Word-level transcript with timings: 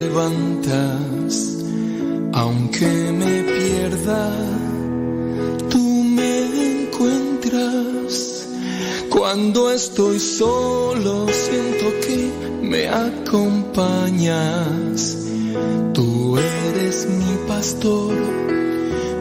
levantas, 0.00 1.58
aunque 2.32 2.86
me 2.86 3.42
pierda, 3.42 4.30
tú 5.68 5.82
me 6.04 6.84
encuentras. 6.84 8.46
Cuando 9.10 9.72
estoy 9.72 10.20
solo, 10.20 11.26
siento 11.32 11.86
que 12.06 12.30
me 12.62 12.88
acompañas. 12.88 14.06
Tú 15.94 16.38
eres 16.38 17.08
mi 17.08 17.36
pastor, 17.48 18.14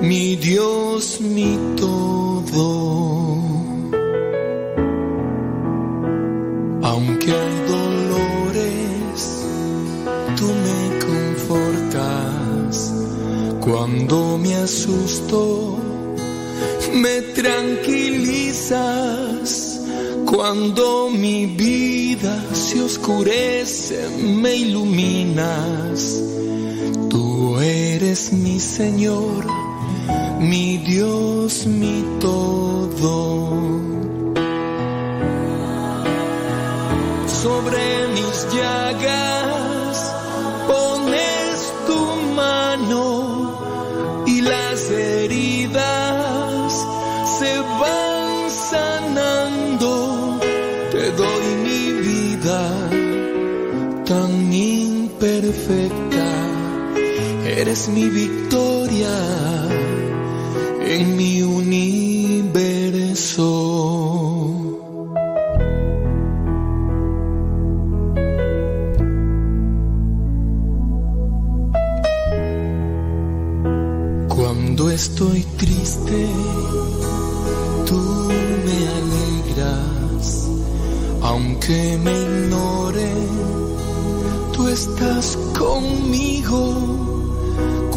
mi 0.04 0.36
Dios, 0.36 1.20
mi 1.21 1.57
todo. 1.75 3.41
Aunque 6.84 7.57
asusto, 14.67 15.77
me 16.94 17.21
tranquilizas. 17.39 19.80
Cuando 20.25 21.09
mi 21.09 21.45
vida 21.45 22.44
se 22.53 22.81
oscurece, 22.81 24.09
me 24.41 24.58
iluminas. 24.58 26.22
Tú 27.09 27.58
eres 27.59 28.34
mi 28.34 28.59
Señor, 28.59 29.45
mi 30.39 30.77
Dios, 30.80 31.66
mi 31.66 32.03
todo. 32.20 33.55
sobre 37.44 37.84
mis 38.16 38.38
llagas 38.53 39.47
eres 57.78 57.89
mi 57.89 58.09
victoria 58.09 59.16
en 60.81 61.16
mi 61.16 61.42
universo. 61.42 61.83
Cuando 74.30 74.89
estoy 74.89 75.44
triste, 75.58 76.28
tú 77.86 78.00
me 78.66 78.78
alegras. 79.02 80.48
Aunque 81.22 81.98
me 82.03 82.11
ignore, 82.22 83.11
tú 84.53 84.67
estás 84.67 85.38
conmigo. 85.58 86.27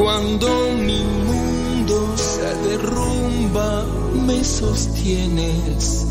Cuando 0.01 0.49
mi 0.73 1.05
mundo 1.27 2.17
se 2.17 2.55
derrumba, 2.67 3.85
me 4.27 4.43
sostienes. 4.43 6.07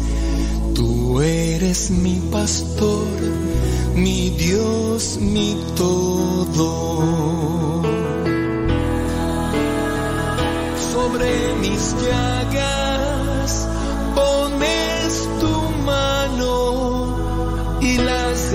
Tú 0.76 1.20
eres 1.22 1.90
mi 1.90 2.22
pastor, 2.32 3.08
mi 3.96 4.30
Dios, 4.30 5.18
mi 5.20 5.58
todo. 5.76 7.82
sobre 10.94 11.56
mis 11.60 11.96
llagas 12.04 13.68
pones 14.14 15.28
tu 15.40 15.54
mano 15.84 17.18
y 17.82 17.98
las 17.98 18.54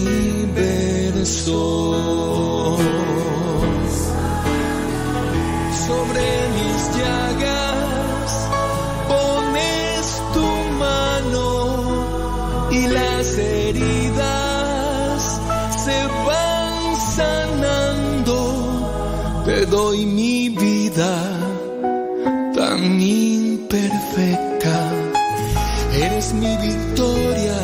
eres 26.30 26.34
mi 26.34 26.56
victoria 26.56 27.58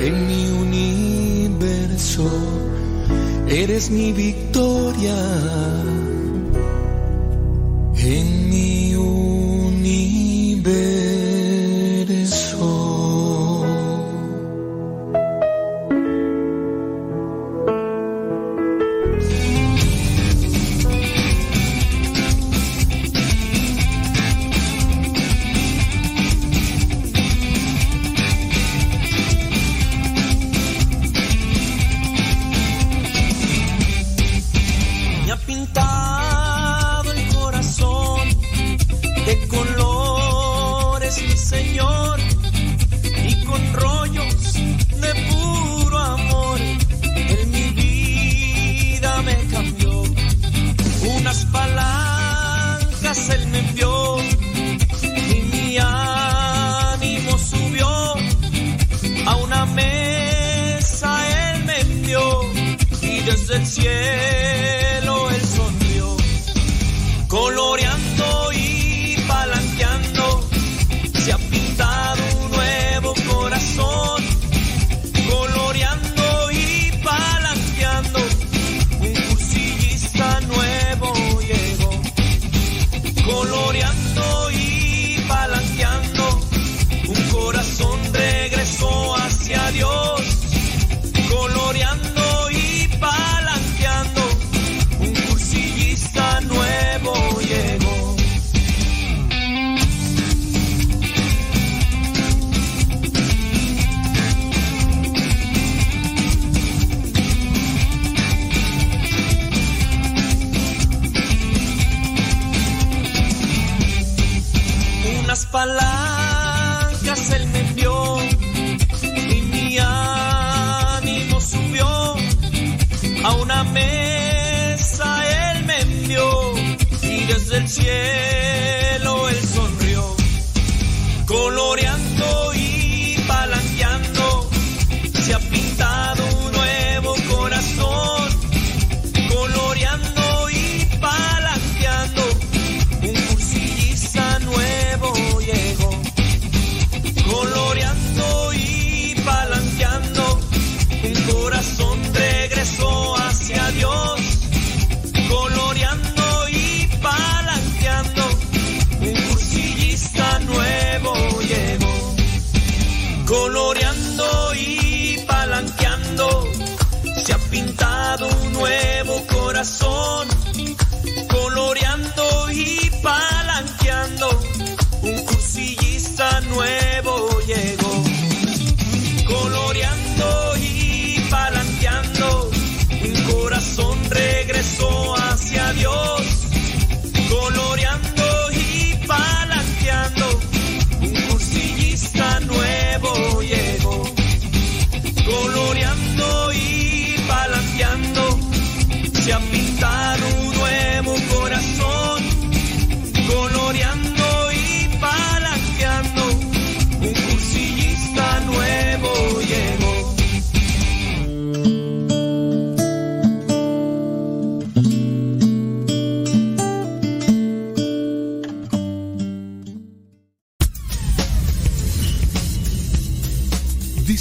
en 0.00 0.26
mi 0.26 0.50
universo, 0.50 2.28
eres 3.48 3.90
mi 3.90 4.12
victoria 4.12 5.16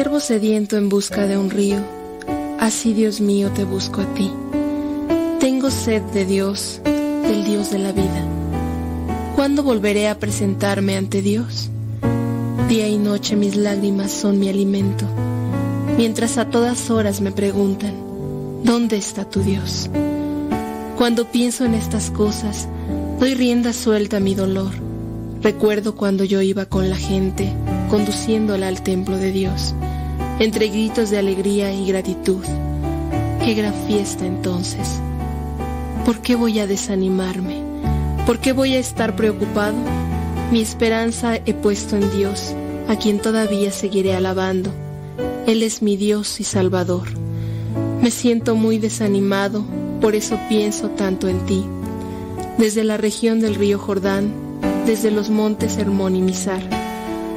Siervo 0.00 0.18
sediento 0.18 0.78
en 0.78 0.88
busca 0.88 1.26
de 1.26 1.36
un 1.36 1.50
río, 1.50 1.76
así 2.58 2.94
Dios 2.94 3.20
mío 3.20 3.50
te 3.54 3.64
busco 3.64 4.00
a 4.00 4.14
ti. 4.14 4.32
Tengo 5.40 5.70
sed 5.70 6.00
de 6.14 6.24
Dios, 6.24 6.80
del 6.84 7.44
Dios 7.44 7.70
de 7.70 7.80
la 7.80 7.92
vida. 7.92 8.24
¿Cuándo 9.36 9.62
volveré 9.62 10.08
a 10.08 10.18
presentarme 10.18 10.96
ante 10.96 11.20
Dios? 11.20 11.68
Día 12.66 12.88
y 12.88 12.96
noche 12.96 13.36
mis 13.36 13.56
lágrimas 13.56 14.10
son 14.10 14.38
mi 14.38 14.48
alimento, 14.48 15.04
mientras 15.98 16.38
a 16.38 16.46
todas 16.46 16.88
horas 16.88 17.20
me 17.20 17.30
preguntan, 17.30 17.92
¿dónde 18.64 18.96
está 18.96 19.28
tu 19.28 19.42
Dios? 19.42 19.90
Cuando 20.96 21.30
pienso 21.30 21.66
en 21.66 21.74
estas 21.74 22.10
cosas, 22.10 22.68
doy 23.18 23.34
rienda 23.34 23.74
suelta 23.74 24.16
a 24.16 24.20
mi 24.20 24.34
dolor. 24.34 24.72
Recuerdo 25.42 25.94
cuando 25.94 26.24
yo 26.24 26.40
iba 26.40 26.64
con 26.64 26.88
la 26.88 26.96
gente, 26.96 27.52
conduciéndola 27.90 28.68
al 28.68 28.82
templo 28.82 29.18
de 29.18 29.32
Dios, 29.32 29.74
entre 30.40 30.68
gritos 30.68 31.10
de 31.10 31.18
alegría 31.18 31.70
y 31.72 31.86
gratitud. 31.86 32.42
Qué 33.44 33.52
gran 33.52 33.74
fiesta 33.86 34.24
entonces. 34.24 34.98
¿Por 36.06 36.20
qué 36.22 36.34
voy 36.34 36.58
a 36.58 36.66
desanimarme? 36.66 37.62
¿Por 38.26 38.38
qué 38.38 38.52
voy 38.52 38.74
a 38.74 38.78
estar 38.78 39.14
preocupado? 39.16 39.76
Mi 40.50 40.62
esperanza 40.62 41.36
he 41.36 41.52
puesto 41.52 41.96
en 41.96 42.10
Dios, 42.10 42.54
a 42.88 42.96
quien 42.96 43.20
todavía 43.20 43.70
seguiré 43.70 44.14
alabando. 44.14 44.70
Él 45.46 45.62
es 45.62 45.82
mi 45.82 45.96
Dios 45.96 46.40
y 46.40 46.44
Salvador. 46.44 47.08
Me 48.00 48.10
siento 48.10 48.54
muy 48.54 48.78
desanimado, 48.78 49.62
por 50.00 50.14
eso 50.14 50.40
pienso 50.48 50.88
tanto 50.88 51.28
en 51.28 51.44
ti. 51.44 51.66
Desde 52.56 52.82
la 52.82 52.96
región 52.96 53.40
del 53.40 53.56
río 53.56 53.78
Jordán, 53.78 54.32
desde 54.86 55.10
los 55.10 55.28
montes 55.28 55.76
Hermón 55.76 56.16
y 56.16 56.22
Mizar, 56.22 56.79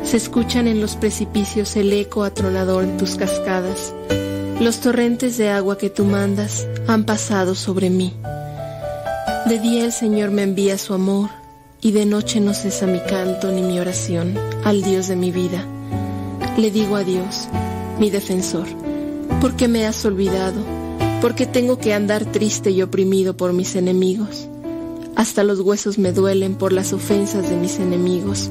se 0.04 0.18
escuchan 0.18 0.68
en 0.68 0.82
los 0.82 0.96
precipicios 0.96 1.76
el 1.76 1.92
eco 1.94 2.24
atronador 2.24 2.86
de 2.86 2.98
tus 2.98 3.16
cascadas. 3.16 3.94
Los 4.60 4.80
torrentes 4.80 5.38
de 5.38 5.50
agua 5.50 5.78
que 5.78 5.90
tú 5.90 6.06
mandas 6.06 6.68
han 6.88 7.06
pasado 7.06 7.56
sobre 7.56 7.90
mí. 7.90 8.14
De 9.48 9.60
día 9.60 9.86
el 9.86 9.92
Señor 9.92 10.32
me 10.32 10.44
envía 10.44 10.78
su 10.78 10.94
amor, 10.94 11.30
y 11.82 11.92
de 11.92 12.06
noche 12.06 12.40
no 12.40 12.54
cesa 12.54 12.86
mi 12.88 13.00
canto 13.00 13.52
ni 13.52 13.62
mi 13.62 13.80
oración 13.80 14.38
al 14.64 14.84
Dios 14.84 15.08
de 15.08 15.16
mi 15.16 15.32
vida. 15.32 15.66
Le 16.58 16.72
digo 16.72 16.96
a 16.96 17.04
Dios, 17.04 17.48
mi 18.00 18.10
defensor, 18.10 18.68
¿por 19.42 19.56
qué 19.56 19.68
me 19.68 19.86
has 19.86 20.06
olvidado? 20.06 20.62
¿Por 21.22 21.36
qué 21.36 21.46
tengo 21.46 21.78
que 21.78 21.94
andar 21.94 22.26
triste 22.26 22.72
y 22.72 22.82
oprimido 22.82 23.36
por 23.36 23.54
mis 23.54 23.76
enemigos? 23.76 24.48
Hasta 25.16 25.44
los 25.44 25.60
huesos 25.60 25.98
me 25.98 26.12
duelen 26.12 26.56
por 26.56 26.72
las 26.74 26.94
ofensas 26.94 27.50
de 27.50 27.56
mis 27.56 27.80
enemigos, 27.80 28.50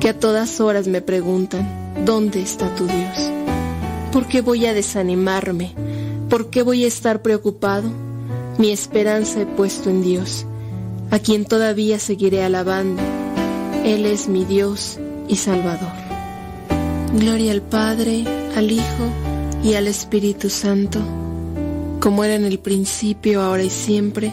que 0.00 0.08
a 0.08 0.18
todas 0.18 0.60
horas 0.60 0.88
me 0.88 1.02
preguntan, 1.02 2.04
¿dónde 2.06 2.40
está 2.40 2.74
tu 2.74 2.86
Dios? 2.86 3.30
¿Por 4.12 4.26
qué 4.26 4.40
voy 4.40 4.64
a 4.64 4.72
desanimarme? 4.72 5.74
¿Por 6.30 6.48
qué 6.48 6.62
voy 6.62 6.84
a 6.84 6.88
estar 6.88 7.20
preocupado? 7.20 7.90
Mi 8.56 8.70
esperanza 8.70 9.42
he 9.42 9.46
puesto 9.46 9.90
en 9.90 10.02
Dios, 10.02 10.46
a 11.10 11.18
quien 11.18 11.44
todavía 11.44 11.98
seguiré 11.98 12.42
alabando. 12.42 13.02
Él 13.84 14.06
es 14.06 14.26
mi 14.26 14.46
Dios 14.46 14.98
y 15.28 15.36
Salvador. 15.36 15.92
Gloria 17.18 17.52
al 17.52 17.62
Padre, 17.62 18.24
al 18.56 18.70
Hijo 18.70 19.04
y 19.62 19.74
al 19.74 19.86
Espíritu 19.86 20.48
Santo, 20.48 21.00
como 22.00 22.24
era 22.24 22.36
en 22.36 22.46
el 22.46 22.58
principio, 22.58 23.42
ahora 23.42 23.64
y 23.64 23.70
siempre, 23.70 24.32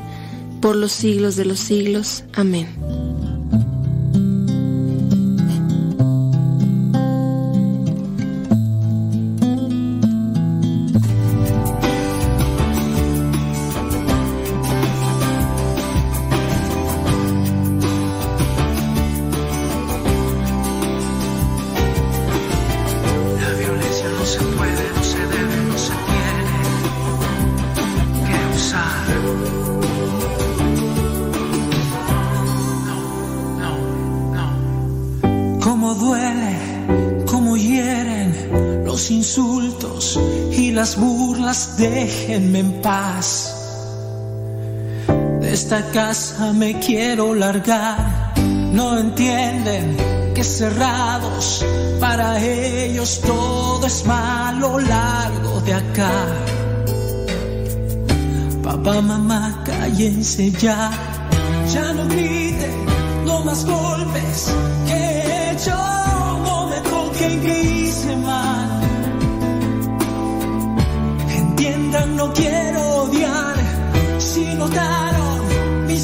por 0.62 0.78
los 0.78 0.94
siglos 0.94 1.36
de 1.36 1.46
los 1.46 1.60
siglos. 1.60 2.24
Amén. 2.34 2.68
Esta 45.68 45.92
casa 45.92 46.54
me 46.54 46.80
quiero 46.80 47.34
largar, 47.34 48.34
no 48.72 48.98
entienden 49.00 49.98
que 50.34 50.42
cerrados 50.42 51.66
para 52.00 52.42
ellos 52.42 53.20
todo 53.20 53.86
es 53.86 54.06
malo 54.06 54.80
largo 54.80 55.60
de 55.66 55.74
acá. 55.74 56.12
Papá, 58.64 59.02
mamá, 59.02 59.62
cállense 59.66 60.52
ya, 60.52 60.90
ya 61.74 61.92
no 61.92 62.08
griten, 62.08 62.86
no 63.26 63.44
más 63.44 63.66
golpes 63.66 64.54
que 64.88 64.94
he 64.94 65.52
hecho, 65.52 65.76
no 66.46 66.68
me 66.70 66.80
toquen 66.80 67.42
que 67.42 67.62
hice 67.62 68.16
mal. 68.16 68.82
Entiendan, 71.30 72.16
no 72.16 72.32
quiero 72.32 73.04
odiar, 73.04 73.58
si 74.18 74.46
notaron 74.56 75.07
mi 75.07 75.07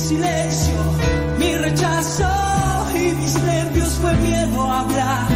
silencio, 0.04 0.74
mi 1.40 1.56
rechazo 1.56 2.28
y 2.94 3.16
mis 3.16 3.42
nervios 3.42 3.90
fue 4.02 4.14
miedo 4.16 4.62
a 4.62 4.82
hablar. 4.82 5.28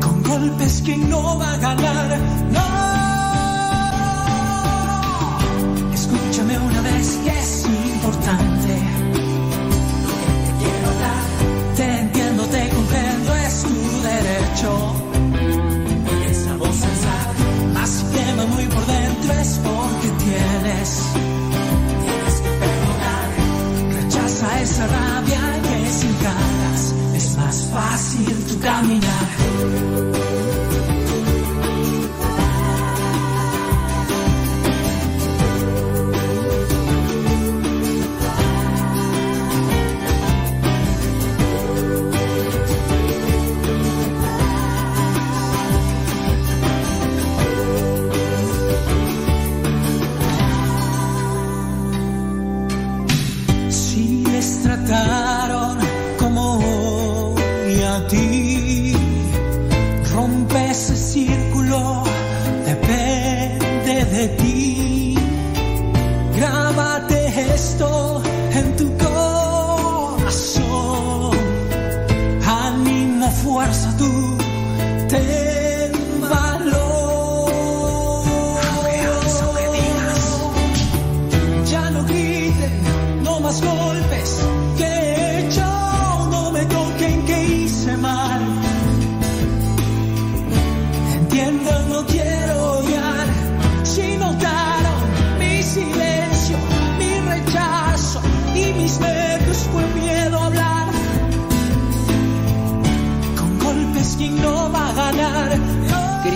Con 0.00 0.22
golpes 0.22 0.82
que 0.82 0.96
no 0.96 1.38
va 1.38 1.54
a 1.54 1.56
ganar, 1.56 2.18
fácil 28.60 28.99
tu 28.99 28.99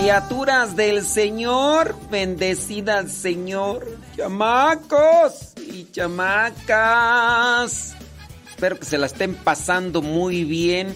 Criaturas 0.05 0.75
del 0.75 1.03
Señor, 1.03 1.95
bendecida 2.11 2.99
al 2.99 3.09
Señor, 3.09 3.97
chamacos 4.15 5.53
y 5.57 5.89
chamacas. 5.91 7.95
Espero 8.47 8.77
que 8.77 8.85
se 8.85 8.99
la 8.99 9.07
estén 9.07 9.33
pasando 9.33 10.03
muy 10.03 10.43
bien 10.43 10.93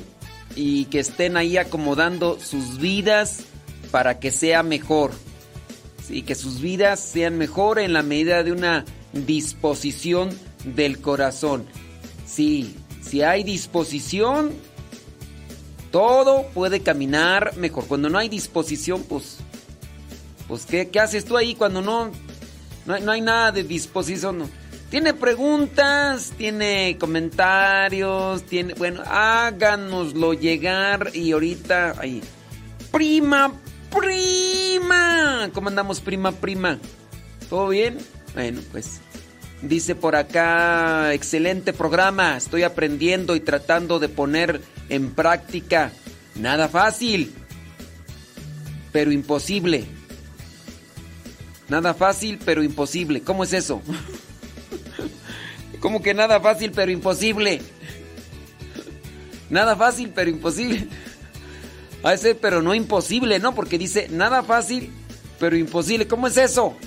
y 0.56 0.86
que 0.86 1.00
estén 1.00 1.38
ahí 1.38 1.58
acomodando 1.58 2.38
sus 2.40 2.78
vidas 2.78 3.46
para 3.90 4.20
que 4.20 4.30
sea 4.30 4.62
mejor. 4.62 5.10
Sí, 6.08 6.22
que 6.22 6.36
sus 6.36 6.62
vidas 6.62 7.00
sean 7.00 7.40
mejor 7.40 7.80
en 7.80 7.94
la 7.94 8.04
medida 8.04 8.44
de 8.44 8.52
una 8.52 8.86
disposición 9.12 10.30
del 10.66 11.02
corazón. 11.02 11.66
Sí, 12.28 12.76
si 13.02 13.24
hay 13.24 13.44
disposición, 13.44 14.52
todo 15.92 16.48
puede 16.54 16.82
caminar 16.82 17.56
mejor. 17.58 17.86
Cuando 17.88 18.10
no 18.10 18.18
hay 18.18 18.30
disposición, 18.30 19.04
pues. 19.04 19.38
Pues, 20.48 20.66
¿qué, 20.66 20.90
qué 20.90 21.00
haces 21.00 21.26
tú 21.26 21.38
ahí 21.38 21.54
cuando 21.54 21.82
no, 21.82 22.12
no, 22.86 23.00
no 23.00 23.12
hay 23.12 23.22
nada 23.22 23.52
de 23.52 23.64
disposición? 23.64 24.40
No. 24.40 24.50
Tiene 24.90 25.14
preguntas, 25.14 26.34
tiene 26.38 26.98
comentarios, 27.00 28.44
tiene. 28.44 28.74
Bueno, 28.74 29.04
háganoslo 29.06 30.34
llegar 30.34 31.12
y 31.14 31.32
ahorita. 31.32 31.96
Ahí. 32.00 32.24
Prima, 32.92 33.54
prima. 33.96 35.50
¿Cómo 35.54 35.70
andamos, 35.70 36.00
prima, 36.00 36.32
prima? 36.32 36.80
¿Todo 37.50 37.70
bien? 37.70 38.00
Bueno, 38.34 38.62
pues. 38.72 39.02
Dice 39.62 39.94
por 39.94 40.16
acá, 40.16 41.14
excelente 41.14 41.74
programa, 41.74 42.38
estoy 42.38 42.64
aprendiendo 42.64 43.36
y 43.36 43.42
tratando 43.42 44.00
de 44.00 44.08
poner 44.08 44.62
en 44.88 45.12
práctica. 45.12 45.92
Nada 46.36 46.70
fácil, 46.70 47.34
pero 48.94 49.12
imposible. 49.12 49.86
Nada 51.68 51.94
fácil, 51.94 52.40
pero 52.44 52.64
imposible. 52.64 53.22
¿Cómo 53.22 53.44
es 53.44 53.52
eso? 53.52 53.82
¿Cómo 55.82 56.02
que 56.02 56.14
nada 56.14 56.40
fácil, 56.40 56.72
pero 56.72 56.92
imposible? 56.92 57.62
Nada 59.50 59.76
fácil, 59.76 60.12
pero 60.16 60.30
imposible. 60.30 60.88
A 62.02 62.14
ese, 62.14 62.34
pero 62.34 62.62
no 62.62 62.74
imposible, 62.74 63.40
¿no? 63.40 63.54
Porque 63.54 63.78
dice 63.78 64.08
nada 64.10 64.42
fácil, 64.42 64.90
pero 65.38 65.58
imposible. 65.58 66.08
¿Cómo 66.08 66.28
es 66.28 66.38
eso? 66.38 66.78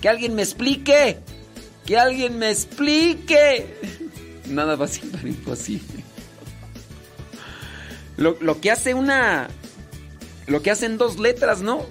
Que 0.00 0.08
alguien 0.08 0.34
me 0.34 0.42
explique. 0.42 1.18
Que 1.86 1.98
alguien 1.98 2.38
me 2.38 2.50
explique. 2.50 3.66
Nada 4.48 4.76
fácil, 4.76 5.10
pero 5.12 5.28
imposible. 5.28 6.04
Lo, 8.16 8.60
que 8.60 8.70
hace 8.70 8.94
una... 8.94 9.48
Lo 10.46 10.62
que 10.62 10.70
hacen 10.70 10.98
dos 10.98 11.18
letras, 11.18 11.60
¿no? 11.60 11.86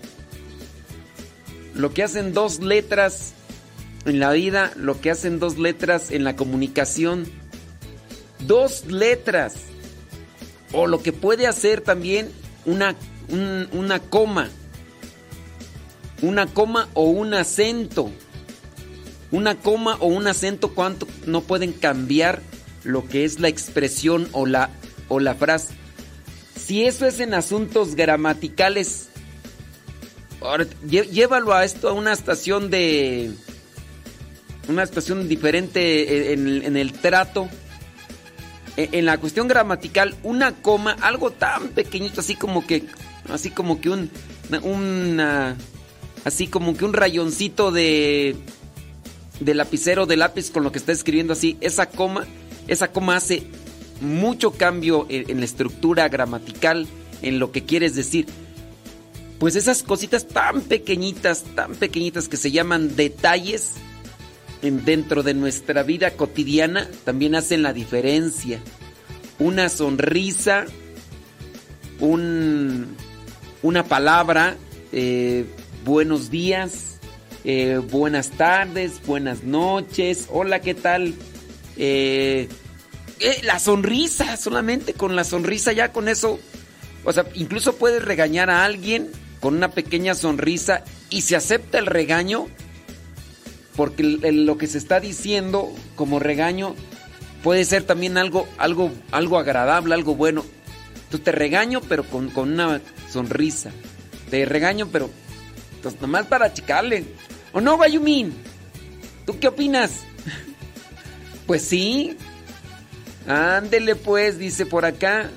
Lo 1.73 1.93
que 1.93 2.03
hacen 2.03 2.33
dos 2.33 2.59
letras 2.59 3.33
en 4.05 4.19
la 4.19 4.31
vida, 4.31 4.71
lo 4.75 4.99
que 5.01 5.11
hacen 5.11 5.39
dos 5.39 5.57
letras 5.57 6.11
en 6.11 6.23
la 6.23 6.35
comunicación. 6.35 7.25
Dos 8.39 8.85
letras. 8.85 9.55
O 10.73 10.87
lo 10.87 11.01
que 11.01 11.11
puede 11.11 11.47
hacer 11.47 11.81
también 11.81 12.31
una, 12.65 12.95
un- 13.29 13.67
una 13.73 13.99
coma. 13.99 14.49
Una 16.21 16.47
coma 16.47 16.87
o 16.93 17.05
un 17.09 17.33
acento. 17.33 18.11
Una 19.31 19.55
coma 19.55 19.95
o 19.99 20.07
un 20.07 20.27
acento, 20.27 20.73
¿cuánto 20.73 21.07
no 21.25 21.41
pueden 21.41 21.71
cambiar 21.71 22.41
lo 22.83 23.07
que 23.07 23.23
es 23.23 23.39
la 23.39 23.47
expresión 23.47 24.27
o 24.33 24.45
la, 24.45 24.69
o 25.07 25.19
la 25.19 25.35
frase? 25.35 25.73
Si 26.55 26.83
eso 26.85 27.05
es 27.05 27.19
en 27.19 27.33
asuntos 27.33 27.95
gramaticales, 27.95 29.07
ahora, 30.41 30.67
llévalo 30.87 31.53
a 31.53 31.63
esto, 31.63 31.89
a 31.89 31.93
una 31.93 32.13
estación 32.13 32.69
de... 32.69 33.31
Una 34.67 34.83
estación 34.83 35.27
diferente 35.27 36.33
en, 36.33 36.63
en 36.63 36.77
el 36.77 36.93
trato. 36.93 37.49
E- 38.77 38.89
En 38.91 39.05
la 39.05 39.17
cuestión 39.17 39.47
gramatical, 39.47 40.15
una 40.23 40.53
coma, 40.61 40.91
algo 41.01 41.31
tan 41.31 41.69
pequeñito, 41.69 42.21
así 42.21 42.35
como 42.35 42.65
que... 42.67 42.83
Así 43.29 43.49
como 43.49 43.79
que 43.81 43.89
un... 43.89 44.11
Una, 44.61 45.55
así 46.25 46.47
como 46.47 46.75
que 46.75 46.83
un 46.85 46.93
rayoncito 46.93 47.71
de... 47.71 48.35
De 49.41 49.53
lapicero 49.53 50.05
de 50.05 50.15
lápiz 50.15 50.51
con 50.51 50.63
lo 50.63 50.71
que 50.71 50.77
está 50.77 50.93
escribiendo 50.93 51.33
así. 51.33 51.57
Esa 51.59 51.87
coma, 51.87 52.25
esa 52.67 52.93
coma 52.93 53.17
hace 53.17 53.43
mucho 53.99 54.51
cambio 54.51 55.05
en, 55.09 55.39
la 55.39 55.45
estructura 55.45 56.07
gramatical, 56.07 56.87
en 57.21 57.39
lo 57.39 57.51
que 57.51 57.65
quieres 57.65 57.95
decir. 57.95 58.27
pues 59.39 59.55
esas 59.55 59.83
cositas 59.83 60.27
tan 60.27 60.61
pequeñitas, 60.61 61.43
tan 61.55 61.75
pequeñitas 61.75 62.29
que 62.29 62.37
se 62.37 62.51
llaman 62.51 62.95
detalles 62.95 63.73
en, 64.61 64.85
dentro 64.85 65.23
de 65.23 65.33
nuestra 65.33 65.83
vida 65.83 66.11
cotidiana 66.11 66.87
también 67.03 67.35
hacen 67.35 67.63
la 67.63 67.73
diferencia. 67.73 68.59
Una 69.39 69.69
sonrisa, 69.69 70.65
un, 71.99 72.95
una 73.63 73.83
palabra, 73.83 74.57
eh, 74.91 75.45
buenos 75.83 76.29
días, 76.29 76.90
eh, 77.43 77.79
buenas 77.91 78.31
tardes, 78.31 79.01
buenas 79.05 79.43
noches, 79.43 80.27
hola, 80.29 80.61
¿qué 80.61 80.73
tal? 80.73 81.13
Eh, 81.77 82.47
la 83.43 83.59
sonrisa, 83.59 84.37
solamente 84.37 84.93
con 84.93 85.15
la 85.15 85.23
sonrisa 85.23 85.71
ya 85.71 85.91
con 85.91 86.07
eso, 86.07 86.39
o 87.03 87.13
sea, 87.13 87.25
incluso 87.33 87.75
puedes 87.75 88.03
regañar 88.03 88.49
a 88.49 88.65
alguien 88.65 89.09
con 89.39 89.55
una 89.55 89.71
pequeña 89.71 90.13
sonrisa 90.13 90.83
y 91.09 91.21
se 91.21 91.35
acepta 91.35 91.79
el 91.79 91.85
regaño 91.85 92.47
porque 93.75 94.03
lo 94.03 94.57
que 94.57 94.67
se 94.67 94.77
está 94.77 94.99
diciendo 94.99 95.73
como 95.95 96.19
regaño 96.19 96.75
puede 97.41 97.65
ser 97.65 97.83
también 97.83 98.17
algo, 98.17 98.47
algo, 98.57 98.91
algo 99.11 99.39
agradable, 99.39 99.93
algo 99.93 100.15
bueno. 100.15 100.45
Tú 101.09 101.19
te 101.19 101.31
regaño, 101.31 101.81
pero 101.81 102.03
con, 102.03 102.31
una 102.37 102.81
sonrisa. 103.09 103.71
Te 104.29 104.45
regaño, 104.45 104.87
pero 104.91 105.09
pues, 105.81 105.99
nomás 105.99 106.27
para 106.27 106.45
achicarle. 106.45 107.05
¿O 107.53 107.61
no, 107.61 107.77
Bayumin? 107.77 108.33
¿Tú 109.25 109.39
qué 109.39 109.47
opinas? 109.47 109.91
pues 111.45 111.63
sí. 111.63 112.17
Ándele 113.27 113.95
pues, 113.95 114.37
dice 114.37 114.65
por 114.65 114.85
acá. 114.85 115.29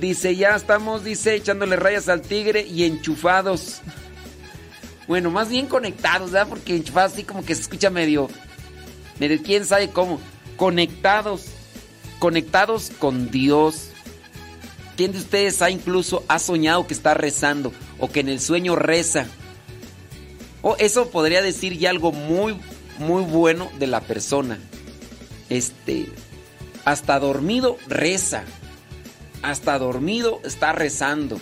Dice, 0.00 0.36
ya 0.36 0.54
estamos, 0.54 1.04
dice, 1.04 1.34
echándole 1.34 1.76
rayas 1.76 2.08
al 2.08 2.22
tigre 2.22 2.66
y 2.66 2.84
enchufados. 2.84 3.80
Bueno, 5.08 5.30
más 5.30 5.48
bien 5.48 5.66
conectados, 5.66 6.30
¿verdad? 6.30 6.48
Porque 6.48 6.76
enchufados 6.76 7.14
así 7.14 7.24
como 7.24 7.44
que 7.44 7.54
se 7.54 7.62
escucha 7.62 7.90
medio, 7.90 8.28
medio 9.18 9.42
quién 9.42 9.64
sabe 9.64 9.90
cómo. 9.90 10.20
Conectados, 10.56 11.46
conectados 12.20 12.92
con 12.98 13.30
Dios. 13.30 13.88
¿Quién 14.96 15.12
de 15.12 15.18
ustedes 15.18 15.62
ha 15.62 15.70
incluso 15.70 16.24
ha 16.28 16.38
soñado 16.38 16.86
que 16.86 16.94
está 16.94 17.14
rezando 17.14 17.72
o 17.98 18.10
que 18.10 18.20
en 18.20 18.28
el 18.28 18.40
sueño 18.40 18.76
reza? 18.76 19.26
O 20.62 20.76
eso 20.78 21.10
podría 21.10 21.42
decir 21.42 21.78
ya 21.78 21.90
algo 21.90 22.12
muy, 22.12 22.58
muy 22.98 23.22
bueno 23.22 23.70
de 23.78 23.86
la 23.86 24.00
persona. 24.00 24.58
Este, 25.48 26.06
hasta 26.84 27.18
dormido 27.18 27.76
reza 27.88 28.44
hasta 29.42 29.78
dormido 29.78 30.40
está 30.44 30.72
rezando. 30.72 31.40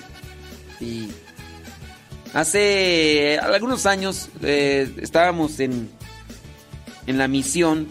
Y 0.81 1.09
hace 2.35 3.39
algunos 3.39 3.87
años 3.87 4.29
eh, 4.43 4.93
estábamos 5.01 5.59
en, 5.61 5.91
en 7.07 7.19
la 7.19 7.29
misión, 7.29 7.89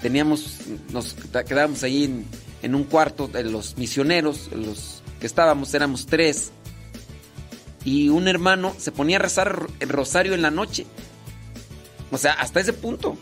teníamos, 0.00 0.58
nos 0.92 1.14
quedábamos 1.46 1.82
ahí 1.82 2.04
en, 2.04 2.26
en 2.62 2.74
un 2.74 2.84
cuarto 2.84 3.28
de 3.28 3.44
los 3.44 3.76
misioneros, 3.78 4.50
los 4.52 5.02
que 5.20 5.26
estábamos 5.26 5.72
éramos 5.74 6.06
tres, 6.06 6.52
y 7.84 8.08
un 8.08 8.28
hermano 8.28 8.74
se 8.78 8.92
ponía 8.92 9.16
a 9.16 9.20
rezar 9.20 9.66
el 9.80 9.88
rosario 9.88 10.34
en 10.34 10.42
la 10.42 10.50
noche. 10.50 10.86
O 12.10 12.18
sea, 12.18 12.32
hasta 12.32 12.60
ese 12.60 12.72
punto. 12.72 13.16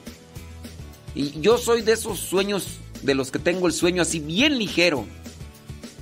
Y 1.15 1.41
yo 1.41 1.59
soy 1.59 1.83
de 1.83 1.93
esos 1.93 2.19
sueños, 2.19 2.79
de 3.03 3.15
los 3.15 3.31
que 3.31 3.39
tengo 3.39 3.67
el 3.67 3.73
sueño 3.73 4.03
así 4.03 4.21
bien 4.21 4.59
ligero 4.59 5.07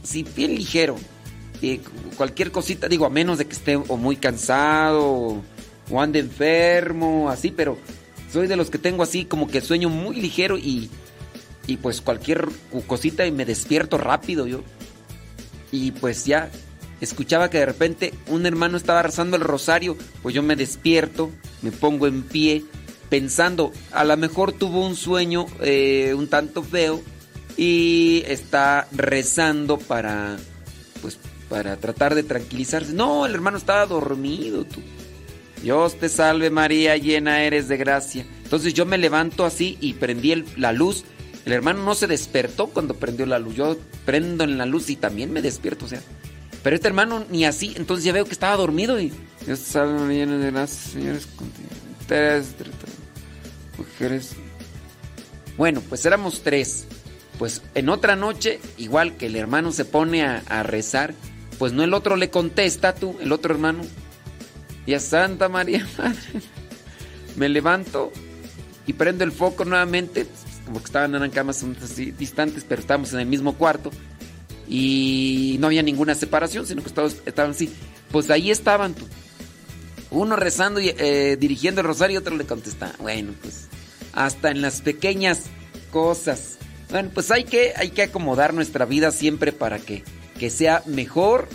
sí, 0.07 0.25
bien 0.35 0.55
ligero. 0.55 0.97
Y 1.61 1.79
cualquier 2.17 2.53
cosita, 2.53 2.89
digo, 2.89 3.07
a 3.07 3.11
menos 3.11 3.39
de 3.39 3.47
que 3.47 3.55
esté 3.55 3.77
o 3.77 3.97
muy 3.97 4.17
cansado 4.17 5.43
o, 5.91 6.01
ande 6.01 6.21
enfermo, 6.21 7.29
así, 7.29 7.51
pero 7.51 7.79
soy 8.33 8.47
de 8.47 8.57
los 8.57 8.71
que 8.71 8.79
tengo 8.79 9.03
así 9.03 9.25
como 9.25 9.49
que 9.49 9.61
sueño 9.61 9.89
muy 9.89 10.21
ligero 10.21 10.59
y, 10.59 10.91
y 11.67 11.77
pues 11.77 12.01
cualquier 12.01 12.49
cosita 12.87 13.27
y 13.27 13.33
me 13.33 13.45
despierto 13.45 13.99
rápido 13.99 14.47
yo. 14.47 14.63
Y 15.73 15.93
pues 15.93 16.25
ya 16.25 16.51
escuchaba 17.01 17.51
que 17.51 17.59
de 17.59 17.67
repente 17.67 18.15
un 18.29 18.47
hermano 18.47 18.77
estaba 18.77 19.03
rezando 19.03 19.37
el 19.37 19.43
rosario, 19.43 19.97
pues 20.23 20.35
yo 20.35 20.43
me 20.43 20.57
despierto, 20.57 21.31
me 21.63 21.73
pongo 21.73 22.07
en 22.07 22.23
pie, 22.23 22.65
pensando, 23.09 23.73
a 23.93 24.05
lo 24.05 24.17
mejor 24.17 24.53
tuvo 24.53 24.87
un 24.87 24.97
sueño 24.97 25.47
eh, 25.61 26.15
un 26.17 26.29
tanto 26.29 26.63
feo 26.63 27.03
y 27.57 28.23
está 28.27 28.89
rezando 28.93 29.79
para 29.79 30.37
pues 31.01 31.19
para 31.49 31.77
tratar 31.77 32.15
de 32.15 32.23
tranquilizarse. 32.23 32.93
No, 32.93 33.27
el 33.27 33.35
hermano 33.35 33.57
estaba 33.57 33.87
dormido, 33.87 34.65
tú. 34.65 34.81
Dios 35.63 35.99
te 35.99 36.09
salve 36.09 36.51
María, 36.51 36.97
llena 36.97 37.43
eres 37.43 37.69
de 37.69 37.77
gracia. 37.77 38.27
Entonces 38.43 38.75
yo 38.75 38.85
me 38.85 38.99
levanto 38.99 39.45
así 39.45 39.79
y 39.81 39.95
prendí 39.95 40.45
la 40.57 40.73
luz. 40.73 41.05
El 41.45 41.53
hermano 41.53 41.85
no 41.85 41.95
se 41.95 42.07
despertó 42.07 42.67
cuando 42.67 42.95
prendió 42.95 43.27
la 43.27 43.39
luz. 43.39 43.55
Yo 43.55 43.77
prendo 44.05 44.45
en 44.45 44.59
la 44.59 44.67
luz 44.67 44.91
y 44.91 44.97
también 44.97 45.33
me 45.33 45.43
despierto, 45.43 45.87
o 45.87 45.89
sea. 45.89 46.01
Pero 46.67 46.75
este 46.75 46.89
hermano 46.89 47.25
ni 47.31 47.45
así, 47.45 47.75
entonces 47.77 48.05
ya 48.05 48.13
veo 48.13 48.25
que 48.25 48.33
estaba 48.33 48.57
dormido 48.57 48.99
y 48.99 49.13
Dios 49.47 49.61
salve 49.61 50.13
llena 50.13 50.37
de 50.37 50.51
gracia, 50.51 50.91
señores 50.95 51.27
contigo. 51.27 51.69
mujeres. 53.79 54.33
Bueno, 55.57 55.81
pues 55.89 56.05
éramos 56.05 56.43
tres. 56.43 56.89
Pues 57.39 57.63
en 57.77 57.89
otra 57.89 58.17
noche, 58.17 58.59
igual 58.79 59.17
que 59.17 59.27
el 59.27 59.37
hermano 59.37 59.71
se 59.71 59.85
pone 59.85 60.25
a, 60.25 60.63
rezar, 60.65 61.15
pues 61.61 61.73
no 61.73 61.85
el 61.85 61.95
otro 61.95 62.17
le 62.17 62.31
contesta 62.31 62.97
tú, 62.97 63.17
el 63.21 63.31
otro 63.31 63.55
hermano. 63.55 63.85
Y 64.87 64.95
a 64.95 64.99
Santa 64.99 65.49
María 65.49 65.87
Madre. 65.99 66.43
Me 67.37 67.49
levanto 67.49 68.11
y 68.89 68.93
prendo 68.95 69.23
el 69.23 69.31
foco 69.31 69.65
nuevamente, 69.65 70.25
pues, 70.25 70.65
como 70.65 70.81
que 70.81 70.87
estaban 70.87 71.15
en 71.15 71.31
camas 71.31 71.65
así 71.81 72.11
distantes, 72.11 72.65
pero 72.69 72.81
estábamos 72.81 73.13
en 73.13 73.21
el 73.21 73.27
mismo 73.27 73.55
cuarto. 73.55 73.93
Y 74.69 75.57
no 75.61 75.69
había 75.69 75.83
ninguna 75.83 76.15
separación, 76.15 76.67
sino 76.67 76.83
que 76.83 76.91
todos 76.91 77.17
estaban 77.27 77.53
así. 77.53 77.71
Pues 78.11 78.31
ahí 78.31 78.51
estaban. 78.51 78.95
Uno 80.11 80.37
rezando 80.37 80.81
y 80.81 80.95
eh, 80.97 81.37
dirigiendo 81.39 81.81
el 81.81 81.87
rosario 81.87 82.15
y 82.15 82.19
otro 82.19 82.37
le 82.37 82.45
contesta. 82.45 82.95
Bueno, 82.99 83.33
pues 83.41 83.69
hasta 84.13 84.51
en 84.51 84.63
las 84.63 84.81
pequeñas 84.81 85.45
cosas 85.91 86.57
bueno, 86.91 87.11
pues 87.13 87.31
hay 87.31 87.45
que, 87.45 87.73
hay 87.77 87.91
que 87.91 88.03
acomodar 88.03 88.55
nuestra 88.55 88.85
vida 88.85 89.11
siempre 89.11 89.53
para 89.53 89.79
que, 89.79 90.05
que 90.39 90.51
sea 90.51 90.83
mejor 90.87 91.49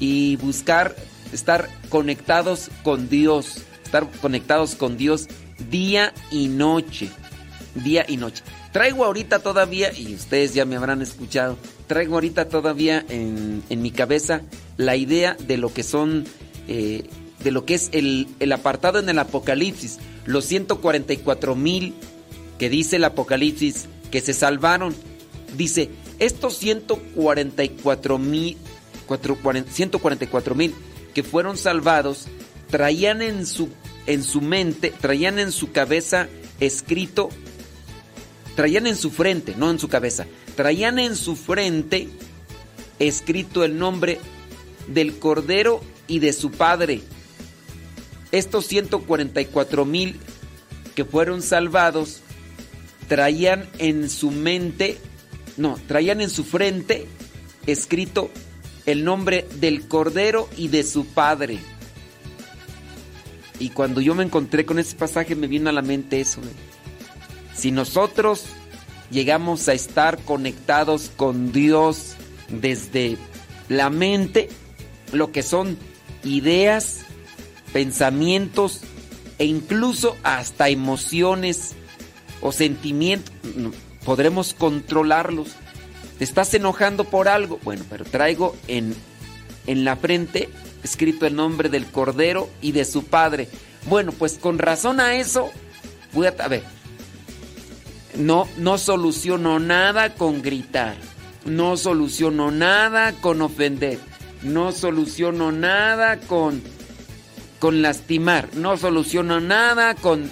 y 0.00 0.36
buscar 0.36 0.96
estar 1.32 1.68
conectados 1.88 2.70
con 2.82 3.08
Dios, 3.08 3.62
estar 3.84 4.08
conectados 4.22 4.74
con 4.76 4.96
Dios 4.96 5.26
día 5.70 6.14
y 6.30 6.48
noche, 6.48 7.10
día 7.74 8.04
y 8.08 8.16
noche. 8.16 8.42
Traigo 8.72 9.04
ahorita 9.04 9.38
todavía, 9.40 9.92
y 9.96 10.14
ustedes 10.14 10.54
ya 10.54 10.64
me 10.64 10.76
habrán 10.76 11.02
escuchado, 11.02 11.56
traigo 11.86 12.14
ahorita 12.14 12.48
todavía 12.48 13.04
en, 13.08 13.62
en 13.70 13.82
mi 13.82 13.90
cabeza 13.90 14.42
la 14.76 14.96
idea 14.96 15.34
de 15.34 15.56
lo 15.56 15.72
que 15.72 15.82
son, 15.82 16.26
eh, 16.68 17.08
de 17.42 17.50
lo 17.50 17.64
que 17.64 17.74
es 17.74 17.88
el, 17.92 18.28
el 18.40 18.52
apartado 18.52 18.98
en 18.98 19.08
el 19.08 19.18
Apocalipsis, 19.18 19.98
los 20.26 20.44
144 20.44 21.54
mil 21.54 21.94
que 22.58 22.68
dice 22.68 22.96
el 22.96 23.04
Apocalipsis 23.04 23.86
que 24.10 24.20
se 24.20 24.34
salvaron. 24.34 24.94
Dice, 25.56 25.88
estos 26.18 26.58
144 26.58 28.18
mil 28.18 28.58
144 29.70 30.54
mil 30.54 30.74
que 31.14 31.22
fueron 31.22 31.56
salvados 31.56 32.26
traían 32.70 33.22
en 33.22 33.46
su, 33.46 33.70
en 34.06 34.22
su 34.22 34.40
mente, 34.40 34.92
traían 35.00 35.38
en 35.38 35.52
su 35.52 35.72
cabeza 35.72 36.28
escrito, 36.60 37.30
traían 38.58 38.88
en 38.88 38.96
su 38.96 39.12
frente, 39.12 39.54
no 39.56 39.70
en 39.70 39.78
su 39.78 39.86
cabeza, 39.88 40.26
traían 40.56 40.98
en 40.98 41.14
su 41.14 41.36
frente 41.36 42.08
escrito 42.98 43.62
el 43.62 43.78
nombre 43.78 44.18
del 44.88 45.20
Cordero 45.20 45.80
y 46.08 46.18
de 46.18 46.32
su 46.32 46.50
Padre. 46.50 47.02
Estos 48.32 48.66
144 48.66 49.84
mil 49.84 50.16
que 50.96 51.04
fueron 51.04 51.40
salvados 51.40 52.18
traían 53.06 53.68
en 53.78 54.10
su 54.10 54.32
mente, 54.32 54.98
no, 55.56 55.78
traían 55.86 56.20
en 56.20 56.28
su 56.28 56.42
frente 56.42 57.06
escrito 57.64 58.28
el 58.86 59.04
nombre 59.04 59.46
del 59.60 59.86
Cordero 59.86 60.48
y 60.56 60.66
de 60.66 60.82
su 60.82 61.06
Padre. 61.06 61.60
Y 63.60 63.70
cuando 63.70 64.00
yo 64.00 64.16
me 64.16 64.24
encontré 64.24 64.66
con 64.66 64.80
ese 64.80 64.96
pasaje 64.96 65.36
me 65.36 65.46
vino 65.46 65.70
a 65.70 65.72
la 65.72 65.82
mente 65.82 66.20
eso. 66.20 66.40
Si 67.58 67.72
nosotros 67.72 68.44
llegamos 69.10 69.68
a 69.68 69.72
estar 69.72 70.20
conectados 70.20 71.10
con 71.16 71.50
Dios 71.50 72.14
desde 72.48 73.18
la 73.68 73.90
mente, 73.90 74.48
lo 75.12 75.32
que 75.32 75.42
son 75.42 75.76
ideas, 76.22 77.00
pensamientos 77.72 78.82
e 79.38 79.44
incluso 79.44 80.16
hasta 80.22 80.68
emociones 80.68 81.72
o 82.40 82.52
sentimientos, 82.52 83.34
podremos 84.04 84.54
controlarlos. 84.54 85.48
¿Te 86.16 86.22
estás 86.22 86.54
enojando 86.54 87.04
por 87.04 87.26
algo? 87.26 87.58
Bueno, 87.64 87.84
pero 87.90 88.04
traigo 88.04 88.54
en, 88.68 88.94
en 89.66 89.84
la 89.84 89.96
frente 89.96 90.48
escrito 90.84 91.26
el 91.26 91.34
nombre 91.34 91.68
del 91.68 91.86
Cordero 91.86 92.48
y 92.62 92.70
de 92.70 92.84
su 92.84 93.02
Padre. 93.04 93.48
Bueno, 93.88 94.12
pues 94.12 94.38
con 94.38 94.58
razón 94.58 95.00
a 95.00 95.16
eso, 95.16 95.50
voy 96.12 96.28
a, 96.28 96.34
a 96.38 96.46
ver, 96.46 96.62
no, 98.16 98.48
no 98.56 98.78
soluciono 98.78 99.58
nada 99.58 100.14
con 100.14 100.42
gritar, 100.42 100.96
no 101.44 101.76
soluciono 101.76 102.50
nada 102.50 103.12
con 103.12 103.42
ofender, 103.42 103.98
no 104.42 104.72
soluciono 104.72 105.52
nada 105.52 106.18
con, 106.20 106.62
con 107.58 107.82
lastimar, 107.82 108.48
no 108.54 108.76
soluciono 108.76 109.40
nada 109.40 109.94
con, 109.94 110.30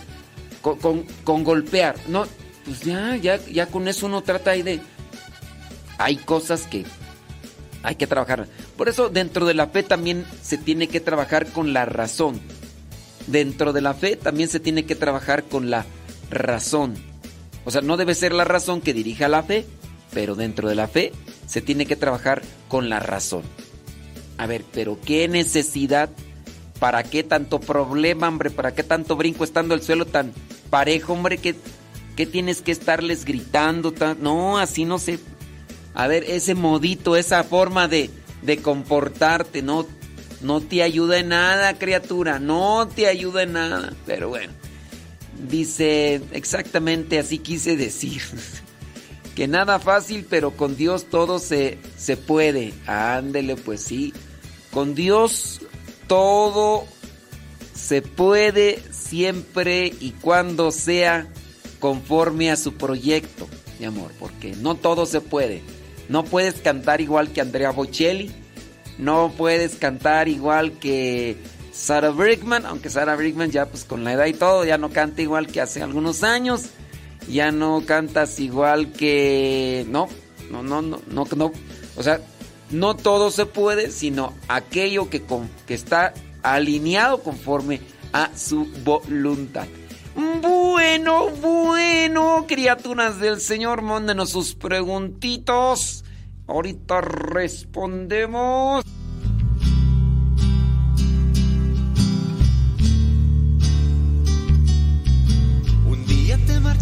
con, 0.62 1.04
con 1.24 1.44
golpear, 1.44 1.96
no, 2.08 2.26
pues 2.64 2.80
ya, 2.80 3.16
ya, 3.16 3.38
ya 3.46 3.66
con 3.66 3.88
eso 3.88 4.06
uno 4.06 4.22
trata 4.22 4.50
ahí 4.50 4.62
de... 4.62 4.80
Hay 5.98 6.16
cosas 6.16 6.66
que 6.66 6.84
hay 7.82 7.94
que 7.94 8.06
trabajar. 8.06 8.48
Por 8.76 8.88
eso 8.88 9.08
dentro 9.08 9.46
de 9.46 9.54
la 9.54 9.68
fe 9.68 9.82
también 9.82 10.26
se 10.42 10.58
tiene 10.58 10.88
que 10.88 11.00
trabajar 11.00 11.46
con 11.46 11.72
la 11.72 11.86
razón. 11.86 12.40
Dentro 13.28 13.72
de 13.72 13.80
la 13.80 13.94
fe 13.94 14.16
también 14.16 14.48
se 14.48 14.60
tiene 14.60 14.84
que 14.84 14.96
trabajar 14.96 15.44
con 15.44 15.70
la 15.70 15.86
razón. 16.28 16.94
O 17.66 17.70
sea, 17.70 17.82
no 17.82 17.98
debe 17.98 18.14
ser 18.14 18.32
la 18.32 18.44
razón 18.44 18.80
que 18.80 18.94
dirija 18.94 19.28
la 19.28 19.42
fe, 19.42 19.66
pero 20.14 20.36
dentro 20.36 20.68
de 20.68 20.76
la 20.76 20.88
fe 20.88 21.12
se 21.46 21.60
tiene 21.60 21.84
que 21.84 21.96
trabajar 21.96 22.42
con 22.68 22.88
la 22.88 23.00
razón. 23.00 23.42
A 24.38 24.46
ver, 24.46 24.64
pero 24.72 24.98
qué 25.04 25.28
necesidad, 25.28 26.08
para 26.78 27.02
qué 27.02 27.24
tanto 27.24 27.60
problema, 27.60 28.28
hombre, 28.28 28.50
para 28.50 28.74
qué 28.74 28.82
tanto 28.82 29.16
brinco 29.16 29.44
estando 29.44 29.74
el 29.74 29.82
suelo 29.82 30.06
tan 30.06 30.32
parejo, 30.70 31.12
hombre, 31.12 31.38
¿Qué 32.16 32.24
tienes 32.24 32.62
que 32.62 32.72
estarles 32.72 33.26
gritando? 33.26 33.92
No, 34.20 34.56
así 34.58 34.86
no 34.86 34.98
se... 34.98 35.18
A 35.92 36.06
ver, 36.06 36.24
ese 36.24 36.54
modito, 36.54 37.14
esa 37.14 37.44
forma 37.44 37.88
de, 37.88 38.10
de 38.40 38.56
comportarte, 38.58 39.60
no, 39.60 39.86
no 40.40 40.62
te 40.62 40.82
ayuda 40.82 41.18
en 41.18 41.28
nada, 41.28 41.78
criatura, 41.78 42.38
no 42.38 42.88
te 42.88 43.06
ayuda 43.06 43.42
en 43.42 43.52
nada. 43.52 43.92
Pero 44.06 44.30
bueno, 44.30 44.52
dice 45.48 46.20
exactamente 46.32 47.18
así 47.18 47.38
quise 47.38 47.76
decir. 47.76 48.22
que 49.34 49.46
nada 49.48 49.78
fácil, 49.78 50.26
pero 50.28 50.52
con 50.52 50.76
Dios 50.76 51.06
todo 51.10 51.38
se, 51.38 51.78
se 51.96 52.16
puede. 52.16 52.72
Ándele, 52.86 53.56
pues 53.56 53.82
sí. 53.82 54.14
Con 54.70 54.94
Dios 54.94 55.60
todo 56.06 56.86
se 57.74 58.02
puede 58.02 58.82
siempre 58.90 59.92
y 60.00 60.12
cuando 60.12 60.70
sea 60.70 61.28
conforme 61.78 62.50
a 62.50 62.56
su 62.56 62.74
proyecto, 62.74 63.46
mi 63.78 63.86
amor, 63.86 64.10
porque 64.18 64.56
no 64.56 64.74
todo 64.74 65.06
se 65.06 65.20
puede. 65.20 65.62
No 66.08 66.24
puedes 66.24 66.54
cantar 66.54 67.00
igual 67.00 67.32
que 67.32 67.40
Andrea 67.40 67.70
Bocelli, 67.70 68.32
no 68.98 69.32
puedes 69.36 69.74
cantar 69.76 70.28
igual 70.28 70.72
que 70.78 71.36
Sarah 71.76 72.10
Brickman, 72.10 72.64
aunque 72.64 72.88
Sarah 72.88 73.16
Brickman 73.16 73.50
ya 73.50 73.66
pues 73.66 73.84
con 73.84 74.02
la 74.02 74.14
edad 74.14 74.26
y 74.26 74.32
todo 74.32 74.64
ya 74.64 74.78
no 74.78 74.90
canta 74.90 75.20
igual 75.20 75.46
que 75.46 75.60
hace 75.60 75.82
algunos 75.82 76.22
años, 76.22 76.70
ya 77.28 77.52
no 77.52 77.82
cantas 77.84 78.40
igual 78.40 78.92
que 78.92 79.84
no, 79.88 80.08
no, 80.50 80.62
no, 80.62 80.80
no, 80.80 81.00
no, 81.06 81.24
no, 81.36 81.52
o 81.96 82.02
sea, 82.02 82.20
no 82.70 82.96
todo 82.96 83.30
se 83.30 83.44
puede, 83.44 83.90
sino 83.90 84.32
aquello 84.48 85.10
que, 85.10 85.22
que 85.66 85.74
está 85.74 86.14
alineado 86.42 87.22
conforme 87.22 87.80
a 88.12 88.30
su 88.34 88.66
voluntad. 88.82 89.66
Bueno, 90.40 91.28
bueno, 91.28 92.46
criaturas 92.48 93.20
del 93.20 93.38
Señor, 93.38 93.82
mándenos 93.82 94.30
sus 94.30 94.54
preguntitos. 94.54 96.04
Ahorita 96.46 97.02
respondemos. 97.02 98.82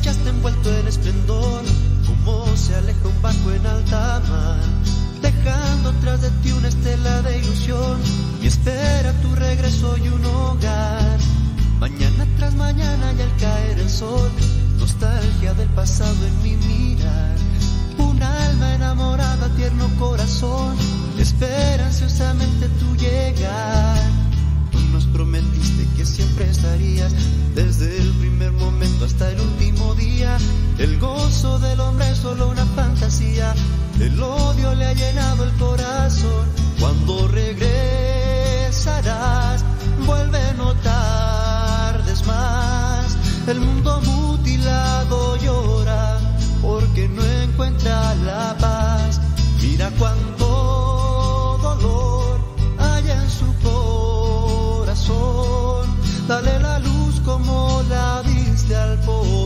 Día 0.05 0.13
te 0.13 0.19
marchaste 0.19 0.29
envuelto 0.29 0.79
en 0.79 0.87
esplendor, 0.87 1.63
como 2.07 2.57
se 2.57 2.75
aleja 2.75 3.09
un 3.09 3.23
barco 3.23 3.51
en 3.53 3.67
alta 3.67 4.21
mar, 4.29 4.61
dejando 5.23 5.93
tras 6.01 6.21
de 6.21 6.31
ti 6.43 6.53
una 6.53 6.69
estela 6.69 7.23
de 7.23 7.39
ilusión 7.39 7.99
y 8.43 8.47
espera 8.47 9.13
tu 9.23 9.35
regreso 9.35 9.97
y 9.97 10.09
un 10.09 10.25
hogar 10.25 11.19
Mañana 11.81 12.27
tras 12.37 12.55
mañana 12.55 13.15
y 13.19 13.23
al 13.23 13.37
caer 13.37 13.79
el 13.79 13.91
sol, 13.91 14.31
nostalgia 14.79 15.55
del 15.55 15.69
pasado 15.71 16.27
en 16.27 16.43
mi 16.43 16.57
mirar. 16.57 17.37
Un 17.99 18.23
alma 18.23 18.75
enamorada, 18.75 19.49
tierno 19.57 19.89
corazón, 19.99 20.77
espera 21.19 21.87
ansiosamente 21.87 22.69
tu 22.81 22.97
llegar. 22.97 23.99
Tú 24.71 24.79
nos 24.93 25.05
prometiste 25.07 25.87
que 25.97 26.07
siempre 26.07 26.49
estarías, 26.49 27.13
desde 27.55 27.99
el 27.99 28.11
primer 28.21 28.53
momento 28.53 29.05
hasta 29.05 29.31
el 29.31 29.41
último 29.41 29.64
El 30.79 30.99
gozo 31.01 31.59
del 31.59 31.81
hombre 31.81 32.09
es 32.11 32.19
solo 32.19 32.49
una 32.49 32.65
fantasía, 32.67 33.53
el 34.01 34.23
odio 34.23 34.73
le 34.75 34.87
ha 34.87 34.93
llenado 34.93 35.43
el 35.45 35.53
corazón. 35.55 36.47
Cuando 36.79 37.27
regresarás, 37.29 37.75
vuelve 40.07 40.39
a 40.39 40.53
notar 40.53 42.05
más. 42.27 43.17
El 43.49 43.59
mundo 43.61 44.01
mutilado 44.03 45.37
llora 45.37 46.21
porque 46.63 47.09
no 47.09 47.25
encuentra 47.25 48.15
la 48.15 48.57
paz. 48.59 49.21
Mira 49.61 49.91
cuánto 49.99 51.59
dolor 51.61 52.39
hay 52.79 53.11
en 53.11 53.31
su 53.31 53.53
corazón. 54.79 55.89
Dale 56.29 56.61
la 56.61 56.79
luz 56.79 57.21
como 57.25 57.83
la 57.89 58.23
diste 58.23 58.77
al 58.77 58.97
pobre 59.01 59.44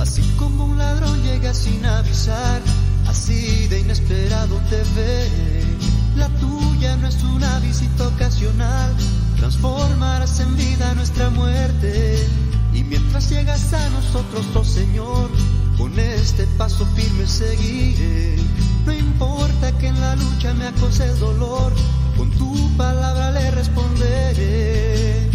Así 0.00 0.22
como 0.38 0.64
un 0.64 0.78
ladrón 0.78 1.22
llega 1.22 1.52
sin 1.52 1.84
avisar, 1.84 2.62
así 3.06 3.66
de 3.68 3.80
inesperado 3.80 4.56
te 4.70 4.82
ve. 4.96 5.28
La 6.16 6.26
tuya 6.40 6.96
no 6.96 7.06
es 7.06 7.22
una 7.22 7.58
visita 7.60 8.08
ocasional, 8.08 8.96
transformarás 9.36 10.40
en 10.40 10.56
vida 10.56 10.94
nuestra 10.94 11.28
muerte. 11.28 12.26
Y 12.72 12.82
mientras 12.82 13.28
llegas 13.28 13.74
a 13.74 13.90
nosotros, 13.90 14.46
oh 14.54 14.64
Señor, 14.64 15.28
con 15.76 15.98
este 15.98 16.46
paso 16.56 16.86
firme 16.96 17.26
seguiré. 17.26 18.36
No 18.86 18.94
importa 18.94 19.70
que 19.76 19.88
en 19.88 20.00
la 20.00 20.16
lucha 20.16 20.54
me 20.54 20.66
acose 20.66 21.04
el 21.10 21.18
dolor, 21.20 21.74
con 22.16 22.30
tu 22.30 22.74
palabra 22.78 23.32
le 23.32 23.50
responderé 23.50 25.30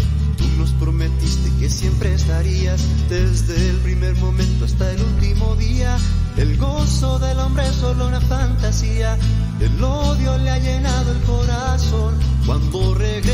prometiste 0.86 1.50
que 1.58 1.68
siempre 1.68 2.14
estarías 2.14 2.80
desde 3.08 3.70
el 3.70 3.76
primer 3.78 4.14
momento 4.18 4.66
hasta 4.66 4.92
el 4.92 5.02
último 5.02 5.56
día. 5.56 5.98
El 6.36 6.56
gozo 6.58 7.18
del 7.18 7.40
hombre 7.40 7.66
es 7.66 7.74
solo 7.74 8.06
una 8.06 8.20
fantasía, 8.20 9.18
el 9.58 9.82
odio 9.82 10.38
le 10.38 10.48
ha 10.48 10.58
llenado 10.60 11.10
el 11.10 11.20
corazón. 11.22 12.14
Cuando 12.46 12.94
regresarás, 12.94 13.32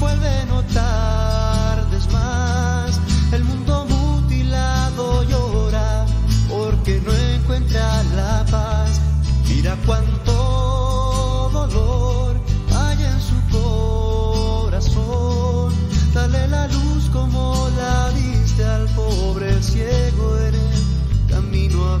vuelve 0.00 0.46
no 0.48 0.62
tardes 0.72 2.10
más. 2.10 2.98
El 3.32 3.44
mundo 3.44 3.84
mutilado 3.90 5.24
llora 5.24 6.06
porque 6.48 7.02
no 7.04 7.12
encuentra 7.12 8.02
la 8.16 8.46
paz. 8.50 8.98
Mira 9.46 9.76
cuánto 9.84 10.41
pobre 18.94 19.62
ciego 19.62 20.38
en 20.38 20.54
el 20.54 21.26
camino 21.28 21.94
a 21.94 22.00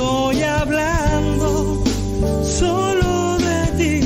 Estoy 0.00 0.42
hablando 0.44 1.84
solo 2.42 3.36
de 3.36 3.66
ti. 3.76 4.00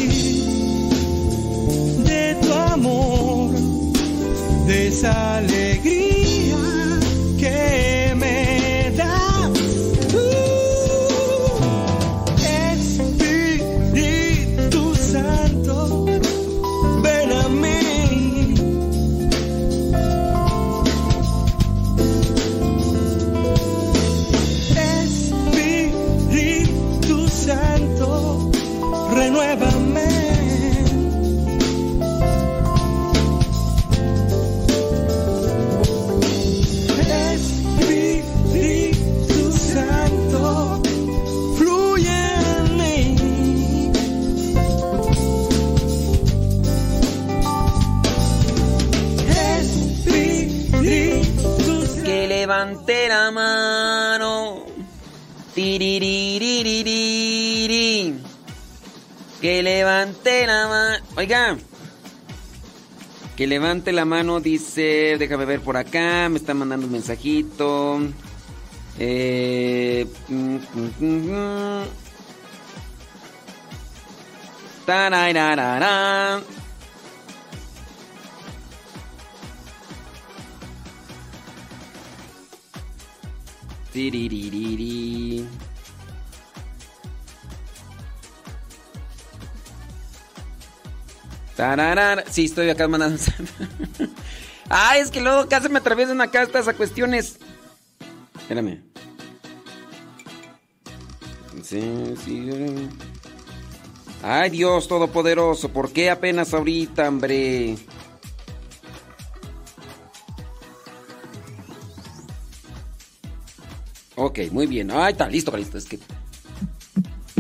De 2.03 2.37
tu 2.43 2.53
amor, 2.53 3.53
de 4.67 4.89
esa 4.89 5.41
Que 59.41 59.63
levante 59.63 60.47
la 60.47 60.69
mano. 60.69 61.05
Oiga. 61.17 61.57
Que 63.37 63.47
levante 63.47 63.93
la 63.93 64.05
mano, 64.05 64.41
dice. 64.41 65.17
Déjame 65.19 65.45
ver 65.45 65.61
por 65.61 65.77
acá. 65.77 66.29
Me 66.29 66.39
está 66.39 66.55
mandando 66.55 66.87
un 66.87 66.93
mensajito. 66.93 68.01
Eh. 68.99 70.07
mm. 70.29 71.83
Tarararara. 74.87 76.41
Tiriririri. 83.93 85.47
Tararara. 91.57 92.25
Sí, 92.31 92.47
estoy 92.47 92.71
acá 92.71 92.89
mandando. 92.89 93.21
Ay, 94.69 95.01
es 95.03 95.11
que 95.11 95.21
luego 95.21 95.49
casi 95.49 95.69
me 95.69 95.79
atraviesan 95.79 96.21
acá 96.21 96.43
estas 96.43 96.73
cuestiones. 96.75 97.39
Espérame. 98.37 98.83
Sí, 101.63 102.15
sí. 102.25 102.51
Ay, 104.23 104.51
Dios 104.51 104.89
Todopoderoso, 104.89 105.69
¿por 105.69 105.93
qué 105.93 106.11
apenas 106.11 106.55
ahorita, 106.55 107.09
hombre? 107.09 107.77
Ok, 114.17 114.41
muy 114.51 114.67
bien. 114.67 114.91
Ay, 114.91 115.13
está 115.13 115.29
listo, 115.29 115.57
listo. 115.57 115.79
Es 115.79 115.85
que. 115.85 115.99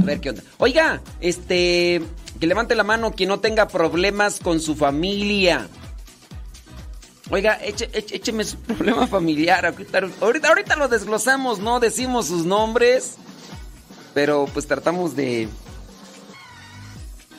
A 0.00 0.05
ver 0.05 0.20
qué 0.20 0.31
onda. 0.31 0.42
Oiga, 0.59 1.00
este. 1.20 2.03
Que 2.44 2.48
levante 2.48 2.74
la 2.74 2.85
mano 2.85 3.12
quien 3.12 3.30
no 3.30 3.40
tenga 3.40 3.68
problemas 3.68 4.38
con 4.38 4.61
su 4.61 4.74
familia. 4.76 5.66
Oiga, 7.30 7.59
eche- 7.62 7.88
eche- 7.94 8.16
écheme 8.16 8.44
su 8.44 8.59
problema 8.66 9.07
familiar. 9.07 9.64
Ahorita, 10.20 10.48
ahorita, 10.48 10.76
lo 10.76 10.88
desglosamos, 10.88 11.61
no 11.61 11.80
decimos 11.80 12.26
sus 12.26 12.44
nombres. 12.44 13.14
Pero 14.12 14.44
pues 14.52 14.66
tratamos 14.66 15.16
de. 15.16 15.48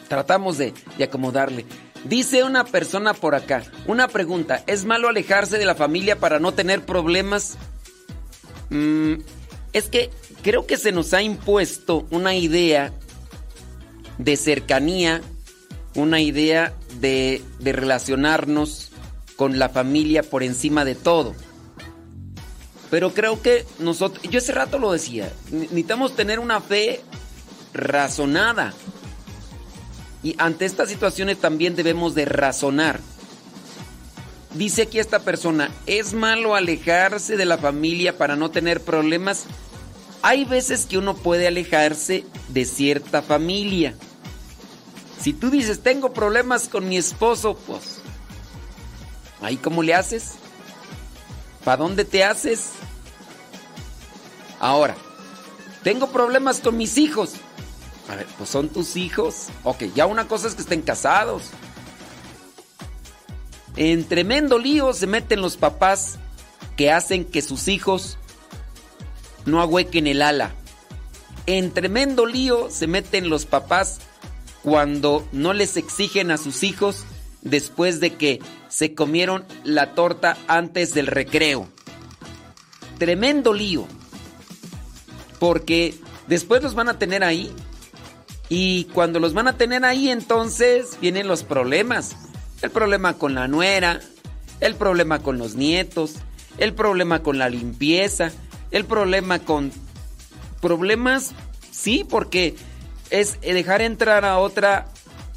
Tratamos 0.07 0.57
de, 0.57 0.73
de 0.97 1.03
acomodarle. 1.03 1.67
Dice 2.05 2.43
una 2.43 2.63
persona 2.65 3.13
por 3.13 3.35
acá. 3.35 3.61
Una 3.85 4.07
pregunta. 4.07 4.63
¿Es 4.65 4.85
malo 4.85 5.07
alejarse 5.07 5.59
de 5.59 5.65
la 5.65 5.75
familia 5.75 6.15
para 6.19 6.39
no 6.39 6.51
tener 6.55 6.83
problemas? 6.83 7.57
Mm, 8.71 9.17
es 9.71 9.87
que 9.87 10.09
creo 10.41 10.65
que 10.65 10.77
se 10.77 10.91
nos 10.91 11.13
ha 11.13 11.21
impuesto 11.21 12.07
una 12.09 12.33
idea 12.33 12.91
de 14.17 14.37
cercanía, 14.37 15.21
una 15.95 16.19
idea 16.21 16.73
de, 16.99 17.41
de 17.59 17.71
relacionarnos 17.73 18.91
con 19.35 19.59
la 19.59 19.69
familia 19.69 20.23
por 20.23 20.43
encima 20.43 20.85
de 20.85 20.95
todo. 20.95 21.35
Pero 22.91 23.13
creo 23.13 23.41
que 23.41 23.65
nosotros, 23.79 24.23
yo 24.29 24.39
ese 24.39 24.51
rato 24.51 24.77
lo 24.77 24.91
decía, 24.91 25.31
ne- 25.51 25.59
necesitamos 25.61 26.15
tener 26.15 26.39
una 26.39 26.61
fe 26.61 27.01
razonada. 27.73 28.73
Y 30.23 30.35
ante 30.37 30.65
estas 30.65 30.89
situaciones 30.89 31.37
también 31.39 31.75
debemos 31.75 32.15
de 32.15 32.25
razonar. 32.25 32.99
Dice 34.53 34.83
aquí 34.83 34.99
esta 34.99 35.19
persona, 35.19 35.69
¿es 35.85 36.13
malo 36.13 36.55
alejarse 36.55 37.35
de 37.35 37.45
la 37.45 37.57
familia 37.57 38.17
para 38.17 38.35
no 38.35 38.49
tener 38.51 38.81
problemas? 38.81 39.43
Hay 40.25 40.43
veces 40.43 40.87
que 40.87 40.97
uno 40.97 41.13
puede 41.13 41.45
alejarse 41.45 42.25
de 42.47 42.65
cierta 42.65 43.21
familia. 43.21 43.93
Si 45.21 45.33
tú 45.33 45.51
dices, 45.51 45.83
tengo 45.83 46.13
problemas 46.13 46.67
con 46.67 46.89
mi 46.89 46.97
esposo, 46.97 47.55
pues, 47.67 47.99
¿ahí 49.39 49.57
cómo 49.57 49.83
le 49.83 49.93
haces? 49.93 50.31
¿Para 51.63 51.77
dónde 51.77 52.05
te 52.05 52.23
haces? 52.23 52.71
Ahora, 54.59 54.95
tengo 55.83 56.07
problemas 56.07 56.59
con 56.59 56.75
mis 56.75 56.97
hijos. 56.97 57.33
A 58.09 58.15
ver, 58.15 58.25
pues 58.35 58.49
son 58.49 58.69
tus 58.69 58.95
hijos. 58.95 59.49
Ok, 59.63 59.83
ya 59.93 60.07
una 60.07 60.27
cosa 60.27 60.47
es 60.47 60.55
que 60.55 60.63
estén 60.63 60.81
casados. 60.81 61.51
En 63.75 64.05
tremendo 64.05 64.57
lío 64.57 64.91
se 64.93 65.05
meten 65.05 65.43
los 65.43 65.55
papás 65.55 66.17
que 66.75 66.91
hacen 66.91 67.25
que 67.25 67.43
sus 67.43 67.67
hijos 67.67 68.17
no 69.45 69.61
ahuequen 69.61 70.07
el 70.07 70.21
ala. 70.21 70.51
En 71.45 71.71
tremendo 71.71 72.25
lío 72.25 72.69
se 72.69 72.87
meten 72.87 73.29
los 73.29 73.45
papás 73.45 73.99
cuando 74.63 75.27
no 75.31 75.53
les 75.53 75.77
exigen 75.77 76.31
a 76.31 76.37
sus 76.37 76.63
hijos 76.63 77.05
después 77.41 77.99
de 77.99 78.15
que 78.15 78.41
se 78.67 78.95
comieron 78.95 79.45
la 79.63 79.93
torta 79.93 80.37
antes 80.47 80.93
del 80.93 81.07
recreo. 81.07 81.67
Tremendo 82.97 83.53
lío. 83.53 83.87
Porque 85.39 85.93
después 86.27 86.63
los 86.63 86.73
van 86.73 86.89
a 86.89 86.97
tener 86.97 87.23
ahí. 87.23 87.51
Y 88.49 88.85
cuando 88.85 89.19
los 89.19 89.33
van 89.33 89.47
a 89.47 89.57
tener 89.57 89.85
ahí 89.85 90.09
entonces 90.09 90.97
vienen 90.99 91.27
los 91.27 91.43
problemas. 91.43 92.15
El 92.61 92.71
problema 92.71 93.13
con 93.13 93.35
la 93.35 93.47
nuera, 93.47 94.01
el 94.59 94.75
problema 94.75 95.19
con 95.19 95.37
los 95.37 95.55
nietos, 95.55 96.15
el 96.57 96.73
problema 96.73 97.21
con 97.21 97.37
la 97.37 97.49
limpieza, 97.49 98.31
el 98.71 98.85
problema 98.85 99.39
con... 99.39 99.71
Problemas, 100.61 101.33
sí, 101.71 102.05
porque 102.09 102.55
es 103.11 103.39
dejar 103.41 103.81
entrar 103.81 104.25
a 104.25 104.39
otra 104.39 104.87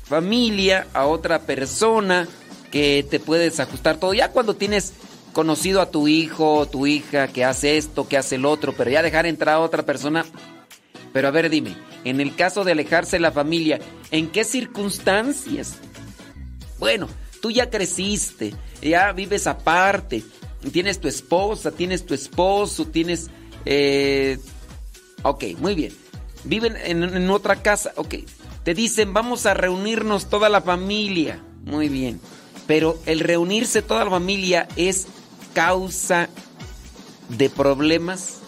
familia, 0.04 0.86
a 0.94 1.06
otra 1.06 1.40
persona 1.40 2.26
que 2.70 3.06
te 3.08 3.20
puedes 3.20 3.60
ajustar 3.60 3.98
todo. 3.98 4.14
Ya 4.14 4.30
cuando 4.30 4.54
tienes 4.54 4.94
conocido 5.32 5.80
a 5.80 5.90
tu 5.90 6.08
hijo 6.08 6.66
tu 6.66 6.86
hija 6.86 7.28
que 7.28 7.44
hace 7.44 7.76
esto, 7.76 8.08
que 8.08 8.16
hace 8.16 8.36
el 8.36 8.44
otro, 8.44 8.72
pero 8.72 8.90
ya 8.90 9.02
dejar 9.02 9.26
entrar 9.26 9.56
a 9.56 9.60
otra 9.60 9.84
persona. 9.84 10.24
Pero 11.12 11.28
a 11.28 11.30
ver, 11.30 11.50
dime, 11.50 11.76
en 12.04 12.20
el 12.20 12.34
caso 12.34 12.64
de 12.64 12.72
alejarse 12.72 13.18
la 13.18 13.32
familia, 13.32 13.78
¿en 14.10 14.28
qué 14.28 14.44
circunstancias? 14.44 15.74
Bueno, 16.78 17.08
tú 17.40 17.50
ya 17.50 17.70
creciste, 17.70 18.54
ya 18.82 19.12
vives 19.12 19.46
aparte, 19.46 20.22
tienes 20.72 21.00
tu 21.00 21.08
esposa, 21.08 21.70
tienes 21.70 22.04
tu 22.06 22.14
esposo, 22.14 22.86
tienes 22.86 23.30
Eh, 23.64 24.38
ok, 25.22 25.44
muy 25.58 25.74
bien. 25.74 25.92
Viven 26.44 26.76
en, 26.76 27.02
en 27.02 27.30
otra 27.30 27.62
casa, 27.62 27.92
ok. 27.96 28.14
Te 28.64 28.74
dicen, 28.74 29.12
vamos 29.12 29.46
a 29.46 29.54
reunirnos 29.54 30.28
toda 30.30 30.48
la 30.48 30.62
familia. 30.62 31.42
Muy 31.64 31.88
bien. 31.88 32.20
Pero 32.66 32.98
el 33.06 33.20
reunirse 33.20 33.82
toda 33.82 34.04
la 34.04 34.10
familia 34.10 34.68
es 34.76 35.06
causa 35.54 36.28
de 37.28 37.50
problemas, 37.50 38.38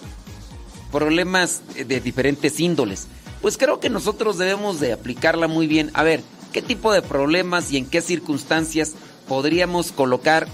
problemas 0.92 1.62
de 1.74 2.00
diferentes 2.00 2.60
índoles. 2.60 3.08
Pues 3.42 3.56
creo 3.56 3.80
que 3.80 3.90
nosotros 3.90 4.38
debemos 4.38 4.80
de 4.80 4.92
aplicarla 4.92 5.48
muy 5.48 5.66
bien. 5.66 5.90
A 5.94 6.02
ver, 6.02 6.22
¿qué 6.52 6.62
tipo 6.62 6.92
de 6.92 7.02
problemas 7.02 7.72
y 7.72 7.78
en 7.78 7.86
qué 7.86 8.02
circunstancias 8.02 8.94
podríamos 9.28 9.92
colocar 9.92 10.48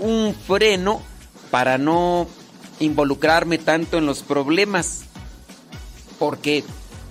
un 0.00 0.34
freno 0.34 1.00
para 1.50 1.78
no 1.78 2.26
involucrarme 2.80 3.58
tanto 3.58 3.98
en 3.98 4.06
los 4.06 4.22
problemas? 4.22 5.02
Porque, 6.18 6.64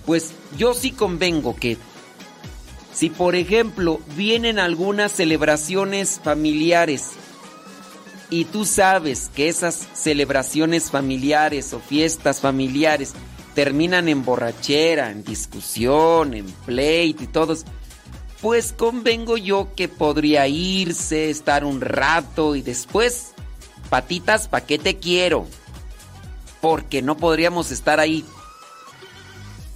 pues 0.04 0.32
yo 0.58 0.74
sí 0.74 0.92
convengo 0.92 1.56
que 1.56 1.78
si 2.92 3.08
por 3.08 3.34
ejemplo 3.34 4.00
vienen 4.16 4.58
algunas 4.58 5.12
celebraciones 5.12 6.20
familiares 6.22 7.12
y 8.28 8.44
tú 8.44 8.64
sabes 8.64 9.30
que 9.34 9.48
esas 9.48 9.88
celebraciones 9.94 10.90
familiares 10.90 11.72
o 11.72 11.80
fiestas 11.80 12.40
familiares 12.40 13.14
terminan 13.54 14.08
en 14.08 14.24
borrachera, 14.24 15.10
en 15.10 15.24
discusión, 15.24 16.34
en 16.34 16.46
pleito 16.66 17.24
y 17.24 17.26
todos, 17.26 17.64
pues 18.40 18.72
convengo 18.72 19.36
yo 19.36 19.68
que 19.76 19.88
podría 19.88 20.46
irse, 20.48 21.30
estar 21.30 21.64
un 21.64 21.80
rato 21.80 22.56
y 22.56 22.62
después, 22.62 23.32
patitas, 23.90 24.48
¿pa' 24.48 24.62
qué 24.62 24.78
te 24.78 24.98
quiero? 24.98 25.46
Porque 26.60 27.02
no 27.02 27.16
podríamos 27.16 27.70
estar 27.70 28.00
ahí 28.00 28.24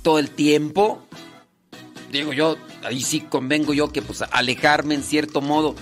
todo 0.02 0.18
el 0.18 0.30
tiempo. 0.30 1.02
Digo 2.10 2.32
yo, 2.32 2.56
ahí 2.84 3.02
sí 3.02 3.20
convengo 3.20 3.74
yo 3.74 3.92
que 3.92 4.02
pues 4.02 4.22
alejarme 4.22 4.94
en 4.94 5.02
cierto 5.02 5.40
modo. 5.40 5.74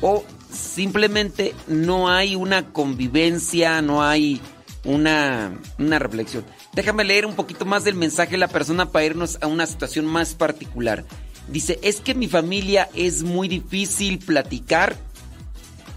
O 0.00 0.24
simplemente 0.50 1.54
no 1.66 2.08
hay 2.08 2.34
una 2.34 2.72
convivencia, 2.72 3.82
no 3.82 4.02
hay 4.02 4.40
una, 4.84 5.58
una 5.78 5.98
reflexión. 5.98 6.44
Déjame 6.72 7.04
leer 7.04 7.26
un 7.26 7.34
poquito 7.34 7.64
más 7.64 7.84
del 7.84 7.94
mensaje 7.94 8.32
de 8.32 8.38
la 8.38 8.48
persona 8.48 8.90
para 8.90 9.04
irnos 9.04 9.38
a 9.42 9.46
una 9.46 9.66
situación 9.66 10.06
más 10.06 10.34
particular. 10.34 11.04
Dice, 11.48 11.78
es 11.82 12.00
que 12.00 12.14
mi 12.14 12.28
familia 12.28 12.88
es 12.94 13.22
muy 13.22 13.48
difícil 13.48 14.18
platicar 14.18 14.96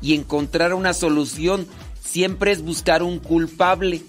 y 0.02 0.14
encontrar 0.14 0.74
una 0.74 0.94
solución. 0.94 1.68
Siempre 2.04 2.52
es 2.52 2.62
buscar 2.62 3.04
un 3.04 3.20
culpable. 3.20 4.02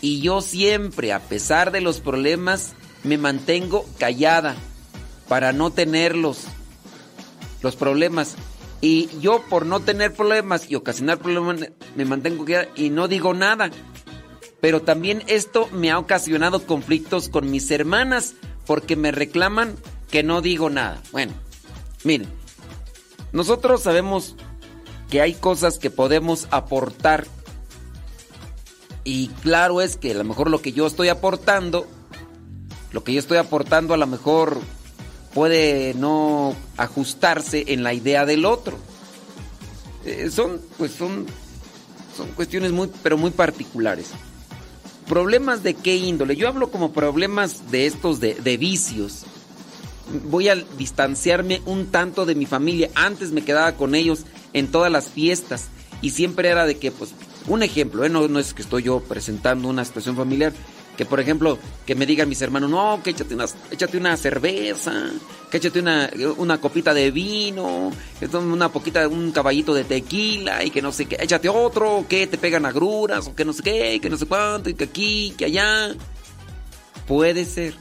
Y 0.00 0.20
yo 0.20 0.40
siempre, 0.40 1.12
a 1.12 1.20
pesar 1.20 1.70
de 1.70 1.80
los 1.80 2.00
problemas, 2.00 2.72
me 3.04 3.18
mantengo 3.18 3.86
callada 3.98 4.56
para 5.28 5.52
no 5.52 5.70
tenerlos, 5.70 6.44
los 7.62 7.76
problemas. 7.76 8.34
Y 8.80 9.08
yo 9.20 9.44
por 9.48 9.64
no 9.64 9.80
tener 9.80 10.12
problemas 10.12 10.68
y 10.68 10.74
ocasionar 10.74 11.18
problemas 11.18 11.70
me 11.94 12.04
mantengo 12.04 12.44
callada 12.44 12.68
y 12.74 12.90
no 12.90 13.08
digo 13.08 13.32
nada. 13.32 13.70
Pero 14.60 14.82
también 14.82 15.22
esto 15.26 15.68
me 15.72 15.90
ha 15.90 15.98
ocasionado 15.98 16.66
conflictos 16.66 17.28
con 17.28 17.50
mis 17.50 17.70
hermanas 17.70 18.34
porque 18.66 18.96
me 18.96 19.10
reclaman 19.10 19.76
que 20.12 20.22
no 20.22 20.42
digo 20.42 20.70
nada. 20.70 21.02
Bueno, 21.10 21.32
miren, 22.04 22.28
nosotros 23.32 23.82
sabemos 23.82 24.36
que 25.10 25.22
hay 25.22 25.34
cosas 25.34 25.78
que 25.78 25.90
podemos 25.90 26.46
aportar. 26.50 27.26
Y 29.04 29.28
claro 29.42 29.80
es 29.80 29.96
que 29.96 30.12
a 30.12 30.14
lo 30.14 30.22
mejor 30.22 30.50
lo 30.50 30.62
que 30.62 30.72
yo 30.72 30.86
estoy 30.86 31.08
aportando, 31.08 31.88
lo 32.92 33.02
que 33.02 33.14
yo 33.14 33.18
estoy 33.18 33.38
aportando 33.38 33.94
a 33.94 33.96
lo 33.96 34.06
mejor 34.06 34.60
puede 35.34 35.94
no 35.94 36.54
ajustarse 36.76 37.64
en 37.68 37.82
la 37.82 37.94
idea 37.94 38.26
del 38.26 38.44
otro. 38.44 38.78
Eh, 40.04 40.30
son, 40.30 40.60
pues 40.76 40.92
son, 40.92 41.26
son 42.14 42.28
cuestiones 42.32 42.70
muy, 42.70 42.90
pero 43.02 43.16
muy 43.16 43.30
particulares. 43.30 44.10
¿Problemas 45.08 45.62
de 45.62 45.72
qué 45.72 45.96
índole? 45.96 46.36
Yo 46.36 46.48
hablo 46.48 46.70
como 46.70 46.92
problemas 46.92 47.70
de 47.70 47.86
estos 47.86 48.20
de, 48.20 48.34
de 48.34 48.56
vicios. 48.58 49.24
Voy 50.24 50.48
a 50.48 50.56
distanciarme 50.56 51.62
un 51.66 51.86
tanto 51.86 52.26
de 52.26 52.34
mi 52.34 52.46
familia. 52.46 52.90
Antes 52.94 53.32
me 53.32 53.44
quedaba 53.44 53.72
con 53.72 53.94
ellos 53.94 54.24
en 54.52 54.70
todas 54.70 54.90
las 54.90 55.08
fiestas. 55.08 55.68
Y 56.00 56.10
siempre 56.10 56.48
era 56.48 56.66
de 56.66 56.78
que, 56.78 56.90
pues, 56.90 57.14
un 57.46 57.62
ejemplo, 57.62 58.04
¿eh? 58.04 58.08
no, 58.08 58.38
es 58.38 58.54
que 58.54 58.62
estoy 58.62 58.84
yo 58.84 59.00
presentando 59.00 59.68
una 59.68 59.84
situación 59.84 60.16
familiar, 60.16 60.52
que 60.96 61.04
por 61.04 61.20
ejemplo, 61.20 61.58
que 61.86 61.94
me 61.94 62.06
digan 62.06 62.28
mis 62.28 62.42
hermanos, 62.42 62.70
no, 62.70 63.00
que 63.02 63.10
échate 63.10 63.34
una, 63.34 63.46
échate 63.70 63.96
una 63.96 64.16
cerveza, 64.16 64.92
que 65.50 65.56
échate 65.56 65.80
una, 65.80 66.10
una 66.36 66.60
copita 66.60 66.92
de 66.92 67.10
vino, 67.10 67.90
que 68.20 68.26
una 68.36 68.70
poquita, 68.70 69.08
un 69.08 69.32
caballito 69.32 69.74
de 69.74 69.84
tequila 69.84 70.62
y 70.64 70.70
que 70.70 70.82
no 70.82 70.92
sé 70.92 71.06
qué, 71.06 71.16
échate 71.20 71.48
otro, 71.48 72.04
que 72.08 72.26
te 72.26 72.38
pegan 72.38 72.66
agruras 72.66 73.26
o 73.26 73.34
que 73.34 73.44
no 73.44 73.52
sé 73.52 73.62
qué, 73.62 74.00
que 74.00 74.10
no 74.10 74.18
sé 74.18 74.26
cuánto, 74.26 74.70
y 74.70 74.74
que 74.74 74.84
aquí, 74.84 75.34
que 75.36 75.46
allá. 75.46 75.94
Puede 77.06 77.44
ser. 77.44 77.74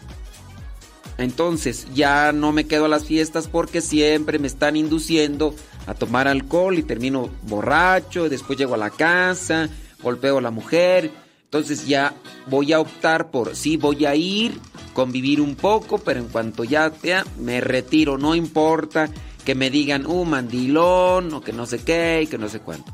Entonces 1.21 1.87
ya 1.93 2.31
no 2.31 2.51
me 2.51 2.65
quedo 2.65 2.85
a 2.85 2.89
las 2.89 3.05
fiestas 3.05 3.47
porque 3.47 3.81
siempre 3.81 4.39
me 4.39 4.47
están 4.47 4.75
induciendo 4.75 5.55
a 5.87 5.93
tomar 5.93 6.27
alcohol 6.27 6.77
y 6.77 6.83
termino 6.83 7.29
borracho, 7.43 8.25
y 8.25 8.29
después 8.29 8.57
llego 8.57 8.75
a 8.75 8.77
la 8.77 8.89
casa, 8.89 9.69
golpeo 10.01 10.37
a 10.37 10.41
la 10.41 10.51
mujer 10.51 11.11
entonces 11.51 11.85
ya 11.85 12.15
voy 12.47 12.71
a 12.71 12.79
optar 12.79 13.29
por, 13.29 13.57
sí, 13.57 13.75
voy 13.75 14.05
a 14.05 14.15
ir, 14.15 14.57
convivir 14.93 15.41
un 15.41 15.55
poco, 15.55 15.97
pero 15.97 16.21
en 16.21 16.29
cuanto 16.29 16.63
ya, 16.63 16.93
ya 17.03 17.25
me 17.37 17.59
retiro, 17.59 18.17
no 18.17 18.35
importa 18.35 19.09
que 19.43 19.53
me 19.53 19.69
digan, 19.69 20.05
uh, 20.05 20.23
mandilón, 20.23 21.33
o 21.33 21.41
que 21.41 21.51
no 21.51 21.65
sé 21.65 21.79
qué, 21.79 22.21
y 22.23 22.27
que 22.27 22.37
no 22.37 22.47
sé 22.47 22.61
cuánto. 22.61 22.93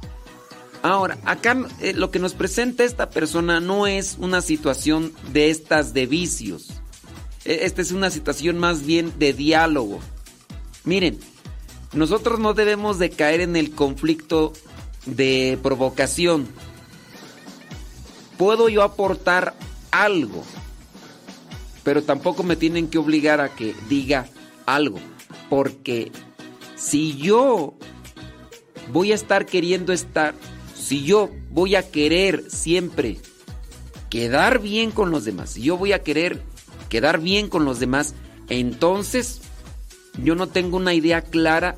Ahora, 0.82 1.20
acá 1.24 1.56
eh, 1.82 1.94
lo 1.94 2.10
que 2.10 2.18
nos 2.18 2.34
presenta 2.34 2.84
esta 2.84 3.12
persona 3.12 3.60
no 3.60 3.86
es 3.86 4.18
una 4.20 4.42
situación 4.42 5.14
de 5.32 5.52
estas 5.52 5.94
de 5.94 6.08
vicios. 6.08 6.77
E, 7.48 7.66
esta 7.66 7.82
es 7.82 7.92
una 7.92 8.12
situación 8.12 8.60
más 8.60 8.86
bien 8.86 9.12
de 9.18 9.34
diálogo. 9.34 10.00
Miren, 10.84 11.20
nosotros 11.94 12.40
no 12.40 12.54
debemos 12.54 13.00
de 13.00 13.10
caer 13.10 13.42
en 13.42 13.56
el 13.56 13.72
conflicto 13.72 14.54
de 15.08 15.58
provocación 15.64 16.48
puedo 18.38 18.70
yo 18.70 18.84
aportar 18.84 19.56
algo, 19.92 20.44
pero 21.84 22.04
tampoco 22.04 22.44
me 22.44 22.56
tienen 22.56 22.88
que 22.88 22.98
obligar 22.98 23.42
a 23.42 23.50
que 23.50 23.76
diga 23.90 24.28
algo, 24.66 25.00
porque 25.50 26.12
si 26.76 27.18
yo 27.18 27.74
voy 28.92 29.12
a 29.12 29.16
estar 29.16 29.46
queriendo 29.46 29.92
estar, 29.92 30.36
si 30.76 31.04
yo 31.04 31.30
voy 31.50 31.76
a 31.76 31.90
querer 31.90 32.50
siempre 32.50 33.18
quedar 34.10 34.60
bien 34.60 34.92
con 34.92 35.12
los 35.12 35.26
demás, 35.26 35.52
si 35.52 35.64
yo 35.64 35.78
voy 35.78 35.94
a 35.94 36.04
querer 36.04 36.42
quedar 36.90 37.20
bien 37.20 37.50
con 37.50 37.66
los 37.66 37.80
demás, 37.80 38.14
entonces 38.50 39.42
yo 40.24 40.36
no 40.36 40.48
tengo 40.48 40.78
una 40.78 40.94
idea 40.94 41.22
clara 41.22 41.76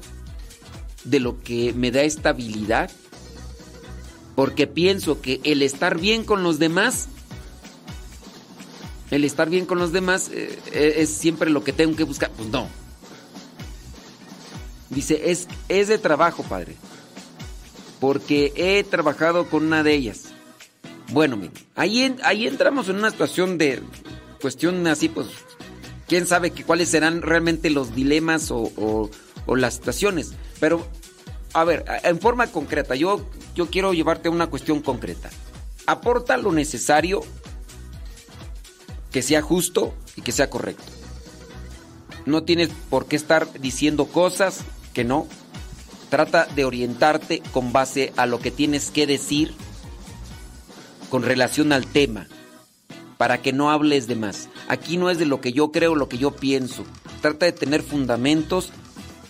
de 1.04 1.20
lo 1.20 1.42
que 1.42 1.74
me 1.74 1.92
da 1.92 2.02
estabilidad 2.04 2.92
porque 4.40 4.68
pienso 4.68 5.22
que 5.22 5.42
el 5.44 5.62
estar 5.62 6.00
bien 6.00 6.24
con 6.24 6.44
los 6.44 6.60
demás, 6.60 7.10
el 9.12 9.26
estar 9.26 9.50
bien 9.50 9.66
con 9.66 9.80
los 9.80 9.92
demás 9.92 10.30
eh, 10.32 10.58
eh, 10.72 10.94
es 11.00 11.10
siempre 11.10 11.50
lo 11.50 11.62
que 11.62 11.74
tengo 11.74 11.98
que 11.98 12.06
buscar. 12.06 12.32
Pues 12.32 12.48
no. 12.48 12.70
Dice, 14.90 15.30
es, 15.30 15.50
es 15.68 15.90
de 15.90 15.98
trabajo, 15.98 16.44
padre. 16.44 16.78
Porque 18.00 18.54
he 18.56 18.82
trabajado 18.86 19.50
con 19.50 19.66
una 19.66 19.84
de 19.84 19.94
ellas. 19.94 20.28
Bueno, 21.12 21.38
ahí, 21.76 22.16
ahí 22.24 22.48
entramos 22.48 22.88
en 22.88 22.96
una 22.96 23.12
situación 23.12 23.58
de 23.58 23.82
cuestión 24.42 24.86
así, 24.88 25.10
pues, 25.10 25.28
quién 26.08 26.26
sabe 26.26 26.52
que, 26.52 26.64
cuáles 26.64 26.90
serán 26.90 27.22
realmente 27.22 27.70
los 27.70 27.96
dilemas 27.96 28.52
o, 28.52 29.10
o 29.46 29.56
las 29.56 29.76
situaciones. 29.76 30.34
Pero 30.60 30.88
a 31.54 31.64
ver, 31.64 31.86
en 32.04 32.20
forma 32.20 32.48
concreta, 32.48 32.96
yo, 32.96 33.26
yo 33.56 33.70
quiero 33.70 33.94
llevarte 33.94 34.28
a 34.28 34.32
una 34.32 34.48
cuestión 34.48 34.82
concreta. 34.82 35.30
Aporta 35.88 36.38
lo 36.38 36.52
necesario 36.52 37.22
que 39.12 39.22
sea 39.22 39.42
justo 39.42 39.96
y 40.16 40.22
que 40.22 40.32
sea 40.32 40.50
correcto. 40.50 40.84
No 42.26 42.44
tienes 42.44 42.70
por 42.90 43.08
qué 43.08 43.16
estar 43.16 43.52
diciendo 43.60 44.06
cosas 44.06 44.60
que 44.94 45.04
no. 45.04 45.28
Trata 46.10 46.46
de 46.46 46.66
orientarte 46.66 47.42
con 47.52 47.72
base 47.72 48.14
a 48.18 48.26
lo 48.26 48.40
que 48.40 48.52
tienes 48.52 48.92
que 48.92 49.08
decir 49.08 49.54
con 51.10 51.24
relación 51.24 51.72
al 51.74 51.88
tema, 51.88 52.28
para 53.20 53.42
que 53.42 53.52
no 53.52 53.70
hables 53.70 54.08
de 54.08 54.16
más. 54.16 54.48
Aquí 54.70 54.96
no 54.96 55.10
es 55.10 55.20
de 55.20 55.26
lo 55.26 55.42
que 55.42 55.52
yo 55.52 55.74
creo, 55.74 55.94
lo 55.94 56.08
que 56.08 56.18
yo 56.18 56.32
pienso. 56.32 56.86
Trata 57.22 57.48
de 57.48 57.52
tener 57.52 57.84
fundamentos, 57.84 58.72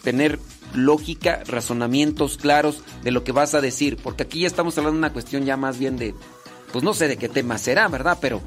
tener 0.03 0.39
lógica, 0.75 1.41
razonamientos 1.47 2.37
claros 2.37 2.83
de 3.01 3.09
lo 3.09 3.23
que 3.23 3.31
vas 3.31 3.55
a 3.55 3.61
decir, 3.61 3.97
porque 3.97 4.21
aquí 4.21 4.41
ya 4.41 4.47
estamos 4.47 4.77
hablando 4.77 4.97
de 4.97 4.99
una 4.99 5.11
cuestión 5.11 5.43
ya 5.43 5.57
más 5.57 5.79
bien 5.79 5.97
de, 5.97 6.13
pues 6.71 6.83
no 6.83 6.93
sé 6.93 7.07
de 7.07 7.17
qué 7.17 7.29
tema 7.29 7.57
será, 7.57 7.87
¿verdad? 7.87 8.19
Pero 8.21 8.43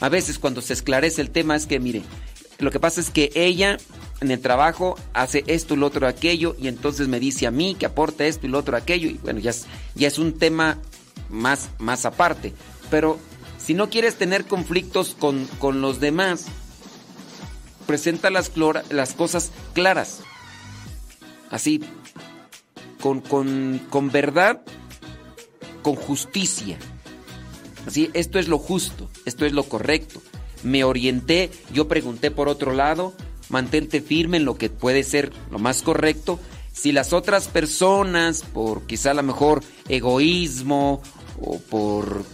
a 0.00 0.08
veces 0.08 0.38
cuando 0.38 0.62
se 0.62 0.72
esclarece 0.72 1.20
el 1.20 1.28
tema 1.28 1.56
es 1.56 1.66
que, 1.66 1.78
mire, 1.78 2.00
lo 2.58 2.70
que 2.70 2.80
pasa 2.80 3.02
es 3.02 3.10
que 3.10 3.30
ella 3.34 3.76
en 4.22 4.30
el 4.30 4.40
trabajo 4.40 4.96
hace 5.12 5.44
esto 5.46 5.74
y 5.74 5.76
lo 5.76 5.88
otro 5.88 6.06
aquello 6.06 6.56
y 6.58 6.68
entonces 6.68 7.06
me 7.06 7.20
dice 7.20 7.46
a 7.46 7.50
mí 7.50 7.74
que 7.74 7.84
aporta 7.84 8.24
esto 8.24 8.46
y 8.46 8.48
lo 8.48 8.56
otro 8.56 8.78
aquello 8.78 9.10
y 9.10 9.20
bueno, 9.22 9.40
ya 9.40 9.50
es, 9.50 9.66
ya 9.94 10.08
es 10.08 10.18
un 10.18 10.38
tema 10.38 10.78
más, 11.28 11.68
más 11.76 12.06
aparte. 12.06 12.54
Pero 12.90 13.18
si 13.70 13.74
no 13.74 13.88
quieres 13.88 14.16
tener 14.16 14.46
conflictos 14.46 15.14
con, 15.16 15.46
con 15.60 15.80
los 15.80 16.00
demás, 16.00 16.46
presenta 17.86 18.28
las, 18.28 18.50
cosas 19.16 19.52
claras. 19.74 20.22
Así, 21.50 21.80
con, 23.00 23.20
con, 23.20 23.80
con 23.88 24.10
verdad, 24.10 24.62
con 25.82 25.94
justicia. 25.94 26.78
Así, 27.86 28.10
esto 28.12 28.40
es 28.40 28.48
lo 28.48 28.58
justo, 28.58 29.08
esto 29.24 29.46
es 29.46 29.52
lo 29.52 29.62
correcto. 29.62 30.20
Me 30.64 30.82
orienté, 30.82 31.48
yo 31.72 31.86
pregunté 31.86 32.32
por 32.32 32.48
otro 32.48 32.72
lado, 32.72 33.14
mantente 33.50 34.00
firme 34.00 34.38
en 34.38 34.46
lo 34.46 34.58
que 34.58 34.68
puede 34.68 35.04
ser 35.04 35.30
lo 35.48 35.60
más 35.60 35.82
correcto. 35.82 36.40
Si 36.72 36.90
las 36.90 37.12
otras 37.12 37.46
personas, 37.46 38.42
por 38.42 38.88
quizá 38.88 39.12
a 39.12 39.14
lo 39.14 39.22
mejor 39.22 39.62
egoísmo 39.88 41.00
o 41.40 41.60
por, 41.60 42.24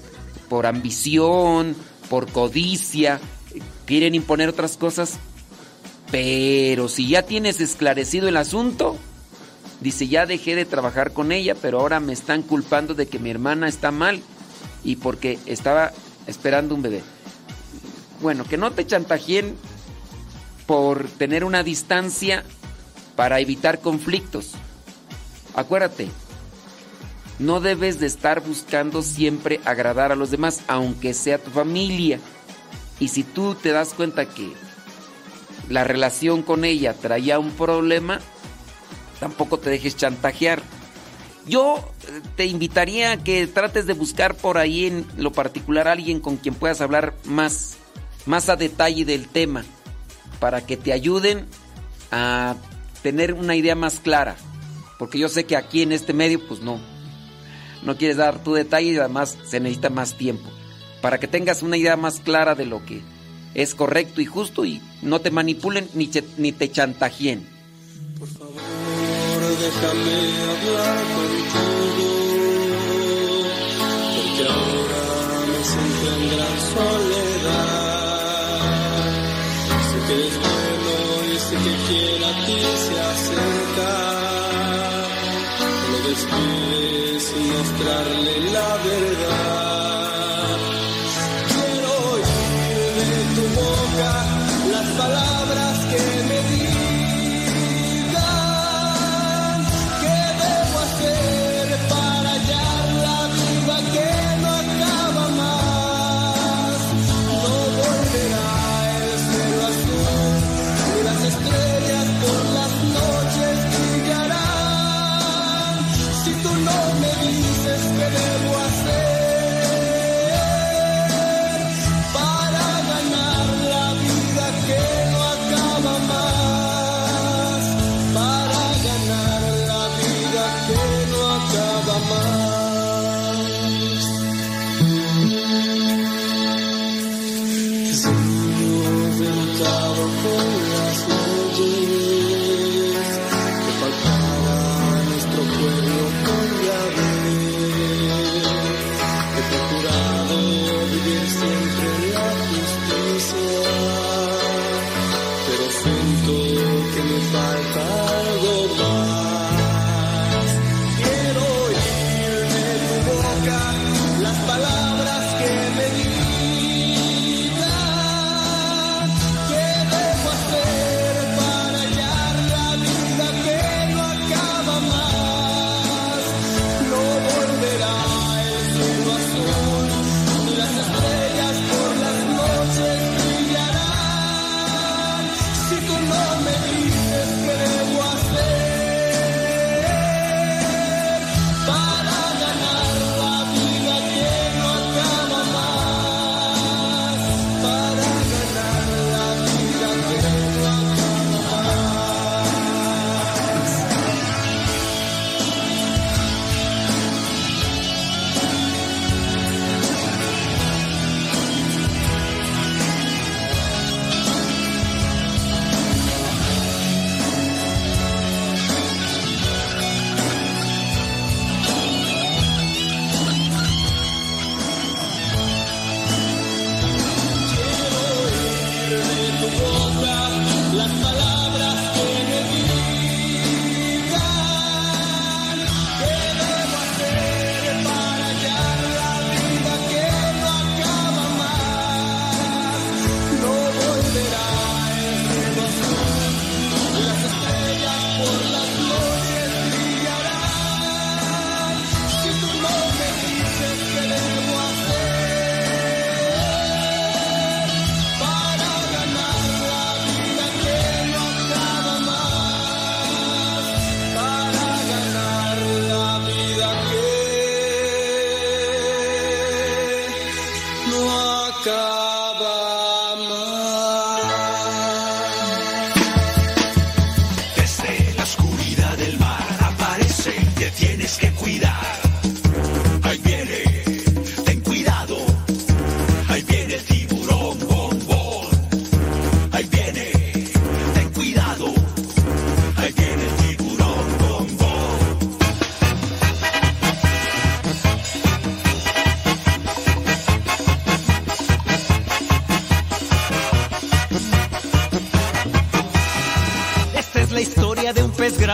por 0.48 0.66
ambición, 0.66 1.76
por 2.08 2.30
codicia, 2.30 3.20
quieren 3.84 4.14
imponer 4.14 4.48
otras 4.48 4.76
cosas, 4.76 5.18
pero 6.10 6.88
si 6.88 7.08
ya 7.08 7.22
tienes 7.22 7.60
esclarecido 7.60 8.28
el 8.28 8.36
asunto, 8.36 8.96
dice, 9.80 10.08
ya 10.08 10.26
dejé 10.26 10.54
de 10.54 10.64
trabajar 10.64 11.12
con 11.12 11.32
ella, 11.32 11.54
pero 11.54 11.80
ahora 11.80 12.00
me 12.00 12.12
están 12.12 12.42
culpando 12.42 12.94
de 12.94 13.06
que 13.06 13.18
mi 13.18 13.30
hermana 13.30 13.68
está 13.68 13.90
mal 13.90 14.22
y 14.84 14.96
porque 14.96 15.38
estaba 15.46 15.92
esperando 16.26 16.74
un 16.74 16.82
bebé. 16.82 17.02
Bueno, 18.20 18.44
que 18.44 18.56
no 18.56 18.70
te 18.70 18.86
chantajeen 18.86 19.56
por 20.66 21.06
tener 21.08 21.44
una 21.44 21.62
distancia 21.62 22.44
para 23.14 23.40
evitar 23.40 23.80
conflictos. 23.80 24.52
Acuérdate, 25.54 26.08
no 27.38 27.60
debes 27.60 28.00
de 28.00 28.06
estar 28.06 28.40
buscando 28.40 29.02
siempre 29.02 29.60
agradar 29.64 30.12
a 30.12 30.16
los 30.16 30.30
demás, 30.30 30.62
aunque 30.68 31.12
sea 31.12 31.38
tu 31.38 31.50
familia. 31.50 32.18
Y 32.98 33.08
si 33.08 33.22
tú 33.22 33.54
te 33.54 33.72
das 33.72 33.92
cuenta 33.92 34.26
que 34.26 34.52
la 35.68 35.84
relación 35.84 36.42
con 36.42 36.64
ella 36.64 36.94
traía 36.94 37.38
un 37.38 37.50
problema, 37.50 38.20
tampoco 39.20 39.58
te 39.58 39.70
dejes 39.70 39.96
chantajear. 39.96 40.62
Yo 41.46 41.76
eh, 42.08 42.22
te 42.36 42.46
invitaría 42.46 43.12
a 43.12 43.16
que 43.18 43.46
trates 43.46 43.86
de 43.86 43.92
buscar 43.92 44.34
por 44.34 44.56
ahí 44.56 44.86
en 44.86 45.06
lo 45.18 45.30
particular 45.32 45.88
a 45.88 45.92
alguien 45.92 46.20
con 46.20 46.38
quien 46.38 46.54
puedas 46.54 46.80
hablar 46.80 47.14
más, 47.24 47.76
más 48.24 48.48
a 48.48 48.56
detalle 48.56 49.04
del 49.04 49.28
tema, 49.28 49.64
para 50.40 50.64
que 50.64 50.76
te 50.76 50.92
ayuden 50.92 51.46
a 52.10 52.56
tener 53.02 53.34
una 53.34 53.56
idea 53.56 53.74
más 53.74 54.00
clara. 54.00 54.36
Porque 54.98 55.18
yo 55.18 55.28
sé 55.28 55.44
que 55.44 55.56
aquí 55.56 55.82
en 55.82 55.92
este 55.92 56.14
medio, 56.14 56.44
pues 56.48 56.60
no, 56.60 56.80
no 57.86 57.96
quieres 57.96 58.16
dar 58.18 58.42
tu 58.42 58.52
detalle 58.52 58.92
y 58.92 58.98
además 58.98 59.38
se 59.46 59.60
necesita 59.60 59.88
más 59.88 60.14
tiempo. 60.14 60.50
Para 61.00 61.18
que 61.18 61.28
tengas 61.28 61.62
una 61.62 61.76
idea 61.76 61.96
más 61.96 62.20
clara 62.20 62.54
de 62.56 62.66
lo 62.66 62.84
que 62.84 63.00
es 63.54 63.74
correcto 63.74 64.20
y 64.20 64.26
justo 64.26 64.64
y 64.64 64.82
no 65.02 65.20
te 65.20 65.30
manipulen 65.30 65.88
ni, 65.94 66.10
ni 66.36 66.52
te 66.52 66.70
chantajeen. 66.70 67.46
Por 68.18 68.28
favor, 68.28 68.52
déjame 69.60 70.14
hablar 70.50 71.04
contigo, 71.14 72.08
porque 74.16 74.44
ahora 74.50 75.00
me 75.46 75.58
siento 75.64 76.06
en 76.12 76.22
gran 76.36 76.56
soledad. 76.74 77.86
Sé 79.88 79.98
que 80.06 80.12
eres 80.12 80.36
bueno 80.40 80.92
y 81.32 81.36
sé 81.38 81.54
que 81.54 81.74
quiere 81.88 82.24
a 82.24 82.32
ti 82.46 82.58
se 82.84 82.94
acerca. 83.00 83.90
Lo 85.92 85.98
despides 86.08 86.56
sin 86.56 86.65
mostrarle 87.56 88.40
la 88.52 88.76
verdad. 88.84 89.65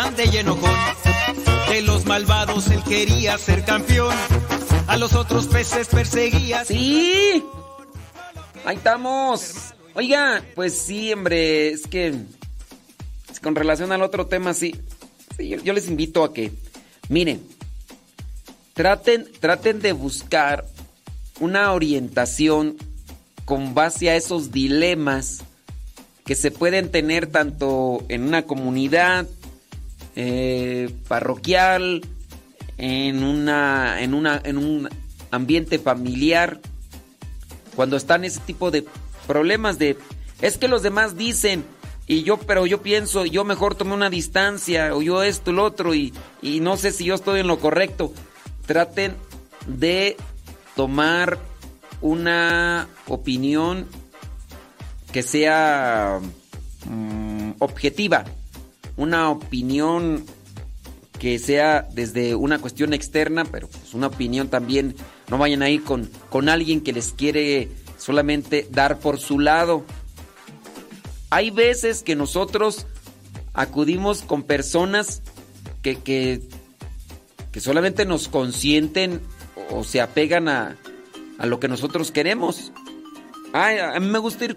Grande 0.03 0.25
y 0.33 0.37
enojón. 0.37 0.75
De 1.69 1.83
los 1.83 2.05
malvados 2.07 2.69
él 2.69 2.83
quería 2.83 3.39
ser 3.39 3.65
campeón. 3.65 4.15
A 4.89 4.97
los 4.97 5.15
otros 5.15 5.47
peces 5.47 5.89
perseguía. 5.89 6.65
Sí. 6.65 7.43
Ahí 8.65 8.77
estamos. 8.77 9.75
Oiga, 9.95 10.43
pues 10.55 10.77
sí, 10.77 11.13
hombre, 11.13 11.69
es 11.69 11.87
que 11.87 12.15
con 13.43 13.55
relación 13.55 13.93
al 13.93 14.03
otro 14.03 14.27
tema, 14.27 14.55
sí. 14.55 14.75
Yo, 15.39 15.59
yo 15.59 15.73
les 15.73 15.89
invito 15.89 16.25
a 16.25 16.33
que, 16.33 16.53
miren, 17.09 17.43
traten, 18.75 19.29
traten 19.41 19.81
de 19.81 19.93
buscar 19.93 20.67
una 21.41 21.73
orientación 21.73 22.77
con 23.45 23.75
base 23.75 24.11
a 24.11 24.17
esos 24.17 24.53
dilemas 24.53 25.45
que 26.25 26.35
se 26.35 26.51
pueden 26.51 26.91
tener 26.91 27.27
tanto 27.27 28.05
en 28.09 28.23
una 28.23 28.43
comunidad 28.43 29.27
eh, 30.17 30.95
parroquial, 31.09 32.03
en 32.79 33.23
una, 33.23 34.03
en 34.03 34.15
una, 34.15 34.41
en 34.45 34.59
un 34.59 34.89
ambiente 35.31 35.79
familiar, 35.79 36.61
cuando 37.75 37.97
están 37.97 38.25
ese 38.25 38.41
tipo 38.41 38.71
de 38.71 38.85
problemas 39.27 39.79
de 39.79 39.97
es 40.41 40.59
que 40.59 40.69
los 40.69 40.83
demás 40.83 41.17
dicen 41.17 41.65
y 42.07 42.25
yo 42.25 42.37
pero 42.39 42.67
yo 42.67 42.83
pienso 42.83 43.25
yo 43.25 43.45
mejor 43.45 43.75
tomé 43.75 43.95
una 43.95 44.11
distancia 44.11 44.95
o 44.95 45.03
yo 45.03 45.23
esto 45.23 45.53
lo 45.53 45.65
otro 45.65 45.95
y, 45.95 46.13
y 46.43 46.61
no 46.61 46.77
sé 46.77 46.91
si 46.93 47.05
yo 47.05 47.15
estoy 47.15 47.41
en 47.41 47.47
lo 47.47 47.59
correcto 47.59 48.13
traten 48.67 49.15
de 49.67 50.17
tomar 50.75 51.39
una 52.01 52.89
opinión 53.07 53.87
que 55.13 55.23
sea 55.23 56.19
mm, 56.87 57.53
objetiva 57.61 58.25
una 59.03 59.31
opinión 59.31 60.25
que 61.19 61.39
sea 61.39 61.89
desde 61.93 62.35
una 62.35 62.59
cuestión 62.59 62.93
externa, 62.95 63.45
pero 63.45 63.69
pues 63.69 63.95
una 63.95 64.07
opinión 64.07 64.49
también, 64.49 64.95
no 65.29 65.39
vayan 65.39 65.63
a 65.63 65.71
ir 65.71 65.83
con, 65.83 66.09
con 66.31 66.49
alguien 66.49 66.81
que 66.81 66.93
les 66.93 67.13
quiere 67.13 67.69
solamente 67.99 68.67
dar 68.71 68.99
por 68.99 69.19
su 69.19 69.39
lado. 69.39 69.85
Hay 71.31 71.51
veces 71.51 72.03
que 72.03 72.17
nosotros 72.17 72.87
acudimos 73.55 74.23
con 74.23 74.43
personas 74.43 75.23
que, 75.83 75.97
que, 75.97 76.41
que 77.51 77.61
solamente 77.61 78.05
nos 78.05 78.29
consienten 78.29 79.21
o 79.71 79.85
se 79.85 80.01
apegan 80.01 80.49
a, 80.49 80.77
a 81.39 81.47
lo 81.47 81.59
que 81.61 81.69
nosotros 81.69 82.13
queremos. 82.13 82.73
A 83.53 83.99
mí 84.01 84.07
me 84.07 84.19
gusta 84.19 84.45
ir 84.47 84.57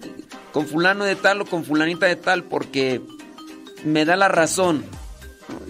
con 0.53 0.67
fulano 0.67 1.03
de 1.03 1.15
tal 1.15 1.41
o 1.41 1.45
con 1.45 1.65
fulanita 1.65 2.05
de 2.05 2.15
tal 2.15 2.43
porque 2.43 3.01
me 3.85 4.03
da 4.03 4.15
la 4.15 4.27
razón. 4.27 4.83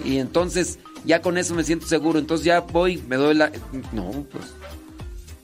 Y 0.04 0.18
entonces 0.18 0.80
ya 1.06 1.22
con 1.22 1.38
eso 1.38 1.54
me 1.54 1.64
siento 1.64 1.86
seguro. 1.86 2.18
Entonces 2.18 2.46
ya 2.46 2.62
voy, 2.62 2.98
me 3.08 3.18
doy 3.18 3.36
la... 3.36 3.52
No, 3.92 4.12
pues... 4.32 4.54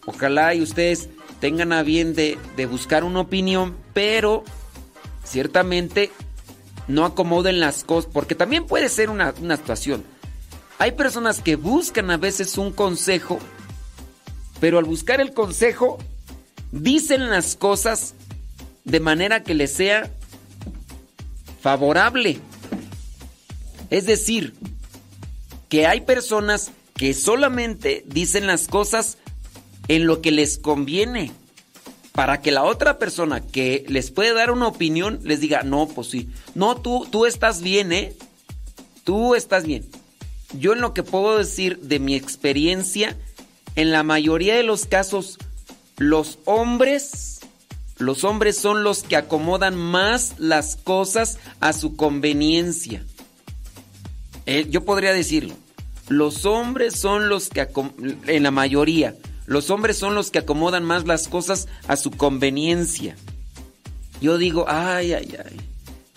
Ojalá 0.08 0.56
y 0.56 0.62
ustedes 0.62 1.10
tengan 1.40 1.74
a 1.74 1.84
bien 1.84 2.16
de, 2.16 2.40
de 2.58 2.66
buscar 2.66 3.04
una 3.04 3.20
opinión, 3.20 3.78
pero 3.94 4.44
ciertamente 5.24 6.12
no 6.88 7.06
acomoden 7.06 7.60
las 7.60 7.84
cosas, 7.84 8.10
porque 8.12 8.34
también 8.34 8.66
puede 8.66 8.90
ser 8.90 9.12
una, 9.12 9.34
una 9.40 9.58
situación. 9.58 10.04
Hay 10.80 10.94
personas 10.94 11.40
que 11.42 11.56
buscan 11.56 12.10
a 12.10 12.18
veces 12.18 12.58
un 12.58 12.72
consejo, 12.72 13.38
pero 14.60 14.80
al 14.80 14.86
buscar 14.86 15.22
el 15.22 15.34
consejo, 15.34 16.00
dicen 16.72 17.30
las 17.30 17.56
cosas 17.56 18.16
de 18.84 19.00
manera 19.00 19.44
que 19.44 19.54
les 19.54 19.72
sea 19.72 20.10
favorable. 21.62 22.40
Es 23.92 24.06
decir, 24.08 24.56
que 25.70 25.86
hay 25.86 26.02
personas 26.02 26.72
que 26.96 27.14
solamente 27.14 28.04
dicen 28.08 28.48
las 28.48 28.68
cosas 28.68 29.18
en 29.88 30.08
lo 30.08 30.22
que 30.22 30.32
les 30.32 30.58
conviene. 30.58 31.32
Para 32.14 32.42
que 32.42 32.52
la 32.52 32.64
otra 32.64 33.00
persona 33.00 33.42
que 33.42 33.86
les 33.88 34.12
puede 34.12 34.34
dar 34.34 34.52
una 34.52 34.68
opinión 34.68 35.20
les 35.24 35.40
diga, 35.40 35.64
no, 35.64 35.88
pues 35.88 36.08
sí. 36.08 36.30
No, 36.56 36.76
tú, 36.82 37.08
tú 37.10 37.26
estás 37.26 37.62
bien, 37.62 37.92
¿eh? 37.92 38.14
Tú 39.04 39.36
estás 39.36 39.66
bien. 39.66 39.86
Yo 40.58 40.74
en 40.74 40.82
lo 40.82 40.94
que 40.94 41.04
puedo 41.04 41.38
decir 41.38 41.80
de 41.80 42.00
mi 42.00 42.16
experiencia, 42.16 43.18
en 43.76 43.92
la 43.92 44.04
mayoría 44.04 44.56
de 44.56 44.64
los 44.64 44.86
casos, 44.86 45.38
los 45.98 46.40
hombres, 46.46 47.40
los 47.98 48.24
hombres 48.24 48.58
son 48.58 48.84
los 48.84 49.04
que 49.04 49.16
acomodan 49.16 49.76
más 49.76 50.36
las 50.38 50.76
cosas 50.76 51.40
a 51.60 51.74
su 51.74 51.96
conveniencia. 51.96 53.06
Eh, 54.52 54.68
yo 54.70 54.84
podría 54.84 55.14
decirlo. 55.14 55.54
Los 56.10 56.46
hombres 56.46 57.00
son 57.00 57.30
los 57.30 57.48
que, 57.48 57.66
en 58.28 58.44
la 58.44 58.52
mayoría, 58.52 59.16
los 59.46 59.70
hombres 59.70 59.98
son 59.98 60.14
los 60.14 60.30
que 60.30 60.40
acomodan 60.40 60.84
más 60.84 61.08
las 61.08 61.30
cosas 61.30 61.70
a 61.88 61.96
su 61.96 62.12
conveniencia. 62.12 63.16
Yo 64.20 64.38
digo, 64.38 64.66
ay, 64.68 65.14
ay, 65.14 65.38
ay, 65.46 65.58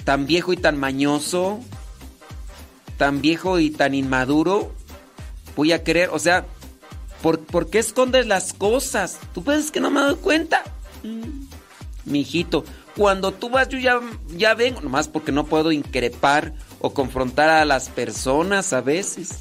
tan 0.03 0.27
viejo 0.27 0.53
y 0.53 0.57
tan 0.57 0.77
mañoso, 0.77 1.61
tan 2.99 3.21
viejo 3.21 3.61
y 3.61 3.71
tan 3.71 3.95
inmaduro, 3.95 4.75
voy 5.55 5.71
a 5.71 5.85
querer, 5.85 6.11
o 6.13 6.19
sea, 6.19 6.45
¿por, 7.23 7.39
¿por 7.39 7.71
qué 7.71 7.79
escondes 7.79 8.27
las 8.27 8.53
cosas? 8.53 9.21
¿Tú 9.33 9.45
piensas 9.45 9.71
que 9.71 9.79
no 9.79 9.93
me 9.93 10.01
doy 10.01 10.17
cuenta? 10.17 10.65
Mm, 11.05 12.11
mi 12.11 12.23
hijito, 12.23 12.65
cuando 12.97 13.33
tú 13.33 13.49
vas 13.49 13.69
yo 13.69 13.79
ya, 13.79 14.01
ya 14.37 14.55
vengo, 14.55 14.81
nomás 14.81 15.07
porque 15.07 15.31
no 15.31 15.47
puedo 15.47 15.71
increpar 15.71 16.53
o 16.85 16.93
confrontar 16.93 17.49
a 17.49 17.65
las 17.65 17.89
personas 17.89 18.75
a 18.75 18.83
veces. 18.83 19.39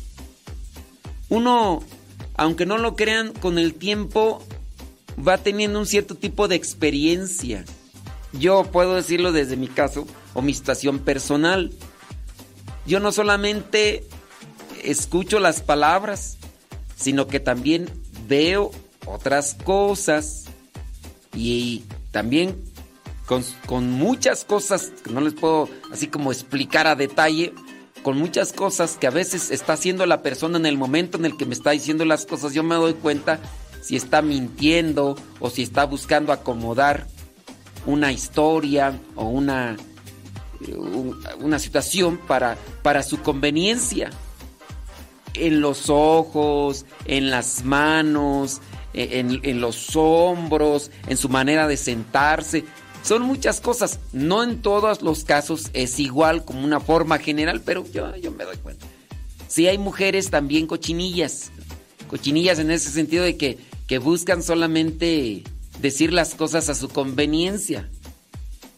Uno, 1.28 1.84
aunque 2.36 2.66
no 2.66 2.78
lo 2.78 2.96
crean, 2.96 3.34
con 3.34 3.60
el 3.60 3.74
tiempo 3.74 4.42
va 5.20 5.38
teniendo 5.38 5.78
un 5.78 5.86
cierto 5.86 6.16
tipo 6.16 6.48
de 6.48 6.56
experiencia. 6.56 7.66
Yo 8.32 8.64
puedo 8.64 8.96
decirlo 8.96 9.34
desde 9.34 9.58
mi 9.58 9.68
caso 9.68 10.08
o 10.34 10.42
mi 10.42 10.54
situación 10.54 11.00
personal. 11.00 11.74
Yo 12.86 13.02
no 13.02 13.12
solamente 13.12 14.06
escucho 14.82 15.42
las 15.42 15.62
palabras, 15.62 16.38
sino 16.96 17.28
que 17.28 17.42
también 17.42 17.90
veo 18.26 18.72
otras 19.06 19.58
cosas 19.66 20.46
y 21.36 21.84
también 22.12 22.56
con, 23.66 23.92
muchas 23.92 24.44
cosas 24.44 24.92
que 25.04 25.12
no 25.12 25.22
les 25.22 25.34
puedo 25.34 25.70
así 25.92 26.08
como 26.08 26.32
explicar 26.32 26.88
a 26.88 26.96
detalle, 26.96 27.54
con 28.02 28.18
muchas 28.18 28.54
cosas 28.54 28.98
que 28.98 29.08
a 29.08 29.12
veces 29.12 29.52
está 29.52 29.74
haciendo 29.74 30.06
la 30.06 30.22
persona 30.22 30.58
en 30.58 30.66
el 30.66 30.78
momento 30.78 31.18
en 31.18 31.26
el 31.26 31.38
que 31.38 31.46
me 31.46 31.54
está 31.54 31.72
diciendo 31.72 32.06
las 32.06 32.26
cosas, 32.26 32.54
yo 32.54 32.64
me 32.64 32.76
doy 32.76 32.94
cuenta 32.94 33.40
si 33.82 33.96
está 33.96 34.22
mintiendo 34.22 35.16
o 35.40 35.50
si 35.50 35.64
está 35.64 35.86
buscando 35.86 36.32
acomodar 36.32 37.08
una 37.86 38.12
historia 38.12 39.00
o 39.16 39.26
una, 39.26 39.76
una 41.40 41.60
situación 41.60 42.18
para, 42.18 42.58
para 42.82 43.04
su 43.04 43.22
conveniencia. 43.22 44.10
En 45.34 45.62
los 45.62 45.90
ojos, 45.90 46.86
en 47.06 47.32
las 47.32 47.66
manos, 47.66 48.62
en, 48.94 49.40
en, 49.44 49.62
los 49.62 49.96
hombros, 49.96 50.92
en 51.08 51.18
su 51.18 51.28
manera 51.28 51.68
de 51.68 51.76
sentarse. 51.76 52.66
Son 53.04 53.22
muchas 53.22 53.60
cosas. 53.60 54.00
No 54.14 54.44
en 54.44 54.62
todos 54.62 55.02
los 55.02 55.26
casos 55.26 55.70
es 55.74 56.00
igual 56.00 56.46
como 56.46 56.64
una 56.64 56.80
forma 56.80 57.20
general, 57.20 57.62
pero 57.62 57.86
yo, 57.92 58.16
yo 58.16 58.32
me 58.32 58.46
doy 58.46 58.58
cuenta. 58.58 58.86
Sí 59.48 59.68
hay 59.68 59.78
mujeres 59.78 60.30
también 60.30 60.66
cochinillas. 60.66 61.52
Cochinillas 62.08 62.60
en 62.60 62.72
ese 62.72 62.90
sentido 62.90 63.24
de 63.24 63.38
que, 63.38 63.58
que 63.88 64.00
buscan 64.00 64.42
solamente 64.42 65.44
decir 65.80 66.14
las 66.14 66.34
cosas 66.34 66.70
a 66.70 66.76
su 66.76 66.90
conveniencia. 66.90 67.90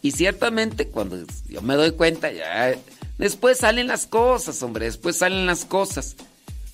Y 0.01 0.11
ciertamente 0.11 0.88
cuando 0.88 1.17
yo 1.47 1.61
me 1.61 1.76
doy 1.76 1.91
cuenta, 1.91 2.32
ya 2.32 2.76
después 3.17 3.59
salen 3.59 3.88
las 3.88 4.07
cosas, 4.07 4.61
hombre, 4.63 4.86
después 4.86 5.17
salen 5.17 5.45
las 5.45 5.65
cosas. 5.65 6.15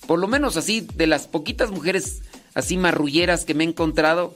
Por 0.07 0.19
lo 0.19 0.27
menos 0.27 0.57
así, 0.57 0.81
de 0.81 1.07
las 1.07 1.27
poquitas 1.27 1.69
mujeres 1.71 2.21
así 2.53 2.77
marrulleras 2.77 3.45
que 3.45 3.53
me 3.53 3.63
he 3.63 3.67
encontrado, 3.67 4.33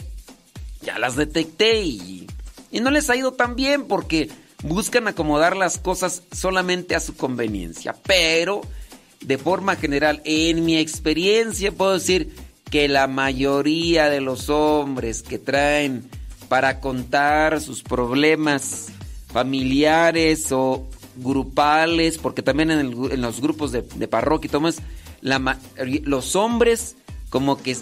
ya 0.82 1.00
las 1.00 1.16
detecté 1.16 1.84
y, 1.84 2.28
y 2.72 2.80
no 2.80 2.92
les 2.92 3.10
ha 3.10 3.16
ido 3.16 3.34
tan 3.34 3.56
bien 3.56 3.86
porque 3.88 4.30
buscan 4.64 5.08
acomodar 5.08 5.56
las 5.56 5.78
cosas 5.78 6.24
solamente 6.32 6.96
a 6.96 7.00
su 7.00 7.16
conveniencia. 7.16 7.96
Pero, 8.06 8.62
de 9.22 9.38
forma 9.38 9.76
general, 9.76 10.22
en 10.26 10.66
mi 10.66 10.78
experiencia 10.78 11.72
puedo 11.72 11.94
decir 11.94 12.36
que 12.70 12.88
la 12.88 13.08
mayoría 13.08 14.10
de 14.10 14.22
los 14.22 14.50
hombres 14.50 15.22
que 15.22 15.40
traen 15.40 16.10
para 16.50 16.80
contar 16.80 17.62
sus 17.62 17.84
problemas 17.84 18.88
familiares 19.28 20.52
o 20.52 20.88
grupales, 21.18 22.18
porque 22.18 22.42
también 22.42 22.72
en, 22.72 23.22
los 23.22 23.42
grupos 23.42 23.72
de, 23.72 23.82
de 23.82 24.08
parroquia 24.08 24.48
y 24.48 24.52
todo 24.52 24.72
los 26.04 26.36
hombres 26.36 26.96
como 27.30 27.62
que 27.62 27.76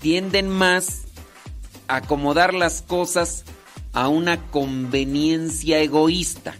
tienden 0.00 0.48
más 0.48 1.02
a 1.88 1.96
acomodar 1.96 2.52
las 2.52 2.82
cosas 2.82 3.44
a 3.94 4.08
una 4.08 4.40
conveniencia 4.50 5.78
egoísta. 5.80 6.54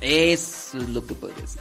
Eso 0.00 0.78
es 0.78 0.88
lo 0.90 1.06
que 1.06 1.14
podría 1.14 1.40
decir. 1.40 1.60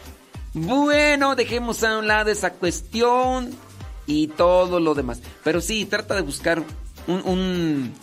Bueno, 0.54 1.36
dejemos 1.36 1.84
a 1.84 1.98
un 2.00 2.08
lado 2.08 2.32
esa 2.32 2.52
cuestión 2.54 3.52
y 4.08 4.28
todo 4.28 4.80
lo 4.80 4.94
demás. 4.96 5.20
Pero 5.44 5.62
sí, 5.62 5.86
trata 5.86 6.16
de 6.16 6.22
buscar 6.22 6.64
un... 7.08 7.22
un- 7.26 7.94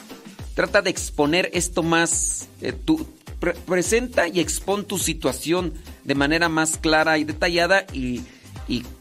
trata 0.55 0.83
de 0.83 0.91
exponer 0.91 1.51
esto 1.55 1.83
más... 1.83 2.49
eh, 2.61 2.73
tu- 2.73 3.07
pre- 3.41 3.55
presenta 3.55 4.29
y 4.29 4.41
expon 4.41 4.85
tu 4.85 4.99
situación 4.99 5.73
de 6.05 6.15
manera 6.15 6.49
más 6.49 6.77
clara 6.77 7.19
y 7.19 7.25
detallada 7.25 7.87
y 7.93 8.23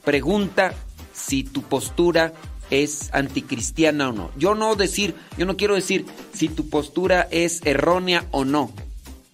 pregunta 0.03 0.73
si 1.13 1.43
tu 1.43 1.61
postura 1.61 2.33
es 2.71 3.13
anticristiana 3.13 4.09
o 4.09 4.11
no. 4.11 4.31
Yo 4.37 4.55
no 4.55 4.75
decir, 4.75 5.13
yo 5.37 5.45
no 5.45 5.57
quiero 5.57 5.75
decir 5.75 6.05
si 6.33 6.49
tu 6.49 6.69
postura 6.69 7.27
es 7.29 7.61
errónea 7.65 8.25
o 8.31 8.45
no, 8.45 8.71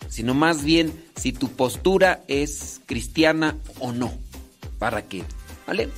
sino 0.10 0.34
más 0.34 0.64
bien 0.64 0.92
si 1.16 1.32
tu 1.32 1.50
postura 1.50 2.24
es 2.28 2.82
cristiana 2.86 3.56
o 3.80 3.94
no. 3.94 4.12
¿Para 4.80 5.04
qué? 5.04 5.24
¿Vale? 5.66 5.90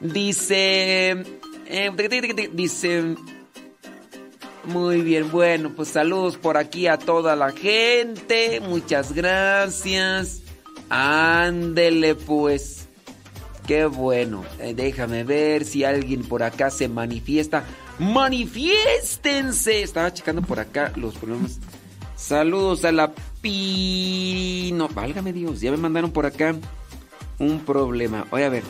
Dice... 0.00 1.24
eh, 1.66 2.50
dice... 2.52 3.16
Muy 4.64 5.00
bien, 5.00 5.28
bueno, 5.32 5.72
pues 5.74 5.88
saludos 5.88 6.36
por 6.36 6.56
aquí 6.56 6.86
a 6.86 6.96
toda 6.96 7.34
la 7.34 7.50
gente. 7.50 8.60
Muchas 8.60 9.12
gracias. 9.12 10.42
Ándele 10.88 12.14
pues. 12.14 12.81
Qué 13.66 13.86
bueno. 13.86 14.44
Eh, 14.58 14.74
déjame 14.74 15.24
ver 15.24 15.64
si 15.64 15.84
alguien 15.84 16.22
por 16.22 16.42
acá 16.42 16.70
se 16.70 16.88
manifiesta. 16.88 17.64
Manifiéstense. 17.98 19.82
Estaba 19.82 20.12
checando 20.12 20.42
por 20.42 20.58
acá 20.60 20.92
los 20.96 21.14
problemas. 21.14 21.58
Saludos 22.16 22.84
a 22.84 22.92
la 22.92 23.12
Pino. 23.40 24.88
Válgame 24.88 25.32
Dios, 25.32 25.60
ya 25.60 25.70
me 25.70 25.76
mandaron 25.76 26.12
por 26.12 26.26
acá 26.26 26.54
un 27.38 27.60
problema. 27.60 28.26
Voy 28.30 28.42
a 28.42 28.48
ver. 28.48 28.62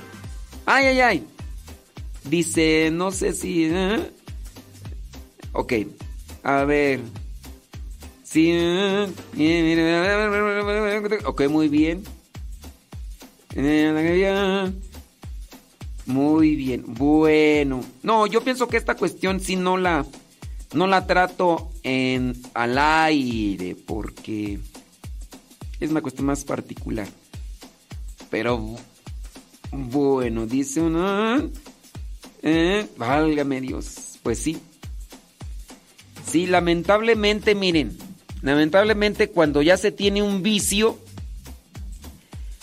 Ay, 0.67 0.87
ay, 0.87 1.01
ay. 1.01 1.27
Dice, 2.25 2.91
no 2.93 3.11
sé 3.11 3.33
si... 3.33 3.65
¿eh? 3.65 4.11
Ok, 5.53 5.73
a 6.43 6.65
ver. 6.65 7.01
Sí. 8.23 8.51
eh, 8.53 9.09
Ok, 11.25 11.49
muy 11.49 11.69
bien. 11.69 12.03
Muy 16.07 16.57
bien. 16.57 16.85
Bueno. 16.87 17.85
No, 18.03 18.27
yo 18.27 18.43
pienso 18.43 18.69
que 18.69 18.77
esta 18.77 18.97
cuestión 18.97 19.41
sí 19.41 19.57
no 19.57 19.77
la 19.77 20.07
no 20.75 20.87
la 20.87 21.07
trato 21.07 21.71
en 21.83 22.35
al 22.55 22.79
aire 22.79 23.77
porque 23.87 24.59
es 25.81 25.91
una 25.91 26.01
cuestión 26.01 26.27
más 26.27 26.45
particular. 26.45 27.09
Pero 28.31 28.77
bueno, 29.71 30.47
dice 30.47 30.81
uno, 30.81 31.51
eh, 32.43 32.87
válgame 32.97 33.61
Dios. 33.61 34.19
Pues 34.23 34.39
sí. 34.39 34.59
Sí, 36.27 36.47
lamentablemente, 36.47 37.55
miren, 37.55 37.99
lamentablemente 38.41 39.29
cuando 39.29 39.61
ya 39.61 39.77
se 39.77 39.93
tiene 39.93 40.23
un 40.23 40.43
vicio, 40.43 40.99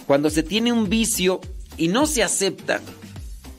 cuando 0.09 0.31
se 0.31 0.41
tiene 0.41 0.73
un 0.73 0.89
vicio 0.89 1.39
y 1.77 1.87
no 1.87 2.07
se 2.07 2.23
acepta, 2.23 2.81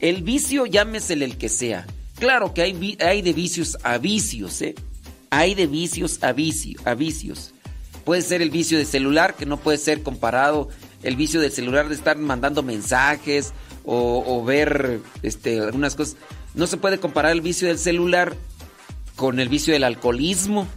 el 0.01 0.21
vicio 0.21 0.65
llámesele 0.65 1.23
el 1.23 1.37
que 1.37 1.47
sea. 1.47 1.87
Claro 2.19 2.53
que 2.53 2.61
hay, 2.61 2.97
hay 2.99 3.21
de 3.21 3.31
vicios 3.31 3.77
a 3.83 3.97
vicios, 3.97 4.61
¿eh? 4.61 4.75
Hay 5.29 5.55
de 5.55 5.67
vicios 5.67 6.21
a, 6.21 6.33
vicio, 6.33 6.77
a 6.83 6.93
vicios. 6.93 7.53
Puede 8.03 8.21
ser 8.21 8.41
el 8.41 8.49
vicio 8.49 8.77
de 8.77 8.83
celular, 8.83 9.35
que 9.35 9.45
no 9.45 9.55
puede 9.55 9.77
ser 9.77 10.03
comparado 10.03 10.67
el 11.03 11.15
vicio 11.15 11.39
del 11.39 11.53
celular 11.53 11.87
de 11.87 11.95
estar 11.95 12.17
mandando 12.17 12.63
mensajes 12.63 13.53
o, 13.85 14.21
o 14.27 14.43
ver 14.43 14.99
este, 15.23 15.57
algunas 15.61 15.95
cosas. 15.95 16.17
No 16.53 16.67
se 16.67 16.75
puede 16.75 16.99
comparar 16.99 17.31
el 17.31 17.39
vicio 17.39 17.69
del 17.69 17.79
celular 17.79 18.35
con 19.15 19.39
el 19.39 19.47
vicio 19.47 19.71
del 19.71 19.85
alcoholismo 19.85 20.67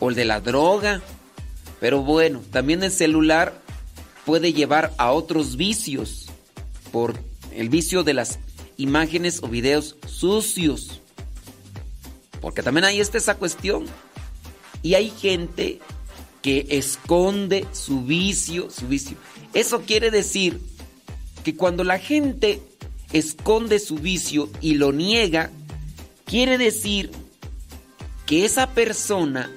o 0.00 0.08
el 0.08 0.14
de 0.14 0.24
la 0.24 0.40
droga. 0.40 1.02
Pero 1.80 2.00
bueno, 2.00 2.40
también 2.50 2.82
el 2.82 2.90
celular 2.90 3.65
puede 4.26 4.52
llevar 4.52 4.92
a 4.98 5.12
otros 5.12 5.56
vicios 5.56 6.26
por 6.92 7.14
el 7.52 7.70
vicio 7.70 8.02
de 8.02 8.12
las 8.12 8.38
imágenes 8.76 9.42
o 9.42 9.48
videos 9.48 9.96
sucios. 10.06 11.00
Porque 12.42 12.62
también 12.62 12.84
ahí 12.84 13.00
está 13.00 13.16
esa 13.16 13.36
cuestión. 13.36 13.86
Y 14.82 14.94
hay 14.94 15.10
gente 15.10 15.78
que 16.42 16.66
esconde 16.70 17.66
su 17.72 18.02
vicio, 18.02 18.68
su 18.70 18.88
vicio. 18.88 19.16
Eso 19.54 19.82
quiere 19.82 20.10
decir 20.10 20.60
que 21.44 21.56
cuando 21.56 21.84
la 21.84 21.98
gente 21.98 22.60
esconde 23.12 23.78
su 23.78 23.94
vicio 23.94 24.50
y 24.60 24.74
lo 24.74 24.92
niega, 24.92 25.50
quiere 26.24 26.58
decir 26.58 27.10
que 28.26 28.44
esa 28.44 28.70
persona 28.70 29.50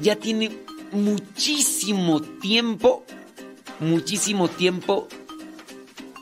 ya 0.00 0.16
tiene 0.16 0.50
muchísimo 0.92 2.22
tiempo, 2.22 3.04
muchísimo 3.80 4.48
tiempo 4.48 5.08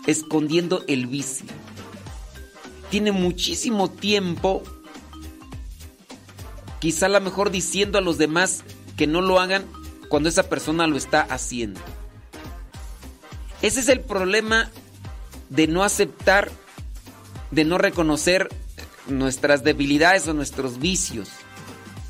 escondiendo 0.06 0.84
el 0.86 1.06
vicio. 1.06 1.46
Tiene 2.90 3.12
muchísimo 3.12 3.90
tiempo, 3.90 4.62
quizá 6.80 7.06
a 7.06 7.08
lo 7.08 7.20
mejor 7.20 7.50
diciendo 7.50 7.98
a 7.98 8.02
los 8.02 8.18
demás 8.18 8.64
que 8.96 9.06
no 9.06 9.20
lo 9.20 9.40
hagan 9.40 9.64
cuando 10.08 10.28
esa 10.28 10.48
persona 10.48 10.86
lo 10.86 10.96
está 10.96 11.22
haciendo. 11.22 11.80
Ese 13.62 13.80
es 13.80 13.88
el 13.88 14.00
problema 14.00 14.70
de 15.48 15.66
no 15.66 15.82
aceptar, 15.82 16.50
de 17.50 17.64
no 17.64 17.78
reconocer 17.78 18.48
nuestras 19.08 19.64
debilidades 19.64 20.28
o 20.28 20.34
nuestros 20.34 20.78
vicios. 20.78 21.30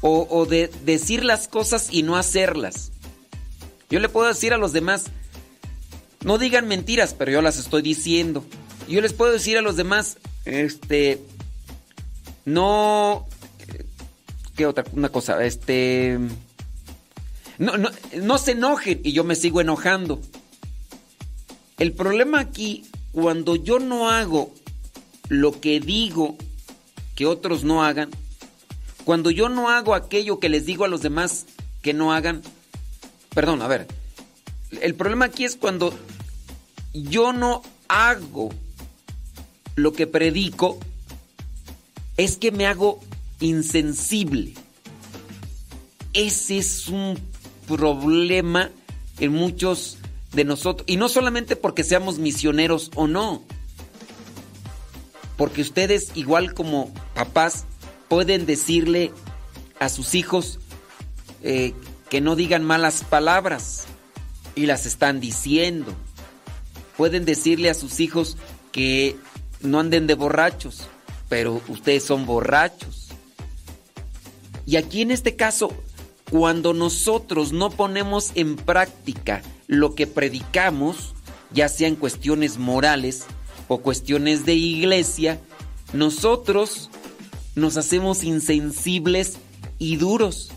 O, 0.01 0.27
o 0.29 0.45
de 0.45 0.71
decir 0.85 1.25
las 1.25 1.49
cosas 1.49 1.89
y 1.91 2.03
no 2.03 2.17
hacerlas. 2.17 2.93
Yo 3.89 4.01
le 4.01 4.11
puedo 4.11 4.29
decir 4.29 4.53
a 4.53 4.59
los 4.59 4.75
demás, 4.75 5.07
no 6.25 6.39
digan 6.39 6.67
mentiras, 6.67 7.15
pero 7.15 7.31
yo 7.31 7.43
las 7.43 7.59
estoy 7.59 7.83
diciendo. 7.83 8.45
Yo 8.89 9.01
les 9.01 9.13
puedo 9.13 9.33
decir 9.33 9.57
a 9.57 9.63
los 9.63 9.77
demás, 9.77 10.19
este, 10.45 11.21
no, 12.45 13.27
¿qué 14.57 14.67
otra 14.67 14.85
una 14.93 15.11
cosa? 15.11 15.43
Este, 15.45 16.19
no, 17.59 17.77
no, 17.77 17.91
no 18.17 18.39
se 18.39 18.53
enojen 18.53 19.01
y 19.05 19.13
yo 19.13 19.25
me 19.25 19.37
sigo 19.37 19.61
enojando. 19.61 20.21
El 21.79 21.93
problema 21.93 22.41
aquí, 22.41 22.85
cuando 23.13 23.57
yo 23.57 23.79
no 23.79 24.11
hago 24.11 24.53
lo 25.29 25.61
que 25.61 25.81
digo 25.81 26.37
que 27.15 27.27
otros 27.27 27.65
no 27.65 27.85
hagan, 27.85 28.11
cuando 29.05 29.31
yo 29.31 29.49
no 29.49 29.71
hago 29.71 29.95
aquello 29.95 30.41
que 30.41 30.49
les 30.49 30.67
digo 30.67 30.85
a 30.85 30.89
los 30.89 31.03
demás 31.03 31.47
que 31.83 31.93
no 31.93 32.13
hagan, 32.13 32.43
perdón, 33.35 33.61
a 33.63 33.69
ver, 33.69 33.87
el 34.81 34.95
problema 34.95 35.27
aquí 35.27 35.45
es 35.45 35.57
cuando 35.57 35.95
yo 37.03 37.33
no 37.33 37.63
hago 37.89 38.51
lo 39.77 39.93
que 39.93 40.07
predico, 40.07 40.79
es 42.17 42.37
que 42.37 42.53
me 42.53 42.67
hago 42.67 43.01
insensible. 43.41 44.55
Ese 46.13 46.59
es 46.59 46.89
un 46.89 47.19
problema 47.67 48.71
en 49.19 49.33
muchos 49.33 49.99
de 50.33 50.45
nosotros, 50.45 50.85
y 50.89 50.97
no 50.97 51.09
solamente 51.09 51.57
porque 51.57 51.85
seamos 51.85 52.19
misioneros 52.19 52.91
o 52.95 53.07
no, 53.07 53.43
porque 55.37 55.63
ustedes, 55.63 56.11
igual 56.15 56.55
como 56.55 56.93
papás, 57.15 57.65
pueden 58.09 58.47
decirle 58.47 59.13
a 59.81 59.89
sus 59.89 60.15
hijos 60.15 60.61
eh, 61.43 61.75
que 62.11 62.21
no 62.21 62.37
digan 62.37 62.65
malas 62.65 63.05
palabras 63.05 63.87
y 64.55 64.67
las 64.67 64.87
están 64.87 65.21
diciendo. 65.21 65.93
Pueden 66.97 67.25
decirle 67.25 67.71
a 67.71 67.75
sus 67.75 68.01
hijos 68.01 68.37
que 68.73 69.17
no 69.61 69.81
anden 69.81 70.07
de 70.07 70.15
borrachos, 70.15 70.89
pero 71.29 71.61
ustedes 71.69 72.05
son 72.05 72.27
borrachos. 72.27 73.09
Y 74.67 74.77
aquí 74.77 75.03
en 75.03 75.11
este 75.11 75.37
caso, 75.37 75.73
cuando 76.31 76.73
nosotros 76.73 77.53
no 77.53 77.71
ponemos 77.71 78.33
en 78.35 78.57
práctica 78.57 79.43
lo 79.67 79.95
que 79.95 80.07
predicamos, 80.07 81.15
ya 81.53 81.69
sea 81.69 81.89
en 81.89 81.97
cuestiones 81.97 82.59
morales 82.59 83.25
o 83.69 83.79
cuestiones 83.79 84.45
de 84.45 84.55
iglesia, 84.55 85.39
nosotros 85.93 86.91
nos 87.55 87.77
hacemos 87.77 88.25
insensibles 88.25 89.39
y 89.79 89.97
duros. 89.97 90.51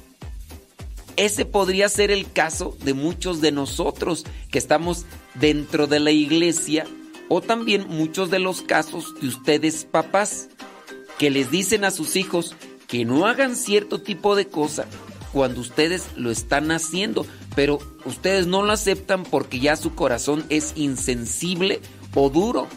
Ese 1.18 1.46
podría 1.46 1.90
ser 1.90 2.12
el 2.12 2.32
caso 2.32 2.78
de 2.84 2.94
muchos 2.94 3.42
de 3.42 3.52
nosotros 3.52 4.24
que 4.52 4.60
estamos 4.60 5.06
dentro 5.34 5.88
de 5.88 6.00
la 6.00 6.12
iglesia 6.12 6.86
o 7.28 7.42
también 7.42 7.88
muchos 7.90 8.30
de 8.30 8.40
los 8.40 8.62
casos 8.62 9.20
de 9.20 9.28
ustedes 9.28 9.84
papás 9.84 10.48
que 11.18 11.32
les 11.32 11.50
dicen 11.50 11.84
a 11.84 11.92
sus 11.92 12.16
hijos 12.16 12.56
que 12.88 13.04
no 13.04 13.26
hagan 13.26 13.56
cierto 13.56 14.00
tipo 14.00 14.36
de 14.36 14.48
cosa 14.48 14.86
cuando 15.34 15.60
ustedes 15.60 16.08
lo 16.16 16.32
están 16.32 16.72
haciendo, 16.72 17.26
pero 17.56 17.80
ustedes 18.06 18.48
no 18.48 18.64
lo 18.64 18.72
aceptan 18.72 19.24
porque 19.24 19.60
ya 19.60 19.76
su 19.76 19.96
corazón 19.96 20.46
es 20.50 20.74
insensible 20.76 21.82
o 22.14 22.30
duro. 22.30 22.68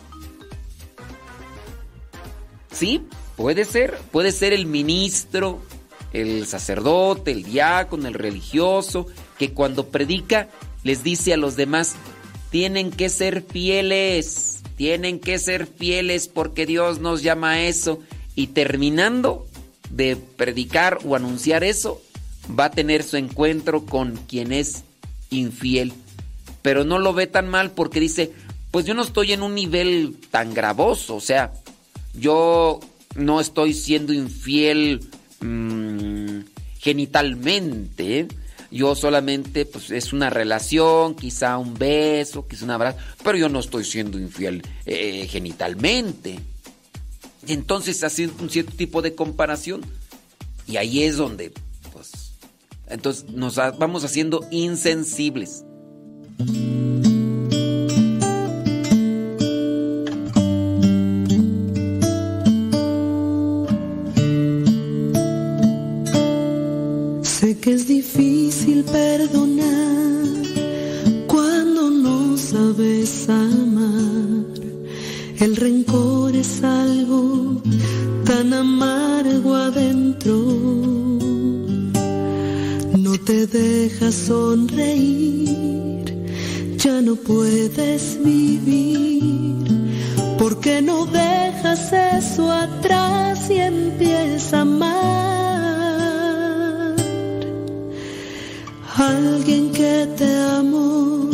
Sí, 2.73 3.03
puede 3.37 3.65
ser, 3.65 3.99
puede 4.11 4.33
ser 4.33 4.53
el 4.53 4.67
ministro, 4.67 5.61
el 6.13 6.47
sacerdote, 6.47 7.31
el 7.31 7.45
diácono, 7.45 8.09
el 8.09 8.15
religioso, 8.15 9.07
que 9.39 9.53
cuando 9.53 9.89
predica 9.89 10.49
les 10.83 11.03
dice 11.03 11.35
a 11.35 11.37
los 11.37 11.57
demás, 11.57 11.95
tienen 12.51 12.91
que 12.91 13.09
ser 13.09 13.43
fieles, 13.43 14.61
tienen 14.77 15.21
que 15.21 15.39
ser 15.39 15.67
fieles 15.67 16.29
porque 16.29 16.67
Dios 16.67 17.01
nos 17.01 17.23
llama 17.23 17.53
a 17.53 17.63
eso. 17.63 18.01
Y 18.35 18.49
terminando 18.49 19.47
de 19.91 20.17
predicar 20.17 20.99
o 21.05 21.15
anunciar 21.17 21.65
eso, 21.65 22.01
va 22.59 22.67
a 22.67 22.71
tener 22.71 23.03
su 23.03 23.17
encuentro 23.17 23.85
con 23.85 24.17
quien 24.17 24.53
es 24.53 24.85
infiel. 25.31 25.93
Pero 26.63 26.85
no 26.85 26.99
lo 26.99 27.13
ve 27.13 27.27
tan 27.27 27.49
mal 27.49 27.71
porque 27.73 28.01
dice, 28.01 28.33
pues 28.71 28.87
yo 28.87 28.95
no 28.95 29.03
estoy 29.03 29.33
en 29.33 29.43
un 29.43 29.55
nivel 29.55 30.17
tan 30.31 30.55
gravoso, 30.55 31.17
o 31.17 31.21
sea, 31.21 31.53
yo 32.15 32.81
no 33.15 33.41
estoy 33.41 33.75
siendo 33.75 34.13
infiel 34.13 35.01
mmm, 35.41 36.41
genitalmente. 36.79 38.29
Yo 38.71 38.95
solamente, 38.95 39.67
pues 39.67 39.91
es 39.91 40.13
una 40.13 40.31
relación, 40.31 41.17
quizá 41.17 41.59
un 41.59 41.75
beso, 41.75 42.47
quizá 42.47 42.65
un 42.65 42.71
abrazo, 42.71 42.99
pero 43.25 43.37
yo 43.37 43.49
no 43.49 43.59
estoy 43.59 43.85
siendo 43.85 44.19
infiel 44.19 44.63
eh, 44.87 45.27
genitalmente. 45.29 46.39
Y 47.47 47.53
entonces 47.53 48.05
hace 48.05 48.29
un 48.29 48.49
cierto 48.49 48.73
tipo 48.77 49.03
de 49.03 49.15
comparación. 49.15 49.81
Y 50.69 50.77
ahí 50.77 51.03
es 51.03 51.17
donde, 51.17 51.53
pues, 51.93 52.13
entonces 52.87 53.29
nos 53.31 53.57
vamos 53.57 54.05
haciendo 54.05 54.47
insensibles. 54.53 55.65
Que 67.61 67.75
es 67.75 67.87
difícil 67.87 68.85
perdonar 68.85 70.25
cuando 71.27 71.91
no 71.91 72.37
sabes 72.39 73.29
amar. 73.29 74.47
El 75.39 75.57
rencor 75.57 76.35
es 76.37 76.63
algo 76.63 77.61
tan 78.25 78.55
amargo 78.55 79.55
adentro. 79.55 80.37
No 82.97 83.19
te 83.27 83.47
dejas 83.47 84.15
sonreír, 84.15 86.05
ya 86.79 87.03
no 87.03 87.15
puedes 87.17 88.19
vivir. 88.25 89.57
Porque 90.39 90.81
no 90.81 91.05
dejas 91.05 91.93
eso 91.93 92.51
atrás 92.51 93.51
y 93.51 93.59
empiezas 93.59 94.55
a 94.55 94.61
amar? 94.63 95.40
Alguien 99.01 99.73
que 99.73 100.07
te 100.19 100.31
amó, 100.59 101.31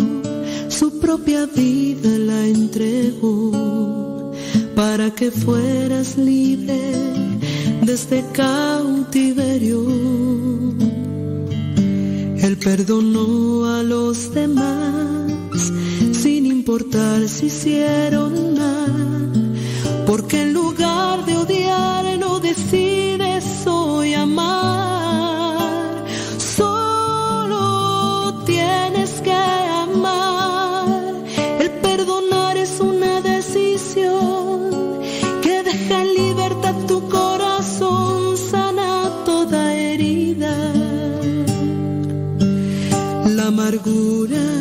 su 0.68 1.00
propia 1.00 1.46
vida 1.46 2.10
la 2.16 2.46
entregó 2.46 4.30
para 4.76 5.10
que 5.10 5.32
fueras 5.32 6.16
libre 6.16 6.92
de 7.82 7.92
este 7.92 8.24
cautiverio. 8.32 9.84
Él 12.38 12.56
perdonó 12.58 13.66
a 13.66 13.82
los 13.82 14.32
demás 14.32 15.72
sin 16.12 16.46
importar 16.46 17.28
si 17.28 17.46
hicieron 17.46 18.54
mal, 18.54 19.32
porque 20.06 20.42
en 20.42 20.52
lugar 20.52 21.26
de 21.26 21.36
odiar 21.36 22.16
no 22.16 22.38
decides 22.38 23.66
hoy 23.66 24.14
amar. 24.14 25.05
En 43.84 44.55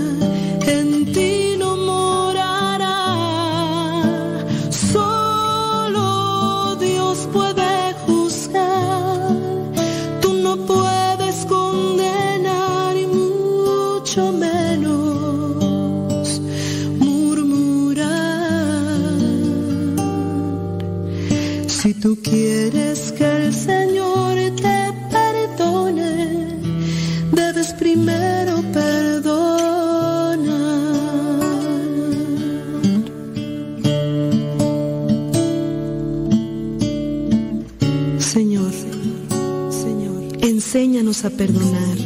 a 41.25 41.29
perdonar, 41.29 41.97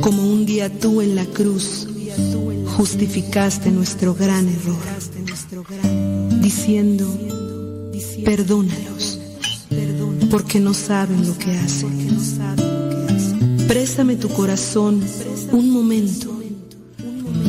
como 0.00 0.22
un 0.22 0.46
día 0.46 0.70
tú 0.70 1.02
en 1.02 1.14
la 1.14 1.26
cruz 1.26 1.86
justificaste 2.76 3.70
nuestro 3.70 4.14
gran 4.14 4.48
error, 4.48 4.78
diciendo, 6.40 7.06
perdónalos, 8.24 9.18
porque 10.30 10.60
no 10.60 10.72
saben 10.72 11.26
lo 11.26 11.36
que 11.36 11.50
hacen. 11.58 12.18
Préstame 13.66 14.16
tu 14.16 14.28
corazón 14.28 15.02
un 15.52 15.70
momento 15.70 16.40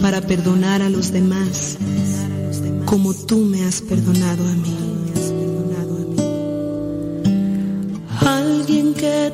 para 0.01 0.21
perdonar 0.21 0.81
a 0.81 0.89
los 0.89 1.11
demás 1.11 1.77
como 2.85 3.13
tú 3.13 3.37
me 3.37 3.63
has 3.63 3.81
perdonado 3.81 4.43
a 4.43 4.53
mí. 4.53 4.75
Alguien 8.21 8.93
que 8.95 9.28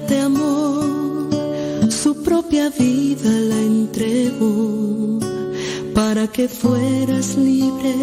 propia 2.45 2.69
vida 2.69 3.31
la 3.31 3.57
entregó 3.57 5.19
para 5.95 6.27
que 6.27 6.47
fueras 6.47 7.35
libre 7.37 7.95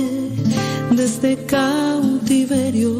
de 0.90 1.04
este 1.04 1.36
cautiverio. 1.46 2.90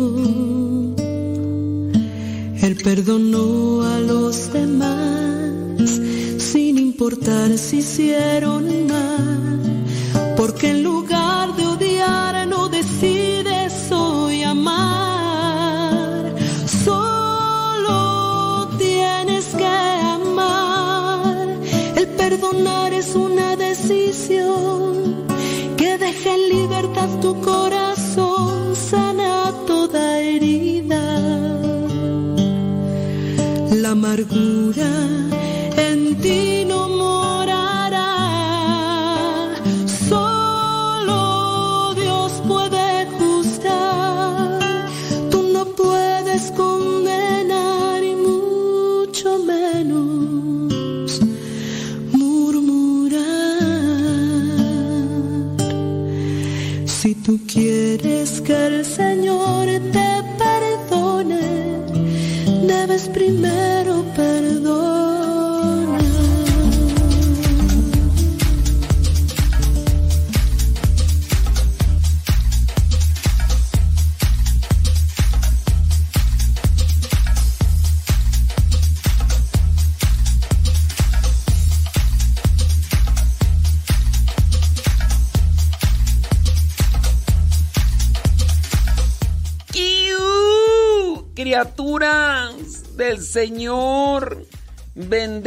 Él 2.63 2.77
perdonó 2.85 3.83
a 3.83 3.99
los 3.99 4.53
demás 4.53 6.01
sin 6.39 6.79
importar 6.79 7.59
si 7.59 7.79
hicieron 7.79 8.87
mal, 8.87 9.52
libertad 26.53 27.09
tu 27.21 27.41
corazón, 27.41 28.77
sana 28.77 29.53
toda 29.67 30.21
herida. 30.21 31.03
La 33.83 33.91
amargura 33.91 34.91
en 35.89 36.17
ti 36.23 36.62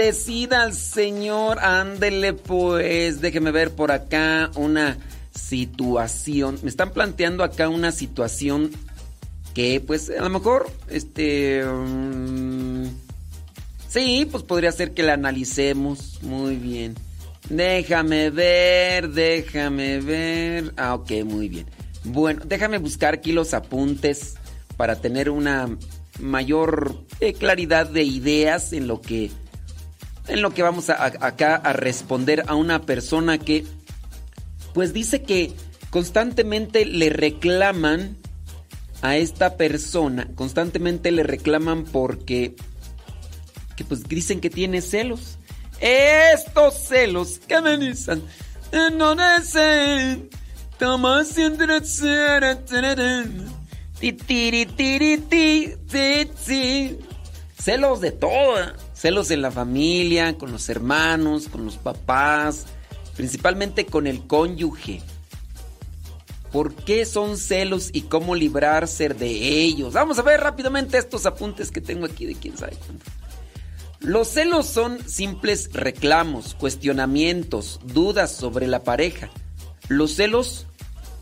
Bendecida 0.05 0.61
al 0.61 0.75
Señor. 0.75 1.57
Ándele 1.57 2.33
pues. 2.33 3.21
Déjeme 3.21 3.49
ver 3.49 3.71
por 3.71 3.91
acá 3.91 4.51
una 4.53 4.99
situación. 5.33 6.59
Me 6.61 6.69
están 6.69 6.91
planteando 6.91 7.43
acá 7.43 7.69
una 7.69 7.91
situación 7.91 8.69
que 9.55 9.81
pues 9.81 10.11
a 10.11 10.21
lo 10.21 10.29
mejor 10.29 10.69
este... 10.89 11.65
mm, 11.65 12.85
sí, 13.89 14.27
pues 14.29 14.43
podría 14.43 14.71
ser 14.71 14.93
que 14.93 15.01
la 15.01 15.13
analicemos. 15.13 16.19
Muy 16.21 16.57
bien. 16.57 16.93
Déjame 17.49 18.29
ver, 18.29 19.09
déjame 19.09 20.01
ver. 20.01 20.71
Ah, 20.77 20.93
ok, 20.93 21.23
muy 21.25 21.49
bien. 21.49 21.65
Bueno, 22.03 22.43
déjame 22.45 22.77
buscar 22.77 23.15
aquí 23.15 23.31
los 23.31 23.55
apuntes 23.55 24.35
para 24.77 25.01
tener 25.01 25.31
una 25.31 25.67
mayor 26.19 26.95
eh, 27.21 27.33
claridad 27.33 27.87
de 27.87 28.03
ideas 28.03 28.71
en 28.71 28.87
lo 28.87 29.01
que 29.01 29.31
en 30.27 30.41
lo 30.41 30.53
que 30.53 30.63
vamos 30.63 30.89
a- 30.89 31.05
acá 31.05 31.55
a 31.55 31.73
responder 31.73 32.43
a 32.47 32.55
una 32.55 32.81
persona 32.81 33.37
que 33.37 33.65
pues 34.73 34.91
dice 34.93 35.21
que 35.21 35.53
constantemente 35.89 36.85
le 36.85 37.09
reclaman 37.09 38.17
a 39.01 39.17
esta 39.17 39.55
persona, 39.55 40.27
constantemente 40.35 41.11
le 41.11 41.23
reclaman 41.23 41.85
porque 41.85 42.55
que 43.75 43.83
pues 43.83 44.03
dicen 44.03 44.41
que 44.41 44.49
tiene 44.49 44.81
celos. 44.81 45.37
Estos 45.79 46.75
celos 46.87 47.39
que 47.47 47.61
me 47.61 47.77
dicen 47.77 48.23
ti, 55.89 56.27
ti. 56.45 56.97
Celos 57.61 58.01
de 58.01 58.11
todo. 58.11 58.55
Celos 58.95 59.29
en 59.29 59.41
la 59.41 59.51
familia, 59.51 60.37
con 60.37 60.51
los 60.51 60.69
hermanos, 60.69 61.49
con 61.49 61.65
los 61.65 61.75
papás, 61.75 62.65
principalmente 63.15 63.85
con 63.85 64.07
el 64.07 64.25
cónyuge. 64.25 65.01
¿Por 66.51 66.73
qué 66.73 67.05
son 67.05 67.37
celos 67.37 67.89
y 67.91 68.03
cómo 68.03 68.33
librarse 68.33 69.09
de 69.09 69.27
ellos? 69.61 69.93
Vamos 69.93 70.17
a 70.17 70.21
ver 70.21 70.39
rápidamente 70.39 70.97
estos 70.97 71.25
apuntes 71.25 71.69
que 71.69 71.81
tengo 71.81 72.05
aquí 72.05 72.25
de 72.25 72.35
quién 72.35 72.57
sabe 72.57 72.77
cuánto. 72.77 73.05
Los 73.99 74.29
celos 74.29 74.65
son 74.65 74.97
simples 75.07 75.69
reclamos, 75.73 76.53
cuestionamientos, 76.53 77.81
dudas 77.83 78.31
sobre 78.31 78.67
la 78.67 78.83
pareja. 78.83 79.29
Los 79.89 80.15
celos 80.15 80.67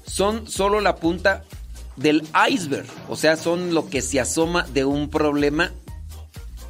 son 0.05 0.47
solo 0.47 0.81
la 0.81 0.97
punta 0.97 1.43
del 1.95 2.27
iceberg, 2.49 2.85
o 3.09 3.15
sea, 3.15 3.35
son 3.35 3.73
lo 3.73 3.89
que 3.89 4.01
se 4.01 4.19
asoma 4.19 4.63
de 4.73 4.85
un 4.85 5.09
problema 5.09 5.71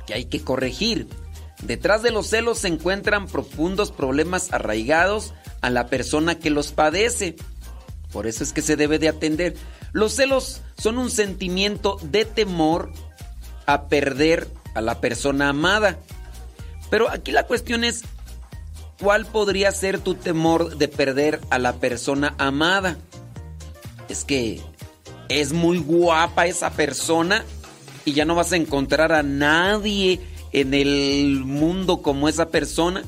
que 0.05 0.13
hay 0.13 0.25
que 0.25 0.43
corregir. 0.43 1.07
Detrás 1.61 2.01
de 2.01 2.11
los 2.11 2.27
celos 2.27 2.59
se 2.59 2.67
encuentran 2.67 3.27
profundos 3.27 3.91
problemas 3.91 4.51
arraigados 4.51 5.33
a 5.61 5.69
la 5.69 5.87
persona 5.87 6.39
que 6.39 6.49
los 6.49 6.71
padece. 6.71 7.35
Por 8.11 8.27
eso 8.27 8.43
es 8.43 8.51
que 8.51 8.61
se 8.61 8.75
debe 8.75 8.99
de 8.99 9.09
atender. 9.09 9.55
Los 9.93 10.13
celos 10.13 10.61
son 10.77 10.97
un 10.97 11.09
sentimiento 11.09 11.97
de 12.01 12.25
temor 12.25 12.91
a 13.65 13.87
perder 13.87 14.47
a 14.75 14.81
la 14.81 14.99
persona 14.99 15.49
amada. 15.49 15.97
Pero 16.89 17.09
aquí 17.09 17.31
la 17.31 17.47
cuestión 17.47 17.83
es, 17.83 18.03
¿cuál 18.99 19.25
podría 19.25 19.71
ser 19.71 19.99
tu 19.99 20.15
temor 20.15 20.77
de 20.77 20.87
perder 20.87 21.39
a 21.49 21.59
la 21.59 21.73
persona 21.73 22.35
amada? 22.37 22.97
Es 24.09 24.25
que 24.25 24.61
es 25.29 25.53
muy 25.53 25.77
guapa 25.77 26.45
esa 26.45 26.71
persona 26.71 27.45
y 28.05 28.13
ya 28.13 28.25
no 28.25 28.35
vas 28.35 28.51
a 28.51 28.57
encontrar 28.57 29.11
a 29.11 29.23
nadie 29.23 30.19
en 30.51 30.73
el 30.73 31.41
mundo 31.43 32.01
como 32.01 32.29
esa 32.29 32.49
persona. 32.49 33.03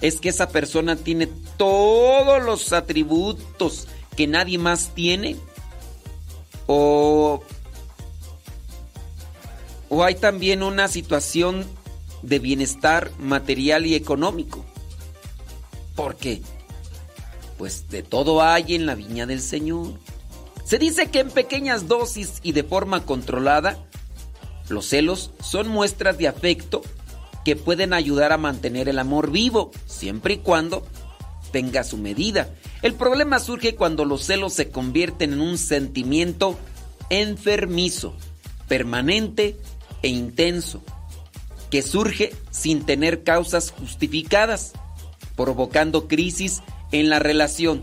Es 0.00 0.20
que 0.20 0.28
esa 0.28 0.48
persona 0.48 0.96
tiene 0.96 1.28
todos 1.56 2.42
los 2.42 2.72
atributos 2.72 3.88
que 4.16 4.26
nadie 4.26 4.58
más 4.58 4.94
tiene. 4.94 5.36
O, 6.66 7.42
o 9.88 10.04
hay 10.04 10.14
también 10.14 10.62
una 10.62 10.88
situación 10.88 11.66
de 12.22 12.38
bienestar 12.38 13.10
material 13.18 13.86
y 13.86 13.94
económico. 13.94 14.64
¿Por 15.96 16.16
qué? 16.16 16.42
Pues 17.56 17.88
de 17.88 18.02
todo 18.04 18.42
hay 18.42 18.76
en 18.76 18.86
la 18.86 18.94
viña 18.94 19.26
del 19.26 19.40
Señor. 19.40 19.94
Se 20.64 20.78
dice 20.78 21.10
que 21.10 21.20
en 21.20 21.30
pequeñas 21.30 21.88
dosis 21.88 22.40
y 22.42 22.52
de 22.52 22.62
forma 22.62 23.04
controlada, 23.04 23.78
los 24.68 24.86
celos 24.86 25.30
son 25.40 25.68
muestras 25.68 26.18
de 26.18 26.28
afecto 26.28 26.82
que 27.44 27.56
pueden 27.56 27.92
ayudar 27.92 28.32
a 28.32 28.38
mantener 28.38 28.88
el 28.88 28.98
amor 28.98 29.30
vivo, 29.30 29.70
siempre 29.86 30.34
y 30.34 30.38
cuando 30.38 30.86
tenga 31.50 31.84
su 31.84 31.96
medida. 31.96 32.54
El 32.82 32.94
problema 32.94 33.40
surge 33.40 33.74
cuando 33.74 34.04
los 34.04 34.24
celos 34.24 34.52
se 34.52 34.70
convierten 34.70 35.32
en 35.32 35.40
un 35.40 35.58
sentimiento 35.58 36.58
enfermizo, 37.10 38.14
permanente 38.68 39.56
e 40.02 40.08
intenso, 40.08 40.82
que 41.70 41.82
surge 41.82 42.34
sin 42.50 42.84
tener 42.84 43.22
causas 43.24 43.70
justificadas, 43.70 44.72
provocando 45.36 46.08
crisis 46.08 46.62
en 46.92 47.08
la 47.08 47.18
relación. 47.18 47.82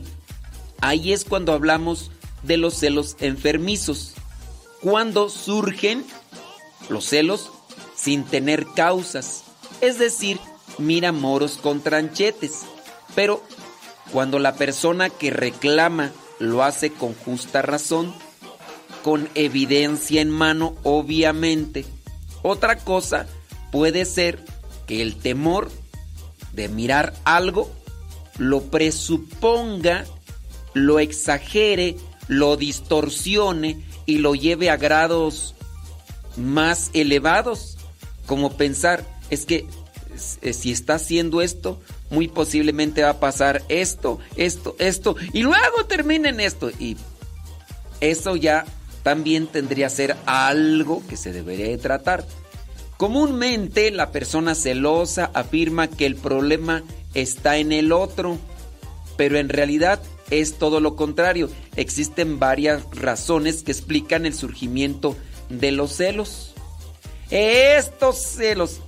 Ahí 0.81 1.13
es 1.13 1.25
cuando 1.25 1.53
hablamos 1.53 2.11
de 2.43 2.57
los 2.57 2.75
celos 2.75 3.17
enfermizos, 3.19 4.13
cuando 4.81 5.29
surgen 5.29 6.05
los 6.89 7.05
celos 7.05 7.51
sin 7.95 8.23
tener 8.23 8.65
causas, 8.75 9.43
es 9.81 9.97
decir, 9.97 10.39
mira 10.77 11.11
moros 11.11 11.57
con 11.57 11.81
tranchetes, 11.81 12.61
pero 13.15 13.41
cuando 14.11 14.39
la 14.39 14.55
persona 14.55 15.09
que 15.09 15.31
reclama 15.31 16.11
lo 16.39 16.63
hace 16.63 16.91
con 16.91 17.13
justa 17.13 17.61
razón, 17.61 18.13
con 19.03 19.29
evidencia 19.35 20.21
en 20.21 20.29
mano, 20.29 20.75
obviamente. 20.83 21.85
Otra 22.41 22.77
cosa 22.77 23.27
puede 23.71 24.05
ser 24.05 24.43
que 24.87 25.01
el 25.01 25.15
temor 25.15 25.71
de 26.53 26.69
mirar 26.69 27.13
algo 27.23 27.71
lo 28.37 28.63
presuponga, 28.63 30.05
lo 30.73 30.99
exagere, 30.99 31.97
lo 32.27 32.57
distorsione 32.57 33.83
y 34.05 34.17
lo 34.19 34.35
lleve 34.35 34.69
a 34.69 34.77
grados 34.77 35.54
más 36.37 36.89
elevados, 36.93 37.77
como 38.25 38.57
pensar, 38.57 39.05
es 39.29 39.45
que 39.45 39.65
eh, 40.41 40.53
si 40.53 40.71
está 40.71 40.95
haciendo 40.95 41.41
esto, 41.41 41.81
muy 42.09 42.27
posiblemente 42.27 43.03
va 43.03 43.11
a 43.11 43.19
pasar 43.19 43.63
esto, 43.69 44.19
esto, 44.35 44.75
esto, 44.79 45.15
y 45.33 45.41
luego 45.41 45.85
termina 45.87 46.29
en 46.29 46.39
esto. 46.39 46.69
Y 46.79 46.97
eso 48.01 48.35
ya 48.35 48.65
también 49.03 49.47
tendría 49.47 49.87
que 49.87 49.95
ser 49.95 50.17
algo 50.25 51.03
que 51.07 51.17
se 51.17 51.31
debería 51.31 51.67
de 51.67 51.77
tratar. 51.77 52.25
Comúnmente 52.97 53.91
la 53.91 54.11
persona 54.11 54.55
celosa 54.55 55.29
afirma 55.33 55.87
que 55.87 56.05
el 56.05 56.15
problema 56.15 56.83
está 57.13 57.57
en 57.57 57.71
el 57.71 57.91
otro, 57.91 58.37
pero 59.17 59.37
en 59.37 59.49
realidad 59.49 60.01
es 60.29 60.57
todo 60.57 60.79
lo 60.79 60.95
contrario. 60.95 61.49
Existen 61.75 62.39
varias 62.39 62.83
razones 62.91 63.63
que 63.63 63.71
explican 63.71 64.25
el 64.25 64.33
surgimiento 64.33 65.17
de 65.49 65.71
los 65.71 65.91
celos. 65.93 66.53
Estos 67.29 68.17
celos 68.17 68.81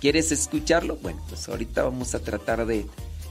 ¿Quieres 0.00 0.30
escucharlo? 0.30 0.96
Bueno, 0.96 1.20
pues 1.28 1.48
ahorita 1.48 1.82
vamos 1.82 2.14
a 2.14 2.20
tratar 2.20 2.66
de, 2.66 2.86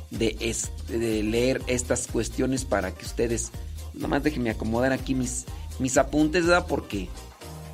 de, 0.10 1.24
leer 1.24 1.62
estas 1.68 2.08
cuestiones 2.08 2.66
para 2.66 2.92
que 2.92 3.06
ustedes, 3.06 3.52
nomás 3.94 4.24
déjenme 4.24 4.50
acomodar 4.50 4.92
aquí 4.92 5.14
mis, 5.14 5.46
mis 5.80 5.98
apuntes, 5.98 6.46
¿verdad? 6.46 6.66
Porque 6.68 7.08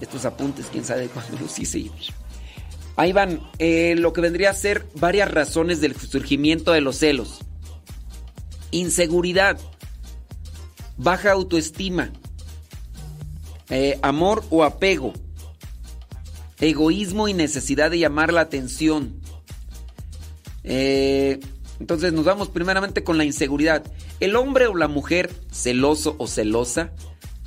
estos 0.02 0.26
apuntes, 0.26 0.68
quién 0.72 0.84
sabe 0.84 1.08
cuándo 1.08 1.38
los 1.40 1.58
hice. 1.58 1.90
Ahí 2.98 3.14
van, 3.14 3.42
eh, 3.60 3.96
lo 3.98 4.12
que 4.12 4.22
vendría 4.22 4.50
a 4.50 4.54
ser 4.54 4.86
varias 4.96 5.32
razones 5.32 5.80
del 5.80 5.96
surgimiento 5.96 6.74
de 6.74 6.82
los 6.82 6.98
celos. 6.98 7.40
Inseguridad, 8.72 9.58
baja 10.98 11.32
autoestima, 11.32 12.12
eh, 13.72 13.98
amor 14.02 14.44
o 14.50 14.66
apego, 14.66 15.14
egoísmo 16.60 17.30
y 17.30 17.34
necesidad 17.34 17.90
de 17.90 18.00
llamar 18.00 18.34
la 18.34 18.42
atención. 18.42 19.22
Eh, 20.64 21.40
entonces 21.80 22.14
nos 22.14 22.26
vamos 22.26 22.50
primeramente 22.50 23.04
con 23.04 23.18
la 23.18 23.24
inseguridad. 23.24 23.84
El 24.20 24.36
hombre 24.36 24.68
o 24.68 24.76
la 24.76 24.90
mujer 24.90 25.32
celoso 25.52 26.16
o 26.20 26.28
celosa 26.28 26.92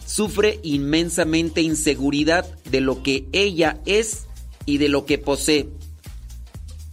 sufre 0.07 0.61
inmensamente 0.63 1.61
inseguridad 1.61 2.47
de 2.65 2.81
lo 2.81 3.03
que 3.03 3.29
ella 3.33 3.81
es 3.85 4.27
y 4.65 4.79
de 4.79 4.89
lo 4.89 5.05
que 5.05 5.19
posee. 5.19 5.69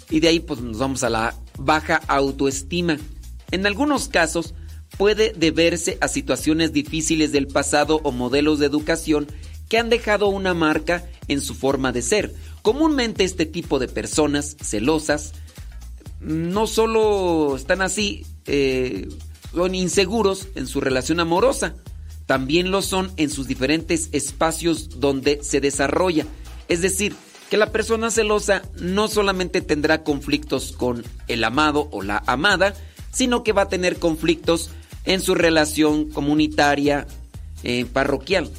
Y 0.09 0.19
de 0.19 0.27
ahí 0.27 0.39
pues 0.41 0.59
nos 0.59 0.77
vamos 0.77 1.03
a 1.03 1.09
la 1.09 1.35
baja 1.57 2.01
autoestima. 2.07 2.97
En 3.49 3.65
algunos 3.65 4.09
casos 4.09 4.53
puede 4.97 5.33
deberse 5.35 5.97
a 6.01 6.07
situaciones 6.07 6.73
difíciles 6.73 7.31
del 7.31 7.47
pasado 7.47 8.01
o 8.03 8.11
modelos 8.11 8.59
de 8.59 8.65
educación 8.65 9.27
que 9.69 9.77
han 9.77 9.89
dejado 9.89 10.27
una 10.27 10.53
marca 10.53 11.05
en 11.27 11.41
su 11.41 11.55
forma 11.55 11.91
de 11.91 12.01
ser. 12.01 12.33
Comúnmente 12.61 13.23
este 13.23 13.45
tipo 13.45 13.79
de 13.79 13.87
personas 13.87 14.57
celosas 14.61 15.33
no 16.19 16.67
solo 16.67 17.55
están 17.55 17.81
así, 17.81 18.25
eh, 18.45 19.07
son 19.53 19.75
inseguros 19.75 20.47
en 20.55 20.67
su 20.67 20.81
relación 20.81 21.19
amorosa, 21.19 21.75
también 22.25 22.71
lo 22.71 22.81
son 22.81 23.11
en 23.17 23.29
sus 23.29 23.47
diferentes 23.47 24.09
espacios 24.11 24.99
donde 24.99 25.39
se 25.43 25.61
desarrolla. 25.61 26.25
Es 26.67 26.81
decir, 26.81 27.15
que 27.49 27.57
la 27.57 27.71
persona 27.71 28.11
celosa 28.11 28.61
no 28.79 29.09
solamente 29.09 29.61
tendrá 29.61 30.03
conflictos 30.03 30.71
con 30.71 31.03
el 31.27 31.43
amado 31.43 31.89
o 31.91 32.01
la 32.01 32.23
amada, 32.27 32.73
sino 33.11 33.43
que 33.43 33.51
va 33.51 33.63
a 33.63 33.69
tener 33.69 33.97
conflictos 33.97 34.69
en 35.05 35.21
su 35.21 35.35
relación 35.35 36.09
comunitaria 36.09 37.07
eh, 37.63 37.85
parroquial. 37.85 38.49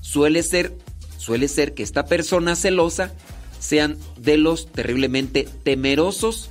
Suele 0.00 0.42
ser, 0.42 0.72
suele 1.18 1.48
ser 1.48 1.74
que 1.74 1.82
esta 1.82 2.06
persona 2.06 2.56
celosa 2.56 3.12
sean 3.58 3.96
de 4.16 4.36
los 4.36 4.70
terriblemente 4.70 5.48
temerosos 5.62 6.50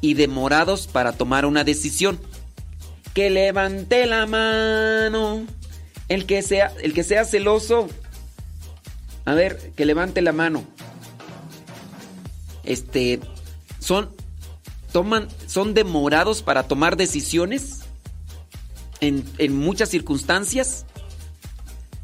y 0.00 0.14
demorados 0.14 0.86
para 0.86 1.12
tomar 1.12 1.46
una 1.46 1.64
decisión. 1.64 2.18
Que 3.12 3.30
levante 3.30 4.06
la 4.06 4.26
mano. 4.26 5.46
El 6.08 6.26
que 6.26 6.42
sea, 6.42 6.72
el 6.82 6.92
que 6.94 7.04
sea 7.04 7.24
celoso. 7.24 7.88
A 9.24 9.34
ver, 9.34 9.72
que 9.76 9.86
levante 9.86 10.20
la 10.20 10.32
mano. 10.32 10.64
Este 12.64 13.20
son 13.78 14.10
toman 14.92 15.28
son 15.46 15.74
demorados 15.74 16.42
para 16.42 16.62
tomar 16.64 16.96
decisiones 16.96 17.83
en, 19.08 19.56
muchas 19.56 19.88
circunstancias. 19.88 20.86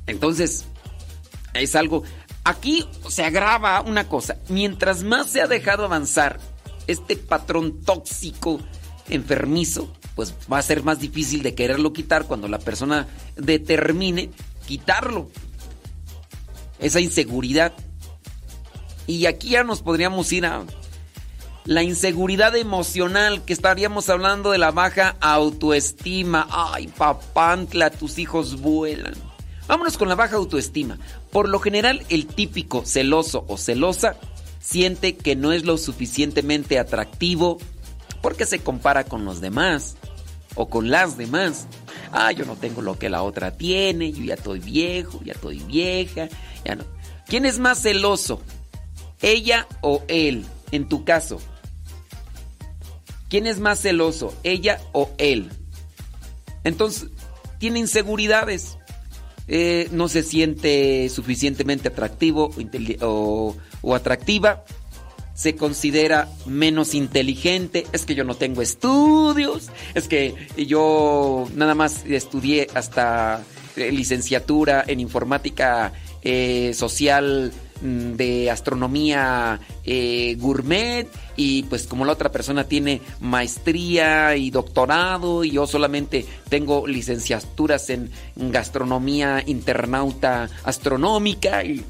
Entonces, 0.07 0.65
es 1.55 1.75
algo... 1.77 2.03
Aquí 2.43 2.89
se 3.09 3.25
agrava 3.25 3.81
una 3.83 4.09
cosa. 4.09 4.39
Mientras 4.49 5.03
más 5.03 5.29
se 5.29 5.43
ha 5.43 5.47
dejado 5.47 5.85
avanzar 5.85 6.41
este 6.87 7.17
patrón 7.17 7.83
tóxico, 7.83 8.61
enfermizo, 9.09 9.93
pues 10.15 10.35
va 10.51 10.59
a 10.59 10.63
ser 10.63 10.83
más 10.83 11.01
difícil 11.01 11.43
de 11.43 11.55
quererlo 11.55 11.93
quitar 11.93 12.25
cuando 12.25 12.49
la 12.49 12.59
persona 12.59 13.09
determine 13.37 14.31
quitarlo. 14.67 15.31
Esa 16.79 17.01
inseguridad. 17.01 17.75
Y 19.07 19.27
aquí 19.27 19.51
ya 19.51 19.65
nos 19.65 19.83
podríamos 19.83 20.33
ir 20.33 20.47
a 20.47 20.65
la 21.65 21.83
inseguridad 21.83 22.57
emocional, 22.57 23.45
que 23.45 23.53
estaríamos 23.53 24.09
hablando 24.09 24.51
de 24.51 24.59
la 24.59 24.71
baja 24.71 25.17
autoestima. 25.21 26.47
Ay, 26.51 26.89
papantla, 26.89 27.91
tus 27.91 28.19
hijos 28.19 28.61
vuelan. 28.61 29.15
Vámonos 29.69 29.97
con 29.97 30.09
la 30.09 30.15
baja 30.15 30.37
autoestima. 30.37 30.99
Por 31.31 31.49
lo 31.49 31.61
general, 31.61 32.05
el 32.09 32.27
típico 32.27 32.85
celoso 32.85 33.45
o 33.47 33.57
celosa 33.57 34.17
siente 34.61 35.17
que 35.17 35.37
no 35.37 35.53
es 35.53 35.65
lo 35.65 35.79
suficientemente 35.79 36.79
atractivo 36.79 37.59
porque 38.21 38.47
se 38.47 38.59
compara 38.59 39.05
con 39.05 39.25
los 39.25 39.41
demás 39.41 39.97
o 40.55 40.69
con 40.69 40.91
las 40.91 41.17
demás. 41.17 41.67
Ah, 42.13 42.33
yo 42.33 42.45
no 42.45 42.57
tengo 42.57 42.83
lo 42.83 42.99
que 42.99 43.09
la 43.09 43.23
otra 43.23 43.57
tiene, 43.57 44.13
yo 44.13 44.25
ya 44.25 44.35
estoy 44.35 44.59
viejo, 44.59 45.21
ya 45.25 45.33
estoy 45.33 45.61
vieja, 45.61 46.29
ya 46.65 46.75
no. 46.75 46.85
¿Quién 47.27 47.45
es 47.45 47.59
más 47.59 47.81
celoso? 47.83 48.43
¿Ella 49.23 49.67
o 49.81 50.03
él? 50.09 50.45
En 50.73 50.89
tu 50.89 51.05
caso, 51.05 51.41
¿Quién 53.31 53.47
es 53.47 53.61
más 53.61 53.81
celoso, 53.81 54.35
ella 54.43 54.81
o 54.93 55.09
él? 55.17 55.51
Entonces, 56.65 57.09
tiene 57.59 57.79
inseguridades. 57.79 58.77
Eh, 59.47 59.89
no 59.93 60.09
se 60.09 60.25
siente 60.25 61.09
suficientemente 61.09 61.89
atractivo 61.89 62.51
o, 63.01 63.55
atractiva. 63.95 64.65
Se 65.33 65.55
considera 65.55 66.29
menos 66.45 66.93
inteligente. 66.93 67.87
Es 67.93 68.05
que 68.05 68.17
yo 68.17 68.25
no 68.25 68.35
tengo 68.35 68.63
estudios. 68.63 69.69
Es 69.95 70.09
que 70.09 70.35
yo 70.57 71.47
nada 71.55 71.77
más 71.77 72.05
estudié 72.07 72.67
hasta 72.75 73.45
eh, 73.77 73.93
licenciatura 73.93 74.83
en 74.85 74.99
informática 74.99 75.93
eh, 76.23 76.73
social 76.75 77.53
Mm, 77.83 78.17
de 78.17 78.51
astronomía 78.51 79.59
eh, 79.85 80.37
gourmet 80.39 81.09
y 81.35 81.63
pues 81.63 81.87
como 81.87 82.05
la 82.05 82.13
otra 82.13 82.31
persona 82.31 82.65
tiene 82.65 83.01
maestría 83.21 84.37
y 84.37 84.51
doctorado 84.51 85.45
y 85.45 85.53
yo 85.53 85.67
solamente 85.67 86.27
tengo 86.51 86.87
licenciaturas 86.87 87.89
en 87.89 88.11
gastronomía 88.37 89.43
internauta 89.47 90.51
astronómica 90.63 91.65
y 91.65 91.83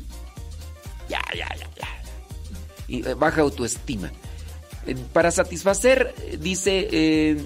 ya, 1.09 1.21
ya, 1.37 1.49
ya, 1.59 1.69
ya. 1.77 3.09
Eh, 3.11 3.15
baja 3.15 3.41
autoestima. 3.41 4.13
Para 5.13 5.33
satisfacer, 5.33 6.15
dice, 6.39 7.37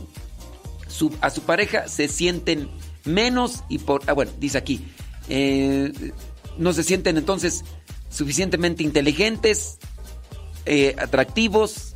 a 1.23 1.31
su 1.31 1.43
pareja 1.43 1.89
se 1.89 2.09
sienten 2.09 2.69
menos 3.05 3.65
y 3.71 3.79
por... 3.79 4.03
Ah, 4.07 4.13
bueno, 4.13 4.33
dice 4.39 4.59
aquí, 4.59 4.85
no 6.59 6.73
se 6.73 6.83
sienten 6.83 7.17
entonces 7.17 7.65
suficientemente 8.11 8.83
inteligentes, 8.83 9.79
eh, 10.67 10.95
atractivos 10.99 11.95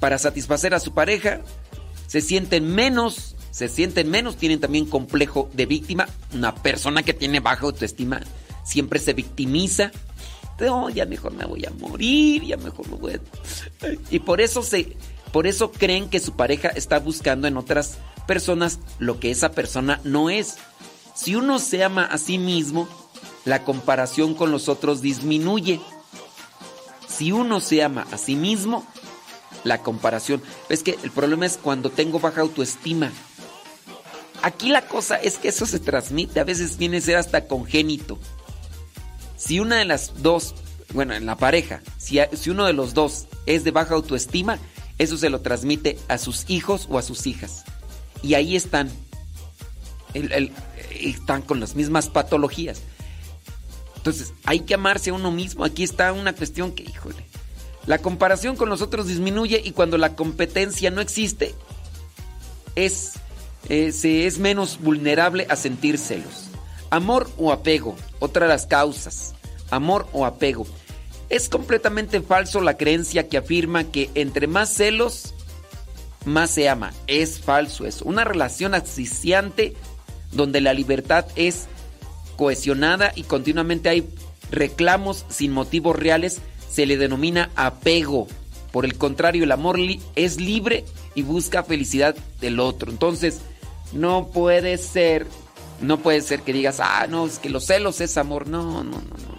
para 0.00 0.18
satisfacer 0.18 0.74
a 0.74 0.80
su 0.80 0.92
pareja, 0.92 1.40
se 2.06 2.20
sienten 2.20 2.74
menos, 2.74 3.36
se 3.50 3.68
sienten 3.68 4.10
menos, 4.10 4.36
tienen 4.36 4.60
también 4.60 4.86
complejo 4.86 5.50
de 5.52 5.66
víctima. 5.66 6.08
Una 6.32 6.54
persona 6.54 7.02
que 7.02 7.14
tiene 7.14 7.40
baja 7.40 7.66
autoestima 7.66 8.20
siempre 8.64 8.98
se 8.98 9.12
victimiza. 9.12 9.92
No, 10.60 10.90
ya 10.90 11.06
mejor 11.06 11.34
me 11.34 11.44
voy 11.44 11.64
a 11.64 11.70
morir, 11.70 12.42
ya 12.44 12.56
mejor 12.56 12.88
lo 12.88 12.96
voy 12.96 13.14
a... 13.14 13.20
Y 14.10 14.20
por 14.20 14.40
eso 14.40 14.62
se, 14.62 14.96
por 15.32 15.46
eso 15.46 15.70
creen 15.70 16.08
que 16.08 16.18
su 16.18 16.32
pareja 16.32 16.68
está 16.68 16.98
buscando 16.98 17.46
en 17.46 17.56
otras 17.56 17.98
personas 18.26 18.80
lo 18.98 19.20
que 19.20 19.30
esa 19.30 19.52
persona 19.52 20.00
no 20.02 20.30
es. 20.30 20.56
Si 21.14 21.36
uno 21.36 21.58
se 21.58 21.84
ama 21.84 22.04
a 22.04 22.18
sí 22.18 22.38
mismo, 22.38 22.88
la 23.48 23.64
comparación 23.64 24.34
con 24.34 24.52
los 24.52 24.68
otros 24.68 25.00
disminuye. 25.00 25.80
Si 27.08 27.32
uno 27.32 27.60
se 27.60 27.82
ama 27.82 28.06
a 28.12 28.18
sí 28.18 28.36
mismo, 28.36 28.86
la 29.64 29.82
comparación. 29.82 30.42
Es 30.68 30.82
que 30.82 30.98
el 31.02 31.10
problema 31.10 31.46
es 31.46 31.56
cuando 31.56 31.88
tengo 31.90 32.20
baja 32.20 32.42
autoestima. 32.42 33.10
Aquí 34.42 34.68
la 34.68 34.86
cosa 34.86 35.16
es 35.16 35.38
que 35.38 35.48
eso 35.48 35.64
se 35.64 35.80
transmite, 35.80 36.40
a 36.40 36.44
veces 36.44 36.76
viene 36.76 36.98
a 36.98 37.00
ser 37.00 37.16
hasta 37.16 37.46
congénito. 37.46 38.18
Si 39.38 39.60
una 39.60 39.76
de 39.76 39.86
las 39.86 40.22
dos, 40.22 40.54
bueno, 40.92 41.14
en 41.14 41.24
la 41.24 41.36
pareja, 41.36 41.80
si, 41.96 42.18
si 42.34 42.50
uno 42.50 42.66
de 42.66 42.74
los 42.74 42.92
dos 42.92 43.28
es 43.46 43.64
de 43.64 43.70
baja 43.70 43.94
autoestima, 43.94 44.58
eso 44.98 45.16
se 45.16 45.30
lo 45.30 45.40
transmite 45.40 45.98
a 46.08 46.18
sus 46.18 46.44
hijos 46.48 46.86
o 46.90 46.98
a 46.98 47.02
sus 47.02 47.26
hijas. 47.26 47.64
Y 48.22 48.34
ahí 48.34 48.56
están. 48.56 48.90
están 51.00 51.40
con 51.40 51.60
las 51.60 51.74
mismas 51.76 52.10
patologías. 52.10 52.82
Entonces, 54.08 54.32
hay 54.44 54.60
que 54.60 54.72
amarse 54.72 55.10
a 55.10 55.12
uno 55.12 55.30
mismo. 55.30 55.64
Aquí 55.64 55.84
está 55.84 56.14
una 56.14 56.34
cuestión 56.34 56.72
que, 56.72 56.82
híjole, 56.82 57.26
la 57.86 57.98
comparación 57.98 58.56
con 58.56 58.70
los 58.70 58.80
otros 58.80 59.06
disminuye 59.06 59.60
y 59.62 59.72
cuando 59.72 59.98
la 59.98 60.16
competencia 60.16 60.90
no 60.90 61.02
existe, 61.02 61.54
es, 62.74 63.16
eh, 63.68 63.92
se 63.92 64.26
es 64.26 64.38
menos 64.38 64.78
vulnerable 64.80 65.46
a 65.50 65.56
sentir 65.56 65.98
celos. 65.98 66.44
Amor 66.88 67.30
o 67.36 67.52
apego, 67.52 67.96
otra 68.18 68.46
de 68.46 68.52
las 68.54 68.66
causas. 68.66 69.34
Amor 69.70 70.08
o 70.12 70.24
apego. 70.24 70.66
Es 71.28 71.50
completamente 71.50 72.22
falso 72.22 72.62
la 72.62 72.78
creencia 72.78 73.28
que 73.28 73.36
afirma 73.36 73.84
que 73.84 74.10
entre 74.14 74.46
más 74.46 74.72
celos, 74.72 75.34
más 76.24 76.50
se 76.50 76.70
ama. 76.70 76.94
Es 77.08 77.40
falso 77.40 77.84
eso. 77.84 78.06
Una 78.06 78.24
relación 78.24 78.74
asfixiante 78.74 79.76
donde 80.32 80.62
la 80.62 80.72
libertad 80.72 81.26
es 81.36 81.66
cohesionada 82.38 83.12
y 83.16 83.24
continuamente 83.24 83.88
hay 83.88 84.08
reclamos 84.50 85.26
sin 85.28 85.52
motivos 85.52 85.96
reales 85.96 86.40
se 86.70 86.86
le 86.86 86.96
denomina 86.96 87.50
apego. 87.56 88.28
Por 88.70 88.84
el 88.84 88.96
contrario, 88.96 89.42
el 89.42 89.50
amor 89.52 89.78
es 90.14 90.40
libre 90.40 90.84
y 91.16 91.22
busca 91.22 91.64
felicidad 91.64 92.14
del 92.40 92.60
otro. 92.60 92.92
Entonces, 92.92 93.40
no 93.92 94.28
puede 94.28 94.78
ser, 94.78 95.26
no 95.80 95.98
puede 95.98 96.20
ser 96.20 96.42
que 96.42 96.52
digas, 96.52 96.78
ah, 96.80 97.06
no, 97.08 97.26
es 97.26 97.40
que 97.40 97.50
los 97.50 97.66
celos 97.66 98.00
es 98.00 98.16
amor. 98.16 98.46
No, 98.46 98.84
no, 98.84 98.84
no, 98.84 99.00
no. 99.00 99.38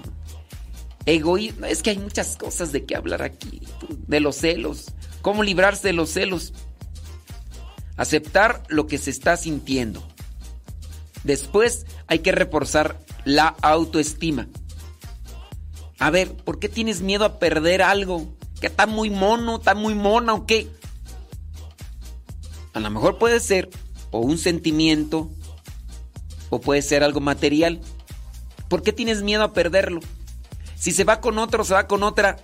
Egoísmo, 1.06 1.68
es 1.68 1.82
que 1.82 1.92
hay 1.92 2.00
muchas 2.00 2.36
cosas 2.36 2.74
de 2.74 2.84
qué 2.84 2.96
hablar 2.96 3.22
aquí, 3.22 3.62
de 4.08 4.20
los 4.20 4.36
celos. 4.36 4.92
¿Cómo 5.22 5.44
librarse 5.44 5.88
de 5.88 5.94
los 5.94 6.10
celos? 6.10 6.54
Aceptar 7.96 8.64
lo 8.68 8.88
que 8.88 8.98
se 8.98 9.12
está 9.12 9.38
sintiendo. 9.38 10.06
Después 11.24 11.86
hay 12.08 12.20
que 12.20 12.32
reforzar 12.32 13.00
la 13.26 13.48
autoestima. 13.62 14.48
A 16.00 16.10
ver, 16.10 16.34
¿por 16.34 16.60
qué 16.60 16.70
tienes 16.70 17.02
miedo 17.02 17.26
a 17.26 17.40
perder 17.40 17.82
algo? 17.82 18.34
¿Que 18.62 18.68
está 18.68 18.88
muy 18.88 19.10
mono, 19.10 19.58
está 19.58 19.76
muy 19.76 19.96
mona 19.96 20.34
o 20.34 20.46
qué? 20.46 20.70
A 22.74 22.80
lo 22.80 22.90
mejor 22.90 23.18
puede 23.18 23.40
ser 23.40 23.70
o 24.12 24.20
un 24.20 24.38
sentimiento 24.38 25.30
o 26.50 26.62
puede 26.62 26.82
ser 26.82 27.04
algo 27.04 27.20
material. 27.20 27.82
¿Por 28.70 28.82
qué 28.82 28.94
tienes 28.94 29.24
miedo 29.24 29.44
a 29.44 29.54
perderlo? 29.54 30.00
Si 30.76 30.92
se 30.92 31.04
va 31.04 31.20
con 31.20 31.38
otro, 31.38 31.66
se 31.66 31.74
va 31.74 31.88
con 31.88 32.04
otra, 32.04 32.38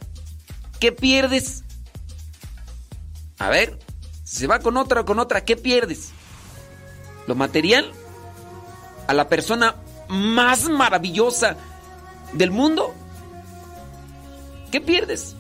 ¿qué 0.80 0.92
pierdes? 0.92 1.64
A 3.38 3.50
ver, 3.50 3.80
si 4.24 4.38
se 4.38 4.48
va 4.48 4.60
con 4.60 4.76
otra 4.76 5.02
o 5.02 5.06
con 5.06 5.20
otra, 5.20 5.46
¿qué 5.46 5.56
pierdes? 5.56 6.10
¿Lo 7.28 7.36
material? 7.36 7.92
¿A 9.08 9.14
la 9.14 9.28
persona 9.28 9.76
más 10.08 10.68
maravillosa 10.70 11.56
del 12.34 12.52
mundo? 12.52 12.94
¿Qué 14.72 14.82
pierdes? 14.82 15.36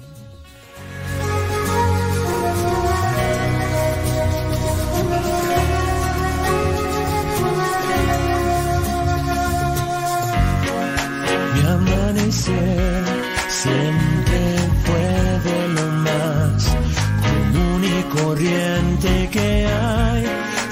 Mi 11.53 11.61
amanecer 11.67 13.03
siempre 13.49 14.57
fue 14.85 15.51
de 15.51 15.67
lo 15.69 15.91
más 15.91 16.75
común 17.21 17.83
y 17.83 18.03
corriente 18.15 19.29
que 19.31 19.67
hay. 19.67 20.14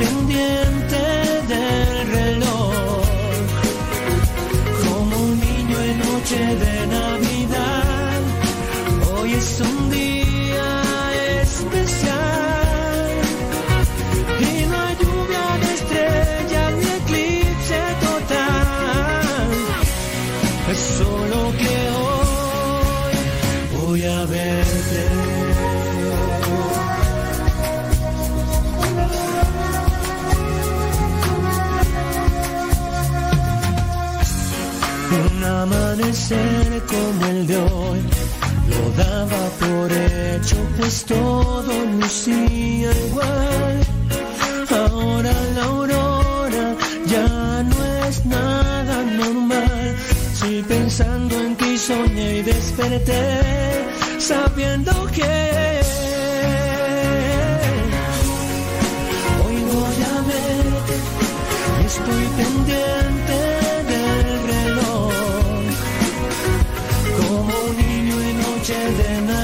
Y 0.00 0.33
amanecer 36.14 36.82
como 36.86 37.26
el 37.26 37.46
de 37.46 37.56
hoy 37.56 38.00
lo 38.68 39.02
daba 39.02 39.48
por 39.58 39.92
hecho, 39.92 40.56
pues 40.78 41.04
todo 41.04 41.72
lucía 42.00 42.90
igual. 43.08 43.86
Ahora 44.70 45.32
la 45.56 45.64
aurora 45.64 46.76
ya 47.06 47.62
no 47.62 48.06
es 48.06 48.24
nada 48.26 49.02
normal. 49.02 49.96
Si 50.34 50.62
pensando 50.62 51.34
en 51.36 51.56
ti 51.56 51.76
soñé 51.76 52.38
y 52.38 52.42
desperté, 52.42 53.40
sabiendo 54.18 54.92
que 55.06 55.80
hoy 59.44 59.56
voy 59.74 59.98
a 60.12 60.20
verte, 60.30 60.96
estoy 61.86 62.26
pendiente 62.36 63.03
niño 68.66 69.04
en 69.10 69.26
noche 69.26 69.43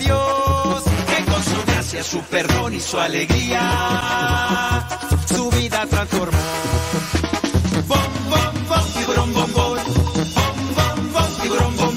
su 2.03 2.21
perdón 2.23 2.73
y 2.73 2.79
su 2.79 2.99
alegría, 2.99 3.59
su 5.27 5.49
vida 5.51 5.85
transformó. 5.87 6.37
Bom, 7.87 7.99
bom, 8.29 8.67
bom, 8.67 8.93
tiburón, 8.97 9.33
bom, 9.33 9.53
bom. 9.53 9.77
Bom, 11.13 11.41
tiburón, 11.41 11.75
la. 11.77 11.91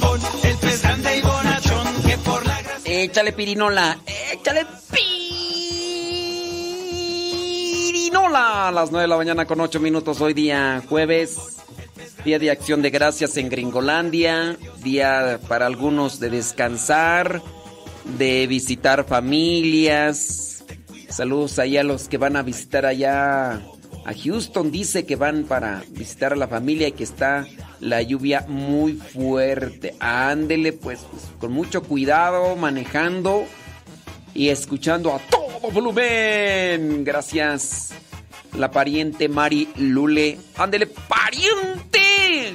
Échale 2.85 3.32
pirinola, 3.32 3.98
échale 4.32 4.66
pirinola. 7.90 8.68
A 8.68 8.72
las 8.72 8.90
9 8.90 9.02
de 9.02 9.09
la 9.09 9.16
mañana 9.16 9.47
con 9.47 9.60
8 9.60 9.81
minutos 9.81 10.20
hoy 10.20 10.35
día 10.35 10.82
jueves. 10.89 11.62
Día 12.24 12.39
de 12.39 12.51
acción 12.51 12.81
de 12.82 12.90
gracias 12.90 13.36
en 13.36 13.48
Gringolandia. 13.48 14.56
Día 14.82 15.39
para 15.48 15.66
algunos 15.66 16.20
de 16.20 16.31
descansar, 16.31 17.43
de 18.05 18.47
visitar 18.47 19.05
familias. 19.05 20.64
Saludos 21.09 21.59
allá 21.59 21.81
a 21.81 21.85
los 21.85 22.09
que 22.09 22.18
van 22.18 22.36
a 22.36 22.43
visitar 22.43 22.86
allá 22.86 23.52
a 24.05 24.14
Houston. 24.24 24.70
Dice 24.70 25.06
que 25.06 25.16
van 25.16 25.44
para 25.44 25.82
visitar 25.90 26.32
a 26.32 26.36
la 26.36 26.48
familia 26.48 26.89
y 26.89 26.93
que 26.93 27.05
está 27.05 27.47
la 27.81 28.02
lluvia 28.02 28.44
muy 28.48 28.94
fuerte. 28.94 29.94
Ándele 30.01 30.72
pues, 30.72 31.01
pues 31.10 31.22
con 31.39 31.52
mucho 31.52 31.82
cuidado, 31.82 32.56
manejando 32.56 33.44
y 34.35 34.48
escuchando 34.48 35.14
a 35.14 35.18
todo 35.18 35.70
volumen. 35.70 37.05
Gracias. 37.05 37.93
La 38.56 38.70
pariente 38.70 39.28
Mari 39.28 39.68
Lule. 39.76 40.39
Ándele, 40.56 40.86
pariente. 40.86 42.55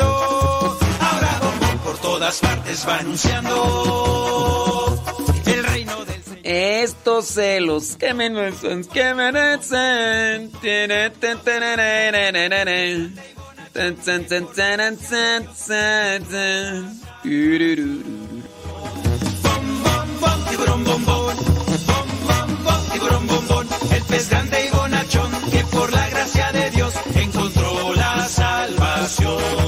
Todas 2.21 2.39
partes 2.39 2.87
va 2.87 2.97
anunciando 2.99 3.51
el 5.47 5.63
reino 5.63 6.05
del 6.05 6.23
Señor. 6.23 6.39
Estos 6.43 7.25
celos 7.25 7.95
que 7.97 8.13
me 8.13 8.29
merecen, 8.29 8.83
que 8.83 9.15
merecen. 9.15 10.51
Tiburón, 20.47 20.83
bombón. 20.83 21.35
Bom, 21.87 22.07
bom, 22.27 22.63
bom, 22.63 22.89
tiburón, 22.93 23.25
bombón. 23.25 23.67
El 23.95 24.03
pez 24.03 24.29
grande 24.29 24.67
y 24.67 24.69
bonachón 24.69 25.31
que 25.49 25.63
por 25.71 25.91
la 25.91 26.07
gracia 26.11 26.51
de 26.51 26.69
Dios 26.69 26.93
encontró 27.15 27.95
la 27.95 28.27
salvación. 28.29 29.60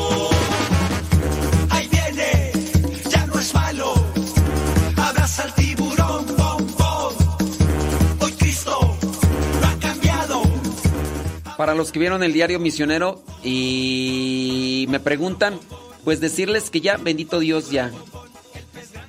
Para 11.58 11.76
los 11.76 11.92
que 11.92 12.00
vieron 12.00 12.24
el 12.24 12.34
diario 12.34 12.60
misionero 12.60 13.24
y 13.44 14.86
me 14.90 15.00
preguntan, 15.00 15.60
pues 16.04 16.20
decirles 16.20 16.70
que 16.70 16.82
ya, 16.82 16.98
bendito 16.98 17.40
Dios, 17.40 17.70
ya. 17.70 17.92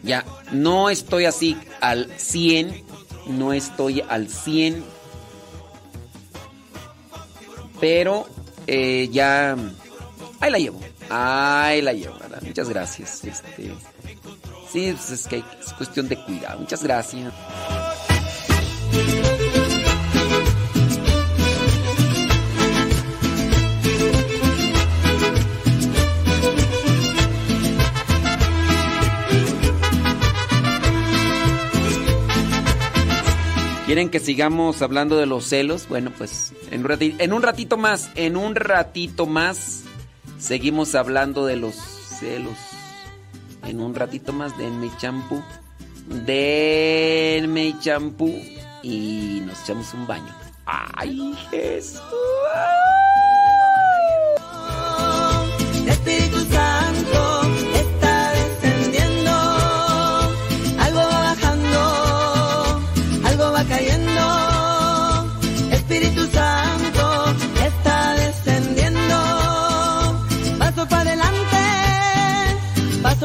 Ya, 0.02 0.24
no 0.52 0.90
estoy 0.90 1.24
así 1.24 1.56
al 1.80 2.12
100, 2.18 2.84
no 3.26 3.54
estoy 3.54 4.02
al 4.02 4.28
100, 4.28 4.84
pero 7.80 8.26
eh, 8.66 9.08
ya, 9.10 9.56
ahí 10.40 10.50
la 10.50 10.58
llevo, 10.58 10.80
ahí 11.08 11.80
la 11.80 11.94
llevo, 11.94 12.18
¿verdad? 12.18 12.42
Muchas 12.42 12.68
gracias. 12.68 13.24
Este, 13.24 13.72
sí, 14.70 14.92
pues 14.92 15.10
es 15.10 15.26
que 15.26 15.38
es 15.38 15.72
cuestión 15.72 16.08
de 16.08 16.22
cuidado. 16.22 16.60
Muchas 16.60 16.82
gracias. 16.82 17.32
¿Quieren 33.94 34.10
que 34.10 34.18
sigamos 34.18 34.82
hablando 34.82 35.16
de 35.16 35.26
los 35.26 35.44
celos? 35.44 35.86
Bueno, 35.88 36.10
pues 36.18 36.52
en 36.72 36.80
un, 36.80 37.42
ratito, 37.42 37.76
más, 37.76 38.10
en 38.16 38.36
un 38.36 38.56
ratito 38.56 39.24
más, 39.24 39.84
seguimos 40.36 40.96
hablando 40.96 41.46
de 41.46 41.54
los 41.54 41.76
celos. 41.76 42.58
En 43.62 43.78
un 43.78 43.94
ratito 43.94 44.32
más, 44.32 44.58
denme 44.58 44.90
champú. 44.98 45.40
Denme 46.08 47.76
champú 47.78 48.34
y 48.82 49.40
nos 49.46 49.62
echamos 49.62 49.94
un 49.94 50.08
baño. 50.08 50.34
¡Ay, 50.66 51.32
Jesús! 51.52 52.02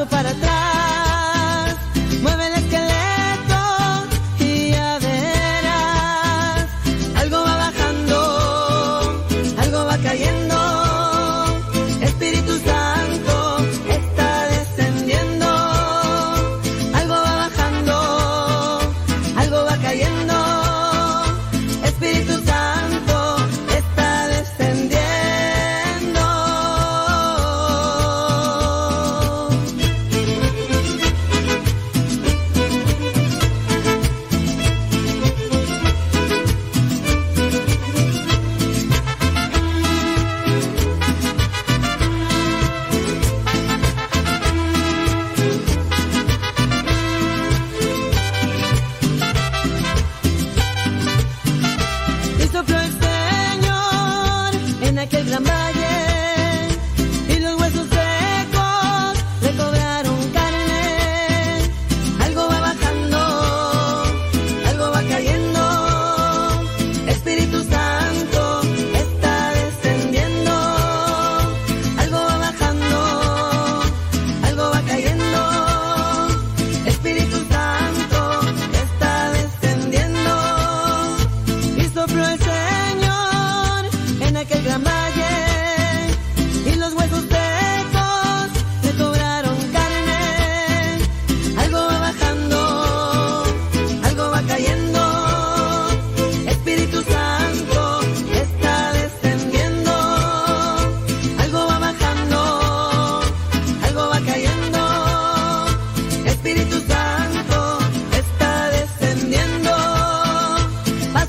Para 0.06 0.30
atrás, 0.30 0.59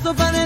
Paso 0.02 0.16
para 0.16 0.41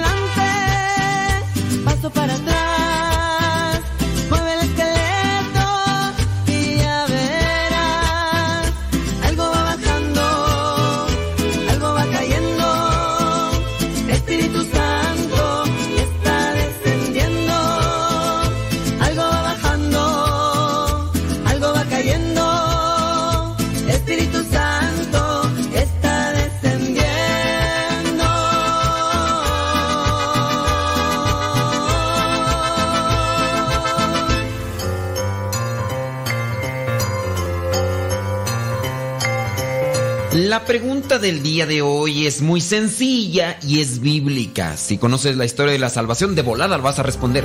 del 41.19 41.43
día 41.43 41.67
de 41.67 41.83
hoy 41.83 42.27
es 42.27 42.43
muy 42.43 42.61
sencilla 42.61 43.59
y 43.63 43.81
es 43.81 44.01
bíblica. 44.01 44.77
Si 44.77 44.99
conoces 44.99 45.37
la 45.37 45.45
historia 45.45 45.73
de 45.73 45.79
la 45.79 45.89
salvación, 45.89 46.35
de 46.35 46.43
volada 46.43 46.77
la 46.77 46.83
vas 46.83 46.99
a 46.99 47.03
responder. 47.03 47.45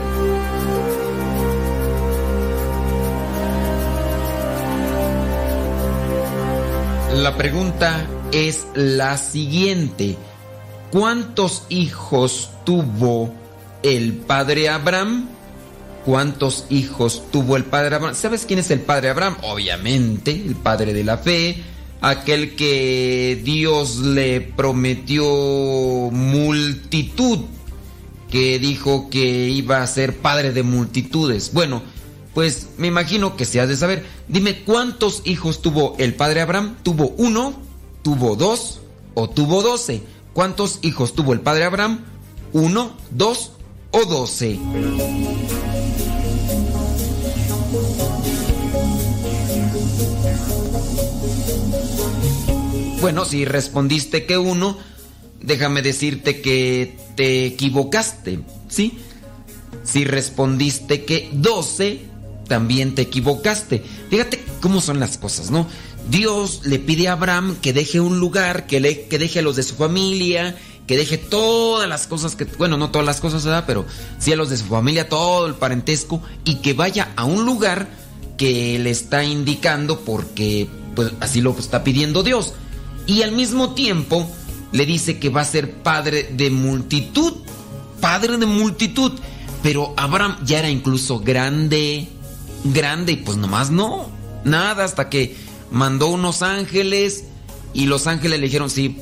La 7.16 7.38
pregunta 7.38 8.06
es 8.32 8.66
la 8.74 9.18
siguiente. 9.18 10.18
¿Cuántos 10.92 11.64
hijos 11.70 12.50
tuvo 12.66 13.34
el 13.84 14.14
padre 14.14 14.70
Abraham? 14.70 15.30
¿Cuántos 16.06 16.66
hijos 16.70 17.24
tuvo 17.32 17.58
el 17.58 17.64
padre 17.64 17.96
Abraham? 17.96 18.16
¿Sabes 18.16 18.46
quién 18.46 18.60
es 18.60 18.72
el 18.72 18.82
padre 18.82 19.10
Abraham? 19.10 19.38
Obviamente, 19.44 20.32
el 20.32 20.56
padre 20.56 20.94
de 20.94 21.04
la 21.04 21.18
fe, 21.18 21.64
aquel 22.02 22.56
que 22.56 23.40
Dios 23.44 23.98
le 23.98 24.42
prometió 24.42 25.24
multitud, 26.12 27.40
que 28.30 28.60
dijo 28.60 29.10
que 29.10 29.50
iba 29.50 29.82
a 29.82 29.88
ser 29.88 30.18
padre 30.18 30.52
de 30.52 30.64
multitudes. 30.64 31.54
Bueno, 31.54 31.82
pues 32.34 32.70
me 32.78 32.88
imagino 32.88 33.36
que 33.38 33.46
se 33.46 33.62
has 33.62 33.70
de 33.70 33.78
saber. 33.78 34.06
Dime, 34.28 34.64
¿cuántos 34.64 35.22
hijos 35.26 35.62
tuvo 35.62 35.96
el 36.00 36.16
padre 36.16 36.42
Abraham? 36.42 36.78
¿Tuvo 36.84 37.14
uno? 37.18 37.54
¿Tuvo 38.02 38.36
dos? 38.36 38.82
¿O 39.14 39.30
tuvo 39.30 39.62
doce? 39.62 40.02
¿Cuántos 40.34 40.80
hijos 40.82 41.14
tuvo 41.14 41.34
el 41.34 41.42
padre 41.42 41.66
Abraham? 41.66 42.06
¿Uno, 42.54 42.94
dos 43.12 43.52
o 43.92 44.06
doce? 44.06 44.58
Bueno, 53.02 53.26
si 53.26 53.46
respondiste 53.46 54.28
que 54.28 54.38
uno, 54.38 54.78
déjame 55.42 55.82
decirte 55.82 56.40
que 56.40 56.96
te 57.16 57.48
equivocaste, 57.48 58.42
¿sí? 58.70 59.00
Si 59.84 60.06
respondiste 60.06 61.04
que 61.04 61.30
12, 61.34 62.00
también 62.48 62.94
te 62.94 63.02
equivocaste. 63.02 63.84
Fíjate 64.12 64.46
cómo 64.62 64.82
son 64.82 65.00
las 65.00 65.18
cosas, 65.18 65.50
¿no? 65.50 65.66
Dios 66.12 66.62
le 66.64 66.78
pide 66.78 67.08
a 67.08 67.14
Abraham 67.14 67.58
que 67.60 67.74
deje 67.74 68.00
un 68.00 68.20
lugar, 68.20 68.68
que, 68.68 68.80
le, 68.80 69.08
que 69.08 69.18
deje 69.18 69.40
a 69.40 69.42
los 69.42 69.56
de 69.56 69.64
su 69.64 69.76
familia, 69.76 70.56
que 70.86 70.96
deje 70.96 71.18
todas 71.18 71.90
las 71.90 72.06
cosas 72.06 72.36
que, 72.36 72.46
bueno, 72.46 72.78
no 72.78 72.92
todas 72.92 73.08
las 73.08 73.20
cosas, 73.20 73.44
¿verdad? 73.44 73.64
Pero 73.66 73.88
sí 74.20 74.32
a 74.32 74.36
los 74.36 74.52
de 74.52 74.58
su 74.58 74.66
familia, 74.66 75.10
todo 75.10 75.48
el 75.48 75.56
parentesco, 75.56 76.22
y 76.46 76.58
que 76.58 76.74
vaya 76.74 77.14
a 77.16 77.26
un 77.26 77.48
lugar 77.48 77.88
que 78.38 78.78
le 78.78 78.92
está 78.92 79.24
indicando 79.24 80.02
porque, 80.02 80.68
pues 80.96 81.14
así 81.20 81.42
lo 81.42 81.58
está 81.58 81.84
pidiendo 81.84 82.22
Dios. 82.22 82.54
Y 83.08 83.24
al 83.24 83.32
mismo 83.32 83.74
tiempo 83.74 84.30
le 84.72 84.86
dice 84.86 85.20
que 85.20 85.30
va 85.30 85.42
a 85.42 85.46
ser 85.46 85.74
padre 85.82 86.30
de 86.32 86.50
multitud, 86.50 87.34
padre 88.00 88.38
de 88.38 88.46
multitud. 88.46 89.12
Pero 89.64 89.94
Abraham 89.98 90.38
ya 90.44 90.60
era 90.60 90.70
incluso 90.70 91.20
grande, 91.20 92.08
grande, 92.64 93.14
y 93.14 93.16
pues 93.18 93.38
nomás 93.38 93.70
no, 93.70 94.10
nada, 94.44 94.84
hasta 94.84 95.10
que 95.10 95.36
mandó 95.70 96.08
unos 96.08 96.42
ángeles 96.42 97.26
y 97.74 97.86
los 97.86 98.08
ángeles 98.08 98.40
le 98.40 98.48
dijeron, 98.48 98.70
sí, 98.70 98.98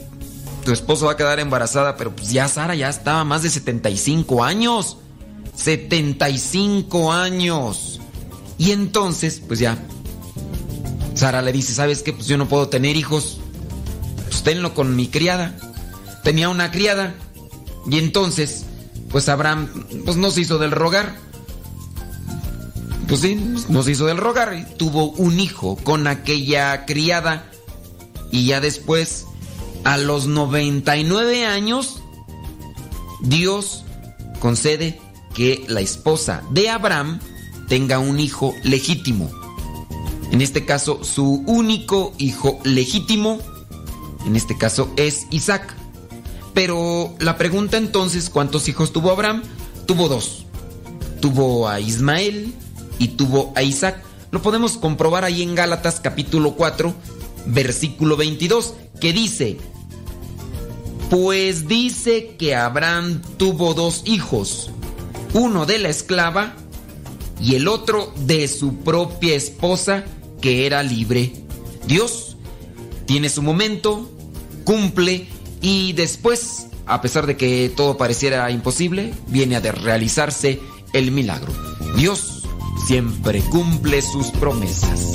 tu 0.65 0.71
esposo 0.71 1.05
va 1.05 1.13
a 1.13 1.17
quedar 1.17 1.39
embarazada, 1.39 1.95
pero 1.95 2.15
pues 2.15 2.31
ya 2.31 2.47
Sara 2.47 2.75
ya 2.75 2.89
estaba 2.89 3.23
más 3.23 3.41
de 3.43 3.49
75 3.49 4.43
años. 4.43 4.97
75 5.55 7.11
años. 7.11 7.99
Y 8.57 8.71
entonces, 8.71 9.41
pues 9.45 9.59
ya, 9.59 9.77
Sara 11.15 11.41
le 11.41 11.51
dice, 11.51 11.73
¿sabes 11.73 12.03
qué? 12.03 12.13
Pues 12.13 12.27
yo 12.27 12.37
no 12.37 12.47
puedo 12.47 12.69
tener 12.69 12.95
hijos. 12.95 13.39
Tenlo 14.49 14.73
con 14.73 14.95
mi 14.95 15.07
criada. 15.07 15.55
Tenía 16.23 16.49
una 16.49 16.71
criada. 16.71 17.13
Y 17.87 17.99
entonces, 17.99 18.65
pues 19.11 19.29
Abraham, 19.29 19.69
pues 20.05 20.17
no 20.17 20.31
se 20.31 20.41
hizo 20.41 20.57
del 20.57 20.71
rogar. 20.71 21.15
Pues 23.07 23.21
sí, 23.21 23.35
no 23.69 23.83
se 23.83 23.91
hizo 23.91 24.07
del 24.07 24.17
rogar. 24.17 24.55
Y 24.55 24.63
tuvo 24.75 25.11
un 25.11 25.39
hijo 25.39 25.75
con 25.75 26.07
aquella 26.07 26.87
criada. 26.87 27.45
Y 28.31 28.47
ya 28.47 28.59
después, 28.59 29.27
a 29.83 29.99
los 29.99 30.25
99 30.25 31.45
años, 31.45 32.01
Dios 33.21 33.85
concede 34.39 34.99
que 35.35 35.63
la 35.67 35.81
esposa 35.81 36.41
de 36.49 36.69
Abraham 36.69 37.19
tenga 37.67 37.99
un 37.99 38.19
hijo 38.19 38.55
legítimo. 38.63 39.29
En 40.31 40.41
este 40.41 40.65
caso, 40.65 41.03
su 41.03 41.43
único 41.45 42.13
hijo 42.17 42.59
legítimo, 42.63 43.37
en 44.25 44.35
este 44.35 44.57
caso 44.57 44.91
es 44.95 45.27
Isaac. 45.31 45.73
Pero 46.53 47.15
la 47.19 47.37
pregunta 47.37 47.77
entonces, 47.77 48.29
¿cuántos 48.29 48.67
hijos 48.67 48.91
tuvo 48.91 49.11
Abraham? 49.11 49.43
Tuvo 49.85 50.07
dos. 50.07 50.45
Tuvo 51.21 51.67
a 51.67 51.79
Ismael 51.79 52.53
y 52.97 53.09
tuvo 53.09 53.53
a 53.55 53.63
Isaac. 53.63 54.03
Lo 54.31 54.41
podemos 54.41 54.77
comprobar 54.77 55.23
ahí 55.23 55.41
en 55.41 55.55
Gálatas 55.55 55.99
capítulo 55.99 56.55
4, 56.55 56.93
versículo 57.47 58.15
22, 58.15 58.73
que 58.99 59.11
dice, 59.11 59.57
pues 61.09 61.67
dice 61.67 62.35
que 62.37 62.55
Abraham 62.55 63.21
tuvo 63.37 63.73
dos 63.73 64.03
hijos, 64.05 64.69
uno 65.33 65.65
de 65.65 65.79
la 65.79 65.89
esclava 65.89 66.55
y 67.41 67.55
el 67.55 67.67
otro 67.67 68.13
de 68.17 68.47
su 68.47 68.75
propia 68.77 69.35
esposa 69.35 70.03
que 70.41 70.67
era 70.67 70.83
libre. 70.83 71.33
Dios 71.87 72.28
tiene 73.09 73.29
su 73.29 73.41
momento, 73.41 74.07
cumple 74.65 75.27
y 75.61 75.93
después, 75.93 76.67
a 76.85 77.01
pesar 77.01 77.25
de 77.25 77.37
que 77.37 77.73
todo 77.75 77.97
pareciera 77.97 78.51
imposible, 78.51 79.15
viene 79.25 79.55
a 79.55 79.61
realizarse 79.61 80.59
el 80.93 81.09
milagro. 81.09 81.51
Dios 81.97 82.43
siempre 82.85 83.41
cumple 83.49 84.03
sus 84.03 84.27
promesas. 84.27 85.11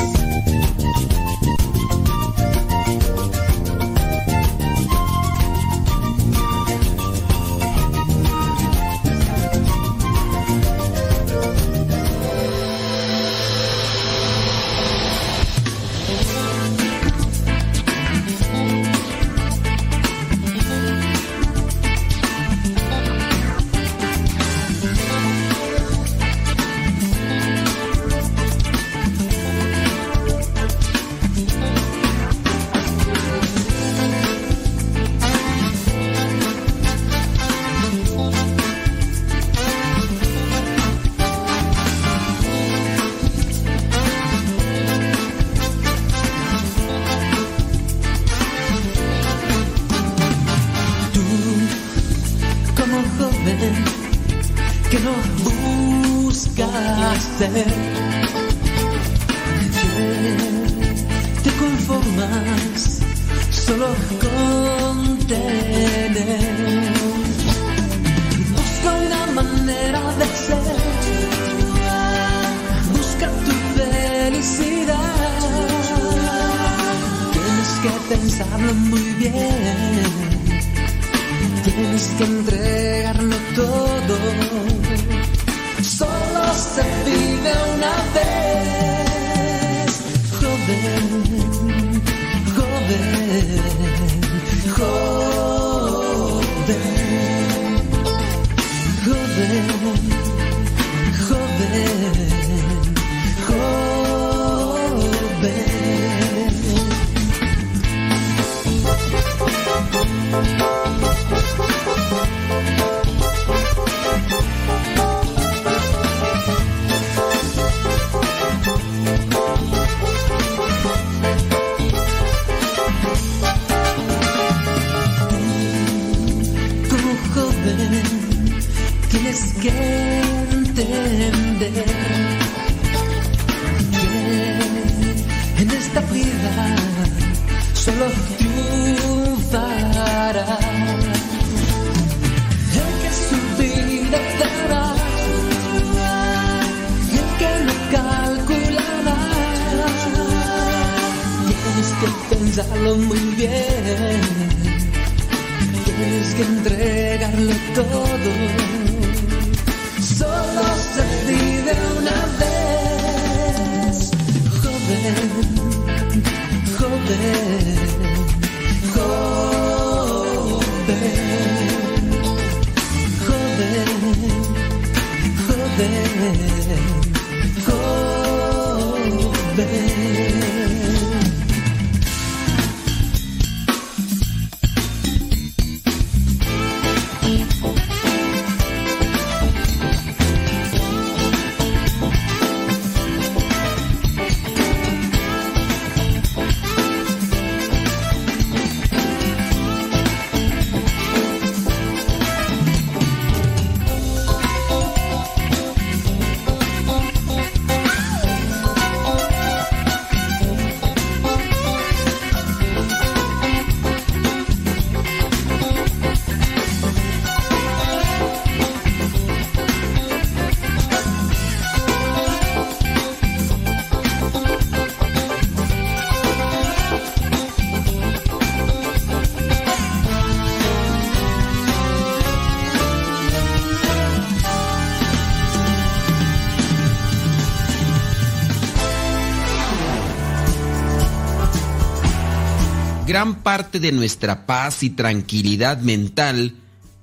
Gran 243.14 243.44
parte 243.44 243.78
de 243.78 243.92
nuestra 243.92 244.44
paz 244.44 244.82
y 244.82 244.90
tranquilidad 244.90 245.78
mental 245.78 246.56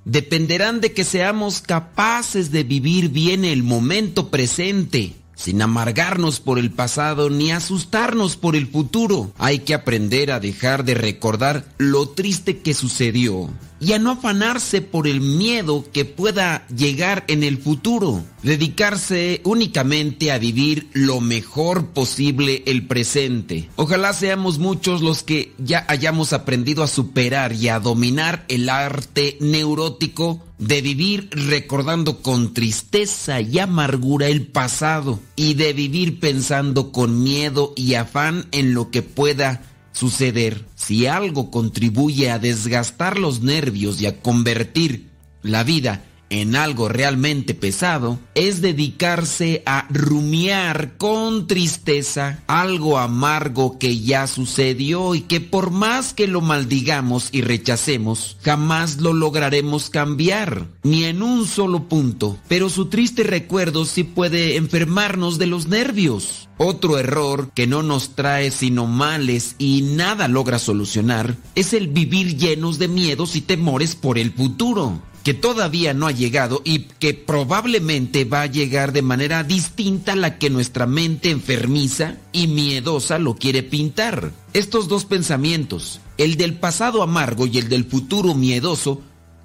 dependerán 0.04 0.82
de 0.82 0.92
que 0.92 1.04
seamos 1.04 1.62
capaces 1.62 2.50
de 2.50 2.64
vivir 2.64 3.08
bien 3.08 3.46
el 3.46 3.62
momento 3.62 4.28
presente, 4.28 5.14
sin 5.34 5.62
amargarnos 5.62 6.38
por 6.38 6.58
el 6.58 6.70
pasado 6.70 7.30
ni 7.30 7.50
asustarnos 7.50 8.36
por 8.36 8.56
el 8.56 8.66
futuro. 8.66 9.32
Hay 9.38 9.60
que 9.60 9.72
aprender 9.72 10.32
a 10.32 10.38
dejar 10.38 10.84
de 10.84 10.92
recordar 10.92 11.64
lo 11.78 12.10
triste 12.10 12.58
que 12.58 12.74
sucedió 12.74 13.48
y 13.82 13.94
a 13.94 13.98
no 13.98 14.12
afanarse 14.12 14.80
por 14.80 15.08
el 15.08 15.20
miedo 15.20 15.84
que 15.92 16.04
pueda 16.04 16.64
llegar 16.68 17.24
en 17.26 17.42
el 17.42 17.58
futuro. 17.58 18.22
Dedicarse 18.42 19.40
únicamente 19.44 20.30
a 20.30 20.38
vivir 20.38 20.88
lo 20.92 21.20
mejor 21.20 21.88
posible 21.88 22.62
el 22.66 22.86
presente. 22.86 23.68
Ojalá 23.74 24.12
seamos 24.12 24.58
muchos 24.58 25.02
los 25.02 25.24
que 25.24 25.52
ya 25.58 25.84
hayamos 25.88 26.32
aprendido 26.32 26.84
a 26.84 26.88
superar 26.88 27.52
y 27.54 27.68
a 27.68 27.80
dominar 27.80 28.44
el 28.48 28.68
arte 28.68 29.36
neurótico 29.40 30.44
de 30.58 30.80
vivir 30.80 31.28
recordando 31.32 32.22
con 32.22 32.54
tristeza 32.54 33.40
y 33.40 33.58
amargura 33.58 34.28
el 34.28 34.46
pasado 34.46 35.18
y 35.34 35.54
de 35.54 35.72
vivir 35.72 36.20
pensando 36.20 36.92
con 36.92 37.24
miedo 37.24 37.72
y 37.74 37.94
afán 37.94 38.46
en 38.52 38.74
lo 38.74 38.92
que 38.92 39.02
pueda 39.02 39.60
suceder. 39.92 40.64
Si 40.74 41.06
algo 41.06 41.50
contribuye 41.50 42.30
a 42.30 42.38
desgastar 42.38 43.18
los 43.18 43.42
nervios 43.42 44.00
y 44.00 44.06
a 44.06 44.20
convertir 44.20 45.08
la 45.42 45.64
vida 45.64 46.04
en 46.32 46.56
algo 46.56 46.88
realmente 46.88 47.52
pesado, 47.52 48.18
es 48.34 48.62
dedicarse 48.62 49.62
a 49.66 49.86
rumiar 49.90 50.96
con 50.96 51.46
tristeza 51.46 52.42
algo 52.46 52.98
amargo 52.98 53.78
que 53.78 54.00
ya 54.00 54.26
sucedió 54.26 55.14
y 55.14 55.20
que 55.20 55.42
por 55.42 55.70
más 55.70 56.14
que 56.14 56.26
lo 56.26 56.40
maldigamos 56.40 57.28
y 57.32 57.42
rechacemos, 57.42 58.38
jamás 58.42 58.96
lo 59.02 59.12
lograremos 59.12 59.90
cambiar, 59.90 60.68
ni 60.82 61.04
en 61.04 61.22
un 61.22 61.46
solo 61.46 61.86
punto. 61.88 62.38
Pero 62.48 62.70
su 62.70 62.86
triste 62.86 63.24
recuerdo 63.24 63.84
sí 63.84 64.02
puede 64.02 64.56
enfermarnos 64.56 65.38
de 65.38 65.46
los 65.46 65.66
nervios. 65.66 66.48
Otro 66.56 66.98
error 66.98 67.50
que 67.54 67.66
no 67.66 67.82
nos 67.82 68.14
trae 68.14 68.50
sino 68.50 68.86
males 68.86 69.56
y 69.58 69.82
nada 69.82 70.28
logra 70.28 70.58
solucionar 70.58 71.36
es 71.54 71.74
el 71.74 71.88
vivir 71.88 72.38
llenos 72.38 72.78
de 72.78 72.88
miedos 72.88 73.36
y 73.36 73.42
temores 73.42 73.96
por 73.96 74.16
el 74.16 74.32
futuro 74.32 75.02
que 75.22 75.34
todavía 75.34 75.94
no 75.94 76.06
ha 76.06 76.12
llegado 76.12 76.62
y 76.64 76.80
que 76.98 77.14
probablemente 77.14 78.24
va 78.24 78.42
a 78.42 78.46
llegar 78.46 78.92
de 78.92 79.02
manera 79.02 79.44
distinta 79.44 80.12
a 80.12 80.16
la 80.16 80.38
que 80.38 80.50
nuestra 80.50 80.86
mente 80.86 81.30
enfermiza 81.30 82.16
y 82.32 82.48
miedosa 82.48 83.18
lo 83.18 83.36
quiere 83.36 83.62
pintar. 83.62 84.32
Estos 84.52 84.88
dos 84.88 85.04
pensamientos, 85.04 86.00
el 86.18 86.36
del 86.36 86.54
pasado 86.54 87.02
amargo 87.02 87.46
y 87.46 87.58
el 87.58 87.68
del 87.68 87.84
futuro 87.84 88.34
miedoso, 88.34 89.02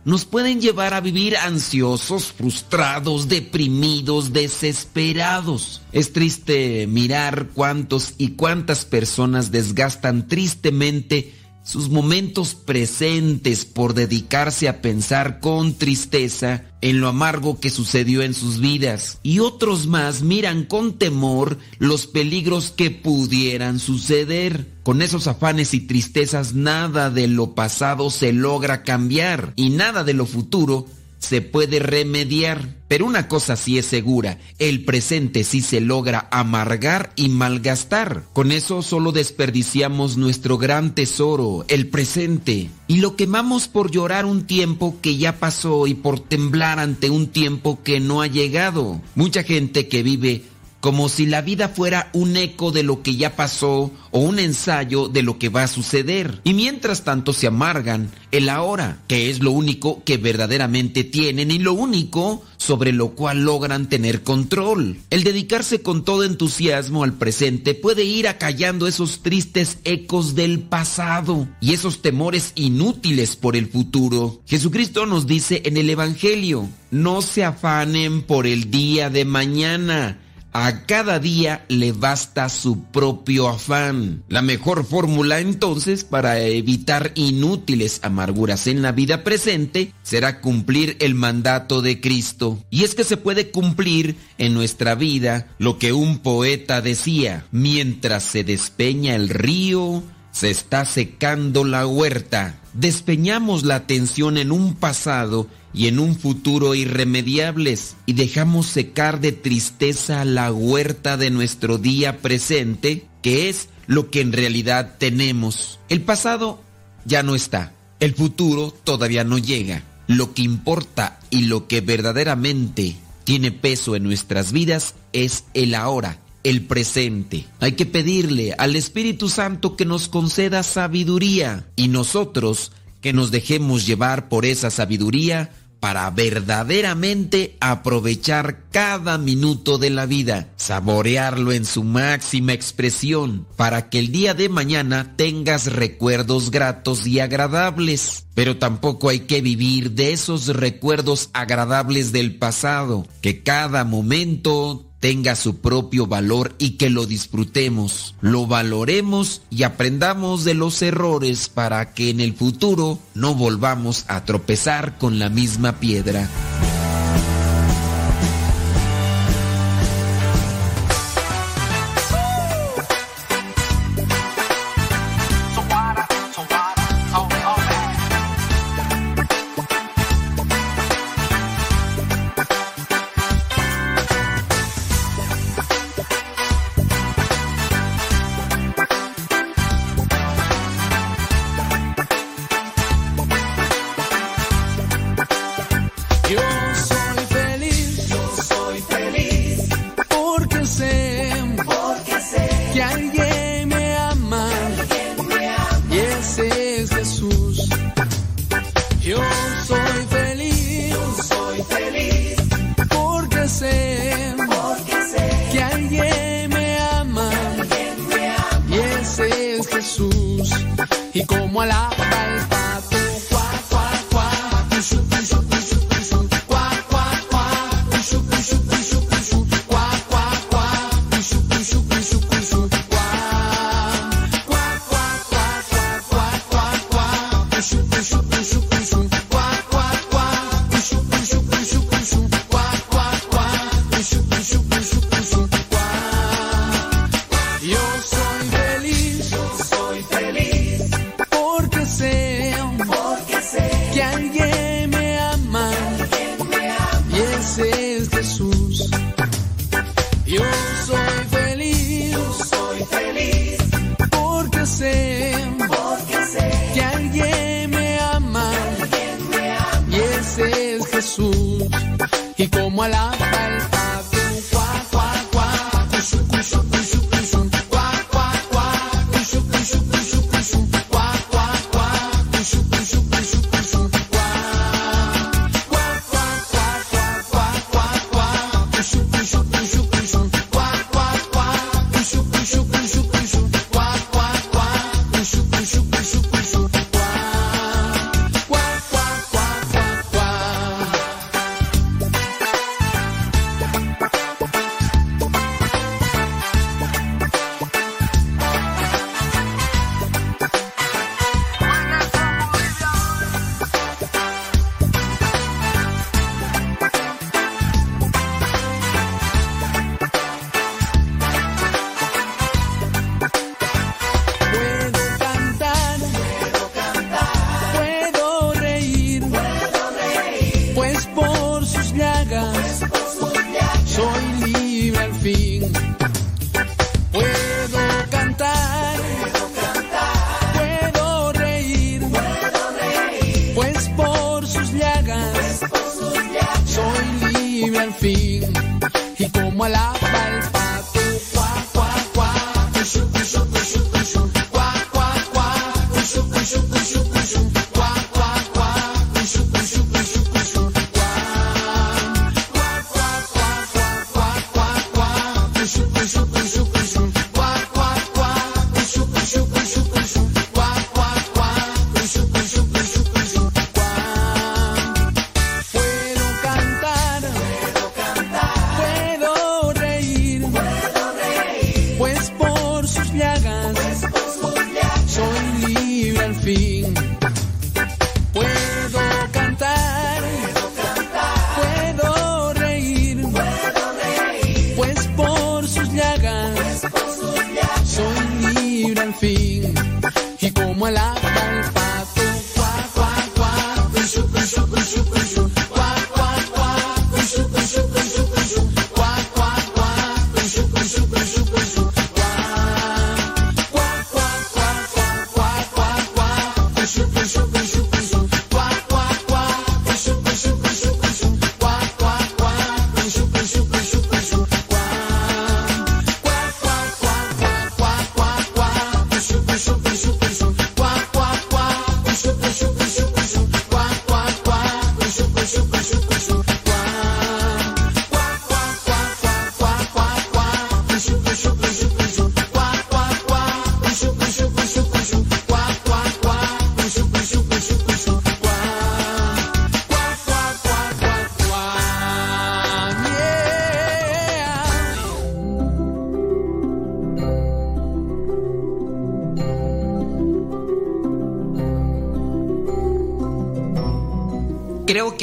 nos 0.08 0.24
pueden 0.24 0.62
llevar 0.62 0.94
a 0.94 1.02
vivir 1.02 1.36
ansiosos, 1.36 2.32
frustrados, 2.32 3.28
deprimidos, 3.28 4.32
desesperados. 4.32 5.82
Es 5.92 6.14
triste 6.14 6.88
mirar 6.88 7.50
cuántos 7.54 8.14
y 8.18 8.30
cuántas 8.30 8.86
personas 8.86 9.52
desgastan 9.52 10.30
tristemente 10.30 11.34
sus 11.68 11.90
momentos 11.90 12.56
presentes 12.56 13.66
por 13.66 13.94
dedicarse 13.94 14.70
a 14.70 14.82
pensar 14.82 15.42
con 15.42 15.74
tristeza 15.74 16.64
en 16.80 17.02
lo 17.02 17.10
amargo 17.10 17.60
que 17.60 17.70
sucedió 17.70 18.22
en 18.22 18.34
sus 18.34 18.62
vidas 18.62 19.20
y 19.22 19.40
otros 19.40 19.86
más 19.86 20.22
miran 20.22 20.64
con 20.64 20.98
temor 20.98 21.58
los 21.78 22.08
peligros 22.08 22.72
que 22.72 22.90
pudieran 22.90 23.80
suceder. 23.80 24.66
Con 24.84 25.02
esos 25.02 25.28
afanes 25.28 25.74
y 25.74 25.82
tristezas 25.82 26.54
nada 26.54 27.10
de 27.10 27.28
lo 27.28 27.54
pasado 27.54 28.12
se 28.12 28.32
logra 28.32 28.84
cambiar 28.84 29.52
y 29.58 29.72
nada 29.72 30.06
de 30.06 30.14
lo 30.14 30.26
futuro 30.26 30.86
se 31.20 31.42
puede 31.42 31.80
remediar. 31.80 32.76
Pero 32.88 33.06
una 33.06 33.28
cosa 33.28 33.58
sí 33.58 33.78
es 33.78 33.86
segura, 33.86 34.38
el 34.60 34.86
presente 34.86 35.44
sí 35.44 35.62
se 35.62 35.82
logra 35.82 36.30
amargar 36.32 37.12
y 37.18 37.28
malgastar. 37.28 38.24
Con 38.32 38.54
eso 38.54 38.82
solo 38.82 39.12
desperdiciamos 39.12 40.16
nuestro 40.16 40.58
gran 40.58 40.96
tesoro, 40.96 41.66
el 41.68 41.88
presente, 41.88 42.70
y 42.88 42.98
lo 42.98 43.18
quemamos 43.18 43.68
por 43.68 43.92
llorar 43.92 44.26
un 44.26 44.46
tiempo 44.48 44.98
que 45.02 45.18
ya 45.18 45.38
pasó 45.38 45.86
y 45.86 45.96
por 45.96 46.22
temblar 46.22 46.80
ante 46.80 47.10
un 47.10 47.28
tiempo 47.28 47.80
que 47.84 48.00
no 48.00 48.22
ha 48.22 48.28
llegado. 48.28 49.02
Mucha 49.16 49.44
gente 49.44 49.90
que 49.90 50.02
vive 50.02 50.44
como 50.80 51.10
si 51.10 51.26
la 51.26 51.42
vida 51.42 51.70
fuera 51.70 52.10
un 52.14 52.38
eco 52.38 52.72
de 52.72 52.84
lo 52.84 53.02
que 53.02 53.16
ya 53.16 53.36
pasó 53.36 53.92
o 54.12 54.20
un 54.20 54.40
ensayo 54.40 55.08
de 55.08 55.24
lo 55.24 55.40
que 55.40 55.50
va 55.50 55.64
a 55.64 55.68
suceder. 55.68 56.42
Y 56.44 56.54
mientras 56.54 57.04
tanto 57.04 57.34
se 57.34 57.48
amargan 57.48 58.12
el 58.32 58.50
ahora, 58.50 59.00
que 59.08 59.30
es 59.30 59.42
lo 59.42 59.52
único 59.52 60.04
que 60.04 60.18
verdaderamente 60.18 61.04
tienen 61.04 61.52
y 61.52 61.60
lo 61.60 61.74
único 61.74 62.44
sobre 62.58 62.92
lo 62.92 63.10
cual 63.12 63.44
logran 63.44 63.90
tener 63.90 64.24
control. 64.24 64.98
El 65.10 65.24
dedicarse 65.24 65.82
con 65.82 66.04
todo 66.04 66.24
entusiasmo 66.24 67.04
al 67.04 67.14
presente 67.14 67.74
puede 67.74 68.04
ir 68.04 68.28
acallando 68.28 68.88
esos 68.88 69.22
tristes 69.22 69.80
ecos 69.84 70.36
del 70.36 70.60
pasado 70.60 71.48
y 71.62 71.74
esos 71.74 72.02
temores 72.02 72.52
inútiles 72.56 73.36
por 73.36 73.56
el 73.56 73.68
futuro. 73.68 74.42
Jesucristo 74.46 75.06
nos 75.06 75.28
dice 75.28 75.62
en 75.66 75.78
el 75.78 75.90
Evangelio, 75.90 76.68
no 76.92 77.22
se 77.22 77.44
afanen 77.44 78.22
por 78.22 78.48
el 78.48 78.70
día 78.70 79.10
de 79.10 79.26
mañana 79.26 80.20
a 80.66 80.86
cada 80.88 81.20
día 81.20 81.64
le 81.68 81.92
basta 81.92 82.50
su 82.50 82.82
propio 82.86 83.48
afán. 83.48 84.24
La 84.28 84.42
mejor 84.42 84.86
fórmula 84.86 85.40
entonces 85.40 86.04
para 86.04 86.40
evitar 86.40 87.12
inútiles 87.14 88.00
amarguras 88.02 88.66
en 88.66 88.82
la 88.82 88.92
vida 88.92 89.24
presente 89.24 89.94
será 90.02 90.42
cumplir 90.42 90.98
el 91.00 91.14
mandato 91.14 91.84
de 91.84 92.02
Cristo. 92.02 92.58
Y 92.72 92.86
es 92.86 92.96
que 92.96 93.04
se 93.04 93.18
puede 93.18 93.52
cumplir 93.52 94.16
en 94.40 94.56
nuestra 94.56 94.96
vida 94.96 95.48
lo 95.60 95.78
que 95.78 95.94
un 95.94 96.18
poeta 96.18 96.82
decía, 96.82 97.46
mientras 97.52 98.24
se 98.24 98.44
despeña 98.44 99.14
el 99.14 99.30
río, 99.30 100.02
se 100.32 100.50
está 100.50 100.86
secando 100.86 101.66
la 101.66 101.86
huerta. 101.86 102.60
Despeñamos 102.78 103.64
la 103.64 103.74
atención 103.74 104.38
en 104.38 104.52
un 104.52 104.76
pasado 104.76 105.48
y 105.74 105.88
en 105.88 105.98
un 105.98 106.16
futuro 106.16 106.76
irremediables 106.76 107.96
y 108.06 108.14
dejamos 108.14 108.68
secar 108.68 109.20
de 109.20 109.32
tristeza 109.32 110.24
la 110.26 110.52
huerta 110.52 111.18
de 111.18 111.32
nuestro 111.32 111.80
día 111.80 112.20
presente, 112.20 113.08
que 113.24 113.50
es 113.50 113.70
lo 113.88 114.12
que 114.12 114.22
en 114.22 114.32
realidad 114.32 114.98
tenemos. 115.00 115.80
El 115.90 116.02
pasado 116.02 116.62
ya 117.04 117.24
no 117.24 117.34
está, 117.34 117.74
el 118.00 118.14
futuro 118.14 118.72
todavía 118.84 119.24
no 119.24 119.40
llega. 119.40 119.82
Lo 120.06 120.36
que 120.36 120.44
importa 120.44 121.20
y 121.32 121.46
lo 121.46 121.68
que 121.68 121.82
verdaderamente 121.82 122.96
tiene 123.24 123.52
peso 123.52 123.96
en 123.96 124.04
nuestras 124.04 124.52
vidas 124.52 124.94
es 125.14 125.46
el 125.56 125.74
ahora, 125.74 126.20
el 126.44 126.66
presente. 126.66 127.46
Hay 127.60 127.74
que 127.74 127.86
pedirle 127.86 128.54
al 128.58 128.76
Espíritu 128.76 129.30
Santo 129.30 129.76
que 129.76 129.86
nos 129.86 130.08
conceda 130.08 130.64
sabiduría 130.64 131.68
y 131.76 131.88
nosotros 131.88 132.72
que 133.02 133.14
nos 133.14 133.32
dejemos 133.32 133.86
llevar 133.86 134.30
por 134.30 134.46
esa 134.46 134.70
sabiduría 134.70 135.52
para 135.80 136.10
verdaderamente 136.10 137.56
aprovechar 137.60 138.64
cada 138.72 139.18
minuto 139.18 139.78
de 139.78 139.90
la 139.90 140.06
vida, 140.06 140.50
saborearlo 140.56 141.52
en 141.52 141.66
su 141.66 141.84
máxima 141.84 142.54
expresión, 142.54 143.48
para 143.56 143.90
que 143.90 144.00
el 144.00 144.12
día 144.12 144.34
de 144.34 144.50
mañana 144.50 145.14
tengas 145.16 145.72
recuerdos 145.72 146.52
gratos 146.52 147.06
y 147.06 147.20
agradables. 147.20 148.26
Pero 148.34 148.58
tampoco 148.58 149.10
hay 149.10 149.22
que 149.22 149.42
vivir 149.42 149.92
de 149.92 150.14
esos 150.14 150.48
recuerdos 150.48 151.30
agradables 151.34 152.12
del 152.12 152.36
pasado, 152.36 153.08
que 153.22 153.44
cada 153.44 153.84
momento 153.84 154.87
tenga 155.00 155.36
su 155.36 155.58
propio 155.58 156.08
valor 156.08 156.56
y 156.58 156.72
que 156.72 156.90
lo 156.90 157.06
disfrutemos, 157.06 158.16
lo 158.22 158.48
valoremos 158.48 159.42
y 159.50 159.64
aprendamos 159.64 160.44
de 160.44 160.54
los 160.54 160.82
errores 160.82 161.50
para 161.50 161.94
que 161.94 162.10
en 162.10 162.20
el 162.20 162.34
futuro 162.34 163.00
no 163.14 163.36
volvamos 163.36 164.06
a 164.08 164.26
tropezar 164.26 164.98
con 164.98 165.20
la 165.20 165.30
misma 165.30 165.80
piedra. 165.80 166.30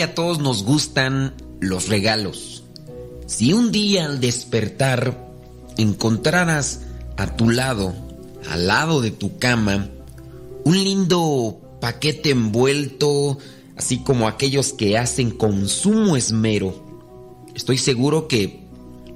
A 0.04 0.14
todos 0.14 0.38
nos 0.38 0.64
gustan 0.64 1.34
los 1.60 1.88
regalos. 1.88 2.62
Si 3.26 3.52
un 3.52 3.72
día 3.72 4.04
al 4.04 4.20
despertar 4.20 5.32
encontraras 5.76 6.82
a 7.16 7.36
tu 7.36 7.50
lado, 7.50 7.94
al 8.50 8.66
lado 8.66 9.00
de 9.00 9.10
tu 9.10 9.38
cama, 9.38 9.88
un 10.64 10.82
lindo 10.82 11.58
paquete 11.80 12.30
envuelto, 12.30 13.38
así 13.76 13.98
como 13.98 14.28
aquellos 14.28 14.72
que 14.72 14.98
hacen 14.98 15.30
con 15.30 15.68
sumo 15.68 16.16
esmero, 16.16 16.84
estoy 17.54 17.78
seguro 17.78 18.28
que 18.28 18.60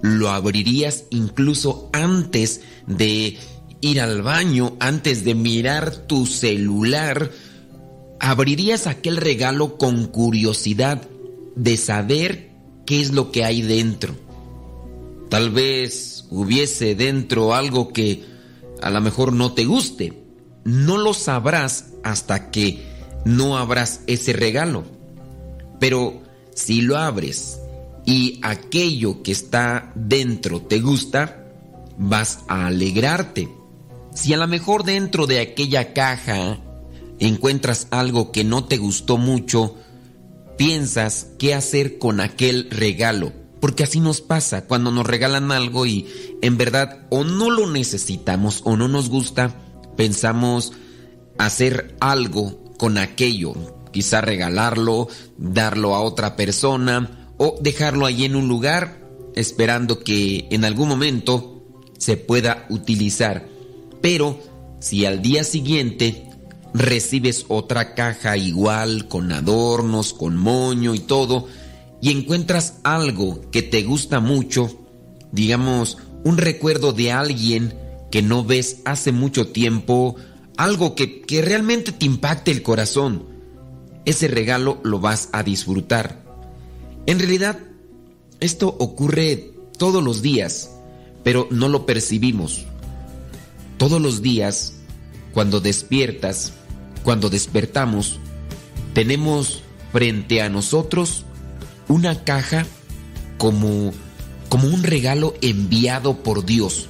lo 0.01 0.31
abrirías 0.31 1.05
incluso 1.11 1.91
antes 1.93 2.63
de 2.87 3.37
ir 3.81 4.01
al 4.01 4.23
baño, 4.23 4.77
antes 4.81 5.25
de 5.25 5.35
mirar 5.35 5.95
tu 5.95 6.27
celular, 6.27 7.31
abrirías 8.21 8.87
aquel 8.87 9.17
regalo 9.17 9.79
con 9.79 10.07
curiosidad 10.07 11.03
de 11.57 11.77
saber 11.77 12.51
qué 12.87 13.01
es 13.01 13.13
lo 13.13 13.31
que 13.31 13.45
hay 13.45 13.63
dentro. 13.63 14.15
Tal 15.29 15.51
vez 15.51 16.25
hubiese 16.31 16.95
dentro 16.95 17.55
algo 17.55 17.93
que 17.93 18.25
a 18.81 18.91
lo 18.91 19.01
mejor 19.01 19.33
no 19.33 19.53
te 19.53 19.65
guste. 19.65 20.23
No 20.65 20.97
lo 20.97 21.15
sabrás 21.15 21.93
hasta 22.03 22.51
que 22.51 22.83
no 23.25 23.59
abras 23.59 24.01
ese 24.07 24.33
regalo. 24.33 24.85
Pero 25.81 26.23
si 26.55 26.81
lo 26.81 26.97
abres 26.97 27.61
y 28.07 28.41
aquello 28.43 29.23
que 29.23 29.33
está 29.33 29.93
dentro 29.95 30.63
te 30.63 30.81
gusta, 30.81 31.45
vas 31.99 32.41
a 32.49 32.67
alegrarte. 32.67 33.49
Si 34.15 34.33
a 34.33 34.39
lo 34.39 34.49
mejor 34.49 34.85
dentro 34.85 35.27
de 35.27 35.41
aquella 35.41 35.93
caja 35.93 36.59
encuentras 37.19 37.89
algo 37.91 38.33
que 38.33 38.45
no 38.45 38.65
te 38.65 38.77
gustó 38.77 39.19
mucho, 39.19 39.75
piensas 40.57 41.29
qué 41.39 41.55
hacer 41.55 41.99
con 41.99 42.21
aquel 42.21 42.69
regalo. 42.71 43.33
Porque 43.61 43.83
así 43.83 44.01
nos 44.01 44.21
pasa 44.21 44.67
cuando 44.67 44.93
nos 44.93 45.07
regalan 45.07 45.51
algo 45.51 45.87
y 45.87 46.07
en 46.43 46.57
verdad 46.57 47.07
o 47.11 47.25
no 47.25 47.51
lo 47.51 47.69
necesitamos 47.69 48.61
o 48.65 48.77
no 48.77 48.87
nos 48.87 49.09
gusta, 49.09 49.57
pensamos 49.97 50.73
hacer 51.39 51.97
algo 52.01 52.75
con 52.79 52.99
aquello. 52.99 53.55
Quizá 53.91 54.21
regalarlo, 54.21 55.09
darlo 55.39 55.95
a 55.95 56.03
otra 56.03 56.37
persona 56.37 57.33
o 57.37 57.57
dejarlo 57.61 58.07
ahí 58.07 58.25
en 58.25 58.37
un 58.37 58.49
lugar 58.49 59.09
esperando 59.35 60.01
que 60.01 60.47
en 60.51 60.65
algún 60.65 60.89
momento 60.89 61.65
se 61.99 62.17
pueda 62.17 62.67
utilizar. 62.69 63.49
Pero 64.01 64.39
si 64.81 65.05
al 65.05 65.23
día 65.23 65.43
siguiente 65.43 66.28
recibes 66.79 67.45
otra 67.49 67.95
caja 67.95 68.37
igual, 68.37 69.09
con 69.09 69.33
adornos, 69.33 70.15
con 70.15 70.37
moño 70.37 70.95
y 70.95 71.01
todo, 71.01 71.47
y 72.01 72.11
encuentras 72.11 72.79
algo 72.85 73.41
que 73.51 73.63
te 73.63 73.83
gusta 73.83 74.21
mucho, 74.21 74.87
digamos, 75.33 75.99
un 76.25 76.37
recuerdo 76.37 76.93
de 76.93 77.13
alguien 77.13 77.75
que 78.11 78.23
no 78.23 78.45
ves 78.45 78.81
hace 78.85 79.13
mucho 79.13 79.49
tiempo, 79.49 80.17
algo 80.57 80.95
que, 80.95 81.23
que 81.23 81.43
realmente 81.43 81.93
te 81.93 82.07
impacte 82.07 82.51
el 82.51 82.63
corazón, 82.63 83.27
ese 84.05 84.29
regalo 84.29 84.81
lo 84.85 85.01
vas 85.01 85.29
a 85.33 85.43
disfrutar. 85.43 86.25
En 87.07 87.19
realidad, 87.19 87.59
esto 88.41 88.69
ocurre 88.79 89.53
todos 89.77 90.03
los 90.03 90.23
días, 90.23 90.71
pero 91.25 91.49
no 91.51 91.69
lo 91.69 91.87
percibimos. 91.87 92.65
Todos 93.77 94.01
los 94.01 94.23
días, 94.23 94.75
cuando 95.33 95.61
despiertas, 95.61 96.53
cuando 97.09 97.31
despertamos, 97.31 98.19
tenemos 98.93 99.63
frente 99.95 100.43
a 100.43 100.51
nosotros 100.51 101.25
una 101.89 102.23
caja 102.23 102.67
como, 103.39 103.95
como 104.51 104.69
un 104.69 104.83
regalo 104.83 105.33
enviado 105.41 106.23
por 106.23 106.45
Dios. 106.45 106.87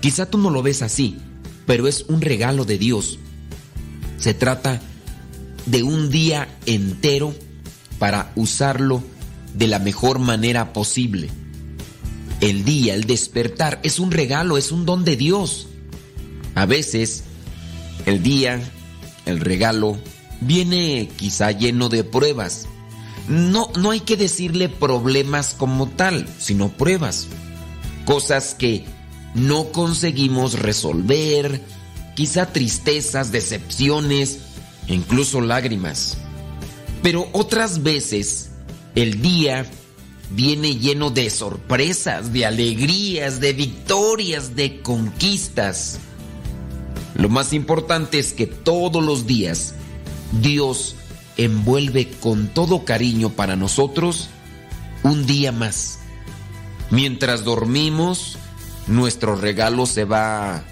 Quizá 0.00 0.24
tú 0.24 0.38
no 0.38 0.48
lo 0.48 0.62
ves 0.62 0.80
así, 0.80 1.18
pero 1.66 1.86
es 1.86 2.06
un 2.08 2.22
regalo 2.22 2.64
de 2.64 2.78
Dios. 2.78 3.18
Se 4.16 4.32
trata 4.32 4.80
de 5.66 5.82
un 5.82 6.08
día 6.08 6.48
entero 6.64 7.34
para 7.98 8.32
usarlo 8.36 9.02
de 9.52 9.66
la 9.66 9.80
mejor 9.80 10.18
manera 10.18 10.72
posible. 10.72 11.28
El 12.40 12.64
día, 12.64 12.94
el 12.94 13.04
despertar, 13.04 13.80
es 13.82 13.98
un 13.98 14.12
regalo, 14.12 14.56
es 14.56 14.72
un 14.72 14.86
don 14.86 15.04
de 15.04 15.16
Dios. 15.16 15.66
A 16.54 16.64
veces, 16.64 17.24
el 18.06 18.22
día, 18.22 18.62
el 19.28 19.40
regalo, 19.40 19.98
viene 20.40 21.08
quizá 21.16 21.52
lleno 21.52 21.88
de 21.88 22.04
pruebas. 22.04 22.66
No, 23.28 23.70
no 23.76 23.90
hay 23.90 24.00
que 24.00 24.16
decirle 24.16 24.68
problemas 24.68 25.54
como 25.56 25.88
tal, 25.88 26.26
sino 26.38 26.70
pruebas. 26.70 27.28
Cosas 28.04 28.54
que 28.54 28.86
no 29.34 29.70
conseguimos 29.70 30.58
resolver, 30.58 31.62
quizá 32.14 32.46
tristezas, 32.52 33.30
decepciones, 33.30 34.38
incluso 34.86 35.40
lágrimas. 35.40 36.16
Pero 37.02 37.28
otras 37.32 37.82
veces, 37.82 38.50
el 38.94 39.20
día, 39.20 39.66
viene 40.30 40.76
lleno 40.76 41.10
de 41.10 41.30
sorpresas, 41.30 42.32
de 42.32 42.46
alegrías, 42.46 43.40
de 43.40 43.52
victorias, 43.52 44.56
de 44.56 44.80
conquistas. 44.82 46.00
Lo 47.18 47.28
más 47.28 47.52
importante 47.52 48.20
es 48.20 48.32
que 48.32 48.46
todos 48.46 49.04
los 49.04 49.26
días 49.26 49.74
Dios 50.40 50.94
envuelve 51.36 52.08
con 52.08 52.48
todo 52.48 52.84
cariño 52.84 53.30
para 53.30 53.56
nosotros 53.56 54.28
un 55.02 55.26
día 55.26 55.50
más. 55.50 55.98
Mientras 56.90 57.44
dormimos, 57.44 58.38
nuestro 58.86 59.34
regalo 59.34 59.84
se 59.86 60.04
va 60.04 60.62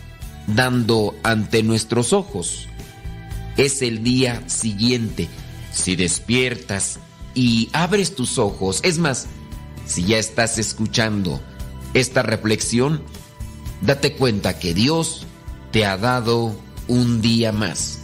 dando 0.46 1.16
ante 1.24 1.64
nuestros 1.64 2.12
ojos. 2.12 2.68
Es 3.56 3.82
el 3.82 4.04
día 4.04 4.48
siguiente. 4.48 5.28
Si 5.72 5.96
despiertas 5.96 7.00
y 7.34 7.68
abres 7.72 8.14
tus 8.14 8.38
ojos, 8.38 8.80
es 8.84 8.98
más, 8.98 9.26
si 9.84 10.04
ya 10.04 10.18
estás 10.18 10.58
escuchando 10.58 11.40
esta 11.92 12.22
reflexión, 12.22 13.02
date 13.82 14.14
cuenta 14.14 14.58
que 14.58 14.74
Dios 14.74 15.26
te 15.70 15.84
ha 15.84 15.96
dado 15.96 16.54
un 16.88 17.20
día 17.20 17.52
más. 17.52 17.98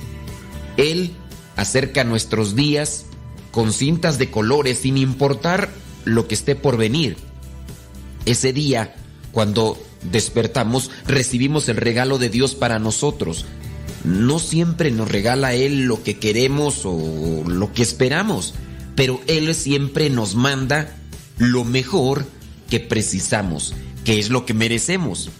Él 0.77 1.13
acerca 1.57 2.05
nuestros 2.05 2.55
días 2.55 3.07
con 3.51 3.73
cintas 3.73 4.19
de 4.19 4.31
colores 4.31 4.79
sin 4.79 4.97
importar 4.97 5.71
lo 6.05 6.27
que 6.27 6.35
esté 6.35 6.57
por 6.57 6.77
venir. 6.77 7.17
Ese 8.25 8.53
día, 8.53 8.95
cuando 9.31 9.79
despertamos, 10.11 10.91
recibimos 11.07 11.69
el 11.69 11.77
regalo 11.77 12.19
de 12.19 12.31
Dios 12.31 12.55
para 12.55 12.79
nosotros. 12.79 13.47
No 14.05 14.39
siempre 14.39 14.91
nos 14.91 15.11
regala 15.11 15.55
Él 15.55 15.85
lo 15.85 16.03
que 16.03 16.19
queremos 16.19 16.83
o 16.85 17.45
lo 17.47 17.73
que 17.73 17.83
esperamos, 17.83 18.55
pero 18.97 19.21
Él 19.27 19.55
siempre 19.55 20.11
nos 20.11 20.35
manda 20.35 20.97
lo 21.39 21.65
mejor 21.65 22.25
que 22.69 22.81
precisamos, 22.81 23.75
que 24.05 24.19
es 24.19 24.31
lo 24.31 24.47
que 24.47 24.55
merecemos, 24.55 25.31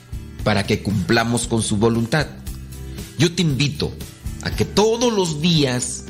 para 0.45 0.65
que 0.67 0.83
cumplamos 0.83 1.47
con 1.47 1.63
su 1.63 1.77
voluntad. 1.77 2.27
Yo 3.19 3.35
te 3.35 3.43
invito 3.43 3.93
a 4.43 4.51
que 4.51 4.65
todos 4.65 5.13
los 5.13 5.41
días 5.41 6.05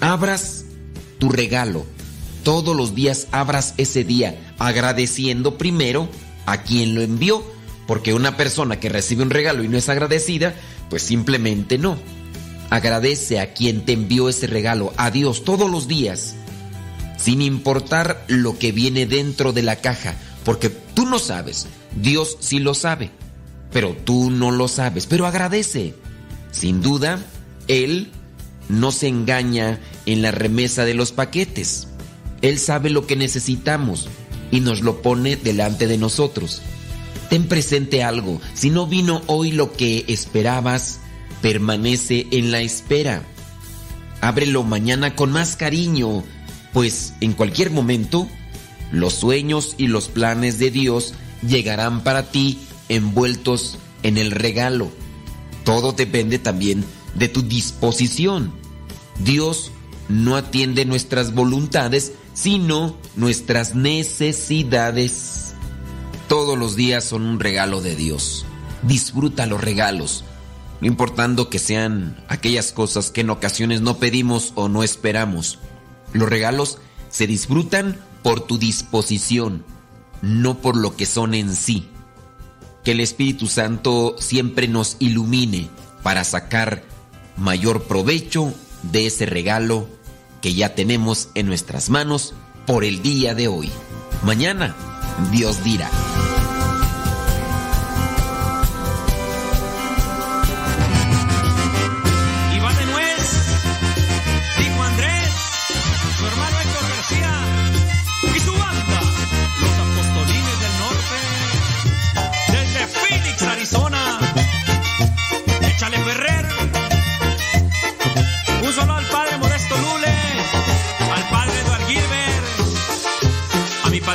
abras 0.00 0.64
tu 1.18 1.30
regalo, 1.30 1.86
todos 2.42 2.76
los 2.76 2.94
días 2.94 3.28
abras 3.30 3.74
ese 3.78 4.04
día 4.04 4.38
agradeciendo 4.58 5.56
primero 5.56 6.08
a 6.46 6.62
quien 6.62 6.94
lo 6.94 7.00
envió, 7.00 7.44
porque 7.86 8.14
una 8.14 8.36
persona 8.36 8.80
que 8.80 8.88
recibe 8.88 9.22
un 9.22 9.30
regalo 9.30 9.64
y 9.64 9.68
no 9.68 9.78
es 9.78 9.88
agradecida, 9.88 10.54
pues 10.90 11.02
simplemente 11.02 11.78
no. 11.78 11.96
Agradece 12.70 13.40
a 13.40 13.52
quien 13.52 13.84
te 13.84 13.92
envió 13.92 14.28
ese 14.28 14.46
regalo, 14.46 14.92
a 14.96 15.10
Dios 15.10 15.44
todos 15.44 15.70
los 15.70 15.88
días, 15.88 16.34
sin 17.16 17.40
importar 17.40 18.24
lo 18.28 18.58
que 18.58 18.72
viene 18.72 19.06
dentro 19.06 19.52
de 19.52 19.62
la 19.62 19.76
caja, 19.76 20.14
porque 20.44 20.68
tú 20.68 21.06
no 21.06 21.18
sabes, 21.18 21.66
Dios 21.96 22.36
sí 22.40 22.58
lo 22.58 22.74
sabe, 22.74 23.10
pero 23.72 23.96
tú 24.04 24.30
no 24.30 24.50
lo 24.50 24.68
sabes, 24.68 25.06
pero 25.06 25.26
agradece. 25.26 25.94
Sin 26.50 26.80
duda, 26.80 27.18
Él 27.68 28.10
no 28.68 28.92
se 28.92 29.08
engaña 29.08 29.80
en 30.06 30.22
la 30.22 30.30
remesa 30.30 30.84
de 30.84 30.94
los 30.94 31.12
paquetes. 31.12 31.88
Él 32.42 32.58
sabe 32.58 32.90
lo 32.90 33.06
que 33.06 33.16
necesitamos 33.16 34.08
y 34.50 34.60
nos 34.60 34.82
lo 34.82 35.02
pone 35.02 35.36
delante 35.36 35.86
de 35.86 35.98
nosotros. 35.98 36.62
Ten 37.30 37.48
presente 37.48 38.02
algo, 38.02 38.40
si 38.54 38.70
no 38.70 38.86
vino 38.86 39.22
hoy 39.26 39.50
lo 39.50 39.72
que 39.72 40.04
esperabas, 40.08 41.00
permanece 41.40 42.26
en 42.30 42.52
la 42.52 42.60
espera. 42.60 43.22
Ábrelo 44.20 44.62
mañana 44.62 45.16
con 45.16 45.32
más 45.32 45.56
cariño, 45.56 46.22
pues 46.72 47.14
en 47.20 47.32
cualquier 47.32 47.70
momento 47.70 48.28
los 48.92 49.14
sueños 49.14 49.74
y 49.78 49.88
los 49.88 50.08
planes 50.08 50.58
de 50.58 50.70
Dios 50.70 51.14
llegarán 51.48 52.02
para 52.02 52.30
ti 52.30 52.58
envueltos 52.88 53.78
en 54.02 54.18
el 54.18 54.30
regalo. 54.30 54.90
Todo 55.64 55.92
depende 55.92 56.38
también 56.38 56.84
de 57.14 57.28
tu 57.28 57.42
disposición. 57.42 58.52
Dios 59.18 59.70
no 60.08 60.36
atiende 60.36 60.84
nuestras 60.84 61.34
voluntades, 61.34 62.12
sino 62.34 62.96
nuestras 63.16 63.74
necesidades. 63.74 65.54
Todos 66.28 66.58
los 66.58 66.76
días 66.76 67.04
son 67.04 67.22
un 67.22 67.40
regalo 67.40 67.80
de 67.80 67.96
Dios. 67.96 68.44
Disfruta 68.82 69.46
los 69.46 69.62
regalos, 69.62 70.24
no 70.80 70.86
importando 70.86 71.48
que 71.48 71.58
sean 71.58 72.22
aquellas 72.28 72.72
cosas 72.72 73.10
que 73.10 73.22
en 73.22 73.30
ocasiones 73.30 73.80
no 73.80 73.98
pedimos 73.98 74.52
o 74.54 74.68
no 74.68 74.82
esperamos. 74.82 75.58
Los 76.12 76.28
regalos 76.28 76.78
se 77.08 77.26
disfrutan 77.26 77.98
por 78.22 78.40
tu 78.40 78.58
disposición, 78.58 79.64
no 80.22 80.58
por 80.58 80.76
lo 80.76 80.96
que 80.96 81.06
son 81.06 81.34
en 81.34 81.54
sí. 81.54 81.88
Que 82.84 82.92
el 82.92 83.00
Espíritu 83.00 83.46
Santo 83.46 84.16
siempre 84.18 84.68
nos 84.68 84.96
ilumine 84.98 85.68
para 86.02 86.24
sacar 86.24 86.84
mayor 87.36 87.84
provecho 87.84 88.52
de 88.82 89.06
ese 89.06 89.26
regalo 89.26 89.88
que 90.42 90.54
ya 90.54 90.74
tenemos 90.74 91.30
en 91.34 91.46
nuestras 91.46 91.88
manos 91.88 92.34
por 92.66 92.84
el 92.84 93.02
día 93.02 93.34
de 93.34 93.48
hoy. 93.48 93.70
Mañana, 94.22 94.74
Dios 95.32 95.64
dirá. 95.64 95.90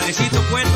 A 0.09 0.39
mi 0.51 0.68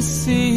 Te 0.00 0.49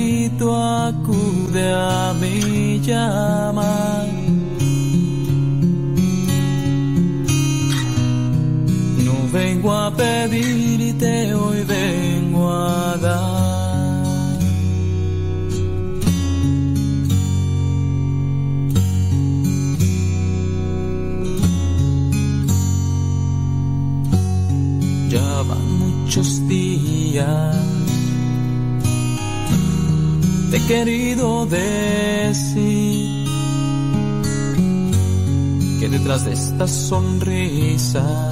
esta 36.54 36.68
sonrisa 36.68 38.30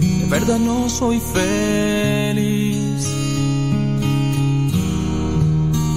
de 0.00 0.26
verdad 0.28 0.58
no 0.58 0.88
soy 0.88 1.20
feliz. 1.20 3.06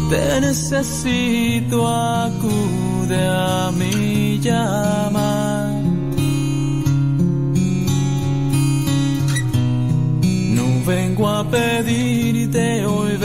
Te 0.09 0.41
necesito, 0.41 1.87
acude 1.87 3.27
a 3.27 3.71
mi 3.71 4.39
llamar. 4.39 5.81
No 10.55 10.85
vengo 10.85 11.27
a 11.27 11.43
pedirte, 11.49 12.85
hoy 12.85 13.16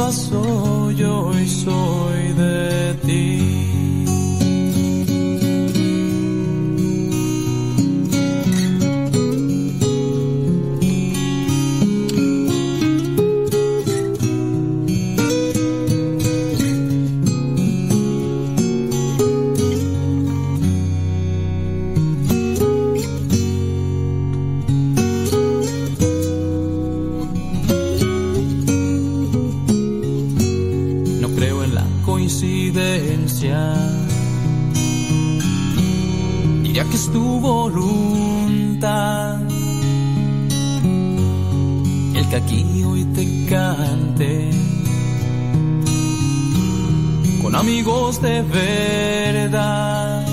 Pasó, 0.00 0.90
yo 0.92 1.26
hoy 1.26 1.46
soy 1.46 1.99
que 42.30 42.36
aquí 42.36 42.84
hoy 42.84 43.04
te 43.06 43.46
cante. 43.50 44.50
Con 47.42 47.56
amigos 47.56 48.22
de 48.22 48.42
verdad. 48.42 50.24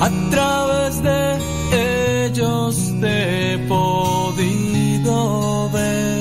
A 0.00 0.10
través 0.30 1.02
de 1.02 1.38
ellos 2.26 2.76
te 3.00 3.54
he 3.54 3.58
podido 3.66 5.70
ver. 5.70 6.20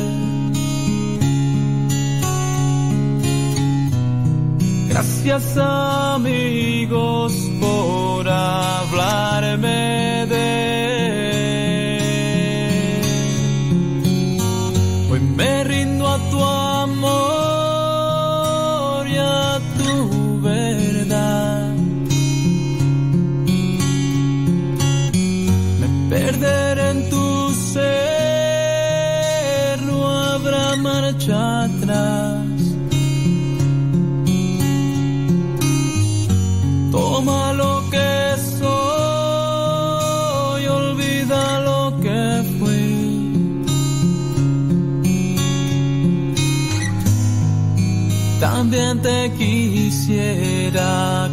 Gracias 4.87 5.57
amigos 5.57 7.33
por 7.59 8.29
hablarme 8.29 10.25
de 10.29 10.70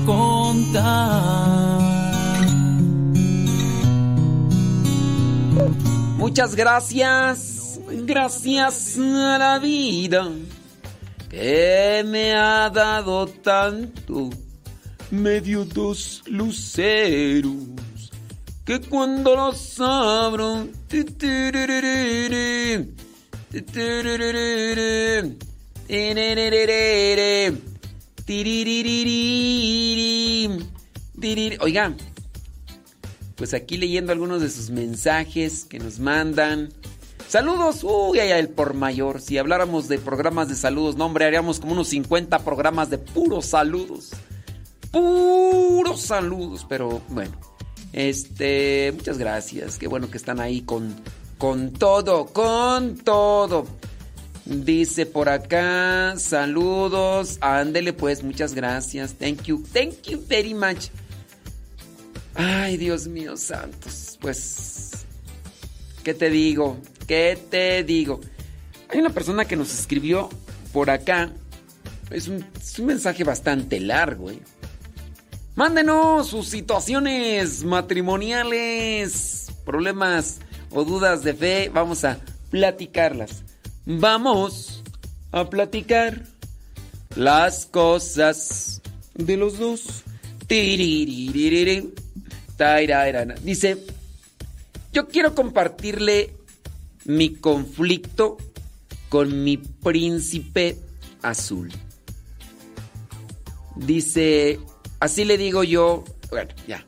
contar. 0.05 1.79
Muchas 6.17 6.55
gracias, 6.55 7.81
gracias 8.07 8.99
a 8.99 9.39
la 9.39 9.59
vida 9.59 10.29
que 11.29 12.05
me 12.07 12.35
ha 12.35 12.71
dado 12.71 13.27
tanto. 13.27 14.31
Me 15.11 15.41
dio 15.41 15.65
dos 15.65 16.23
luceros 16.27 17.55
que 18.65 18.81
cuando 18.81 19.35
los 19.35 19.81
abro. 19.81 20.69
Oiga, 31.61 31.95
pues 33.37 33.55
aquí 33.55 33.79
leyendo 33.79 34.13
algunos 34.13 34.43
de 34.43 34.51
sus 34.51 34.69
mensajes 34.69 35.65
que 35.65 35.79
nos 35.79 35.99
mandan. 35.99 36.69
Saludos, 37.27 37.85
uy, 37.85 38.19
ay, 38.21 38.33
el 38.33 38.51
por 38.51 38.75
mayor. 38.75 39.23
Si 39.23 39.39
habláramos 39.39 39.89
de 39.89 39.99
programas 39.99 40.51
de 40.51 40.57
saludos, 40.57 40.97
no, 40.97 41.07
hombre, 41.07 41.25
haríamos 41.25 41.59
como 41.59 41.73
unos 41.73 41.89
50 41.89 42.41
programas 42.41 42.91
de 42.91 42.99
puros 42.99 43.47
saludos. 43.47 44.11
Puros 44.91 46.03
saludos, 46.03 46.67
pero 46.69 47.01
bueno. 47.09 47.33
Este, 47.95 48.93
muchas 48.95 49.17
gracias. 49.17 49.79
Qué 49.79 49.89
bueno 49.89 50.11
que 50.11 50.19
están 50.19 50.39
ahí 50.39 50.61
con, 50.61 50.95
con 51.39 51.73
todo, 51.73 52.27
con 52.27 52.99
todo. 52.99 53.67
Dice 54.49 55.05
por 55.05 55.29
acá, 55.29 56.15
saludos. 56.17 57.39
Ándele 57.41 57.93
pues, 57.93 58.23
muchas 58.23 58.55
gracias. 58.55 59.15
Thank 59.15 59.43
you, 59.43 59.63
thank 59.73 60.03
you 60.09 60.21
very 60.27 60.55
much. 60.55 60.89
Ay, 62.35 62.79
Dios 62.79 63.07
mío, 63.07 63.37
santos. 63.37 64.17
Pues 64.21 65.07
¿Qué 66.09 66.15
te 66.15 66.31
digo? 66.31 66.79
¿Qué 67.07 67.39
te 67.51 67.85
digo? 67.85 68.21
Hay 68.89 68.99
una 68.99 69.11
persona 69.11 69.45
que 69.45 69.57
nos 69.57 69.79
escribió 69.79 70.31
por 70.73 70.89
acá. 70.89 71.31
Es 72.11 72.29
un, 72.29 72.47
mensaje 72.87 73.25
bastante 73.25 73.79
largo, 73.79 74.31
¿eh? 74.31 74.41
Mándenos 75.55 76.29
sus 76.29 76.49
situaciones 76.49 77.63
matrimoniales, 77.63 79.53
problemas 79.67 80.39
o 80.71 80.85
dudas 80.85 81.23
de 81.25 81.35
fe. 81.35 81.69
Vamos 81.69 82.07
a 82.07 82.21
platicarlas. 82.51 83.45
Vamos 83.91 84.83
a 85.33 85.49
platicar 85.49 86.23
las 87.17 87.65
cosas 87.65 88.83
de 89.15 89.39
los 89.39 89.59
dos. 89.59 90.05
Dice, 93.43 93.79
yo 94.93 95.09
quiero 95.09 95.35
compartirle 95.35 96.35
mi 97.07 97.33
conflicto 97.33 98.37
con 99.09 99.43
mi 99.43 99.57
príncipe 99.57 100.77
azul. 101.23 101.73
Dice, 103.75 104.61
así 105.01 105.25
le 105.25 105.39
digo 105.39 105.65
yo, 105.65 106.05
bueno, 106.29 106.51
ya. 106.67 106.85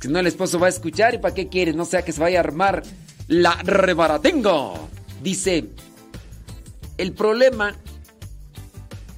Si 0.00 0.08
no, 0.08 0.18
el 0.20 0.28
esposo 0.28 0.58
va 0.58 0.68
a 0.68 0.70
escuchar 0.70 1.12
y 1.12 1.18
para 1.18 1.34
qué 1.34 1.48
quieres, 1.48 1.76
no 1.76 1.84
sea 1.84 2.06
que 2.06 2.12
se 2.12 2.22
vaya 2.22 2.38
a 2.38 2.40
armar 2.40 2.84
la 3.28 3.54
rebaratenga. 3.62 4.72
Dice, 5.22 5.68
el 6.98 7.12
problema, 7.12 7.74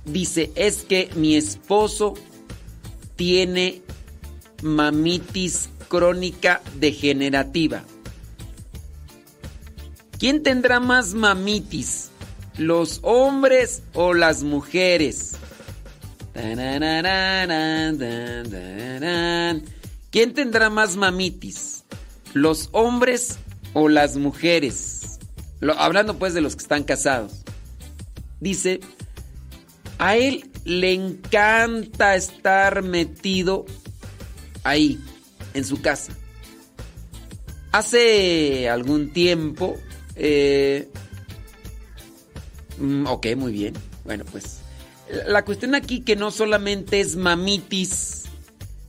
dice, 0.05 0.51
es 0.55 0.83
que 0.83 1.11
mi 1.15 1.37
esposo 1.37 2.15
tiene 3.17 3.83
mamitis 4.63 5.69
crónica 5.89 6.61
degenerativa. 6.79 7.85
¿Quién 10.19 10.43
tendrá 10.43 10.81
más 10.81 11.15
mamitis? 11.15 12.11
¿Los 12.57 12.99
hombres 13.03 13.83
o 13.95 14.15
las 14.15 14.43
mujeres? 14.43 15.37
¿Quién 20.11 20.35
tendrá 20.35 20.71
más 20.71 20.97
mamitis? 20.97 21.85
¿Los 22.35 22.69
hombres 22.73 23.39
o 23.75 23.89
las 23.89 24.17
mujeres? 24.17 25.19
hablando 25.77 26.19
pues 26.19 26.35
de 26.35 26.41
los 26.41 26.55
que 26.55 26.63
están 26.63 26.85
casados. 26.85 27.38
Dice, 28.40 28.81
a 29.98 30.16
él 30.16 30.51
le 30.65 30.93
encanta 30.93 32.15
estar 32.15 32.82
metido 32.82 33.65
ahí, 34.65 35.01
en 35.55 35.65
su 35.65 35.81
casa. 35.81 36.12
Hace 37.73 38.69
algún 38.69 39.12
tiempo... 39.12 39.77
Eh, 40.16 40.89
mm, 42.78 43.06
ok, 43.06 43.27
muy 43.36 43.52
bien. 43.52 43.74
Bueno, 44.05 44.24
pues 44.31 44.60
la 45.27 45.44
cuestión 45.44 45.74
aquí 45.74 46.01
que 46.01 46.16
no 46.16 46.31
solamente 46.31 47.01
es 47.01 47.16
mamitis, 47.16 48.24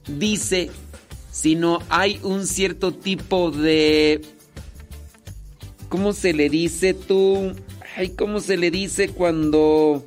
dice, 0.08 0.70
sino 1.32 1.80
hay 1.90 2.20
un 2.24 2.46
cierto 2.46 2.94
tipo 2.94 3.52
de... 3.52 4.22
¿Cómo 5.88 6.14
se 6.14 6.34
le 6.34 6.50
dice 6.50 6.94
tú? 6.94 7.54
Ay, 8.00 8.12
¿cómo 8.12 8.40
se 8.40 8.56
le 8.56 8.72
dice 8.72 9.10
cuando... 9.10 10.06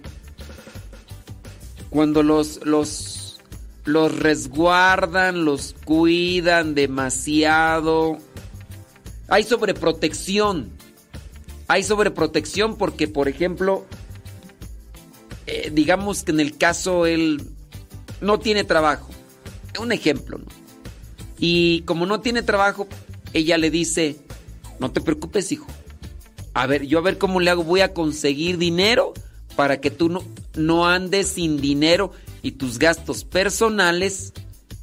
Cuando 1.90 2.22
los, 2.22 2.64
los, 2.64 3.38
los 3.84 4.18
resguardan, 4.18 5.44
los 5.44 5.74
cuidan 5.84 6.74
demasiado? 6.74 8.16
Hay 9.28 9.44
sobreprotección. 9.44 10.70
Hay 11.68 11.82
sobreprotección 11.84 12.78
porque, 12.78 13.08
por 13.08 13.28
ejemplo, 13.28 13.84
eh, 15.46 15.70
digamos 15.70 16.22
que 16.22 16.32
en 16.32 16.40
el 16.40 16.56
caso 16.56 17.04
él 17.04 17.42
no 18.22 18.38
tiene 18.38 18.64
trabajo. 18.64 19.10
Un 19.78 19.92
ejemplo. 19.92 20.40
Y 21.38 21.82
como 21.82 22.06
no 22.06 22.22
tiene 22.22 22.42
trabajo, 22.42 22.88
ella 23.34 23.58
le 23.58 23.70
dice, 23.70 24.16
no 24.80 24.90
te 24.90 25.02
preocupes, 25.02 25.52
hijo. 25.52 25.66
A 26.54 26.66
ver, 26.66 26.86
yo 26.86 26.98
a 26.98 27.02
ver 27.02 27.18
cómo 27.18 27.40
le 27.40 27.50
hago, 27.50 27.64
voy 27.64 27.80
a 27.80 27.94
conseguir 27.94 28.58
dinero 28.58 29.14
para 29.56 29.80
que 29.80 29.90
tú 29.90 30.08
no, 30.08 30.22
no 30.54 30.86
andes 30.86 31.28
sin 31.28 31.60
dinero 31.60 32.12
y 32.42 32.52
tus 32.52 32.78
gastos 32.78 33.24
personales 33.24 34.32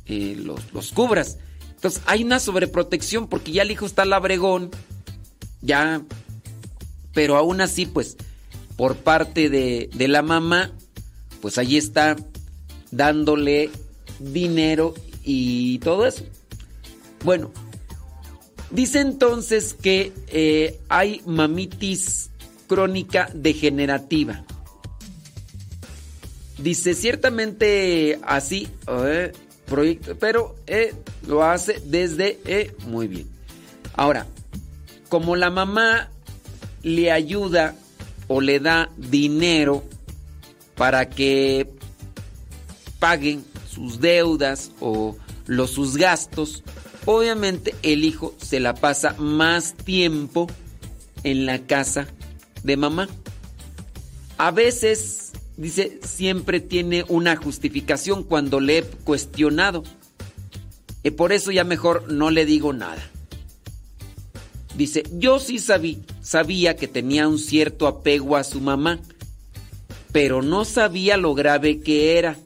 eh, 0.06 0.36
los, 0.38 0.74
los 0.74 0.92
cubras. 0.92 1.38
Entonces 1.76 2.02
hay 2.06 2.24
una 2.24 2.40
sobreprotección 2.40 3.28
porque 3.28 3.52
ya 3.52 3.62
el 3.62 3.72
hijo 3.72 3.86
está 3.86 4.06
labregón, 4.06 4.72
ya, 5.62 6.02
pero 7.14 7.38
aún 7.38 7.62
así, 7.62 7.86
pues, 7.86 8.18
por 8.76 8.96
parte 8.98 9.50
de, 9.50 9.90
de 9.94 10.08
la 10.08 10.22
mamá, 10.22 10.72
pues 11.42 11.58
allí 11.58 11.78
está 11.78 12.16
dándole 12.92 13.70
dinero 14.20 14.94
y 15.24 15.80
todo 15.80 16.06
eso. 16.06 16.24
Bueno, 17.24 17.52
dice 18.72 19.00
entonces 19.00 19.74
que 19.74 20.14
eh, 20.28 20.80
hay 20.90 21.22
mamitis 21.26 22.30
crónica 22.68 23.30
degenerativa. 23.34 24.44
Dice 26.58 26.94
ciertamente 26.94 28.20
así, 28.24 28.68
eh, 28.88 29.32
proyecto, 29.66 30.16
pero 30.18 30.56
eh, 30.68 30.94
lo 31.28 31.44
hace 31.44 31.82
desde 31.86 32.74
muy 32.86 33.08
bien. 33.08 33.28
Ahora, 33.94 34.28
como 35.10 35.36
la 35.36 35.50
mamá 35.50 36.10
le 36.84 37.12
ayuda 37.12 37.76
o 38.28 38.42
le 38.42 38.60
da 38.60 38.90
dinero 38.98 39.84
para 40.76 41.10
que 41.10 41.68
paguen 43.00 43.44
sus 43.70 44.00
deudas 44.00 44.72
o 44.80 45.18
los 45.46 45.72
sus 45.72 45.98
gastos, 45.98 46.64
obviamente 47.12 47.74
el 47.82 48.06
hijo 48.06 48.36
se 48.38 48.60
la 48.60 48.76
pasa 48.76 49.16
más 49.18 49.74
tiempo 49.74 50.46
en 51.24 51.48
la 51.48 51.66
casa 51.66 52.08
de 52.62 52.78
mamá. 52.78 53.10
A 54.38 54.52
veces, 54.52 55.32
dice, 55.58 56.00
siempre 56.04 56.60
tiene 56.60 57.04
una 57.08 57.36
justificación 57.36 58.24
cuando 58.24 58.60
le 58.60 58.78
he 58.78 58.84
cuestionado. 58.84 59.84
Y 61.02 61.10
por 61.10 61.32
eso 61.32 61.52
ya 61.52 61.64
mejor 61.64 62.12
no 62.12 62.30
le 62.30 62.46
digo 62.46 62.74
nada. 62.74 63.02
Dice, 64.78 65.02
yo 65.12 65.40
sí 65.40 65.58
sabía 65.58 66.76
que 66.76 66.88
tenía 66.88 67.28
un 67.28 67.40
cierto 67.40 67.88
apego 67.88 68.38
a 68.38 68.44
su 68.44 68.62
mamá, 68.62 69.00
pero 70.12 70.44
no 70.44 70.64
sabía 70.64 71.18
lo 71.18 71.34
grave 71.34 71.80
que 71.80 72.20
era. 72.20 72.38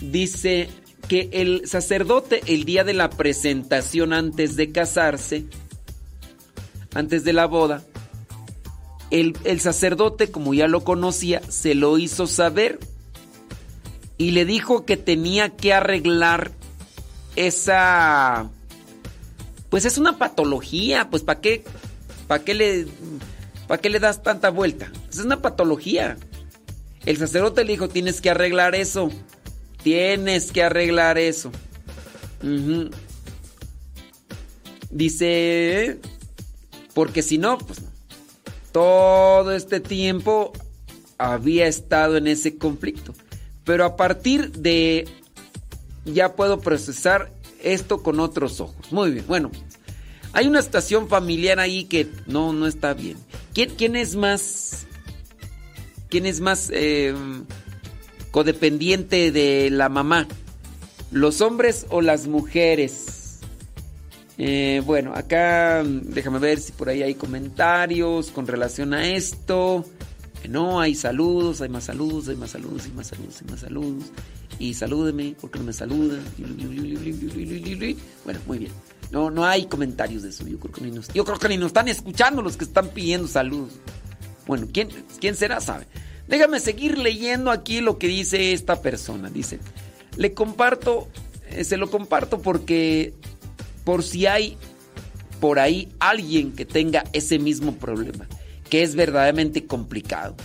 Dice 0.00 0.68
que 1.08 1.28
el 1.32 1.66
sacerdote 1.66 2.42
el 2.46 2.64
día 2.64 2.84
de 2.84 2.94
la 2.94 3.10
presentación 3.10 4.12
antes 4.12 4.56
de 4.56 4.72
casarse, 4.72 5.46
antes 6.94 7.24
de 7.24 7.32
la 7.32 7.46
boda, 7.46 7.82
el, 9.10 9.36
el 9.44 9.60
sacerdote, 9.60 10.30
como 10.30 10.54
ya 10.54 10.68
lo 10.68 10.84
conocía, 10.84 11.42
se 11.48 11.74
lo 11.74 11.98
hizo 11.98 12.26
saber 12.26 12.78
y 14.18 14.32
le 14.32 14.44
dijo 14.44 14.84
que 14.84 14.96
tenía 14.96 15.56
que 15.56 15.72
arreglar 15.72 16.52
esa 17.36 18.50
pues 19.70 19.84
es 19.84 19.98
una 19.98 20.18
patología, 20.18 21.08
pues 21.10 21.22
¿para 21.22 21.40
qué 21.40 21.64
para 22.26 22.44
qué 22.44 22.54
le 22.54 22.86
para 23.66 23.80
qué 23.80 23.88
le 23.88 24.00
das 24.00 24.22
tanta 24.22 24.50
vuelta? 24.50 24.92
Es 25.08 25.18
una 25.18 25.40
patología. 25.40 26.16
El 27.06 27.16
sacerdote 27.16 27.64
le 27.64 27.72
dijo, 27.72 27.88
"Tienes 27.88 28.20
que 28.20 28.30
arreglar 28.30 28.74
eso. 28.74 29.10
Tienes 29.82 30.52
que 30.52 30.62
arreglar 30.62 31.18
eso." 31.18 31.50
Dice, 34.90 35.98
porque 36.94 37.22
si 37.22 37.38
no, 37.38 37.58
pues 37.58 37.80
todo 38.72 39.52
este 39.52 39.80
tiempo 39.80 40.52
había 41.18 41.66
estado 41.66 42.16
en 42.16 42.26
ese 42.26 42.56
conflicto. 42.56 43.14
Pero 43.64 43.84
a 43.84 43.96
partir 43.96 44.50
de 44.52 45.06
ya 46.04 46.34
puedo 46.34 46.60
procesar 46.60 47.32
esto 47.62 48.02
con 48.02 48.20
otros 48.20 48.60
ojos. 48.60 48.90
Muy 48.90 49.12
bien, 49.12 49.26
bueno. 49.26 49.50
Hay 50.32 50.46
una 50.46 50.60
estación 50.60 51.08
familiar 51.08 51.58
ahí 51.58 51.84
que 51.84 52.08
no, 52.26 52.52
no 52.52 52.66
está 52.66 52.94
bien. 52.94 53.18
¿Quién, 53.52 53.70
quién 53.76 53.96
es 53.96 54.14
más... 54.14 54.86
¿Quién 56.08 56.26
es 56.26 56.40
más 56.40 56.70
eh, 56.72 57.14
codependiente 58.30 59.32
de 59.32 59.70
la 59.70 59.88
mamá? 59.88 60.26
¿Los 61.10 61.40
hombres 61.40 61.86
o 61.90 62.00
las 62.00 62.26
mujeres? 62.26 63.40
Eh, 64.38 64.82
bueno, 64.86 65.12
acá 65.14 65.82
déjame 65.84 66.38
ver 66.38 66.60
si 66.60 66.72
por 66.72 66.88
ahí 66.88 67.02
hay 67.02 67.14
comentarios 67.14 68.30
con 68.30 68.46
relación 68.46 68.94
a 68.94 69.06
esto. 69.06 69.84
No, 70.48 70.80
hay 70.80 70.94
saludos, 70.94 71.60
hay 71.60 71.68
más 71.68 71.84
saludos, 71.84 72.28
hay 72.28 72.36
más 72.36 72.50
saludos, 72.50 72.86
hay 72.86 72.92
más 72.92 73.06
saludos, 73.08 73.42
hay 73.42 73.50
más 73.50 73.60
saludos. 73.60 74.04
Y 74.58 74.74
salúdeme, 74.74 75.36
porque 75.40 75.58
no 75.58 75.66
me 75.66 75.72
saluda. 75.72 76.18
Bueno, 78.24 78.40
muy 78.46 78.58
bien. 78.58 78.72
No, 79.10 79.30
no 79.30 79.44
hay 79.44 79.66
comentarios 79.66 80.22
de 80.22 80.30
eso. 80.30 80.46
Yo 80.46 80.58
creo 80.58 80.72
que 80.72 80.80
ni 80.82 80.90
nos, 80.90 81.08
yo 81.12 81.24
creo 81.24 81.38
que 81.38 81.48
ni 81.48 81.56
nos 81.56 81.68
están 81.68 81.88
escuchando 81.88 82.42
los 82.42 82.56
que 82.56 82.64
están 82.64 82.88
pidiendo 82.88 83.28
saludos. 83.28 83.72
Bueno, 84.46 84.68
¿quién, 84.72 84.88
quién 85.20 85.34
será? 85.36 85.60
Sabe. 85.60 85.86
Déjame 86.30 86.60
seguir 86.60 86.96
leyendo 86.96 87.50
aquí 87.50 87.80
lo 87.80 87.98
que 87.98 88.06
dice 88.06 88.52
esta 88.52 88.80
persona. 88.80 89.28
Dice, 89.30 89.58
le 90.16 90.32
comparto, 90.32 91.08
eh, 91.50 91.64
se 91.64 91.76
lo 91.76 91.90
comparto 91.90 92.40
porque 92.40 93.12
por 93.82 94.04
si 94.04 94.26
hay 94.26 94.56
por 95.40 95.58
ahí 95.58 95.92
alguien 95.98 96.52
que 96.52 96.64
tenga 96.64 97.02
ese 97.12 97.40
mismo 97.40 97.74
problema, 97.74 98.28
que 98.68 98.84
es 98.84 98.94
verdaderamente 98.94 99.66
complicado. 99.66 100.36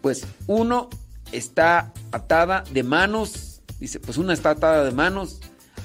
Pues 0.00 0.26
uno 0.48 0.90
está 1.30 1.92
atada 2.10 2.64
de 2.72 2.82
manos, 2.82 3.60
dice, 3.78 4.00
pues 4.00 4.18
una 4.18 4.32
está 4.34 4.50
atada 4.50 4.84
de 4.84 4.90
manos, 4.90 5.38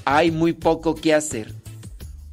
hay 0.03 0.31
muy 0.31 0.53
poco 0.53 0.95
que 0.95 1.13
hacer. 1.13 1.53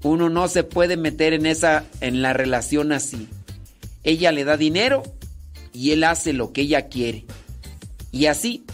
Uno 0.02 0.30
no 0.30 0.48
se 0.48 0.64
puede 0.64 0.96
meter 0.96 1.34
en 1.34 1.44
esa 1.44 1.84
en 2.00 2.22
la 2.22 2.32
relación 2.32 2.92
así. 2.92 3.28
Ella 4.04 4.32
le 4.32 4.44
da 4.44 4.56
dinero 4.56 5.02
y 5.76 5.92
él 5.92 6.04
hace 6.04 6.32
lo 6.32 6.52
que 6.52 6.62
ella 6.62 6.88
quiere. 6.88 7.26
Y 8.10 8.26
así 8.26 8.64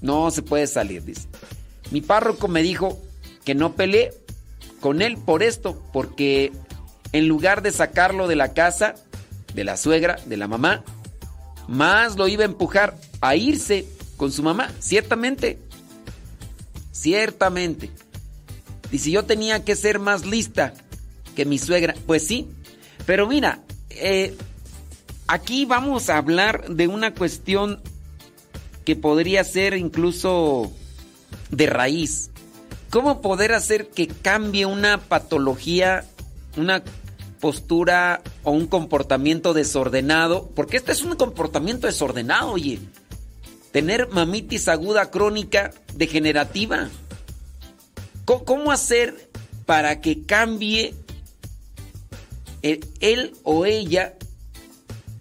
no 0.00 0.30
se 0.30 0.40
puede 0.40 0.66
salir, 0.66 1.04
dice. 1.04 1.28
Mi 1.90 2.00
párroco 2.00 2.48
me 2.48 2.62
dijo 2.62 2.98
que 3.44 3.54
no 3.54 3.74
peleé 3.74 4.14
con 4.80 5.02
él 5.02 5.18
por 5.18 5.42
esto, 5.42 5.80
porque 5.92 6.50
en 7.12 7.28
lugar 7.28 7.60
de 7.62 7.72
sacarlo 7.72 8.26
de 8.26 8.36
la 8.36 8.54
casa, 8.54 8.94
de 9.54 9.64
la 9.64 9.76
suegra, 9.76 10.16
de 10.24 10.38
la 10.38 10.48
mamá, 10.48 10.82
más 11.68 12.16
lo 12.16 12.26
iba 12.26 12.42
a 12.42 12.46
empujar 12.46 12.98
a 13.20 13.36
irse 13.36 13.86
con 14.16 14.32
su 14.32 14.42
mamá, 14.42 14.72
ciertamente. 14.80 15.58
Ciertamente. 16.90 17.90
Y 18.90 18.98
si 18.98 19.12
yo 19.12 19.26
tenía 19.26 19.62
que 19.62 19.76
ser 19.76 19.98
más 19.98 20.24
lista 20.24 20.72
que 21.36 21.44
mi 21.44 21.58
suegra, 21.58 21.94
pues 22.06 22.26
sí. 22.26 22.48
Pero 23.04 23.26
mira, 23.26 23.60
eh, 23.90 24.34
aquí 25.32 25.64
vamos 25.64 26.10
a 26.10 26.18
hablar 26.18 26.68
de 26.68 26.88
una 26.88 27.14
cuestión 27.14 27.80
que 28.84 28.96
podría 28.96 29.42
ser 29.44 29.72
incluso 29.72 30.70
de 31.50 31.66
raíz. 31.68 32.30
¿Cómo 32.90 33.22
poder 33.22 33.54
hacer 33.54 33.88
que 33.88 34.08
cambie 34.08 34.66
una 34.66 34.98
patología, 34.98 36.04
una 36.58 36.82
postura 37.40 38.20
o 38.42 38.50
un 38.50 38.66
comportamiento 38.66 39.54
desordenado? 39.54 40.50
Porque 40.54 40.76
este 40.76 40.92
es 40.92 41.00
un 41.00 41.16
comportamiento 41.16 41.86
desordenado, 41.86 42.50
oye. 42.50 42.78
Tener 43.70 44.08
mamitis 44.08 44.68
aguda 44.68 45.10
crónica 45.10 45.70
degenerativa. 45.94 46.90
¿Cómo 48.26 48.70
hacer 48.70 49.30
para 49.64 50.02
que 50.02 50.26
cambie 50.26 50.94
él 52.60 53.32
o 53.44 53.64
ella 53.64 54.14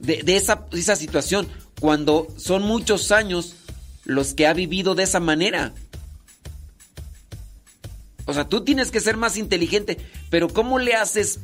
de, 0.01 0.35
esa, 0.35 0.67
de 0.69 0.79
esa 0.79 0.95
situación 0.95 1.47
cuando 1.79 2.27
son 2.37 2.63
muchos 2.63 3.11
años 3.11 3.55
los 4.03 4.33
que 4.33 4.47
ha 4.47 4.53
vivido 4.53 4.95
de 4.95 5.03
esa 5.03 5.19
manera? 5.19 5.73
O 8.25 8.33
sea, 8.33 8.47
tú 8.47 8.63
tienes 8.63 8.91
que 8.91 8.99
ser 8.99 9.17
más 9.17 9.37
inteligente, 9.37 9.97
pero 10.29 10.47
¿cómo 10.47 10.79
le 10.79 10.93
haces 10.93 11.39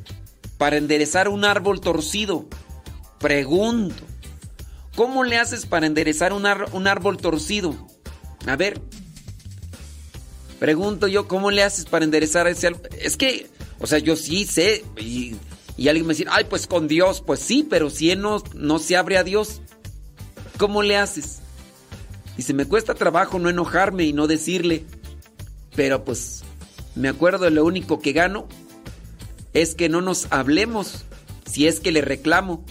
para 0.57 0.77
enderezar 0.77 1.27
un 1.27 1.45
árbol 1.45 1.81
torcido? 1.81 2.45
Pregunto. 3.19 4.03
¿Cómo 4.95 5.23
le 5.23 5.37
haces 5.37 5.65
para 5.65 5.85
enderezar 5.85 6.33
un, 6.33 6.45
árbol 6.45 7.17
torcido? 7.17 7.75
A 8.47 8.55
ver. 8.55 8.81
Pregunto 10.59 11.07
yo, 11.07 11.27
¿cómo 11.27 11.51
le 11.51 11.61
haces 11.61 11.85
para 11.85 12.05
enderezar 12.05 12.47
ese 12.47 12.67
árbol? 12.67 12.89
Es 12.99 13.15
que, 13.15 13.47
o 13.79 13.85
sea, 13.85 13.99
yo 13.99 14.15
sí 14.15 14.45
sé. 14.45 14.83
Y, 14.97 15.35
alguien 15.87 16.07
me 16.07 16.13
dice, 16.15 16.25
ay, 16.29 16.45
pues 16.49 16.65
con 16.65 16.87
Dios. 16.87 17.21
Pues 17.21 17.39
sí, 17.39 17.65
pero 17.69 17.89
si 17.89 18.09
él 18.09 18.21
no, 18.21 18.43
no 18.55 18.79
se 18.79 18.97
abre 18.97 19.17
a 19.17 19.23
Dios, 19.23 19.61
¿cómo 20.57 20.81
le 20.81 20.97
haces? 20.97 21.39
Dice, 22.35 22.53
me 22.53 22.65
cuesta 22.65 22.95
trabajo 22.95 23.37
no 23.37 23.49
enojarme 23.49 24.03
y 24.03 24.13
no 24.13 24.27
decirle. 24.27 24.85
Pero 25.75 26.03
pues 26.03 26.43
me 26.95 27.09
acuerdo, 27.09 27.49
lo 27.51 27.63
único 27.63 27.99
que 27.99 28.11
gano 28.11 28.47
es 29.53 29.75
que 29.75 29.89
no 29.89 30.01
nos 30.01 30.27
hablemos 30.31 31.05
si 31.45 31.67
es 31.67 31.79
que 31.79 31.91
le 31.91 32.01
reclamo 32.01 32.65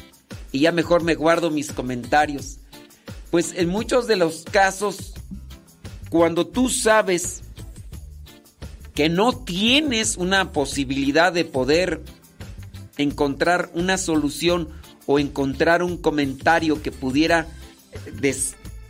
y 0.53 0.61
ya 0.61 0.73
mejor 0.73 1.03
me 1.03 1.15
guardo 1.15 1.51
mis 1.51 1.71
comentarios. 1.73 2.59
Pues 3.31 3.55
en 3.57 3.69
muchos 3.69 4.07
de 4.07 4.17
los 4.17 4.45
casos, 4.45 5.15
cuando 6.11 6.47
tú 6.47 6.69
sabes 6.69 7.43
que 8.95 9.09
no 9.09 9.37
tienes 9.37 10.17
una 10.17 10.53
posibilidad 10.53 11.33
de 11.33 11.45
poder 11.45 12.03
encontrar 12.99 13.71
una 13.75 13.99
solución 13.99 14.69
o 15.07 15.19
encontrar 15.19 15.83
un 15.83 15.97
comentario 15.97 16.83
que 16.83 16.93
pudiera 16.93 17.47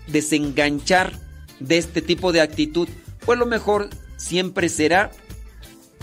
desenganchar 0.09 1.19
de 1.61 1.79
este 1.79 2.03
tipo 2.03 2.33
de 2.33 2.41
actitud, 2.41 2.89
pues 3.25 3.39
lo 3.39 3.47
mejor 3.47 3.91
siempre 4.17 4.69
será 4.69 5.11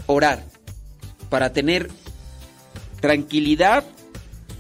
orar 0.06 0.44
para 1.30 1.54
tener 1.54 1.90
tranquilidad 3.00 3.84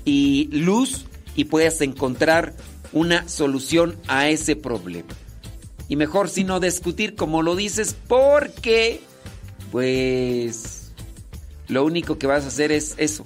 y 0.05 0.49
luz 0.51 1.05
y 1.35 1.45
puedas 1.45 1.81
encontrar 1.81 2.53
una 2.91 3.27
solución 3.27 3.97
a 4.07 4.29
ese 4.29 4.55
problema. 4.55 5.13
Y 5.87 5.95
mejor 5.95 6.29
si 6.29 6.43
no 6.43 6.59
discutir 6.59 7.15
como 7.15 7.41
lo 7.41 7.55
dices 7.55 7.95
porque 8.07 9.01
pues 9.71 10.91
lo 11.67 11.83
único 11.85 12.17
que 12.17 12.27
vas 12.27 12.43
a 12.43 12.47
hacer 12.47 12.71
es 12.71 12.95
eso, 12.97 13.23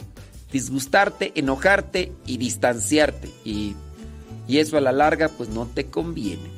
disgustarte, 0.52 1.34
enojarte 1.36 2.12
y 2.26 2.38
distanciarte 2.38 3.30
y, 3.44 3.76
y 4.48 4.60
eso 4.60 4.78
a 4.78 4.82
la 4.82 4.92
larga 4.92 5.30
pues 5.30 5.50
no 5.50 5.66
te 5.66 5.88
conviene. 5.88 6.57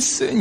Since 0.00 0.37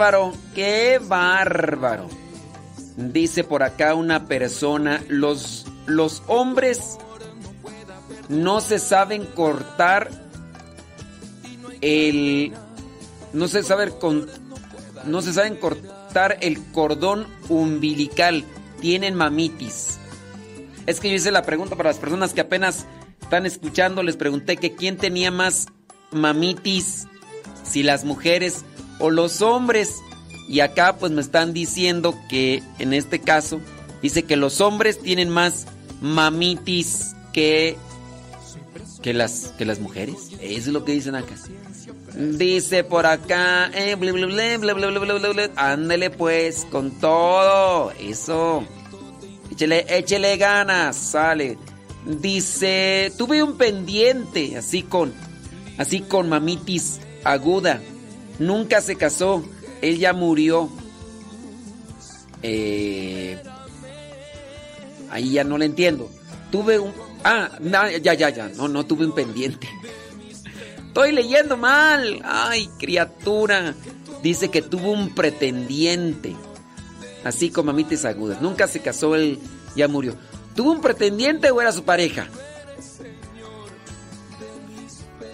bárbaro, 0.00 0.32
qué 0.54 0.98
bárbaro. 0.98 2.08
Dice 2.96 3.44
por 3.44 3.62
acá 3.62 3.94
una 3.94 4.24
persona, 4.24 5.04
los, 5.08 5.66
los 5.84 6.22
hombres 6.26 6.96
no 8.30 8.62
se 8.62 8.78
saben 8.78 9.26
cortar 9.26 10.10
el... 11.82 12.54
No 13.34 13.46
se 13.46 13.62
saben 13.62 13.90
con, 13.90 14.26
no 15.04 15.20
se 15.20 15.34
saben 15.34 15.56
cortar 15.56 16.38
el 16.40 16.64
cordón 16.72 17.26
umbilical. 17.50 18.44
Tienen 18.80 19.14
mamitis. 19.14 19.98
Es 20.86 20.98
que 20.98 21.10
yo 21.10 21.16
hice 21.16 21.30
la 21.30 21.42
pregunta 21.42 21.76
para 21.76 21.90
las 21.90 21.98
personas 21.98 22.32
que 22.32 22.40
apenas 22.40 22.86
están 23.20 23.44
escuchando. 23.44 24.02
Les 24.02 24.16
pregunté 24.16 24.56
que 24.56 24.74
quién 24.74 24.96
tenía 24.96 25.30
más 25.30 25.66
mamitis, 26.10 27.06
si 27.62 27.82
las 27.82 28.04
mujeres 28.04 28.64
o 29.00 29.10
los 29.10 29.42
hombres. 29.42 29.96
Y 30.48 30.60
acá 30.60 30.96
pues 30.96 31.12
me 31.12 31.20
están 31.20 31.52
diciendo 31.52 32.18
que 32.28 32.62
en 32.78 32.92
este 32.92 33.20
caso 33.20 33.60
dice 34.02 34.24
que 34.24 34.36
los 34.36 34.60
hombres 34.60 35.00
tienen 35.00 35.30
más 35.30 35.66
mamitis 36.00 37.14
que 37.32 37.76
que 39.02 39.14
las 39.14 39.54
que 39.56 39.64
las 39.64 39.80
mujeres. 39.80 40.30
Eso 40.40 40.40
es 40.40 40.66
lo 40.68 40.84
que 40.84 40.92
dicen 40.92 41.14
acá. 41.14 41.34
Dice 42.16 42.84
por 42.84 43.06
acá, 43.06 43.70
eh, 43.72 43.96
ándele 45.56 46.10
pues 46.10 46.66
con 46.70 46.90
todo. 46.98 47.92
Eso. 47.92 48.64
Échele, 49.52 49.86
échele 49.88 50.36
ganas, 50.36 50.96
sale. 50.96 51.56
Dice, 52.04 53.12
tuve 53.16 53.42
un 53.42 53.56
pendiente 53.56 54.56
así 54.56 54.82
con 54.82 55.12
así 55.78 56.00
con 56.00 56.28
mamitis 56.28 56.98
aguda 57.24 57.80
Nunca 58.40 58.80
se 58.80 58.96
casó. 58.96 59.44
Él 59.82 59.98
ya 59.98 60.12
murió. 60.12 60.68
Eh, 62.42 63.38
ahí 65.10 65.32
ya 65.32 65.44
no 65.44 65.58
le 65.58 65.66
entiendo. 65.66 66.10
Tuve 66.50 66.78
un. 66.78 66.92
Ah, 67.22 67.50
ya, 68.02 68.14
ya, 68.14 68.30
ya. 68.30 68.48
No, 68.48 68.66
no 68.66 68.84
tuve 68.84 69.06
un 69.06 69.14
pendiente. 69.14 69.68
Estoy 70.88 71.12
leyendo 71.12 71.56
mal. 71.56 72.20
Ay, 72.24 72.68
criatura. 72.78 73.74
Dice 74.22 74.48
que 74.48 74.62
tuvo 74.62 74.90
un 74.90 75.14
pretendiente. 75.14 76.34
Así 77.22 77.50
como 77.50 77.72
mamitis 77.72 78.06
agudas. 78.06 78.40
Nunca 78.40 78.66
se 78.66 78.80
casó, 78.80 79.14
él 79.14 79.38
ya 79.76 79.86
murió. 79.86 80.16
¿Tuvo 80.54 80.72
un 80.72 80.80
pretendiente 80.80 81.50
o 81.50 81.60
era 81.60 81.72
su 81.72 81.84
pareja? 81.84 82.26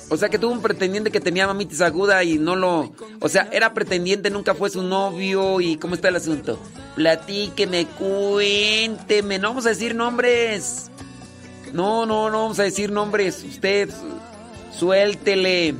O 0.08 0.16
sea 0.16 0.28
que 0.28 0.38
tuvo 0.38 0.52
un 0.52 0.62
pretendiente 0.62 1.10
que 1.10 1.20
tenía 1.20 1.46
mamitis 1.46 1.80
aguda 1.80 2.22
y 2.22 2.38
no 2.38 2.54
lo... 2.54 2.92
O 3.20 3.28
sea, 3.28 3.48
era 3.50 3.74
pretendiente, 3.74 4.30
nunca 4.30 4.54
fue 4.54 4.70
su 4.70 4.82
novio 4.82 5.60
y 5.60 5.76
¿cómo 5.76 5.94
está 5.94 6.08
el 6.08 6.16
asunto? 6.16 6.60
Platíqueme, 6.94 7.86
cuénteme, 7.98 9.38
no 9.38 9.48
vamos 9.48 9.66
a 9.66 9.70
decir 9.70 9.94
nombres. 9.94 10.90
No, 11.72 12.06
no, 12.06 12.30
no 12.30 12.42
vamos 12.42 12.58
a 12.60 12.62
decir 12.62 12.90
nombres. 12.92 13.42
Usted, 13.42 13.90
suéltele. 14.72 15.74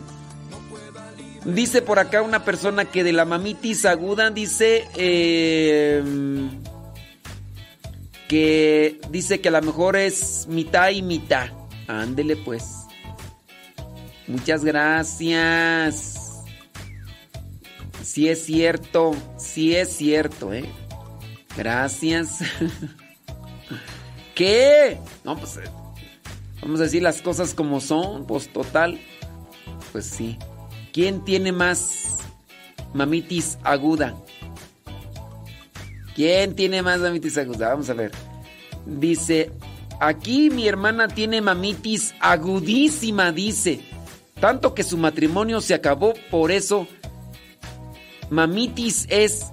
Dice 1.44 1.80
por 1.80 2.00
acá 2.00 2.22
una 2.22 2.44
persona 2.44 2.84
que 2.86 3.04
de 3.04 3.12
la 3.12 3.24
mamitis 3.24 3.84
aguda 3.84 4.30
dice... 4.30 4.88
eh, 4.96 6.02
que 8.28 9.00
dice 9.10 9.40
que 9.40 9.48
a 9.48 9.52
lo 9.52 9.62
mejor 9.62 9.96
es 9.96 10.46
mitad 10.48 10.90
y 10.90 11.02
mitad. 11.02 11.48
Ándele 11.86 12.36
pues. 12.36 12.85
Muchas 14.26 14.64
gracias. 14.64 16.26
Sí 18.02 18.28
es 18.28 18.44
cierto, 18.44 19.14
sí 19.36 19.76
es 19.76 19.88
cierto, 19.96 20.52
¿eh? 20.52 20.64
Gracias. 21.56 22.38
¿Qué? 24.34 24.98
No, 25.24 25.36
pues 25.36 25.56
eh, 25.56 25.70
vamos 26.60 26.80
a 26.80 26.84
decir 26.84 27.02
las 27.02 27.22
cosas 27.22 27.54
como 27.54 27.80
son, 27.80 28.26
pues 28.26 28.52
total. 28.52 29.00
Pues 29.92 30.06
sí. 30.06 30.38
¿Quién 30.92 31.24
tiene 31.24 31.52
más 31.52 32.18
mamitis 32.94 33.58
aguda? 33.62 34.14
¿Quién 36.14 36.54
tiene 36.54 36.82
más 36.82 37.00
mamitis 37.00 37.36
aguda? 37.38 37.68
Vamos 37.68 37.90
a 37.90 37.94
ver. 37.94 38.12
Dice, 38.86 39.52
aquí 40.00 40.48
mi 40.50 40.66
hermana 40.66 41.08
tiene 41.08 41.40
mamitis 41.40 42.14
agudísima, 42.20 43.32
dice. 43.32 43.80
Tanto 44.40 44.74
que 44.74 44.82
su 44.82 44.98
matrimonio 44.98 45.60
se 45.60 45.74
acabó, 45.74 46.12
por 46.30 46.50
eso 46.50 46.86
mamitis 48.30 49.06
es 49.08 49.46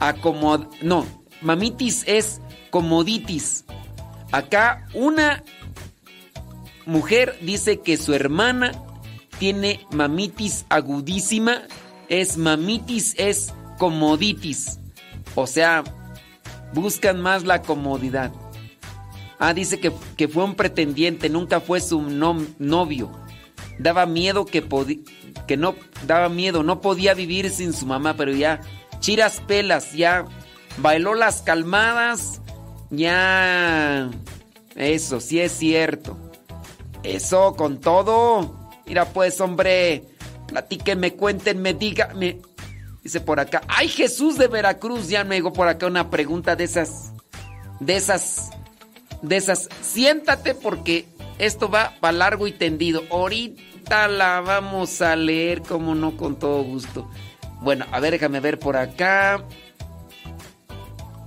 acomod... 0.00 0.66
No, 0.82 1.06
mamitis 1.40 2.04
es 2.06 2.40
comoditis. 2.70 3.64
Acá 4.32 4.86
una 4.94 5.44
mujer 6.84 7.38
dice 7.42 7.80
que 7.80 7.96
su 7.96 8.12
hermana 8.12 8.72
tiene 9.38 9.86
mamitis 9.92 10.66
agudísima, 10.68 11.62
es 12.08 12.36
mamitis 12.36 13.14
es 13.18 13.54
comoditis. 13.78 14.80
O 15.34 15.46
sea, 15.46 15.84
buscan 16.74 17.20
más 17.20 17.44
la 17.44 17.62
comodidad. 17.62 18.32
Ah, 19.38 19.54
dice 19.54 19.78
que, 19.78 19.92
que 20.16 20.26
fue 20.26 20.42
un 20.42 20.56
pretendiente, 20.56 21.28
nunca 21.28 21.60
fue 21.60 21.80
su 21.80 22.02
no- 22.02 22.44
novio. 22.58 23.12
Daba 23.78 24.06
miedo 24.06 24.44
que 24.44 24.62
podía, 24.62 24.98
que 25.46 25.56
no, 25.56 25.74
daba 26.06 26.28
miedo, 26.28 26.62
no 26.62 26.80
podía 26.80 27.14
vivir 27.14 27.50
sin 27.50 27.72
su 27.72 27.86
mamá, 27.86 28.14
pero 28.16 28.32
ya, 28.32 28.60
chiras 29.00 29.40
pelas, 29.46 29.92
ya, 29.92 30.24
bailó 30.78 31.14
las 31.14 31.42
calmadas, 31.42 32.40
ya, 32.90 34.10
eso, 34.74 35.20
sí 35.20 35.40
es 35.40 35.52
cierto. 35.52 36.16
Eso, 37.02 37.54
con 37.56 37.80
todo. 37.80 38.70
Mira 38.86 39.06
pues, 39.06 39.40
hombre, 39.40 40.04
platíquenme, 40.46 41.14
cuéntenme, 41.14 41.74
díganme. 41.74 42.40
Dice 43.02 43.20
por 43.20 43.40
acá, 43.40 43.62
ay 43.68 43.88
Jesús 43.88 44.36
de 44.38 44.48
Veracruz, 44.48 45.08
ya 45.08 45.24
me 45.24 45.36
llegó 45.36 45.52
por 45.52 45.68
acá 45.68 45.86
una 45.86 46.10
pregunta 46.10 46.56
de 46.56 46.64
esas, 46.64 47.12
de 47.80 47.96
esas, 47.96 48.50
de 49.22 49.36
esas. 49.36 49.68
Siéntate 49.80 50.54
porque 50.54 51.06
esto 51.38 51.68
va 51.68 51.94
para 52.00 52.12
largo 52.12 52.46
y 52.46 52.52
tendido. 52.52 53.02
Ahorita 53.10 54.08
la 54.08 54.40
vamos 54.40 55.00
a 55.02 55.16
leer, 55.16 55.62
como 55.62 55.94
no, 55.94 56.16
con 56.16 56.38
todo 56.38 56.62
gusto. 56.62 57.08
Bueno, 57.60 57.86
a 57.90 58.00
ver, 58.00 58.12
déjame 58.12 58.40
ver 58.40 58.58
por 58.58 58.76
acá. 58.76 59.44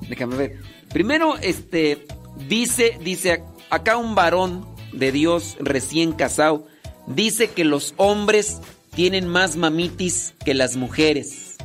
Déjame 0.07 0.35
ver. 0.35 0.59
Primero, 0.89 1.37
este, 1.37 2.05
dice, 2.47 2.97
dice 3.01 3.43
acá 3.69 3.97
un 3.97 4.15
varón 4.15 4.65
de 4.93 5.11
Dios 5.11 5.57
recién 5.59 6.11
casado 6.11 6.67
dice 7.07 7.49
que 7.49 7.63
los 7.63 7.93
hombres 7.97 8.59
tienen 8.93 9.27
más 9.27 9.55
mamitis 9.55 10.33
que 10.43 10.53
las 10.53 10.75
mujeres. 10.75 11.55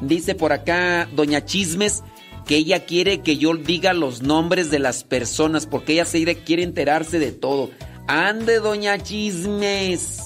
Dice 0.00 0.34
por 0.34 0.52
acá 0.52 1.08
Doña 1.14 1.44
Chismes 1.44 2.02
que 2.46 2.56
ella 2.56 2.84
quiere 2.84 3.20
que 3.20 3.36
yo 3.36 3.54
diga 3.54 3.92
los 3.92 4.22
nombres 4.22 4.70
de 4.70 4.78
las 4.78 5.04
personas 5.04 5.66
porque 5.66 5.94
ella 5.94 6.04
se 6.04 6.24
quiere 6.36 6.62
enterarse 6.62 7.18
de 7.18 7.32
todo. 7.32 7.70
Ande, 8.08 8.58
Doña 8.58 8.98
Chismes. 8.98 10.20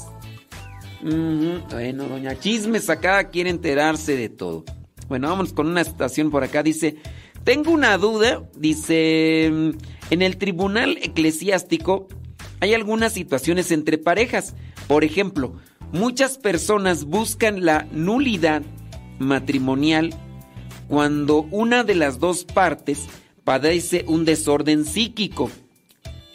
Bueno, 1.03 2.05
Doña 2.09 2.39
Chismes 2.39 2.89
acá 2.91 3.31
quiere 3.31 3.51
enterarse 3.51 4.17
de 4.17 4.29
todo. 4.29 4.65
Bueno, 5.09 5.29
vamos 5.29 5.53
con 5.53 5.69
una 5.69 5.83
estación 5.83 6.31
por 6.31 6.43
acá. 6.43 6.63
Dice, 6.63 6.97
tengo 7.45 7.71
una 7.71 7.97
duda. 7.99 8.43
Dice, 8.57 9.47
en 9.47 10.23
el 10.23 10.37
tribunal 10.37 10.99
eclesiástico 11.03 12.09
hay 12.61 12.75
algunas 12.75 13.13
situaciones 13.13 13.71
entre 13.71 13.99
parejas. 13.99 14.55
Por 14.89 15.05
ejemplo, 15.05 15.55
muchas 15.93 16.39
personas 16.39 17.05
buscan 17.05 17.65
la 17.65 17.87
nulidad 17.93 18.63
matrimonial 19.19 20.15
cuando 20.89 21.43
una 21.51 21.85
de 21.85 21.95
las 21.95 22.19
dos 22.19 22.45
partes 22.45 23.07
padece 23.45 24.05
un 24.09 24.25
desorden 24.25 24.85
psíquico, 24.85 25.51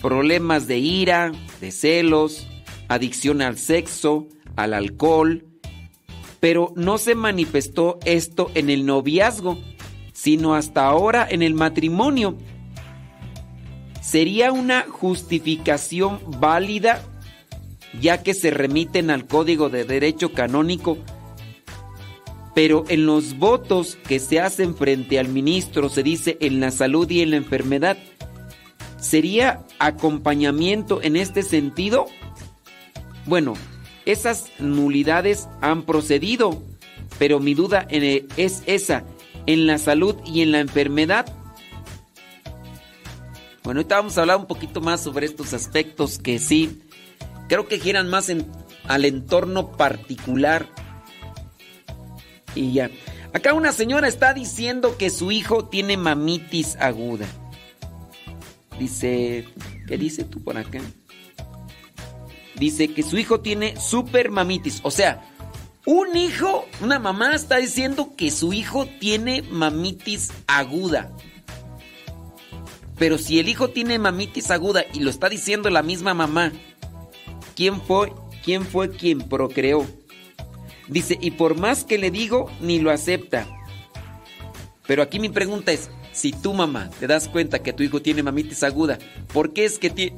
problemas 0.02 0.68
de 0.68 0.80
ira, 0.80 1.32
de 1.60 1.72
celos, 1.72 2.48
adicción 2.88 3.42
al 3.42 3.58
sexo, 3.58 4.28
al 4.56 4.74
alcohol, 4.74 5.46
pero 6.40 6.74
no 6.76 6.98
se 6.98 7.16
manifestó 7.16 8.00
esto 8.04 8.52
en 8.56 8.70
el 8.70 8.86
noviazgo, 8.86 9.58
sino 10.14 10.56
hasta 10.56 10.86
ahora 10.86 11.28
en 11.30 11.42
el 11.42 11.54
matrimonio. 11.54 12.38
¿Sería 14.02 14.52
una 14.52 14.86
justificación 14.90 16.20
válida 16.40 17.04
ya 18.00 18.24
que 18.24 18.34
se 18.34 18.52
remiten 18.52 19.10
al 19.10 19.28
Código 19.28 19.70
de 19.70 19.84
Derecho 19.84 20.34
Canónico? 20.34 20.98
Pero 22.54 22.84
en 22.90 23.06
los 23.06 23.38
votos 23.38 23.98
que 24.08 24.20
se 24.20 24.40
hacen 24.40 24.76
frente 24.76 25.20
al 25.20 25.30
ministro 25.30 25.90
se 25.90 26.04
dice 26.04 26.38
en 26.42 26.60
la 26.60 26.72
salud 26.72 27.10
y 27.10 27.22
en 27.22 27.32
la 27.32 27.38
enfermedad. 27.38 27.98
¿Sería 29.00 29.64
acompañamiento 29.80 31.02
en 31.02 31.16
este 31.16 31.44
sentido? 31.44 32.06
Bueno, 33.26 33.54
esas 34.06 34.48
nulidades 34.60 35.48
han 35.62 35.84
procedido, 35.84 36.62
pero 37.18 37.40
mi 37.40 37.54
duda 37.54 37.86
en- 37.90 38.28
es 38.38 38.64
esa, 38.66 39.04
en 39.46 39.66
la 39.66 39.78
salud 39.78 40.16
y 40.26 40.42
en 40.42 40.52
la 40.52 40.60
enfermedad. 40.60 41.26
Bueno, 43.64 43.80
ahorita 43.80 43.96
vamos 43.96 44.18
a 44.18 44.22
hablar 44.22 44.38
un 44.38 44.48
poquito 44.48 44.82
más 44.82 45.02
sobre 45.02 45.26
estos 45.28 45.54
aspectos 45.54 46.20
que 46.20 46.40
sí, 46.40 46.82
creo 47.48 47.68
que 47.68 47.80
giran 47.80 48.10
más 48.10 48.32
al 48.88 49.06
entorno 49.06 49.72
particular. 49.72 50.68
Y 52.56 52.74
ya. 52.74 52.90
Acá 53.34 53.54
una 53.54 53.72
señora 53.72 54.08
está 54.08 54.34
diciendo 54.34 54.98
que 54.98 55.10
su 55.10 55.32
hijo 55.32 55.66
tiene 55.66 55.96
mamitis 55.98 56.76
aguda. 56.80 57.28
Dice, 58.78 59.46
¿qué 59.88 59.98
dice 59.98 60.24
tú 60.24 60.44
por 60.44 60.58
acá? 60.58 60.82
Dice 62.56 62.94
que 62.94 63.04
su 63.04 63.18
hijo 63.18 63.40
tiene 63.40 63.80
super 63.80 64.32
mamitis. 64.32 64.82
O 64.84 64.92
sea, 64.92 65.24
un 65.86 66.16
hijo, 66.16 66.66
una 66.82 67.00
mamá 67.00 67.34
está 67.34 67.58
diciendo 67.58 68.14
que 68.18 68.32
su 68.32 68.54
hijo 68.54 68.86
tiene 69.00 69.44
mamitis 69.44 70.32
aguda. 70.48 71.12
Pero 72.98 73.18
si 73.18 73.40
el 73.40 73.50
hijo 73.50 73.70
tiene 73.70 73.98
mamitis 73.98 74.52
aguda 74.52 74.84
y 74.94 75.00
lo 75.00 75.10
está 75.10 75.28
diciendo 75.28 75.70
la 75.70 75.82
misma 75.82 76.14
mamá, 76.14 76.52
¿quién 77.56 77.82
fue, 77.82 78.14
quién 78.44 78.64
fue 78.64 78.92
quien 78.92 79.20
procreó? 79.22 79.88
Dice, 80.88 81.18
y 81.22 81.32
por 81.32 81.58
más 81.58 81.84
que 81.84 81.98
le 81.98 82.12
digo, 82.12 82.52
ni 82.60 82.80
lo 82.80 82.92
acepta. 82.92 83.48
Pero 84.88 85.04
aquí 85.04 85.20
mi 85.20 85.30
pregunta 85.30 85.72
es, 85.72 85.90
si 86.12 86.32
tu 86.32 86.54
mamá 86.54 86.90
te 87.00 87.08
das 87.08 87.28
cuenta 87.28 87.60
que 87.60 87.74
tu 87.74 87.84
hijo 87.84 88.02
tiene 88.02 88.24
mamitis 88.24 88.64
aguda, 88.64 89.00
¿por 89.34 89.54
qué 89.54 89.66
es 89.66 89.80
que 89.80 89.90
tiene 89.90 90.18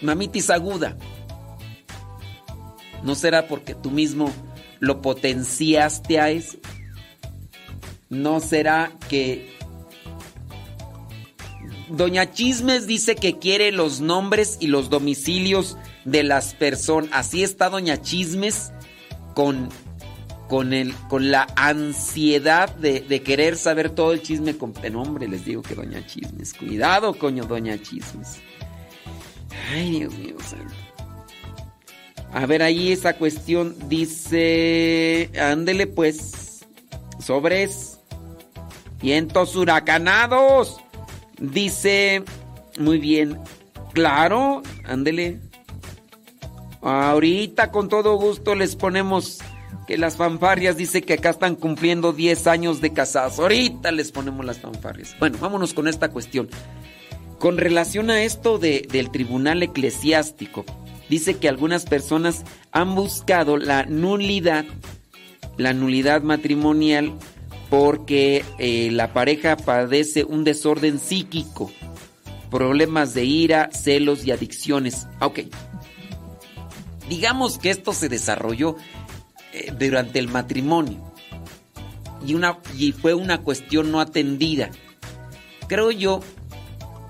mamitis 0.00 0.50
aguda? 0.50 0.96
¿No 3.02 3.14
será 3.14 3.46
porque 3.46 3.74
tú 3.74 3.90
mismo 3.90 4.32
lo 4.80 5.00
potenciaste 5.02 6.18
a 6.18 6.30
eso? 6.30 6.58
¿No 8.08 8.40
será 8.40 8.92
que 9.08 9.54
Doña 11.88 12.32
Chismes 12.32 12.86
dice 12.86 13.14
que 13.14 13.38
quiere 13.38 13.72
los 13.72 14.00
nombres 14.00 14.56
y 14.60 14.68
los 14.68 14.88
domicilios 14.88 15.76
de 16.04 16.22
las 16.22 16.54
personas? 16.54 17.10
Así 17.12 17.42
está 17.42 17.68
Doña 17.68 18.00
Chismes 18.00 18.72
con, 19.34 19.68
con, 20.48 20.72
el, 20.72 20.94
con 21.08 21.30
la 21.30 21.46
ansiedad 21.56 22.74
de, 22.76 23.00
de 23.00 23.22
querer 23.22 23.56
saber 23.56 23.90
todo 23.90 24.12
el 24.12 24.22
chisme 24.22 24.56
con 24.56 24.72
el 24.82 24.92
nombre. 24.92 25.28
Les 25.28 25.44
digo 25.44 25.62
que 25.62 25.74
Doña 25.74 26.06
Chismes. 26.06 26.54
Cuidado, 26.54 27.14
coño, 27.14 27.44
Doña 27.44 27.80
Chismes. 27.80 28.38
Ay, 29.72 30.00
Dios 30.00 30.14
mío, 30.14 30.36
santo. 30.44 30.74
A 32.32 32.46
ver, 32.46 32.62
ahí 32.62 32.90
esa 32.90 33.16
cuestión 33.16 33.76
dice. 33.88 35.30
Ándele 35.40 35.86
pues. 35.86 36.64
Sobres. 37.20 38.00
Vientos 39.00 39.54
huracanados. 39.54 40.78
Dice. 41.38 42.24
Muy 42.76 42.98
bien. 42.98 43.38
Claro. 43.92 44.62
Ándele. 44.84 45.38
Ahorita 46.84 47.70
con 47.70 47.88
todo 47.88 48.16
gusto 48.16 48.54
les 48.54 48.76
ponemos 48.76 49.38
que 49.86 49.96
las 49.98 50.16
fanfarrias 50.16 50.76
dice 50.76 51.02
que 51.02 51.14
acá 51.14 51.30
están 51.30 51.56
cumpliendo 51.56 52.12
10 52.12 52.46
años 52.46 52.80
de 52.80 52.92
casados. 52.92 53.38
Ahorita 53.38 53.90
les 53.90 54.12
ponemos 54.12 54.44
las 54.44 54.60
fanfarrias. 54.60 55.16
Bueno, 55.18 55.38
vámonos 55.40 55.72
con 55.74 55.88
esta 55.88 56.10
cuestión. 56.10 56.48
Con 57.38 57.56
relación 57.58 58.10
a 58.10 58.22
esto 58.22 58.58
de- 58.58 58.86
del 58.90 59.10
tribunal 59.10 59.62
eclesiástico, 59.62 60.64
dice 61.10 61.36
que 61.38 61.48
algunas 61.48 61.84
personas 61.84 62.44
han 62.70 62.94
buscado 62.94 63.56
la 63.56 63.84
nulidad, 63.84 64.64
la 65.56 65.72
nulidad 65.74 66.22
matrimonial, 66.22 67.12
porque 67.70 68.44
eh, 68.58 68.90
la 68.92 69.12
pareja 69.12 69.56
padece 69.56 70.24
un 70.24 70.44
desorden 70.44 70.98
psíquico, 70.98 71.70
problemas 72.50 73.14
de 73.14 73.24
ira, 73.24 73.70
celos 73.72 74.26
y 74.26 74.30
adicciones. 74.30 75.06
Ok. 75.20 75.40
Digamos 77.08 77.58
que 77.58 77.70
esto 77.70 77.92
se 77.92 78.08
desarrolló 78.08 78.76
eh, 79.52 79.72
durante 79.78 80.18
el 80.18 80.28
matrimonio 80.28 81.14
y, 82.26 82.36
y 82.76 82.92
fue 82.92 83.14
una 83.14 83.42
cuestión 83.42 83.92
no 83.92 84.00
atendida. 84.00 84.70
Creo 85.68 85.90
yo 85.90 86.20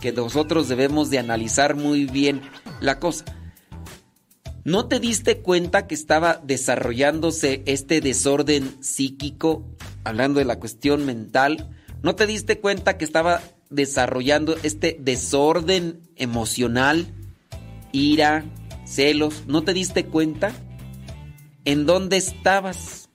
que 0.00 0.12
nosotros 0.12 0.68
debemos 0.68 1.10
de 1.10 1.18
analizar 1.18 1.76
muy 1.76 2.06
bien 2.06 2.42
la 2.80 2.98
cosa. 2.98 3.24
¿No 4.64 4.86
te 4.86 4.98
diste 4.98 5.38
cuenta 5.38 5.86
que 5.86 5.94
estaba 5.94 6.40
desarrollándose 6.42 7.62
este 7.66 8.00
desorden 8.00 8.82
psíquico, 8.82 9.64
hablando 10.04 10.38
de 10.38 10.46
la 10.46 10.58
cuestión 10.58 11.04
mental? 11.04 11.70
¿No 12.02 12.16
te 12.16 12.26
diste 12.26 12.60
cuenta 12.60 12.96
que 12.96 13.04
estaba 13.04 13.42
desarrollando 13.70 14.56
este 14.62 14.96
desorden 15.00 16.00
emocional, 16.16 17.06
ira, 17.92 18.44
celos? 18.84 19.44
¿No 19.46 19.62
te 19.62 19.72
diste 19.74 20.06
cuenta? 20.06 20.52
¿En 21.64 21.86
dónde 21.86 22.16
estabas? 22.16 23.08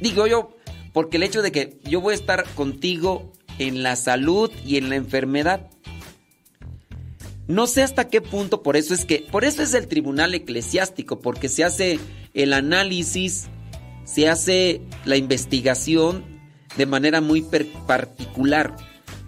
Digo 0.00 0.26
yo, 0.26 0.56
porque 0.92 1.16
el 1.16 1.22
hecho 1.24 1.42
de 1.42 1.52
que 1.52 1.78
yo 1.84 2.00
voy 2.00 2.12
a 2.12 2.16
estar 2.16 2.44
contigo 2.54 3.32
en 3.58 3.82
la 3.82 3.96
salud 3.96 4.50
y 4.64 4.76
en 4.76 4.88
la 4.88 4.96
enfermedad, 4.96 5.68
no 7.48 7.66
sé 7.66 7.82
hasta 7.82 8.08
qué 8.08 8.20
punto, 8.20 8.62
por 8.62 8.76
eso 8.76 8.92
es 8.92 9.04
que, 9.04 9.26
por 9.30 9.44
eso 9.44 9.62
es 9.62 9.72
el 9.74 9.86
tribunal 9.88 10.34
eclesiástico, 10.34 11.20
porque 11.20 11.48
se 11.48 11.64
hace 11.64 11.98
el 12.34 12.52
análisis, 12.52 13.46
se 14.04 14.28
hace 14.28 14.82
la 15.04 15.16
investigación 15.16 16.24
de 16.76 16.86
manera 16.86 17.20
muy 17.20 17.42
particular, 17.86 18.76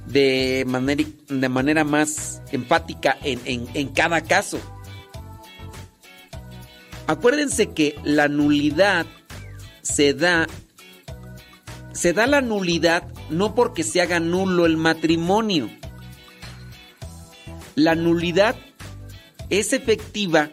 de 0.07 0.65
manera, 0.67 1.05
de 1.29 1.49
manera 1.49 1.85
más 1.85 2.43
empática 2.51 3.17
en- 3.23 3.69
en 3.75 3.89
cada 3.89 4.21
caso. 4.23 4.59
Acuérdense 7.09 7.71
que 7.71 7.99
la 8.05 8.29
nulidad 8.29 9.07
se 9.81 10.13
da, 10.13 10.47
se 11.93 12.13
da 12.13 12.27
la 12.27 12.43
nulidad 12.43 13.09
no 13.31 13.55
porque 13.55 13.83
se 13.83 14.03
haga 14.03 14.21
nulo 14.21 14.67
el 14.67 14.77
matrimonio. 14.77 15.71
La 17.77 17.95
nulidad 17.95 18.57
es 19.49 19.73
efectiva 19.73 20.51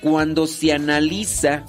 cuando 0.00 0.46
se 0.46 0.72
analiza 0.72 1.66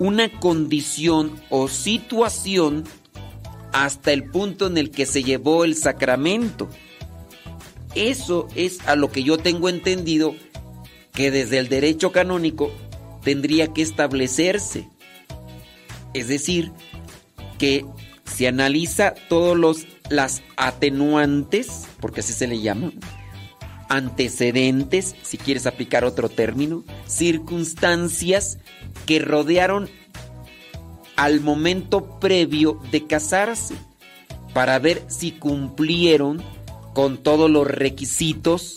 una 0.00 0.28
condición 0.40 1.40
o 1.50 1.68
situación 1.68 2.82
hasta 3.72 4.12
el 4.12 4.24
punto 4.24 4.66
en 4.66 4.76
el 4.76 4.90
que 4.90 5.06
se 5.06 5.22
llevó 5.22 5.64
el 5.64 5.76
sacramento. 5.76 6.68
Eso 7.94 8.48
es 8.56 8.80
a 8.88 8.96
lo 8.96 9.12
que 9.12 9.22
yo 9.22 9.38
tengo 9.38 9.68
entendido 9.68 10.34
que 11.12 11.30
desde 11.30 11.58
el 11.58 11.68
derecho 11.68 12.12
canónico 12.12 12.70
tendría 13.22 13.68
que 13.68 13.82
establecerse. 13.82 14.88
Es 16.14 16.28
decir, 16.28 16.72
que 17.58 17.84
se 18.24 18.48
analiza 18.48 19.14
todos 19.28 19.56
los 19.56 19.86
las 20.12 20.42
atenuantes, 20.56 21.86
porque 22.00 22.20
así 22.20 22.32
se 22.32 22.46
le 22.46 22.60
llama, 22.60 22.92
antecedentes, 23.88 25.16
si 25.22 25.38
quieres 25.38 25.66
aplicar 25.66 26.04
otro 26.04 26.28
término, 26.28 26.84
circunstancias 27.06 28.58
que 29.06 29.18
rodearon 29.18 29.88
al 31.16 31.40
momento 31.40 32.20
previo 32.20 32.80
de 32.90 33.06
casarse, 33.06 33.74
para 34.52 34.78
ver 34.78 35.02
si 35.08 35.32
cumplieron 35.32 36.42
con 36.94 37.16
todos 37.16 37.50
los 37.50 37.66
requisitos 37.66 38.76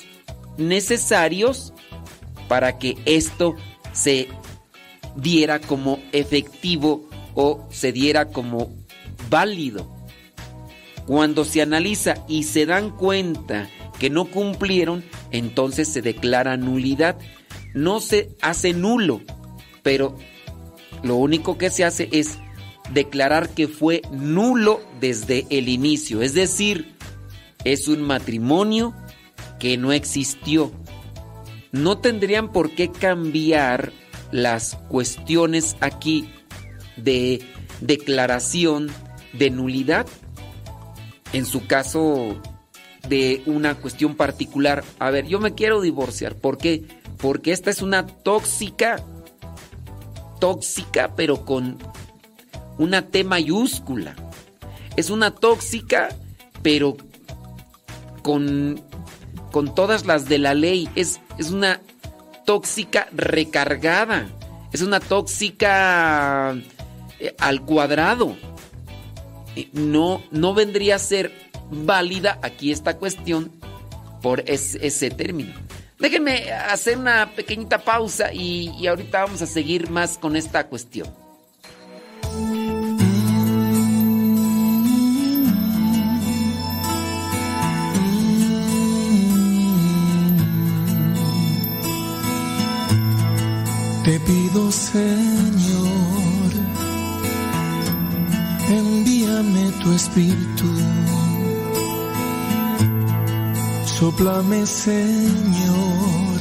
necesarios 0.57 1.73
para 2.47 2.77
que 2.77 2.97
esto 3.05 3.55
se 3.93 4.27
diera 5.15 5.59
como 5.59 5.99
efectivo 6.11 7.09
o 7.33 7.65
se 7.69 7.91
diera 7.91 8.29
como 8.29 8.71
válido. 9.29 9.91
Cuando 11.05 11.45
se 11.45 11.61
analiza 11.61 12.15
y 12.27 12.43
se 12.43 12.65
dan 12.65 12.89
cuenta 12.89 13.69
que 13.99 14.09
no 14.09 14.25
cumplieron, 14.25 15.03
entonces 15.31 15.87
se 15.87 16.01
declara 16.01 16.57
nulidad. 16.57 17.17
No 17.73 17.99
se 17.99 18.29
hace 18.41 18.73
nulo, 18.73 19.21
pero 19.83 20.17
lo 21.03 21.15
único 21.15 21.57
que 21.57 21.69
se 21.69 21.85
hace 21.85 22.09
es 22.11 22.39
declarar 22.91 23.49
que 23.49 23.67
fue 23.67 24.01
nulo 24.11 24.81
desde 24.99 25.45
el 25.49 25.69
inicio. 25.69 26.21
Es 26.21 26.33
decir, 26.33 26.95
es 27.63 27.87
un 27.87 28.01
matrimonio 28.01 28.93
que 29.59 29.77
no 29.77 29.91
existió. 29.91 30.71
No 31.75 31.97
tendrían 31.97 32.53
por 32.53 32.71
qué 32.71 32.89
cambiar 32.89 33.91
las 34.31 34.75
cuestiones 34.87 35.75
aquí 35.81 36.29
de 36.95 37.41
declaración 37.81 38.89
de 39.33 39.49
nulidad. 39.49 40.07
En 41.33 41.45
su 41.45 41.67
caso 41.67 42.41
de 43.09 43.43
una 43.45 43.75
cuestión 43.75 44.15
particular. 44.15 44.85
A 44.99 45.09
ver, 45.09 45.27
yo 45.27 45.41
me 45.41 45.53
quiero 45.53 45.81
divorciar. 45.81 46.35
¿Por 46.35 46.57
qué? 46.57 46.85
Porque 47.17 47.51
esta 47.51 47.71
es 47.71 47.81
una 47.81 48.07
tóxica, 48.07 49.03
tóxica, 50.39 51.13
pero 51.13 51.43
con 51.45 51.77
una 52.77 53.01
T 53.01 53.25
mayúscula. 53.25 54.15
Es 54.95 55.09
una 55.09 55.31
tóxica, 55.31 56.07
pero 56.61 56.95
con, 58.23 58.81
con 59.55 59.73
todas 59.73 60.05
las 60.05 60.27
de 60.27 60.37
la 60.37 60.53
ley. 60.53 60.89
Es, 60.95 61.21
es 61.37 61.49
una 61.49 61.79
tóxica 62.45 63.07
recargada. 63.13 64.27
Es 64.73 64.81
una 64.81 64.99
tóxica 64.99 66.57
eh, 67.21 67.33
al 67.39 67.61
cuadrado. 67.61 68.35
No, 69.71 70.21
no 70.29 70.53
vendría 70.53 70.97
a 70.97 70.99
ser 70.99 71.31
válida 71.71 72.37
aquí 72.41 72.73
esta 72.73 72.97
cuestión 72.97 73.49
por 74.21 74.43
ese, 74.45 75.09
término. 75.11 75.53
Déjenme 75.99 76.51
hacer 76.51 76.97
una 76.97 77.31
pequeñita 77.33 77.77
pausa 77.77 78.33
y, 78.33 78.73
y 78.77 78.87
ahorita 78.87 79.23
vamos 79.23 79.41
a 79.41 79.45
seguir 79.45 79.89
más 79.89 80.17
con 80.17 80.35
esta 80.35 80.67
cuestión. 80.67 81.07
Te 94.05 94.19
pido, 94.19 94.71
Señor, 94.71 96.51
envíame 98.69 99.71
tu 99.81 99.93
espíritu. 99.93 100.69
Soplame, 103.87 104.63
Señor, 104.67 106.37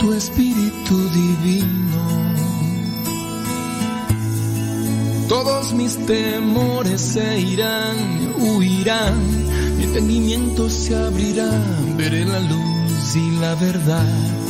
tu 0.00 0.12
espíritu 0.14 0.96
divino. 1.10 2.02
Todos 5.28 5.72
mis 5.74 5.94
temores 6.06 7.00
se 7.00 7.38
irán, 7.38 8.34
huirán, 8.36 9.14
mi 9.76 9.84
entendimiento 9.84 10.68
se 10.68 10.96
abrirá, 10.96 11.52
veré 11.96 12.24
la 12.24 12.40
luz 12.40 13.14
y 13.14 13.30
la 13.38 13.54
verdad. 13.54 14.45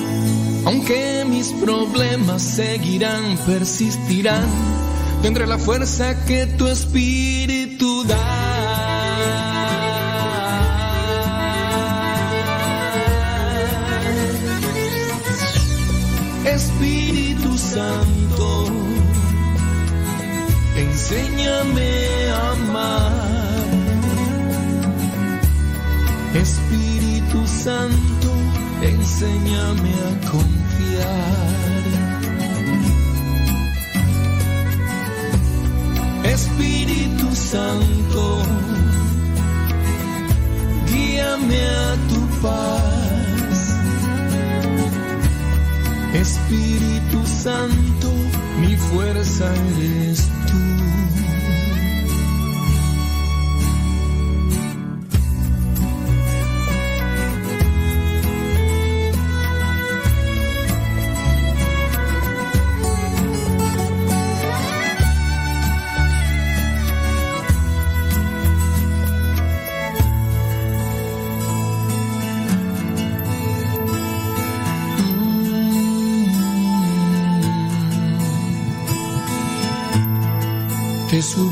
Aunque 0.67 1.25
mis 1.29 1.53
problemas 1.53 2.43
seguirán, 2.43 3.39
persistirán, 3.47 4.49
tendré 5.23 5.47
la 5.47 5.59
fuerza 5.59 6.25
que 6.25 6.45
tu 6.59 6.67
espíritu 6.67 8.03
da. 8.03 8.47
Espíritu 16.45 17.57
Santo, 17.57 18.67
enséñame 20.77 22.31
a 22.31 22.51
amar. 22.51 23.67
Espíritu 26.35 27.47
Santo, 27.47 28.06
enséñame 28.89 29.93
a 30.09 30.31
confiar. 30.31 31.77
Espíritu 36.25 37.35
Santo, 37.35 38.43
guíame 40.91 41.67
a 41.67 41.97
tu 42.11 42.21
paz. 42.43 43.77
Espíritu 46.15 47.27
Santo, 47.27 48.09
mi 48.61 48.77
fuerza 48.77 49.47
eres 49.55 50.36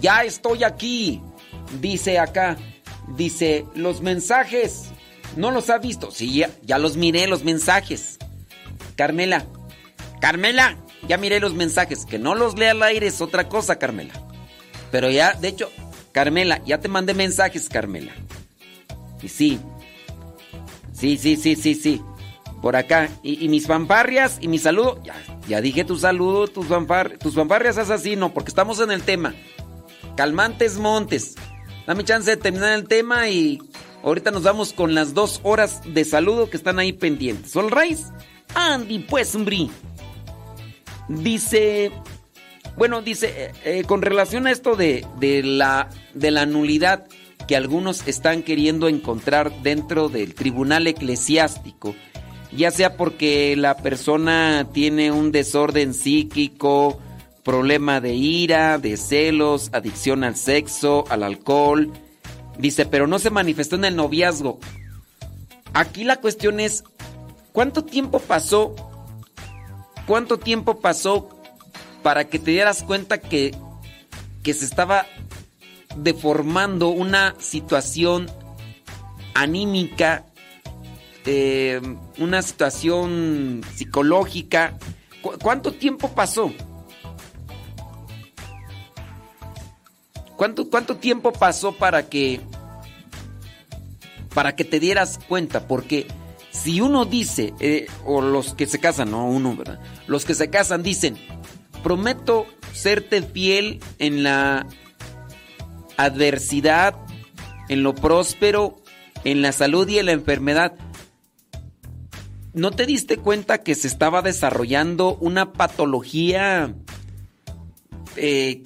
Ya 0.00 0.24
estoy 0.24 0.64
aquí. 0.64 1.20
Dice 1.80 2.18
acá, 2.18 2.56
dice, 3.16 3.64
los 3.74 4.00
mensajes, 4.00 4.84
¿no 5.36 5.50
los 5.50 5.70
ha 5.70 5.78
visto? 5.78 6.10
Sí, 6.10 6.34
ya, 6.34 6.50
ya 6.62 6.78
los 6.78 6.96
miré, 6.96 7.26
los 7.26 7.44
mensajes. 7.44 8.18
Carmela, 8.96 9.46
Carmela, 10.20 10.78
ya 11.08 11.16
miré 11.18 11.40
los 11.40 11.54
mensajes. 11.54 12.04
Que 12.04 12.18
no 12.18 12.34
los 12.34 12.58
lea 12.58 12.72
al 12.72 12.82
aire 12.82 13.06
es 13.06 13.20
otra 13.20 13.48
cosa, 13.48 13.78
Carmela. 13.78 14.14
Pero 14.90 15.10
ya, 15.10 15.32
de 15.34 15.48
hecho, 15.48 15.70
Carmela, 16.12 16.62
ya 16.66 16.78
te 16.78 16.88
mandé 16.88 17.14
mensajes, 17.14 17.68
Carmela. 17.68 18.12
Y 19.22 19.28
sí, 19.28 19.60
sí, 20.92 21.16
sí, 21.16 21.36
sí, 21.36 21.56
sí, 21.56 21.74
sí. 21.74 22.02
Por 22.62 22.76
acá. 22.76 23.10
Y, 23.24 23.48
mis 23.48 23.66
fanfarrias 23.66 24.38
y 24.40 24.46
mi 24.46 24.58
saludo. 24.58 25.02
Ya, 25.02 25.14
ya 25.48 25.60
dije 25.60 25.84
tu 25.84 25.98
saludo, 25.98 26.46
tus, 26.46 26.66
fanfar, 26.66 27.18
tus 27.18 27.34
fanfarrias 27.34 27.76
es 27.76 27.90
así, 27.90 28.14
no, 28.14 28.32
porque 28.32 28.50
estamos 28.50 28.80
en 28.80 28.92
el 28.92 29.02
tema. 29.02 29.34
Calmantes 30.16 30.78
Montes. 30.78 31.34
Dame 31.86 32.04
chance 32.04 32.30
de 32.30 32.36
terminar 32.36 32.74
el 32.74 32.86
tema 32.86 33.28
y 33.28 33.58
ahorita 34.04 34.30
nos 34.30 34.44
vamos 34.44 34.72
con 34.72 34.94
las 34.94 35.12
dos 35.12 35.40
horas 35.42 35.80
de 35.84 36.04
saludo 36.04 36.48
que 36.48 36.56
están 36.56 36.78
ahí 36.78 36.92
pendientes. 36.92 37.56
All 37.56 37.70
right? 37.70 37.98
Andy, 38.54 39.00
pues, 39.00 39.34
hombre. 39.34 39.68
Dice. 41.08 41.90
Bueno, 42.76 43.02
dice, 43.02 43.28
eh, 43.36 43.52
eh, 43.64 43.84
con 43.84 44.02
relación 44.02 44.46
a 44.46 44.52
esto 44.52 44.76
de, 44.76 45.04
de, 45.18 45.42
la, 45.42 45.90
de 46.14 46.30
la 46.30 46.46
nulidad 46.46 47.06
que 47.46 47.56
algunos 47.56 48.06
están 48.06 48.42
queriendo 48.42 48.88
encontrar 48.88 49.52
dentro 49.62 50.08
del 50.08 50.34
tribunal 50.34 50.86
eclesiástico, 50.86 51.94
ya 52.56 52.70
sea 52.70 52.96
porque 52.96 53.56
la 53.56 53.76
persona 53.76 54.68
tiene 54.72 55.10
un 55.10 55.32
desorden 55.32 55.94
psíquico, 55.94 56.98
problema 57.42 58.00
de 58.00 58.14
ira, 58.14 58.78
de 58.78 58.96
celos, 58.96 59.70
adicción 59.72 60.24
al 60.24 60.36
sexo, 60.36 61.04
al 61.08 61.22
alcohol. 61.22 61.90
Dice, 62.58 62.86
pero 62.86 63.06
no 63.06 63.18
se 63.18 63.30
manifestó 63.30 63.76
en 63.76 63.86
el 63.86 63.96
noviazgo. 63.96 64.58
Aquí 65.72 66.04
la 66.04 66.16
cuestión 66.16 66.60
es, 66.60 66.84
¿cuánto 67.52 67.84
tiempo 67.84 68.18
pasó? 68.18 68.74
¿Cuánto 70.06 70.38
tiempo 70.38 70.80
pasó 70.80 71.30
para 72.02 72.28
que 72.28 72.38
te 72.38 72.50
dieras 72.50 72.82
cuenta 72.82 73.18
que, 73.18 73.54
que 74.42 74.52
se 74.52 74.64
estaba 74.64 75.06
deformando 75.96 76.88
una 76.88 77.34
situación 77.38 78.30
anímica, 79.34 80.26
eh, 81.26 81.80
una 82.18 82.42
situación 82.42 83.62
psicológica? 83.74 84.78
¿Cu 85.22 85.32
¿Cuánto 85.40 85.72
tiempo 85.72 86.08
pasó? 86.08 86.52
¿Cuánto, 90.36 90.68
¿Cuánto 90.68 90.96
tiempo 90.96 91.32
pasó 91.32 91.72
para 91.72 92.08
que 92.08 92.40
para 94.34 94.56
que 94.56 94.64
te 94.64 94.80
dieras 94.80 95.20
cuenta? 95.28 95.68
Porque 95.68 96.06
si 96.50 96.80
uno 96.80 97.04
dice, 97.04 97.54
eh, 97.60 97.86
o 98.04 98.20
los 98.20 98.54
que 98.54 98.66
se 98.66 98.78
casan, 98.78 99.10
no 99.10 99.26
uno, 99.26 99.56
¿verdad? 99.56 99.80
Los 100.06 100.24
que 100.24 100.34
se 100.34 100.50
casan 100.50 100.82
dicen, 100.82 101.16
prometo 101.82 102.46
serte 102.72 103.22
fiel 103.22 103.80
en 103.98 104.22
la 104.22 104.66
adversidad, 105.96 106.94
en 107.68 107.82
lo 107.82 107.94
próspero, 107.94 108.82
en 109.24 109.42
la 109.42 109.52
salud 109.52 109.88
y 109.88 109.98
en 109.98 110.06
la 110.06 110.12
enfermedad. 110.12 110.74
¿No 112.54 112.70
te 112.70 112.86
diste 112.86 113.16
cuenta 113.16 113.62
que 113.62 113.74
se 113.74 113.88
estaba 113.88 114.20
desarrollando 114.22 115.16
una 115.16 115.52
patología 115.52 116.74
eh, 118.16 118.62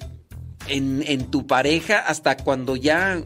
en, 0.67 1.03
en, 1.07 1.31
tu 1.31 1.47
pareja 1.47 1.99
hasta 1.99 2.37
cuando 2.37 2.75
ya... 2.75 3.23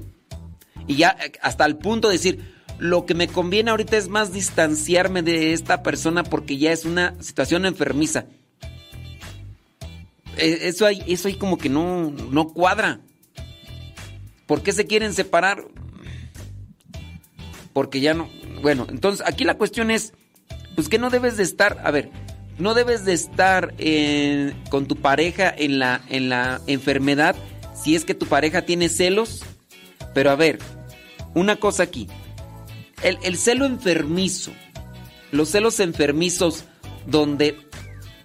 Y 0.87 0.95
ya 0.95 1.15
hasta 1.41 1.65
el 1.65 1.77
punto 1.77 2.07
de 2.07 2.15
decir, 2.15 2.53
lo 2.79 3.05
que 3.05 3.13
me 3.13 3.27
conviene 3.27 3.69
ahorita 3.69 3.95
es 3.97 4.07
más 4.07 4.33
distanciarme 4.33 5.21
de 5.21 5.53
esta 5.53 5.83
persona 5.83 6.23
porque 6.23 6.57
ya 6.57 6.71
es 6.71 6.85
una 6.85 7.15
situación 7.21 7.65
enfermiza. 7.65 8.25
Eso 10.37 10.87
ahí, 10.87 11.03
eso 11.07 11.27
ahí 11.27 11.35
como 11.35 11.57
que 11.57 11.69
no, 11.69 12.09
no 12.09 12.47
cuadra. 12.49 13.01
¿Por 14.47 14.63
qué 14.63 14.71
se 14.71 14.87
quieren 14.87 15.13
separar? 15.13 15.63
Porque 17.73 17.99
ya 17.99 18.13
no... 18.15 18.29
Bueno, 18.61 18.87
entonces 18.89 19.25
aquí 19.27 19.43
la 19.43 19.57
cuestión 19.57 19.91
es, 19.91 20.13
pues 20.75 20.89
que 20.89 20.99
no 20.99 21.09
debes 21.09 21.37
de 21.37 21.43
estar, 21.43 21.79
a 21.83 21.91
ver, 21.91 22.09
no 22.57 22.73
debes 22.73 23.05
de 23.05 23.13
estar 23.13 23.73
en, 23.77 24.55
con 24.69 24.87
tu 24.87 24.95
pareja 24.95 25.53
en 25.55 25.79
la, 25.79 26.01
en 26.09 26.29
la 26.29 26.61
enfermedad 26.67 27.35
si 27.73 27.95
es 27.95 28.05
que 28.05 28.13
tu 28.13 28.27
pareja 28.27 28.63
tiene 28.63 28.89
celos. 28.89 29.41
Pero 30.13 30.29
a 30.29 30.35
ver, 30.35 30.59
una 31.33 31.55
cosa 31.55 31.83
aquí. 31.83 32.07
El, 33.01 33.17
el 33.23 33.37
celo 33.37 33.65
enfermizo, 33.65 34.51
los 35.31 35.49
celos 35.49 35.79
enfermizos 35.79 36.65
donde 37.07 37.57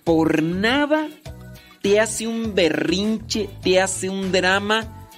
por 0.04 0.42
nada 0.42 1.08
te 1.80 2.00
hace 2.00 2.26
un 2.26 2.54
berrinche, 2.54 3.48
te 3.62 3.80
hace 3.80 4.10
un 4.10 4.32
drama, 4.32 5.08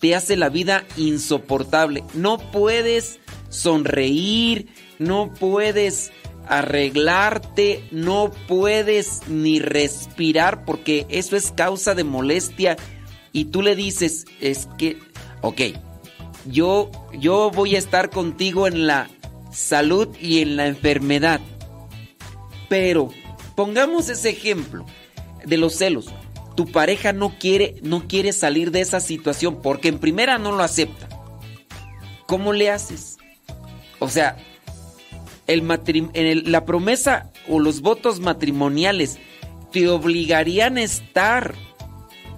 te 0.00 0.14
hace 0.14 0.36
la 0.36 0.48
vida 0.48 0.84
insoportable. 0.96 2.02
No 2.14 2.38
puedes 2.38 3.20
sonreír, 3.48 4.68
no 4.98 5.32
puedes 5.32 6.10
arreglarte, 6.48 7.84
no 7.90 8.30
puedes 8.48 9.26
ni 9.28 9.58
respirar 9.58 10.64
porque 10.64 11.06
eso 11.08 11.36
es 11.36 11.52
causa 11.52 11.94
de 11.94 12.04
molestia 12.04 12.76
y 13.32 13.46
tú 13.46 13.62
le 13.62 13.76
dices, 13.76 14.24
es 14.40 14.68
que, 14.78 14.98
ok, 15.42 15.60
yo, 16.46 16.90
yo 17.12 17.50
voy 17.50 17.74
a 17.74 17.78
estar 17.78 18.10
contigo 18.10 18.66
en 18.66 18.86
la 18.86 19.08
salud 19.52 20.08
y 20.20 20.40
en 20.40 20.56
la 20.56 20.66
enfermedad, 20.66 21.40
pero 22.68 23.10
pongamos 23.54 24.08
ese 24.08 24.30
ejemplo 24.30 24.86
de 25.44 25.56
los 25.56 25.74
celos. 25.74 26.12
Tu 26.56 26.66
pareja 26.72 27.12
no 27.12 27.38
quiere, 27.38 27.74
no 27.82 28.08
quiere 28.08 28.32
salir 28.32 28.70
de 28.70 28.80
esa 28.80 29.00
situación 29.00 29.60
porque 29.62 29.88
en 29.88 29.98
primera 29.98 30.38
no 30.38 30.52
lo 30.52 30.62
acepta. 30.62 31.08
¿Cómo 32.26 32.52
le 32.52 32.70
haces? 32.70 33.18
O 33.98 34.08
sea, 34.08 34.36
el 35.46 36.50
la 36.50 36.64
promesa 36.64 37.30
o 37.48 37.60
los 37.60 37.80
votos 37.80 38.20
matrimoniales 38.20 39.18
te 39.72 39.88
obligarían 39.88 40.76
a 40.76 40.82
estar 40.82 41.54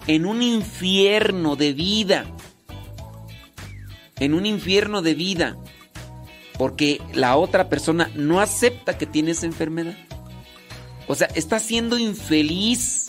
en 0.06 0.26
un 0.26 0.42
infierno 0.42 1.56
de 1.56 1.72
vida. 1.72 2.26
En 4.18 4.34
un 4.34 4.46
infierno 4.46 5.02
de 5.02 5.14
vida. 5.14 5.56
Porque 6.58 7.00
la 7.14 7.36
otra 7.36 7.68
persona 7.68 8.10
no 8.16 8.40
acepta 8.40 8.98
que 8.98 9.06
tienes 9.06 9.44
enfermedad. 9.44 9.96
O 11.06 11.14
sea, 11.14 11.28
está 11.34 11.58
siendo 11.60 11.98
infeliz. 11.98 13.06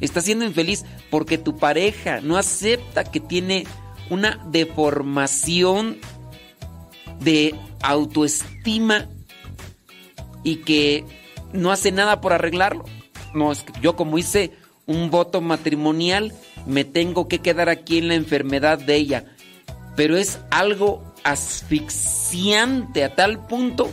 Está 0.00 0.22
siendo 0.22 0.44
infeliz 0.46 0.84
porque 1.10 1.36
tu 1.36 1.58
pareja 1.58 2.20
no 2.22 2.38
acepta 2.38 3.04
que 3.04 3.20
tiene 3.20 3.66
una 4.08 4.42
deformación 4.50 5.98
de 7.20 7.54
autoestima 7.82 9.08
y 10.42 10.56
que 10.56 11.04
no 11.52 11.70
hace 11.72 11.92
nada 11.92 12.20
por 12.20 12.32
arreglarlo. 12.32 12.84
No, 13.34 13.52
es 13.52 13.62
que 13.62 13.72
yo 13.80 13.96
como 13.96 14.18
hice 14.18 14.52
un 14.86 15.10
voto 15.10 15.40
matrimonial, 15.40 16.32
me 16.66 16.84
tengo 16.84 17.28
que 17.28 17.38
quedar 17.38 17.68
aquí 17.68 17.98
en 17.98 18.08
la 18.08 18.14
enfermedad 18.14 18.78
de 18.78 18.96
ella. 18.96 19.24
Pero 19.96 20.16
es 20.16 20.40
algo 20.50 21.14
asfixiante 21.24 23.04
a 23.04 23.14
tal 23.14 23.46
punto 23.46 23.90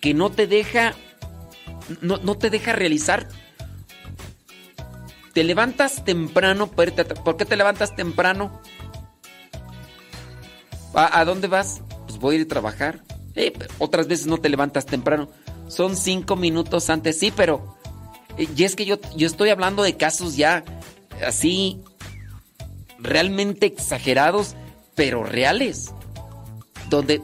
que 0.00 0.14
no 0.14 0.30
te 0.30 0.46
deja 0.46 0.94
no, 2.00 2.18
no 2.18 2.36
te 2.36 2.50
deja 2.50 2.72
realizar. 2.72 3.28
Te 5.32 5.44
levantas 5.44 6.04
temprano, 6.04 6.68
¿por 6.68 7.36
qué 7.36 7.44
te 7.44 7.56
levantas 7.56 7.94
temprano? 7.94 8.60
¿A, 10.94 11.20
a 11.20 11.24
dónde 11.24 11.46
vas? 11.46 11.82
Pues 12.06 12.18
voy 12.18 12.36
a 12.36 12.38
ir 12.40 12.44
a 12.46 12.48
trabajar. 12.48 13.00
Otras 13.78 14.08
veces 14.08 14.26
no 14.26 14.38
te 14.38 14.48
levantas 14.48 14.86
temprano. 14.86 15.28
Son 15.68 15.96
cinco 15.96 16.36
minutos 16.36 16.90
antes, 16.90 17.18
sí, 17.18 17.32
pero... 17.34 17.76
eh, 18.36 18.48
y 18.56 18.64
es 18.64 18.74
que 18.76 18.84
yo, 18.84 18.98
yo 19.16 19.26
estoy 19.26 19.50
hablando 19.50 19.82
de 19.82 19.96
casos 19.96 20.36
ya 20.36 20.64
así 21.24 21.80
realmente 22.98 23.66
exagerados, 23.66 24.54
pero 24.94 25.22
reales. 25.24 25.92
Donde 26.88 27.22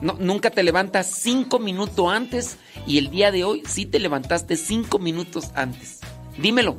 no- 0.00 0.16
nunca 0.18 0.50
te 0.50 0.62
levantas 0.62 1.06
cinco 1.14 1.58
minutos 1.58 2.10
antes 2.12 2.56
y 2.86 2.98
el 2.98 3.10
día 3.10 3.30
de 3.30 3.44
hoy 3.44 3.62
sí 3.68 3.86
te 3.86 3.98
levantaste 3.98 4.56
cinco 4.56 4.98
minutos 4.98 5.50
antes. 5.54 6.00
Dímelo. 6.38 6.76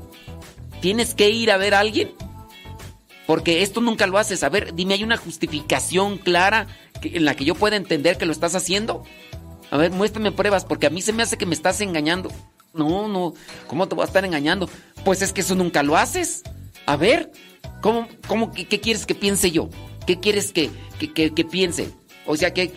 ¿Tienes 0.81 1.15
que 1.15 1.29
ir 1.29 1.51
a 1.51 1.57
ver 1.57 1.73
a 1.73 1.79
alguien? 1.79 2.11
Porque 3.25 3.63
esto 3.63 3.81
nunca 3.81 4.05
lo 4.05 4.17
haces. 4.17 4.43
A 4.43 4.49
ver, 4.49 4.75
dime, 4.75 4.93
¿hay 4.95 5.03
una 5.03 5.17
justificación 5.17 6.17
clara 6.17 6.67
en 7.03 7.25
la 7.25 7.35
que 7.35 7.45
yo 7.45 7.56
pueda 7.56 7.75
entender 7.75 8.17
que 8.17 8.25
lo 8.25 8.32
estás 8.32 8.56
haciendo? 8.56 9.03
A 9.72 9.77
ver, 9.77 9.91
muéstrame 9.91 10.32
pruebas, 10.32 10.65
porque 10.65 10.88
a 10.88 10.90
mí 10.90 11.01
se 11.01 11.14
me 11.14 11.24
hace 11.24 11.38
que 11.38 11.45
me 11.45 11.56
estás 11.56 11.82
engañando. 11.82 12.32
No, 12.74 13.07
no, 13.07 13.33
¿cómo 13.67 13.88
te 13.88 13.95
voy 13.95 14.03
a 14.03 14.07
estar 14.07 14.25
engañando? 14.25 14.69
Pues 15.03 15.22
es 15.22 15.32
que 15.33 15.41
eso 15.41 15.56
nunca 15.56 15.82
lo 15.82 15.98
haces. 15.98 16.43
A 16.85 16.98
ver, 16.98 17.32
¿cómo, 17.82 18.07
cómo, 18.27 18.51
qué, 18.51 18.67
quieres 18.67 19.06
que 19.06 19.15
piense 19.15 19.51
yo? 19.51 19.69
¿Qué 20.06 20.19
quieres 20.19 20.51
que, 20.51 20.69
que, 20.99 21.33
que- 21.33 21.45
piense? 21.45 21.90
O 22.25 22.35
sea, 22.35 22.53
¿qué, 22.53 22.74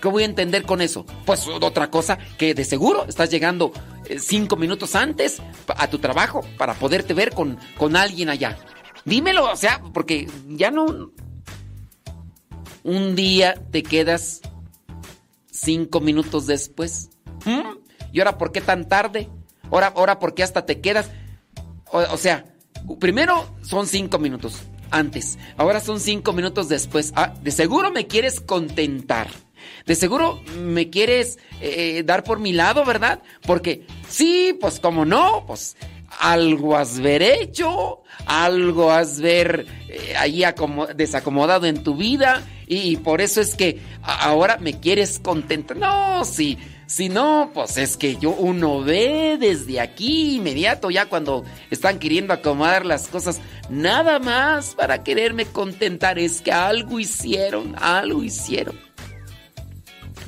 ¿qué 0.00 0.08
voy 0.08 0.22
a 0.22 0.26
entender 0.26 0.64
con 0.64 0.80
eso? 0.80 1.04
Pues 1.24 1.46
otra 1.46 1.90
cosa, 1.90 2.18
que 2.38 2.54
de 2.54 2.64
seguro 2.64 3.04
estás 3.08 3.30
llegando 3.30 3.72
eh, 4.08 4.18
cinco 4.18 4.56
minutos 4.56 4.94
antes 4.94 5.40
a 5.68 5.88
tu 5.88 5.98
trabajo 5.98 6.40
para 6.56 6.74
poderte 6.74 7.14
ver 7.14 7.32
con, 7.32 7.58
con 7.76 7.94
alguien 7.94 8.30
allá. 8.30 8.58
Dímelo, 9.04 9.52
o 9.52 9.56
sea, 9.56 9.80
porque 9.92 10.28
ya 10.48 10.70
no... 10.70 11.12
Un 12.86 13.16
día 13.16 13.60
te 13.72 13.82
quedas 13.82 14.42
cinco 15.50 15.98
minutos 15.98 16.46
después. 16.46 17.10
¿Mm? 17.44 17.78
¿Y 18.12 18.20
ahora 18.20 18.38
por 18.38 18.52
qué 18.52 18.60
tan 18.60 18.88
tarde? 18.88 19.28
¿Ahora, 19.72 19.88
ahora 19.88 20.20
por 20.20 20.34
qué 20.34 20.44
hasta 20.44 20.64
te 20.66 20.80
quedas? 20.80 21.10
O, 21.90 22.16
sea, 22.16 22.44
primero 23.00 23.44
son 23.62 23.88
cinco 23.88 24.20
minutos 24.20 24.62
antes, 24.92 25.36
ahora 25.56 25.80
son 25.80 25.98
cinco 25.98 26.32
minutos 26.32 26.68
después. 26.68 27.12
Ah, 27.16 27.34
de 27.42 27.50
seguro 27.50 27.90
me 27.90 28.06
quieres 28.06 28.40
contentar. 28.40 29.30
De 29.84 29.96
seguro 29.96 30.40
me 30.56 30.88
quieres 30.88 31.40
eh, 31.60 32.04
dar 32.04 32.22
por 32.22 32.38
mi 32.38 32.52
lado, 32.52 32.84
¿verdad? 32.84 33.20
Porque 33.44 33.84
sí, 34.08 34.56
pues 34.60 34.78
como 34.78 35.04
no, 35.04 35.42
pues 35.44 35.76
algo 36.20 36.76
has 36.76 37.00
ver 37.00 37.20
hecho, 37.22 38.02
algo 38.26 38.92
has 38.92 39.20
ver 39.20 39.66
eh, 39.88 40.14
ahí 40.16 40.44
acomo- 40.44 40.86
desacomodado 40.94 41.66
en 41.66 41.82
tu 41.82 41.96
vida 41.96 42.44
y, 42.68 42.96
por 42.96 43.20
eso 43.20 43.40
es 43.40 43.54
que 43.54 43.80
ahora 44.02 44.58
me 44.58 44.80
quieres 44.80 45.20
contentar. 45.20 45.76
No, 45.76 46.24
si, 46.24 46.58
si 46.86 47.08
no, 47.08 47.50
pues 47.54 47.76
es 47.76 47.96
que 47.96 48.16
yo 48.16 48.30
uno 48.30 48.82
ve 48.82 49.36
desde 49.38 49.80
aquí 49.80 50.36
inmediato 50.36 50.90
ya 50.90 51.06
cuando 51.06 51.44
están 51.70 52.00
queriendo 52.00 52.32
acomodar 52.32 52.84
las 52.84 53.06
cosas, 53.06 53.40
nada 53.70 54.18
más 54.18 54.74
para 54.74 55.04
quererme 55.04 55.46
contentar, 55.46 56.18
es 56.18 56.40
que 56.40 56.50
algo 56.50 56.98
hicieron, 56.98 57.76
algo 57.78 58.24
hicieron. 58.24 58.76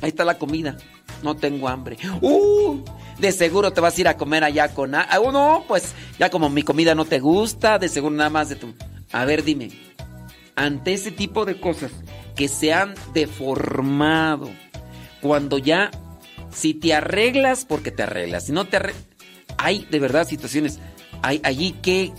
Ahí 0.01 0.09
está 0.09 0.23
la 0.23 0.37
comida. 0.37 0.77
No 1.21 1.35
tengo 1.35 1.67
hambre. 1.67 1.97
¡Uh! 2.21 2.79
De 3.17 3.33
seguro 3.33 3.73
te 3.73 3.81
vas 3.81 3.97
a 3.97 4.01
ir 4.01 4.07
a 4.07 4.15
comer 4.15 4.45
allá 4.45 4.73
con... 4.73 4.95
Ah, 4.95 5.19
no, 5.21 5.65
pues 5.67 5.93
ya 6.17 6.29
como 6.29 6.49
mi 6.49 6.63
comida 6.63 6.95
no 6.95 7.03
te 7.03 7.19
gusta, 7.19 7.77
de 7.77 7.89
seguro 7.89 8.15
nada 8.15 8.29
más 8.29 8.47
de 8.47 8.55
tu... 8.55 8.73
A 9.11 9.25
ver, 9.25 9.43
dime. 9.43 9.71
Ante 10.55 10.93
ese 10.93 11.11
tipo 11.11 11.43
de 11.43 11.59
cosas 11.59 11.91
que 12.39 12.47
se 12.47 12.71
han 12.71 12.95
deformado, 13.13 14.49
cuando 15.21 15.57
ya... 15.57 15.91
Si 16.51 16.73
te 16.73 16.93
arreglas, 16.93 17.65
porque 17.65 17.91
te 17.91 18.03
arreglas. 18.03 18.45
Si 18.45 18.53
no 18.53 18.63
te 18.63 18.77
arreglas... 18.77 19.03
Hay 19.57 19.85
de 19.91 19.99
verdad 19.99 20.25
situaciones... 20.25 20.79
Hay 21.21 21.41
allí 21.43 21.73
que... 21.81 22.13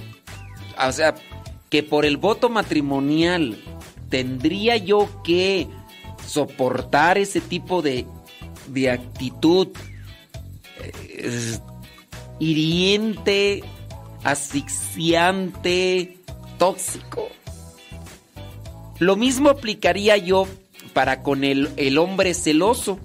O 0.86 0.92
sea, 0.92 1.14
que 1.70 1.82
por 1.82 2.04
el 2.04 2.18
voto 2.18 2.50
matrimonial 2.50 3.58
tendría 4.10 4.76
yo 4.76 5.08
que 5.24 5.66
soportar 6.26 7.16
ese 7.16 7.40
tipo 7.40 7.80
de, 7.80 8.04
de 8.68 8.90
actitud 8.90 9.68
eh, 10.82 11.58
hiriente, 12.38 13.64
asfixiante, 14.22 16.18
tóxico. 16.58 17.30
Lo 19.00 19.16
mismo 19.16 19.48
aplicaría 19.48 20.16
yo 20.18 20.46
para 20.92 21.22
con 21.22 21.42
el, 21.42 21.70
el 21.76 21.98
hombre 21.98 22.34
celoso. 22.34 23.00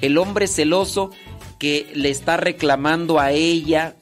El 0.00 0.18
hombre 0.18 0.48
celoso 0.48 1.10
que 1.60 1.90
le 1.94 2.10
está 2.10 2.36
reclamando 2.36 3.20
a 3.20 3.30
ella 3.30 3.94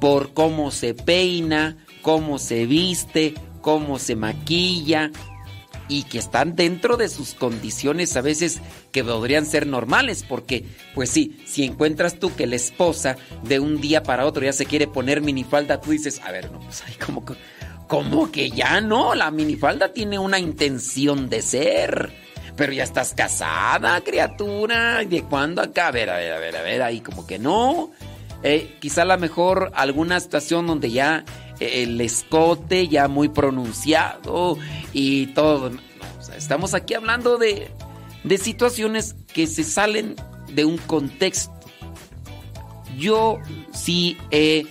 por 0.00 0.32
cómo 0.32 0.70
se 0.70 0.94
peina, 0.94 1.76
cómo 2.00 2.38
se 2.38 2.64
viste, 2.64 3.34
cómo 3.60 3.98
se 3.98 4.16
maquilla 4.16 5.10
y 5.88 6.04
que 6.04 6.18
están 6.18 6.56
dentro 6.56 6.96
de 6.96 7.08
sus 7.08 7.34
condiciones 7.34 8.16
a 8.16 8.22
veces 8.22 8.60
que 8.90 9.04
podrían 9.04 9.44
ser 9.44 9.66
normales, 9.66 10.24
porque 10.26 10.64
pues 10.94 11.10
sí, 11.10 11.42
si 11.46 11.64
encuentras 11.64 12.18
tú 12.18 12.34
que 12.34 12.46
la 12.46 12.56
esposa 12.56 13.16
de 13.42 13.60
un 13.60 13.80
día 13.80 14.02
para 14.02 14.26
otro 14.26 14.44
ya 14.44 14.52
se 14.52 14.66
quiere 14.66 14.86
poner 14.86 15.20
minifalda, 15.20 15.80
tú 15.80 15.90
dices, 15.90 16.20
a 16.24 16.32
ver, 16.32 16.50
no, 16.50 16.60
pues 16.60 16.82
ahí 16.86 16.94
como 16.94 17.24
como 17.88 18.30
que 18.30 18.50
ya 18.50 18.80
no, 18.80 19.14
la 19.14 19.30
minifalda 19.30 19.92
tiene 19.92 20.18
una 20.18 20.38
intención 20.38 21.28
de 21.28 21.42
ser, 21.42 22.12
pero 22.56 22.72
ya 22.72 22.84
estás 22.84 23.14
casada, 23.14 24.00
criatura, 24.02 25.02
¿y 25.02 25.06
¿de 25.06 25.22
cuándo 25.22 25.62
acá? 25.62 25.88
A 25.88 25.90
ver, 25.90 26.10
a 26.10 26.16
ver, 26.16 26.32
a 26.32 26.38
ver, 26.38 26.56
a 26.56 26.62
ver, 26.62 26.82
ahí 26.82 27.00
como 27.00 27.26
que 27.26 27.38
no. 27.38 27.90
Eh, 28.42 28.76
quizá 28.80 29.02
a 29.02 29.06
lo 29.06 29.18
mejor 29.18 29.72
alguna 29.74 30.20
situación 30.20 30.66
donde 30.66 30.90
ya 30.90 31.24
eh, 31.60 31.82
el 31.82 32.00
escote 32.00 32.88
ya 32.88 33.08
muy 33.08 33.28
pronunciado 33.28 34.58
y 34.92 35.28
todo. 35.28 35.70
Estamos 36.36 36.74
aquí 36.74 36.94
hablando 36.94 37.38
de, 37.38 37.70
de 38.22 38.38
situaciones 38.38 39.14
que 39.32 39.46
se 39.46 39.64
salen 39.64 40.16
de 40.52 40.64
un 40.64 40.78
contexto. 40.78 41.52
Yo 42.96 43.38
sí 43.72 44.18
he 44.30 44.66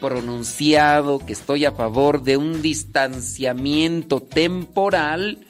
pronunciado 0.00 1.18
que 1.18 1.32
estoy 1.32 1.64
a 1.64 1.72
favor 1.72 2.22
de 2.22 2.36
un 2.36 2.62
distanciamiento 2.62 4.20
temporal 4.20 5.46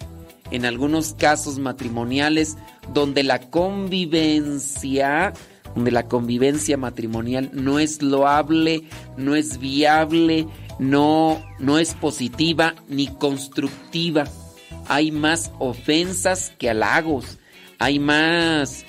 en 0.51 0.65
algunos 0.65 1.15
casos 1.15 1.59
matrimoniales 1.59 2.57
donde 2.93 3.23
la 3.23 3.41
convivencia 3.51 5.33
donde 5.75 5.91
la 5.91 6.09
convivencia 6.09 6.77
matrimonial 6.77 7.51
no 7.53 7.79
es 7.79 8.03
loable, 8.03 8.85
no 9.17 9.37
es 9.37 9.59
viable, 9.59 10.47
no, 10.79 11.43
no 11.59 11.79
es 11.79 11.95
positiva 11.95 12.75
ni 12.89 13.07
constructiva. 13.07 14.25
Hay 14.89 15.13
más 15.13 15.53
ofensas 15.59 16.53
que 16.59 16.71
halagos, 16.71 17.39
hay 17.79 17.99
más 17.99 18.87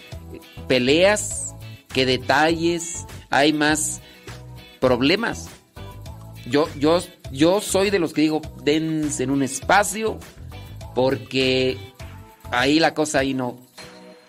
peleas 0.68 1.54
que 1.94 2.06
detalles, 2.06 3.06
hay 3.30 3.54
más 3.54 4.02
problemas. 4.80 5.50
Yo, 6.46 6.68
yo, 6.78 7.00
yo 7.32 7.62
soy 7.62 7.90
de 7.90 8.00
los 8.00 8.14
que 8.14 8.22
digo, 8.22 8.42
dense 8.64 9.24
en 9.24 9.30
un 9.30 9.44
espacio, 9.44 10.18
porque 10.96 11.78
ahí 12.52 12.80
la 12.80 12.94
cosa 12.94 13.20
ahí 13.20 13.34
no. 13.34 13.58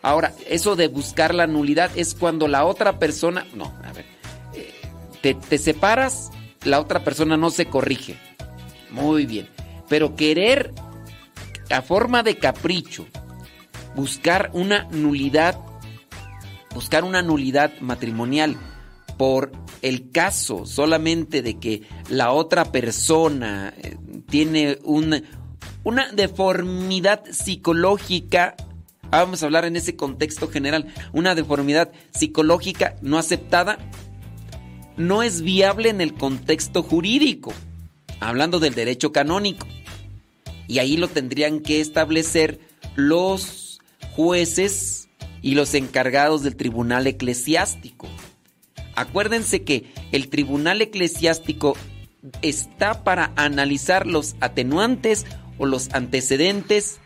Ahora, 0.02 0.32
eso 0.48 0.76
de 0.76 0.88
buscar 0.88 1.34
la 1.34 1.46
nulidad 1.46 1.90
es 1.94 2.14
cuando 2.14 2.48
la 2.48 2.64
otra 2.64 2.98
persona, 2.98 3.46
no, 3.54 3.72
a 3.84 3.92
ver, 3.92 4.06
eh, 4.54 4.72
te, 5.20 5.34
te 5.34 5.58
separas, 5.58 6.30
la 6.64 6.80
otra 6.80 7.04
persona 7.04 7.36
no 7.36 7.50
se 7.50 7.66
corrige. 7.66 8.16
Muy 8.90 9.26
bien. 9.26 9.48
Pero 9.88 10.16
querer, 10.16 10.72
a 11.70 11.82
forma 11.82 12.22
de 12.22 12.38
capricho, 12.38 13.06
buscar 13.94 14.50
una 14.52 14.84
nulidad, 14.90 15.58
buscar 16.74 17.04
una 17.04 17.22
nulidad 17.22 17.72
matrimonial 17.80 18.56
por 19.16 19.52
el 19.83 20.10
caso 20.10 20.67
solamente 20.67 21.42
de 21.42 21.59
que 21.59 21.83
la 22.09 22.33
otra 22.33 22.70
persona 22.73 23.73
eh, 23.78 23.97
tiene 24.28 24.78
un- 24.84 25.23
una 25.84 26.12
deformidad 26.12 27.25
psicológica, 27.31 28.55
vamos 29.10 29.42
a 29.42 29.47
hablar 29.47 29.65
en 29.65 29.76
ese 29.76 29.97
contexto 29.97 30.49
general, 30.49 30.86
una 31.12 31.34
deformidad 31.34 31.91
psicológica 32.12 32.97
no 33.02 33.18
aceptada, 33.18 33.78
no 34.97 35.23
es 35.23 35.41
viable 35.42 35.89
en 35.89 36.00
el 36.00 36.12
contexto 36.15 36.83
jurídico, 36.83 37.52
hablando 38.20 38.60
del 38.60 38.75
derecho 38.75 39.12
canónico. 39.12 39.67
Y 40.68 40.78
ahí 40.78 40.97
lo 40.97 41.09
tendrían 41.09 41.60
que 41.60 41.81
establecer 41.81 42.60
los 42.97 43.81
jueces 44.15 45.09
y 45.42 45.55
los 45.55 45.75
encargados 45.75 46.42
del 46.42 46.55
tribunal 46.55 47.07
eclesiástico. 47.07 48.07
Acuérdense 49.00 49.62
que 49.62 49.90
el 50.12 50.28
tribunal 50.28 50.82
eclesiástico 50.82 51.74
está 52.42 53.02
para 53.02 53.32
analizar 53.34 54.06
los 54.06 54.36
atenuantes 54.40 55.24
o 55.56 55.64
los 55.64 55.88
antecedentes 55.94 57.00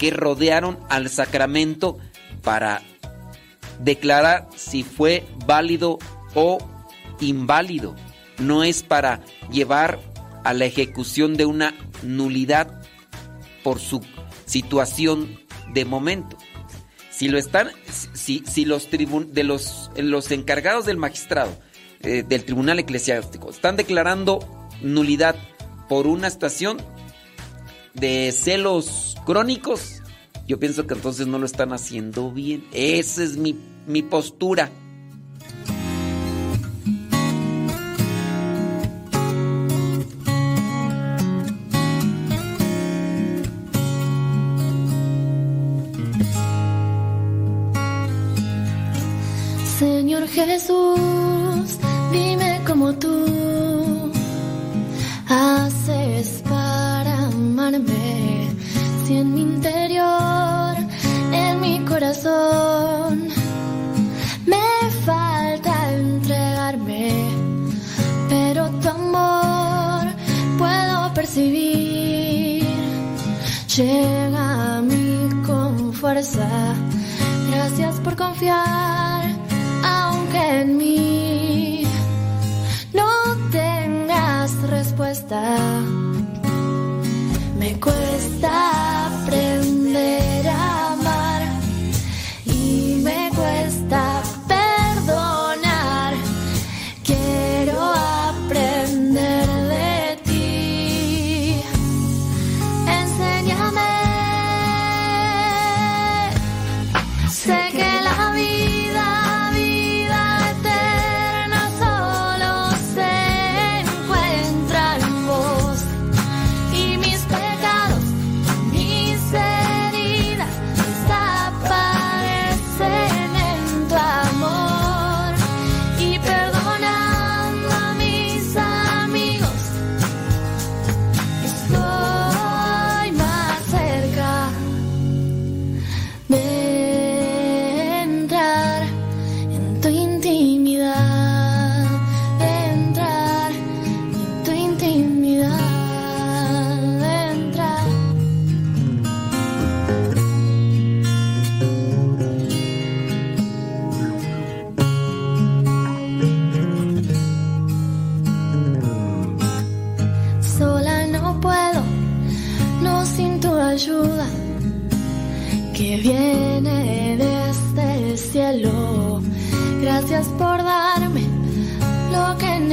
que 0.00 0.10
rodearon 0.10 0.80
al 0.88 1.08
sacramento 1.08 1.96
para 2.42 2.82
declarar 3.78 4.48
si 4.56 4.82
fue 4.82 5.24
válido 5.46 6.00
o 6.34 6.58
inválido. 7.20 7.94
No 8.38 8.64
es 8.64 8.82
para 8.82 9.20
llevar 9.52 10.00
a 10.42 10.52
la 10.54 10.64
ejecución 10.64 11.36
de 11.36 11.46
una 11.46 11.72
nulidad 12.02 12.80
por 13.62 13.78
su 13.78 14.00
situación 14.44 15.38
de 15.72 15.84
momento. 15.84 16.36
Si 17.18 17.26
lo 17.26 17.36
están, 17.36 17.70
si, 18.12 18.44
si 18.46 18.64
los 18.64 18.90
tribun, 18.90 19.34
de 19.34 19.42
los, 19.42 19.90
los 19.96 20.30
encargados 20.30 20.86
del 20.86 20.98
magistrado, 20.98 21.50
eh, 22.02 22.22
del 22.22 22.44
tribunal 22.44 22.78
eclesiástico, 22.78 23.50
están 23.50 23.74
declarando 23.74 24.38
nulidad 24.82 25.34
por 25.88 26.06
una 26.06 26.28
estación 26.28 26.76
de 27.92 28.30
celos 28.30 29.16
crónicos, 29.26 30.00
yo 30.46 30.60
pienso 30.60 30.86
que 30.86 30.94
entonces 30.94 31.26
no 31.26 31.40
lo 31.40 31.46
están 31.46 31.72
haciendo 31.72 32.30
bien. 32.30 32.64
Esa 32.72 33.24
es 33.24 33.36
mi, 33.36 33.58
mi 33.88 34.02
postura. 34.02 34.70
Jesús, 50.46 51.78
dime 52.12 52.60
cómo 52.66 52.94
tú 52.94 54.12
haces 55.28 56.42
para 56.48 57.26
amarme. 57.26 58.48
Si 59.04 59.16
en 59.16 59.34
mi 59.34 59.42
interior, 59.42 60.76
en 61.32 61.60
mi 61.60 61.80
corazón, 61.84 63.28
me 64.46 64.90
falta 65.04 65.92
entregarme, 65.92 67.12
pero 68.28 68.70
tu 68.80 68.88
amor 68.88 70.06
puedo 70.56 71.14
percibir. 71.14 72.66
Llega 73.76 74.76
a 74.76 74.80
mí 74.82 75.28
con 75.46 75.92
fuerza. 75.92 76.48
Gracias 77.50 78.00
por 78.00 78.16
confiar, 78.16 79.37
aunque 80.28 80.60
en 80.60 80.76
mí 80.76 81.82
no 82.92 83.10
tengas 83.50 84.52
respuesta. 84.68 85.58
Me 87.58 87.78
cuesta 87.80 89.10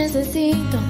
necesito 0.06 0.85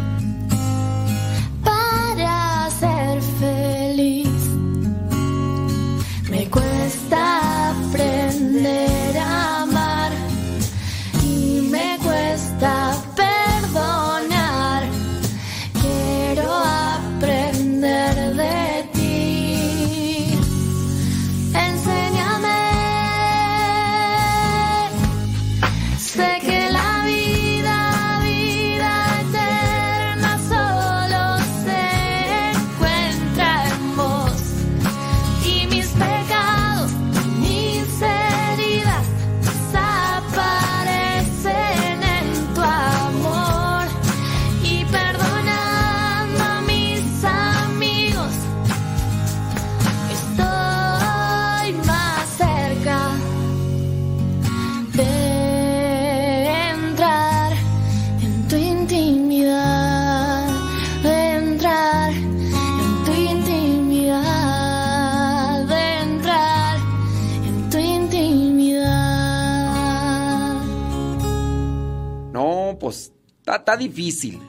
difícil. 73.77 74.39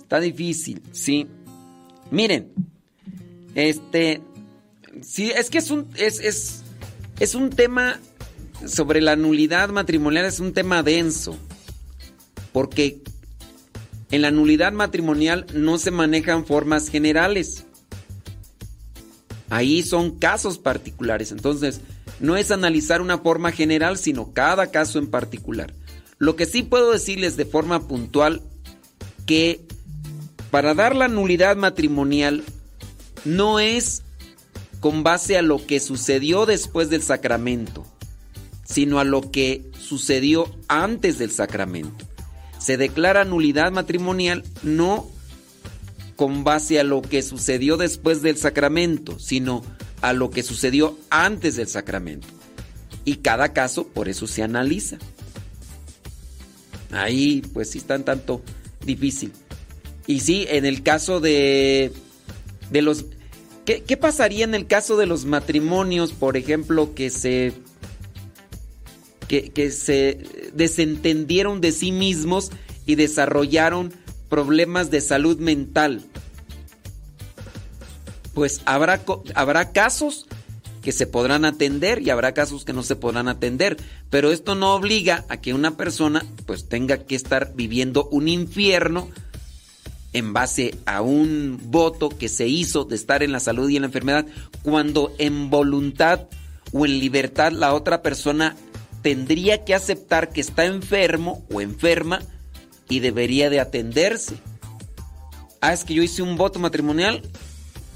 Está 0.00 0.20
difícil, 0.20 0.82
sí. 0.92 1.26
Miren, 2.10 2.52
este, 3.54 4.20
sí, 5.02 5.30
es 5.30 5.50
que 5.50 5.58
es 5.58 5.70
un, 5.70 5.88
es, 5.96 6.20
es, 6.20 6.62
es 7.18 7.34
un 7.34 7.50
tema 7.50 8.00
sobre 8.66 9.00
la 9.00 9.16
nulidad 9.16 9.70
matrimonial, 9.70 10.24
es 10.26 10.40
un 10.40 10.52
tema 10.52 10.82
denso. 10.82 11.36
Porque 12.52 13.02
en 14.10 14.22
la 14.22 14.30
nulidad 14.30 14.72
matrimonial 14.72 15.46
no 15.54 15.78
se 15.78 15.90
manejan 15.90 16.46
formas 16.46 16.88
generales. 16.88 17.64
Ahí 19.50 19.82
son 19.82 20.18
casos 20.18 20.58
particulares. 20.58 21.32
Entonces, 21.32 21.80
no 22.20 22.36
es 22.36 22.50
analizar 22.50 23.00
una 23.00 23.18
forma 23.18 23.52
general, 23.52 23.98
sino 23.98 24.32
cada 24.32 24.70
caso 24.70 24.98
en 24.98 25.08
particular. 25.08 25.74
Lo 26.18 26.36
que 26.36 26.46
sí 26.46 26.62
puedo 26.62 26.92
decirles 26.92 27.36
de 27.36 27.44
forma 27.44 27.86
puntual 27.86 28.42
que 29.26 29.60
para 30.50 30.74
dar 30.74 30.94
la 30.94 31.08
nulidad 31.08 31.56
matrimonial 31.56 32.44
no 33.24 33.58
es 33.58 34.02
con 34.80 35.02
base 35.02 35.36
a 35.36 35.42
lo 35.42 35.64
que 35.64 35.80
sucedió 35.80 36.46
después 36.46 36.90
del 36.90 37.02
sacramento, 37.02 37.86
sino 38.64 38.98
a 39.00 39.04
lo 39.04 39.30
que 39.30 39.70
sucedió 39.78 40.54
antes 40.68 41.18
del 41.18 41.30
sacramento. 41.30 42.04
Se 42.58 42.76
declara 42.76 43.24
nulidad 43.24 43.72
matrimonial 43.72 44.44
no 44.62 45.08
con 46.16 46.44
base 46.44 46.78
a 46.78 46.84
lo 46.84 47.02
que 47.02 47.22
sucedió 47.22 47.76
después 47.76 48.22
del 48.22 48.36
sacramento, 48.36 49.18
sino 49.18 49.62
a 50.00 50.12
lo 50.12 50.30
que 50.30 50.42
sucedió 50.42 50.98
antes 51.10 51.56
del 51.56 51.68
sacramento. 51.68 52.28
Y 53.04 53.16
cada 53.16 53.52
caso 53.52 53.86
por 53.88 54.08
eso 54.08 54.26
se 54.26 54.42
analiza. 54.42 54.98
Ahí 56.94 57.42
pues 57.52 57.70
sí 57.70 57.78
está 57.78 57.96
un 57.96 58.04
tanto 58.04 58.42
difícil. 58.84 59.32
Y 60.06 60.20
sí, 60.20 60.46
en 60.48 60.64
el 60.64 60.82
caso 60.82 61.20
de, 61.20 61.92
de 62.70 62.82
los... 62.82 63.06
¿qué, 63.64 63.82
¿Qué 63.82 63.96
pasaría 63.96 64.44
en 64.44 64.54
el 64.54 64.66
caso 64.66 64.96
de 64.96 65.06
los 65.06 65.24
matrimonios, 65.24 66.12
por 66.12 66.36
ejemplo, 66.36 66.94
que 66.94 67.10
se... 67.10 67.52
Que, 69.28 69.50
que 69.50 69.70
se 69.70 70.50
desentendieron 70.52 71.62
de 71.62 71.72
sí 71.72 71.92
mismos 71.92 72.50
y 72.84 72.94
desarrollaron 72.96 73.92
problemas 74.28 74.90
de 74.90 75.00
salud 75.00 75.38
mental? 75.38 76.02
Pues 78.34 78.60
habrá, 78.66 79.02
habrá 79.34 79.72
casos 79.72 80.26
que 80.84 80.92
se 80.92 81.06
podrán 81.06 81.46
atender 81.46 82.02
y 82.02 82.10
habrá 82.10 82.34
casos 82.34 82.66
que 82.66 82.74
no 82.74 82.82
se 82.82 82.94
podrán 82.94 83.26
atender, 83.26 83.78
pero 84.10 84.30
esto 84.30 84.54
no 84.54 84.74
obliga 84.74 85.24
a 85.30 85.38
que 85.38 85.54
una 85.54 85.78
persona 85.78 86.22
pues 86.44 86.68
tenga 86.68 86.98
que 86.98 87.14
estar 87.14 87.54
viviendo 87.54 88.06
un 88.10 88.28
infierno 88.28 89.08
en 90.12 90.34
base 90.34 90.74
a 90.84 91.00
un 91.00 91.58
voto 91.64 92.10
que 92.10 92.28
se 92.28 92.48
hizo 92.48 92.84
de 92.84 92.96
estar 92.96 93.22
en 93.22 93.32
la 93.32 93.40
salud 93.40 93.70
y 93.70 93.76
en 93.76 93.82
la 93.82 93.86
enfermedad, 93.86 94.26
cuando 94.62 95.14
en 95.16 95.48
voluntad 95.48 96.26
o 96.74 96.84
en 96.84 97.00
libertad 97.00 97.52
la 97.52 97.72
otra 97.72 98.02
persona 98.02 98.54
tendría 99.00 99.64
que 99.64 99.74
aceptar 99.74 100.28
que 100.34 100.42
está 100.42 100.66
enfermo 100.66 101.46
o 101.50 101.62
enferma 101.62 102.20
y 102.90 103.00
debería 103.00 103.48
de 103.48 103.60
atenderse. 103.60 104.36
Ah, 105.62 105.72
es 105.72 105.82
que 105.84 105.94
yo 105.94 106.02
hice 106.02 106.20
un 106.20 106.36
voto 106.36 106.58
matrimonial, 106.58 107.22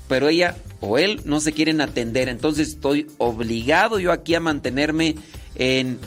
pero 0.08 0.28
ella 0.28 0.56
o 0.80 0.98
él 0.98 1.20
no 1.24 1.40
se 1.40 1.52
quieren 1.52 1.80
atender, 1.80 2.28
entonces 2.28 2.68
estoy 2.68 3.06
obligado 3.18 3.98
yo 3.98 4.12
aquí 4.12 4.34
a 4.34 4.40
mantenerme 4.40 5.16
en... 5.54 5.98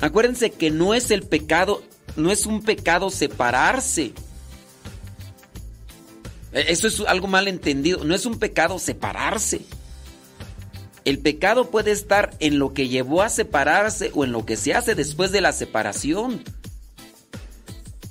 Acuérdense 0.00 0.50
que 0.50 0.70
no 0.70 0.94
es 0.94 1.10
el 1.10 1.22
pecado, 1.22 1.82
no 2.16 2.30
es 2.30 2.44
un 2.46 2.62
pecado 2.62 3.10
separarse. 3.10 4.12
E- 6.52 6.66
Eso 6.68 6.86
es 6.86 7.00
algo 7.00 7.26
mal 7.28 7.48
entendido. 7.48 8.04
No 8.04 8.14
es 8.14 8.26
un 8.26 8.38
pecado 8.38 8.78
separarse. 8.78 9.62
El 11.06 11.18
pecado 11.18 11.70
puede 11.70 11.92
estar 11.92 12.34
en 12.40 12.58
lo 12.58 12.74
que 12.74 12.88
llevó 12.88 13.22
a 13.22 13.28
separarse 13.28 14.10
o 14.14 14.24
en 14.24 14.32
lo 14.32 14.44
que 14.44 14.56
se 14.56 14.74
hace 14.74 14.94
después 14.94 15.32
de 15.32 15.40
la 15.40 15.52
separación. 15.52 16.42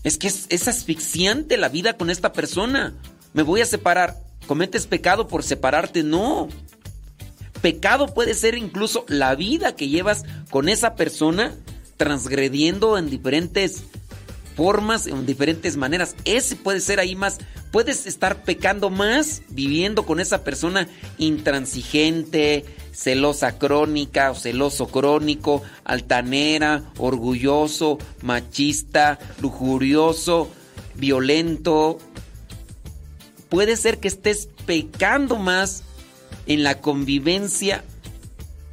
Es 0.04 0.18
que 0.18 0.28
es, 0.28 0.46
es 0.50 0.68
asfixiante 0.68 1.58
la 1.58 1.70
vida 1.70 1.98
con 1.98 2.10
esta 2.10 2.32
persona. 2.34 2.96
Me 3.34 3.44
voy 3.44 3.62
a 3.62 3.66
separar. 3.66 4.18
¿Cometes 4.48 4.88
pecado 4.88 5.28
por 5.28 5.44
separarte? 5.44 6.04
No. 6.04 6.48
Pecado 7.62 8.14
puede 8.14 8.34
ser 8.34 8.56
incluso 8.56 9.06
la 9.08 9.36
vida 9.36 9.76
que 9.76 9.88
llevas 9.88 10.24
con 10.52 10.70
esa 10.70 10.96
persona 10.96 11.54
transgrediendo 11.98 12.98
en 12.98 13.10
diferentes 13.10 13.84
formas, 14.56 15.08
en 15.08 15.26
diferentes 15.26 15.78
maneras. 15.78 16.16
Ese 16.26 16.56
puede 16.56 16.80
ser 16.80 17.00
ahí 17.00 17.16
más. 17.16 17.40
Puedes 17.72 18.06
estar 18.06 18.44
pecando 18.44 18.90
más 18.90 19.42
viviendo 19.50 20.06
con 20.06 20.20
esa 20.20 20.44
persona 20.44 20.88
intransigente, 21.18 22.64
celosa 22.94 23.58
crónica 23.58 24.32
o 24.32 24.36
celoso 24.36 24.88
crónico, 24.88 25.62
altanera, 25.84 26.84
orgulloso, 26.98 27.98
machista, 28.22 29.20
lujurioso, 29.42 30.50
violento. 30.96 31.98
Puede 33.50 33.78
ser 33.78 34.00
que 34.00 34.08
estés 34.08 34.50
pecando 34.66 35.38
más 35.38 35.84
en 36.48 36.64
la 36.64 36.82
convivencia. 36.82 37.84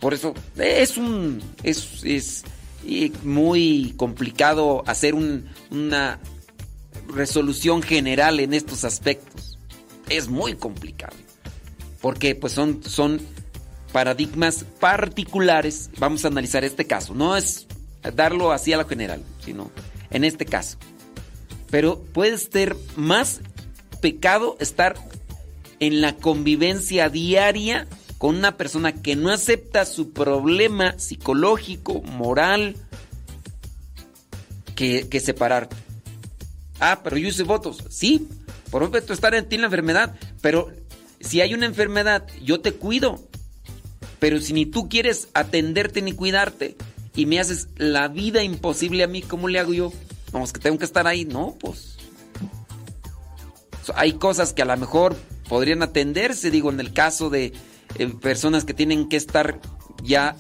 Por 0.01 0.15
eso 0.15 0.35
es 0.57 0.97
un 0.97 1.43
es, 1.63 2.03
es 2.05 2.43
y 2.85 3.13
muy 3.23 3.95
complicado 3.97 4.83
hacer 4.87 5.15
un- 5.15 5.49
una 5.71 6.19
resolución 7.09 7.83
general 7.83 8.41
en 8.41 8.55
estos 8.55 8.85
aspectos. 8.85 9.59
Es 10.09 10.29
muy 10.29 10.55
complicado. 10.55 11.17
Porque 12.01 12.35
pues 12.35 12.53
son, 12.53 12.83
son 12.83 13.21
paradigmas 13.93 14.65
particulares. 14.81 15.91
Vamos 15.99 16.25
a 16.25 16.29
analizar 16.29 16.65
este 16.65 16.87
caso. 16.87 17.15
No 17.15 17.37
es 17.37 17.67
darlo 18.17 18.51
así 18.51 18.73
a 18.73 18.79
lo 18.79 18.89
general, 18.89 19.23
sino 19.45 19.71
en 20.11 20.25
este 20.25 20.45
caso. 20.45 20.77
Pero 21.71 22.01
puede 22.13 22.37
ser 22.39 22.77
más 22.97 23.41
pecado 24.03 24.59
estar 24.61 24.97
en 25.81 26.03
la 26.03 26.17
convivencia 26.17 27.09
diaria 27.09 27.87
con 28.19 28.37
una 28.37 28.59
persona 28.59 28.93
que 28.93 29.17
no 29.17 29.31
acepta 29.31 29.87
su 29.87 30.13
problema 30.13 30.99
psicológico, 30.99 32.03
moral, 32.03 32.77
que, 34.75 35.09
que 35.09 35.21
separarte. 35.21 35.77
Ah, 36.79 37.01
pero 37.03 37.17
yo 37.17 37.29
hice 37.29 37.45
votos. 37.45 37.83
Sí, 37.89 38.29
por 38.71 38.83
ejemplo, 38.83 39.15
estar 39.15 39.35
en 39.35 39.49
ti 39.49 39.57
la 39.57 39.67
enfermedad, 39.67 40.15
pero 40.41 40.71
si 41.21 41.41
hay 41.41 41.55
una 41.55 41.67
enfermedad, 41.67 42.27
yo 42.45 42.61
te 42.61 42.73
cuido. 42.73 43.21
Pero 44.19 44.41
si 44.41 44.53
ni 44.53 44.67
tú 44.67 44.89
quieres 44.89 45.29
atenderte 45.35 46.03
ni 46.03 46.13
cuidarte 46.13 46.77
y 47.17 47.27
me 47.27 47.41
haces 47.41 47.69
la 47.77 48.09
vida 48.09 48.43
imposible 48.43 49.03
a 49.03 49.09
mí, 49.09 49.23
¿cómo 49.23 49.49
le 49.49 49.59
hago 49.59 49.75
yo? 49.75 49.93
Vamos, 50.33 50.53
que 50.53 50.61
tengo 50.61 50.79
que 50.79 50.85
estar 50.85 51.07
ahí. 51.07 51.25
No, 51.25 51.57
pues. 51.61 51.97
Hay 53.95 54.15
cosas 54.15 54.53
que 54.53 54.63
a 54.63 54.67
lo 54.67 54.77
mejor 54.77 55.17
podrían 55.49 55.83
atenderse, 55.83 56.51
digo, 56.51 56.71
en 56.71 56.81
el 56.81 56.93
caso 56.93 57.31
de 57.31 57.53
eh, 57.99 58.09
personas 58.21 58.65
que 58.65 58.75
tienen 58.75 59.09
que 59.09 59.17
estar 59.17 59.61
ya 60.03 60.37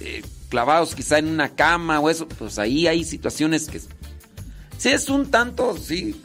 eh, 0.00 0.22
clavados 0.48 0.94
quizá 0.94 1.18
en 1.18 1.28
una 1.28 1.54
cama 1.54 2.00
o 2.00 2.10
eso, 2.10 2.28
pues 2.28 2.58
ahí 2.58 2.86
hay 2.86 3.04
situaciones 3.04 3.68
que 3.68 3.80
sí 3.80 4.88
es 4.88 5.08
un 5.08 5.30
tanto, 5.30 5.76
sí, 5.76 6.20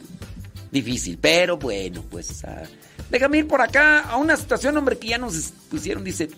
difícil, 0.70 1.18
pero 1.20 1.56
bueno, 1.56 2.04
pues 2.10 2.44
ah, 2.44 2.62
déjame 3.10 3.38
ir 3.38 3.48
por 3.48 3.60
acá 3.60 4.00
a 4.00 4.16
una 4.16 4.36
situación, 4.36 4.76
hombre, 4.76 4.98
que 4.98 5.08
ya 5.08 5.18
nos 5.18 5.52
pusieron, 5.70 6.04
dice, 6.04 6.28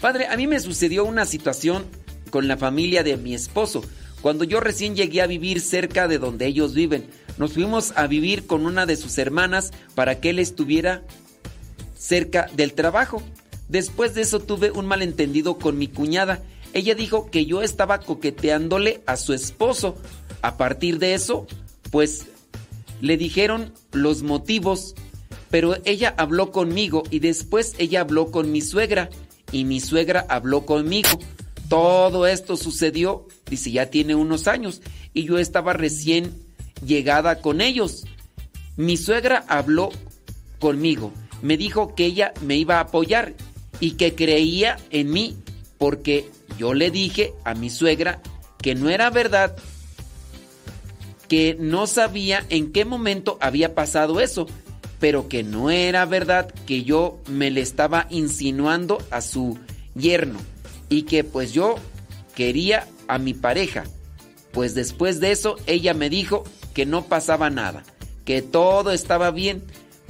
padre, 0.00 0.26
a 0.26 0.36
mí 0.36 0.46
me 0.46 0.60
sucedió 0.60 1.04
una 1.04 1.26
situación 1.26 1.84
con 2.30 2.48
la 2.48 2.56
familia 2.56 3.02
de 3.02 3.16
mi 3.16 3.34
esposo, 3.34 3.82
cuando 4.20 4.44
yo 4.44 4.60
recién 4.60 4.96
llegué 4.96 5.20
a 5.20 5.26
vivir 5.26 5.60
cerca 5.60 6.08
de 6.08 6.18
donde 6.18 6.46
ellos 6.46 6.74
viven, 6.74 7.06
nos 7.36 7.52
fuimos 7.52 7.92
a 7.96 8.06
vivir 8.06 8.46
con 8.46 8.66
una 8.66 8.86
de 8.86 8.96
sus 8.96 9.18
hermanas 9.18 9.72
para 9.94 10.20
que 10.20 10.30
él 10.30 10.38
estuviera 10.38 11.02
cerca 11.98 12.48
del 12.54 12.74
trabajo. 12.74 13.22
Después 13.68 14.14
de 14.14 14.22
eso 14.22 14.40
tuve 14.40 14.70
un 14.70 14.86
malentendido 14.86 15.58
con 15.58 15.78
mi 15.78 15.88
cuñada. 15.88 16.42
Ella 16.72 16.94
dijo 16.94 17.30
que 17.30 17.46
yo 17.46 17.62
estaba 17.62 18.00
coqueteándole 18.00 19.02
a 19.06 19.16
su 19.16 19.32
esposo. 19.32 19.96
A 20.42 20.56
partir 20.56 20.98
de 20.98 21.14
eso, 21.14 21.46
pues 21.90 22.26
le 23.00 23.16
dijeron 23.16 23.72
los 23.92 24.22
motivos, 24.22 24.94
pero 25.50 25.76
ella 25.84 26.14
habló 26.16 26.52
conmigo 26.52 27.04
y 27.10 27.20
después 27.20 27.74
ella 27.78 28.00
habló 28.00 28.30
con 28.30 28.52
mi 28.52 28.60
suegra 28.60 29.08
y 29.50 29.64
mi 29.64 29.80
suegra 29.80 30.26
habló 30.28 30.66
conmigo. 30.66 31.08
Todo 31.68 32.26
esto 32.26 32.56
sucedió, 32.56 33.26
dice, 33.48 33.70
ya 33.70 33.86
tiene 33.86 34.14
unos 34.14 34.46
años 34.46 34.82
y 35.14 35.24
yo 35.24 35.38
estaba 35.38 35.72
recién 35.72 36.43
llegada 36.84 37.40
con 37.40 37.60
ellos. 37.60 38.04
Mi 38.76 38.96
suegra 38.96 39.44
habló 39.48 39.90
conmigo, 40.58 41.12
me 41.42 41.56
dijo 41.56 41.94
que 41.94 42.06
ella 42.06 42.32
me 42.40 42.56
iba 42.56 42.78
a 42.78 42.80
apoyar 42.80 43.34
y 43.80 43.92
que 43.92 44.14
creía 44.14 44.78
en 44.90 45.12
mí 45.12 45.36
porque 45.78 46.30
yo 46.58 46.74
le 46.74 46.90
dije 46.90 47.34
a 47.44 47.54
mi 47.54 47.70
suegra 47.70 48.20
que 48.62 48.74
no 48.74 48.88
era 48.88 49.10
verdad, 49.10 49.56
que 51.28 51.56
no 51.58 51.86
sabía 51.86 52.44
en 52.48 52.72
qué 52.72 52.84
momento 52.84 53.36
había 53.40 53.74
pasado 53.74 54.20
eso, 54.20 54.46
pero 55.00 55.28
que 55.28 55.42
no 55.42 55.70
era 55.70 56.06
verdad 56.06 56.50
que 56.66 56.84
yo 56.84 57.20
me 57.28 57.50
le 57.50 57.60
estaba 57.60 58.06
insinuando 58.08 58.98
a 59.10 59.20
su 59.20 59.58
yerno 59.94 60.38
y 60.88 61.02
que 61.02 61.24
pues 61.24 61.52
yo 61.52 61.74
quería 62.34 62.88
a 63.08 63.18
mi 63.18 63.34
pareja. 63.34 63.84
Pues 64.52 64.74
después 64.74 65.20
de 65.20 65.32
eso 65.32 65.56
ella 65.66 65.92
me 65.92 66.08
dijo 66.08 66.44
que 66.74 66.84
no 66.84 67.04
pasaba 67.06 67.48
nada, 67.48 67.84
que 68.24 68.42
todo 68.42 68.90
estaba 68.90 69.30
bien, 69.30 69.62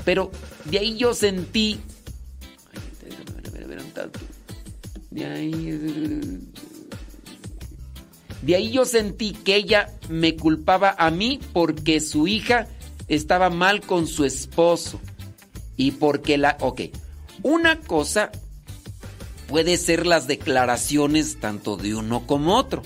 pero 0.05 0.31
de 0.65 0.79
ahí 0.79 0.97
yo 0.97 1.15
sentí... 1.15 1.81
De 5.11 5.25
ahí... 5.27 6.41
De 8.43 8.57
ahí 8.57 8.73
yo 8.73 8.85
sentí 8.85 9.33
que 9.33 9.57
ella 9.57 9.91
me 10.11 10.37
culpaba 10.37 10.95
a 10.99 11.11
mí 11.11 11.41
porque 11.55 12.01
su 12.01 12.27
hija 12.27 12.67
estaba 13.09 13.49
mal 13.49 13.81
con 13.81 14.07
su 14.07 14.25
esposo. 14.25 15.01
Y 15.77 15.93
porque 15.93 16.37
la... 16.37 16.59
Ok, 16.61 16.83
una 17.43 17.81
cosa 17.81 18.31
puede 19.49 19.79
ser 19.79 20.07
las 20.07 20.27
declaraciones 20.27 21.41
tanto 21.41 21.79
de 21.79 21.95
uno 21.95 22.27
como 22.27 22.57
otro. 22.57 22.83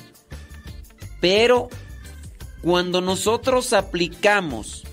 Pero 1.20 1.68
cuando 2.62 3.00
nosotros 3.00 3.72
aplicamos 3.72 4.84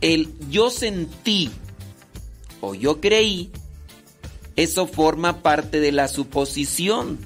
el 0.00 0.32
yo 0.50 0.70
sentí 0.70 1.50
o 2.60 2.74
yo 2.74 3.00
creí, 3.00 3.50
eso 4.56 4.86
forma 4.86 5.42
parte 5.42 5.80
de 5.80 5.92
la 5.92 6.08
suposición. 6.08 7.18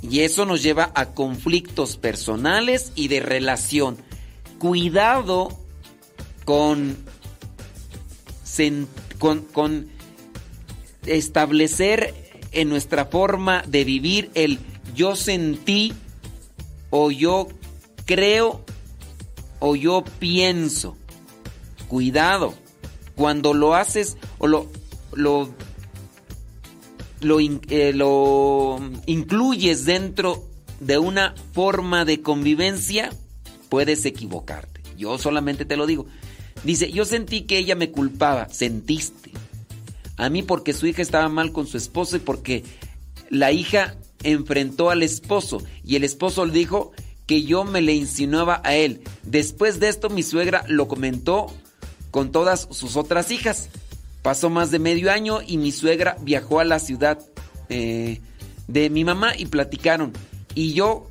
Y 0.00 0.20
eso 0.20 0.46
nos 0.46 0.62
lleva 0.62 0.90
a 0.94 1.10
conflictos 1.10 1.96
personales 1.96 2.92
y 2.96 3.08
de 3.08 3.20
relación. 3.20 3.96
Cuidado 4.58 5.56
con, 6.44 6.96
establecer 11.06 12.14
en 12.50 12.68
nuestra 12.68 13.06
forma 13.06 13.62
de 13.66 13.84
vivir 13.84 14.30
el 14.34 14.58
yo 14.94 15.16
sentí 15.16 15.94
o 16.92 17.10
yo 17.10 17.48
creo 18.04 18.64
o 19.58 19.74
yo 19.74 20.04
pienso. 20.18 20.96
Cuidado, 21.88 22.54
cuando 23.16 23.54
lo 23.54 23.74
haces 23.74 24.16
o 24.38 24.46
lo, 24.46 24.70
lo, 25.14 25.48
lo, 27.20 27.40
eh, 27.40 27.92
lo 27.94 28.78
incluyes 29.06 29.84
dentro 29.84 30.44
de 30.80 30.98
una 30.98 31.34
forma 31.52 32.04
de 32.04 32.20
convivencia, 32.20 33.10
puedes 33.68 34.04
equivocarte. 34.04 34.82
Yo 34.98 35.18
solamente 35.18 35.64
te 35.64 35.76
lo 35.76 35.86
digo. 35.86 36.06
Dice, 36.62 36.92
yo 36.92 37.04
sentí 37.04 37.42
que 37.42 37.58
ella 37.58 37.74
me 37.74 37.90
culpaba. 37.90 38.48
Sentiste. 38.50 39.30
A 40.18 40.28
mí 40.28 40.42
porque 40.42 40.74
su 40.74 40.86
hija 40.86 41.00
estaba 41.00 41.28
mal 41.28 41.52
con 41.52 41.66
su 41.66 41.78
esposo 41.78 42.16
y 42.16 42.20
porque 42.20 42.64
la 43.30 43.50
hija 43.50 43.96
enfrentó 44.22 44.90
al 44.90 45.02
esposo 45.02 45.62
y 45.84 45.96
el 45.96 46.04
esposo 46.04 46.44
le 46.44 46.52
dijo 46.52 46.92
que 47.26 47.42
yo 47.42 47.64
me 47.64 47.80
le 47.80 47.94
insinuaba 47.94 48.60
a 48.64 48.74
él. 48.74 49.02
Después 49.22 49.80
de 49.80 49.88
esto 49.88 50.10
mi 50.10 50.22
suegra 50.22 50.64
lo 50.68 50.88
comentó 50.88 51.52
con 52.10 52.32
todas 52.32 52.68
sus 52.70 52.96
otras 52.96 53.30
hijas. 53.30 53.68
Pasó 54.22 54.50
más 54.50 54.70
de 54.70 54.78
medio 54.78 55.10
año 55.10 55.40
y 55.44 55.56
mi 55.56 55.72
suegra 55.72 56.16
viajó 56.20 56.60
a 56.60 56.64
la 56.64 56.78
ciudad 56.78 57.18
eh, 57.68 58.20
de 58.68 58.90
mi 58.90 59.04
mamá 59.04 59.32
y 59.36 59.46
platicaron. 59.46 60.12
Y 60.54 60.74
yo 60.74 61.08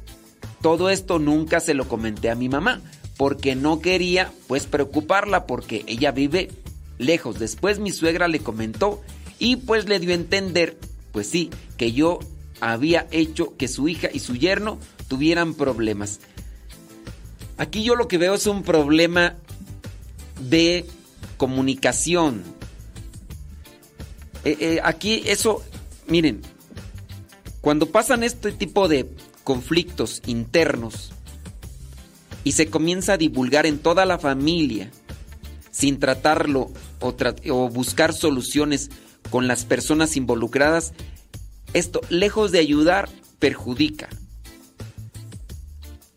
todo 0.61 0.89
esto 0.89 1.19
nunca 1.19 1.59
se 1.59 1.73
lo 1.73 1.87
comenté 1.87 2.29
a 2.29 2.35
mi 2.35 2.49
mamá 2.49 2.81
porque 3.17 3.55
no 3.55 3.81
quería 3.81 4.31
pues 4.47 4.65
preocuparla 4.65 5.45
porque 5.45 5.83
ella 5.87 6.11
vive 6.11 6.49
lejos. 6.97 7.39
Después 7.39 7.79
mi 7.79 7.91
suegra 7.91 8.27
le 8.27 8.39
comentó 8.39 9.01
y 9.39 9.57
pues 9.57 9.89
le 9.89 9.99
dio 9.99 10.11
a 10.11 10.15
entender, 10.15 10.77
pues 11.11 11.27
sí, 11.27 11.49
que 11.77 11.91
yo 11.91 12.19
había 12.61 13.07
hecho 13.11 13.57
que 13.57 13.67
su 13.67 13.87
hija 13.87 14.09
y 14.13 14.19
su 14.19 14.35
yerno 14.35 14.77
tuvieran 15.07 15.55
problemas. 15.55 16.19
Aquí 17.57 17.83
yo 17.83 17.95
lo 17.95 18.07
que 18.07 18.17
veo 18.17 18.35
es 18.35 18.47
un 18.47 18.63
problema 18.63 19.35
de 20.39 20.85
comunicación. 21.37 22.43
Eh, 24.45 24.57
eh, 24.59 24.79
aquí 24.83 25.23
eso, 25.25 25.61
miren, 26.07 26.41
cuando 27.61 27.87
pasan 27.87 28.23
este 28.23 28.51
tipo 28.51 28.87
de 28.87 29.09
conflictos 29.43 30.21
internos 30.25 31.11
y 32.43 32.53
se 32.53 32.67
comienza 32.67 33.13
a 33.13 33.17
divulgar 33.17 33.65
en 33.65 33.79
toda 33.79 34.05
la 34.05 34.17
familia 34.17 34.91
sin 35.71 35.99
tratarlo 35.99 36.71
o, 36.99 37.15
o 37.49 37.69
buscar 37.69 38.13
soluciones 38.13 38.89
con 39.29 39.47
las 39.47 39.65
personas 39.65 40.17
involucradas, 40.17 40.93
esto, 41.73 42.01
lejos 42.09 42.51
de 42.51 42.59
ayudar, 42.59 43.09
perjudica. 43.39 44.09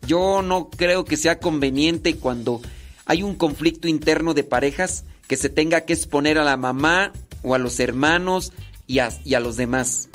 Yo 0.07 0.41
no 0.41 0.69
creo 0.69 1.05
que 1.05 1.17
sea 1.17 1.39
conveniente 1.39 2.15
cuando 2.17 2.61
hay 3.05 3.23
un 3.23 3.35
conflicto 3.35 3.87
interno 3.87 4.33
de 4.33 4.43
parejas 4.43 5.03
que 5.27 5.37
se 5.37 5.49
tenga 5.49 5.81
que 5.81 5.93
exponer 5.93 6.37
a 6.37 6.43
la 6.43 6.57
mamá 6.57 7.11
o 7.41 7.55
a 7.55 7.57
los 7.57 7.79
hermanos 7.79 8.53
y 8.85 8.99
a, 8.99 9.09
y 9.23 9.33
a 9.33 9.39
los 9.39 9.57
demás. 9.57 10.09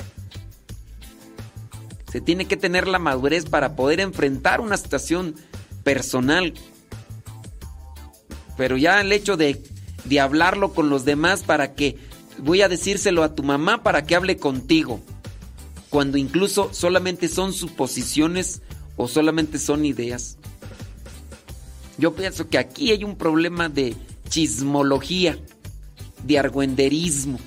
Se 2.11 2.21
tiene 2.21 2.45
que 2.45 2.57
tener 2.57 2.87
la 2.87 2.99
madurez 2.99 3.45
para 3.45 3.75
poder 3.75 3.99
enfrentar 3.99 4.61
una 4.61 4.77
situación 4.77 5.35
personal. 5.83 6.53
Pero 8.57 8.77
ya 8.77 9.01
el 9.01 9.11
hecho 9.11 9.37
de, 9.37 9.61
de 10.05 10.19
hablarlo 10.19 10.73
con 10.73 10.89
los 10.89 11.03
demás 11.03 11.43
para 11.43 11.73
que 11.73 11.97
voy 12.37 12.61
a 12.61 12.69
decírselo 12.69 13.23
a 13.23 13.35
tu 13.35 13.43
mamá 13.43 13.83
para 13.83 14.05
que 14.05 14.15
hable 14.15 14.37
contigo 14.37 15.01
cuando 15.91 16.17
incluso 16.17 16.73
solamente 16.73 17.27
son 17.27 17.53
suposiciones 17.53 18.61
o 18.95 19.07
solamente 19.09 19.59
son 19.59 19.85
ideas. 19.85 20.37
Yo 21.97 22.15
pienso 22.15 22.47
que 22.49 22.57
aquí 22.57 22.91
hay 22.91 23.03
un 23.03 23.17
problema 23.17 23.67
de 23.67 23.95
chismología, 24.29 25.37
de 26.23 26.39
argüenderismo. 26.39 27.39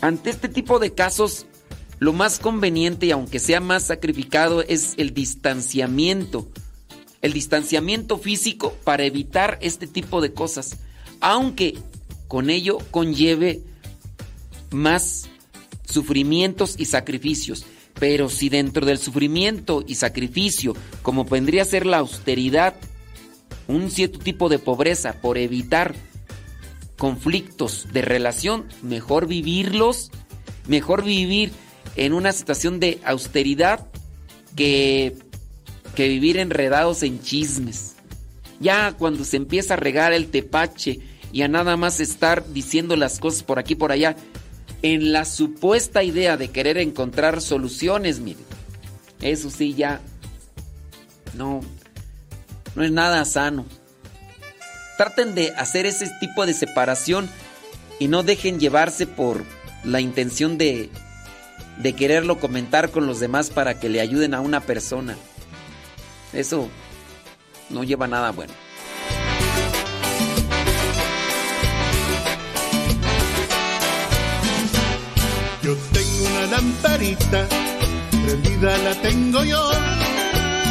Ante 0.00 0.30
este 0.30 0.48
tipo 0.48 0.78
de 0.78 0.94
casos, 0.94 1.44
lo 1.98 2.14
más 2.14 2.38
conveniente 2.38 3.06
y 3.06 3.10
aunque 3.10 3.38
sea 3.38 3.60
más 3.60 3.86
sacrificado 3.86 4.62
es 4.62 4.94
el 4.96 5.12
distanciamiento. 5.12 6.48
El 7.20 7.34
distanciamiento 7.34 8.16
físico 8.16 8.74
para 8.84 9.04
evitar 9.04 9.58
este 9.60 9.86
tipo 9.86 10.22
de 10.22 10.32
cosas. 10.32 10.78
Aunque 11.20 11.76
con 12.26 12.48
ello 12.48 12.78
conlleve 12.90 13.60
más 14.70 15.28
sufrimientos 15.92 16.74
y 16.78 16.86
sacrificios. 16.86 17.64
Pero 17.98 18.28
si 18.28 18.48
dentro 18.48 18.86
del 18.86 18.98
sufrimiento 18.98 19.84
y 19.86 19.96
sacrificio, 19.96 20.74
como 21.02 21.24
vendría 21.24 21.62
a 21.62 21.66
ser 21.66 21.86
la 21.86 21.98
austeridad, 21.98 22.74
un 23.68 23.90
cierto 23.90 24.18
tipo 24.18 24.48
de 24.48 24.58
pobreza 24.58 25.20
por 25.20 25.38
evitar 25.38 25.94
conflictos 26.96 27.88
de 27.92 28.02
relación, 28.02 28.66
mejor 28.82 29.26
vivirlos, 29.26 30.10
mejor 30.68 31.04
vivir 31.04 31.52
en 31.96 32.12
una 32.12 32.32
situación 32.32 32.80
de 32.80 33.00
austeridad 33.04 33.86
que, 34.56 35.16
que 35.94 36.08
vivir 36.08 36.38
enredados 36.38 37.02
en 37.02 37.20
chismes. 37.20 37.96
Ya 38.60 38.92
cuando 38.92 39.24
se 39.24 39.36
empieza 39.36 39.74
a 39.74 39.78
regar 39.78 40.12
el 40.12 40.28
tepache 40.28 41.00
y 41.32 41.42
a 41.42 41.48
nada 41.48 41.76
más 41.76 41.98
estar 42.00 42.52
diciendo 42.52 42.94
las 42.96 43.18
cosas 43.18 43.42
por 43.42 43.58
aquí 43.58 43.74
por 43.74 43.90
allá, 43.90 44.16
en 44.82 45.12
la 45.12 45.24
supuesta 45.24 46.02
idea 46.02 46.36
de 46.36 46.48
querer 46.48 46.78
encontrar 46.78 47.40
soluciones, 47.40 48.20
miren, 48.20 48.44
eso 49.20 49.50
sí 49.50 49.74
ya 49.74 50.00
no, 51.34 51.60
no 52.74 52.82
es 52.82 52.90
nada 52.90 53.24
sano. 53.24 53.64
Traten 54.98 55.34
de 55.34 55.52
hacer 55.56 55.86
ese 55.86 56.10
tipo 56.20 56.46
de 56.46 56.54
separación 56.54 57.28
y 57.98 58.08
no 58.08 58.22
dejen 58.22 58.60
llevarse 58.60 59.06
por 59.06 59.44
la 59.84 60.00
intención 60.00 60.58
de, 60.58 60.90
de 61.78 61.92
quererlo 61.94 62.38
comentar 62.38 62.90
con 62.90 63.06
los 63.06 63.20
demás 63.20 63.50
para 63.50 63.78
que 63.78 63.88
le 63.88 64.00
ayuden 64.00 64.34
a 64.34 64.40
una 64.40 64.60
persona. 64.60 65.16
Eso 66.32 66.68
no 67.70 67.84
lleva 67.84 68.06
nada 68.06 68.30
bueno. 68.32 68.52
Yo 75.62 75.76
tengo 75.92 76.24
una 76.26 76.46
lamparita, 76.46 77.46
prendida 78.24 78.78
la 78.78 78.94
tengo 78.96 79.44
yo. 79.44 79.70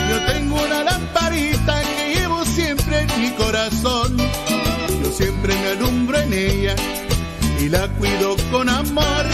Yo 0.10 0.34
tengo 0.34 0.62
una 0.62 0.84
lamparita 0.84 1.82
que 1.82 2.16
llevo 2.16 2.44
siempre 2.44 3.00
en 3.00 3.22
mi 3.22 3.32
corazón. 3.32 4.18
Yo 4.18 5.12
siempre 5.12 5.56
me 5.56 5.68
alumbro 5.70 6.18
en 6.18 6.34
ella 6.34 6.76
y 7.62 7.70
la 7.70 7.88
cuido 7.88 8.36
con 8.52 8.68
amor. 8.68 9.26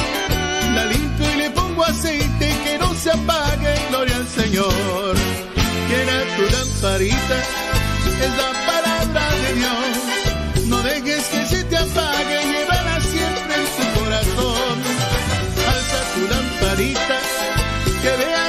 La 0.75 0.85
limpio 0.85 1.33
y 1.33 1.37
le 1.37 1.49
pongo 1.49 1.83
aceite 1.85 2.55
que 2.63 2.77
no 2.77 2.93
se 2.93 3.09
apague, 3.09 3.73
gloria 3.89 4.15
al 4.15 4.27
Señor. 4.27 5.15
Quiera 5.87 6.17
tu 6.35 6.43
lamparita, 6.55 7.37
es 8.21 8.31
la 8.37 8.51
palabra 8.67 9.29
de 9.41 9.53
Dios. 9.55 10.67
No 10.67 10.77
dejes 10.83 11.23
que 11.29 11.45
se 11.47 11.63
te 11.63 11.77
apague, 11.77 12.46
que 18.07 18.15
vea 18.15 18.46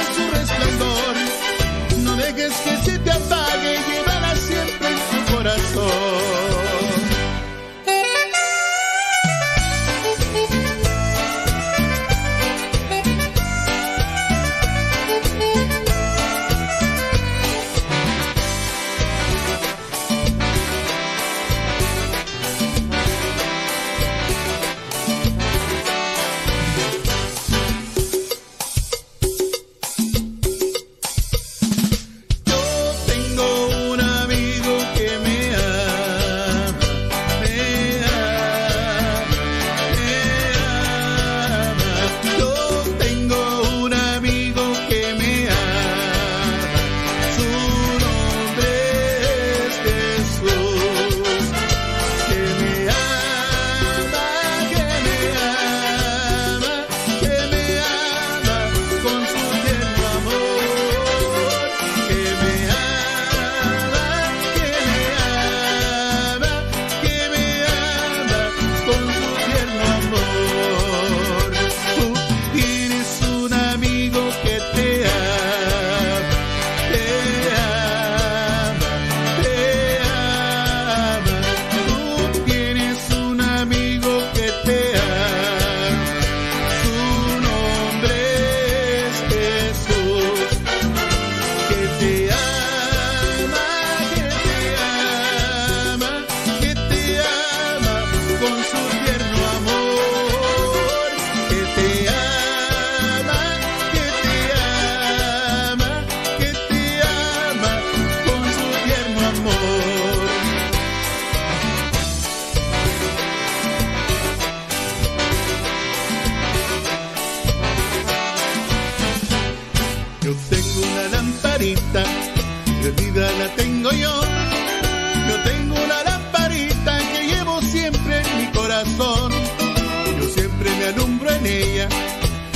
Yo 128.81 130.29
siempre 130.33 130.69
me 130.77 130.85
alumbro 130.85 131.29
en 131.29 131.45
ella 131.45 131.89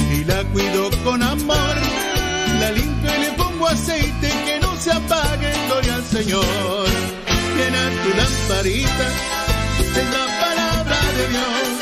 y 0.10 0.24
la 0.24 0.42
cuido 0.53 0.90
con 1.03 1.22
amor. 1.22 1.76
La 2.61 2.72
limpio 2.72 3.11
y 3.14 3.19
le 3.24 3.32
pongo 3.32 3.68
aceite 3.68 4.32
que 4.45 4.60
no 4.61 4.74
se 4.77 4.92
apague, 4.92 5.52
gloria 5.68 5.95
al 5.95 6.06
Señor. 6.06 6.88
Llena 7.58 7.90
tu 8.03 8.10
lamparita, 8.18 9.08
es 9.98 10.10
la 10.11 10.26
palabra 10.40 10.98
de 11.18 11.27
Dios. 11.27 11.73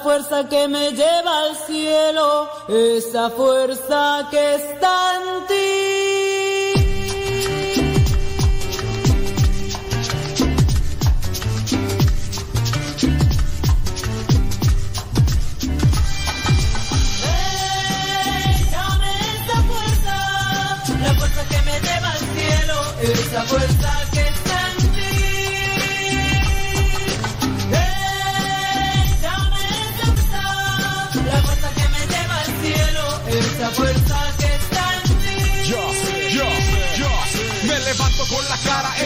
Fuerza 0.00 0.48
que 0.48 0.68
me 0.68 0.92
lleva 0.92 1.40
al 1.44 1.56
cielo, 1.56 2.50
esa 2.68 3.30
fuerza 3.30 4.28
que 4.30 4.54
está 4.54 5.16
en 5.16 5.46
ti. 5.46 6.00
Dame 18.72 19.12
esa 23.02 23.42
fuerza, 23.44 23.99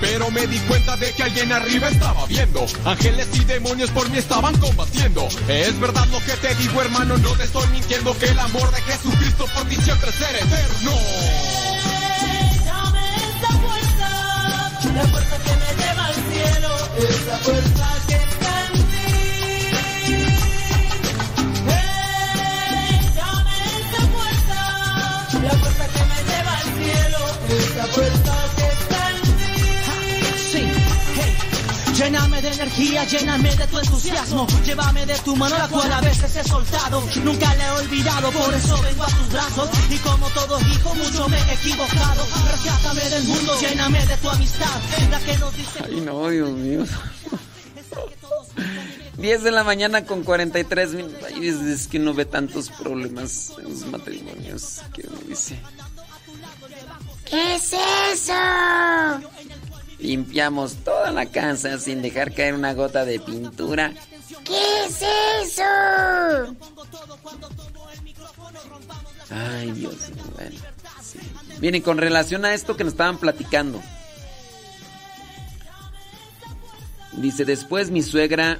Pero 0.00 0.30
me 0.30 0.46
di 0.46 0.58
cuenta 0.60 0.96
de 0.96 1.12
que 1.12 1.22
alguien 1.22 1.52
arriba 1.52 1.88
estaba 1.88 2.26
viendo. 2.26 2.66
Ángeles 2.84 3.28
y 3.34 3.44
demonios 3.44 3.90
por 3.90 4.08
mí 4.10 4.18
estaban 4.18 4.56
combatiendo. 4.58 5.26
Es 5.48 5.78
verdad 5.80 6.06
lo 6.08 6.20
que 6.20 6.32
te 6.32 6.54
digo, 6.56 6.80
hermano, 6.82 7.16
no 7.18 7.32
te 7.32 7.44
estoy 7.44 7.66
mintiendo. 7.68 8.16
Que 8.18 8.26
el 8.26 8.38
amor 8.38 8.70
de 8.72 8.82
Jesucristo 8.82 9.46
por 9.54 9.64
ti 9.68 9.76
siempre 9.76 10.12
será 10.12 10.38
eterno. 10.38 10.92
Esa 13.36 13.56
la 14.96 15.02
fuerza 15.08 15.36
que 15.44 15.50
me 15.50 15.70
lleva 15.82 16.04
al 16.06 16.14
cielo, 16.14 16.70
esa 16.96 17.36
fuerza 17.38 17.86
que 18.08 18.14
está 18.14 18.66
en. 18.66 18.74
Ey, 21.68 23.00
dame 23.16 23.56
esa 23.80 24.02
fuerza, 24.14 24.58
la 25.42 25.54
fuerza 25.60 25.84
que 25.88 26.02
me 26.10 26.18
lleva 26.28 26.52
al 26.58 26.68
cielo, 26.78 27.20
esa 27.48 27.84
fuerza 27.88 28.25
de 32.46 32.52
energía, 32.52 33.04
lléname 33.04 33.54
de 33.56 33.66
tu 33.66 33.78
entusiasmo. 33.78 34.46
Llévame 34.64 35.04
de 35.04 35.18
tu 35.18 35.34
mano, 35.34 35.58
la 35.58 35.66
cual 35.68 35.92
a 35.92 36.00
veces 36.00 36.36
he 36.36 36.44
soltado. 36.44 37.02
Nunca 37.24 37.52
la 37.56 37.66
he 37.66 37.70
olvidado, 37.72 38.30
por 38.30 38.54
eso 38.54 38.80
vengo 38.82 39.02
a 39.02 39.08
tus 39.08 39.32
brazos. 39.32 39.68
Y 39.90 39.96
como 39.98 40.28
todo 40.30 40.60
hijo, 40.60 40.94
mucho 40.94 41.28
me 41.28 41.38
he 41.38 41.54
equivocado. 41.54 42.24
Rescátame 42.52 43.10
del 43.10 43.24
mundo, 43.24 43.60
lléname 43.60 44.06
de 44.06 44.16
tu 44.18 44.30
amistad. 44.30 44.80
La 45.10 45.18
que 45.18 45.36
nos 45.38 45.56
dice. 45.56 45.80
Ay, 45.84 46.00
no, 46.02 46.28
Dios 46.28 46.50
mío. 46.50 46.84
10 49.18 49.42
de 49.42 49.50
la 49.50 49.64
mañana 49.64 50.04
con 50.04 50.22
43 50.22 50.94
minutos. 50.94 51.18
Ay, 51.26 51.48
es, 51.48 51.56
es 51.56 51.88
que 51.88 51.98
uno 51.98 52.14
ve 52.14 52.26
tantos 52.26 52.70
problemas 52.70 53.54
en 53.58 53.64
los 53.64 53.86
matrimonios 53.86 54.82
que 54.94 55.04
uno 55.08 55.18
dice. 55.26 55.58
¿Qué 57.24 57.56
es 57.56 57.72
eso? 58.12 58.34
Limpiamos 59.98 60.76
toda 60.84 61.10
la 61.10 61.26
casa 61.26 61.78
sin 61.78 62.02
dejar 62.02 62.34
caer 62.34 62.54
una 62.54 62.74
gota 62.74 63.04
de 63.04 63.18
pintura. 63.18 63.92
¿Qué 64.44 64.84
es 64.84 65.02
eso? 65.42 66.56
Ay, 69.30 69.72
Dios 69.72 69.94
mío. 70.10 70.24
Bueno, 70.34 70.56
sí. 71.02 71.18
Y 71.60 71.80
con 71.80 71.98
relación 71.98 72.44
a 72.44 72.54
esto 72.54 72.76
que 72.76 72.84
nos 72.84 72.92
estaban 72.92 73.18
platicando. 73.18 73.82
Dice, 77.12 77.44
después 77.44 77.90
mi 77.90 78.02
suegra 78.02 78.58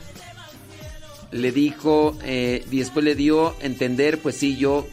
le 1.30 1.52
dijo, 1.52 2.16
eh, 2.22 2.64
y 2.70 2.78
después 2.78 3.04
le 3.04 3.14
dio 3.14 3.54
entender, 3.60 4.18
pues 4.18 4.36
sí, 4.36 4.56
yo, 4.56 4.86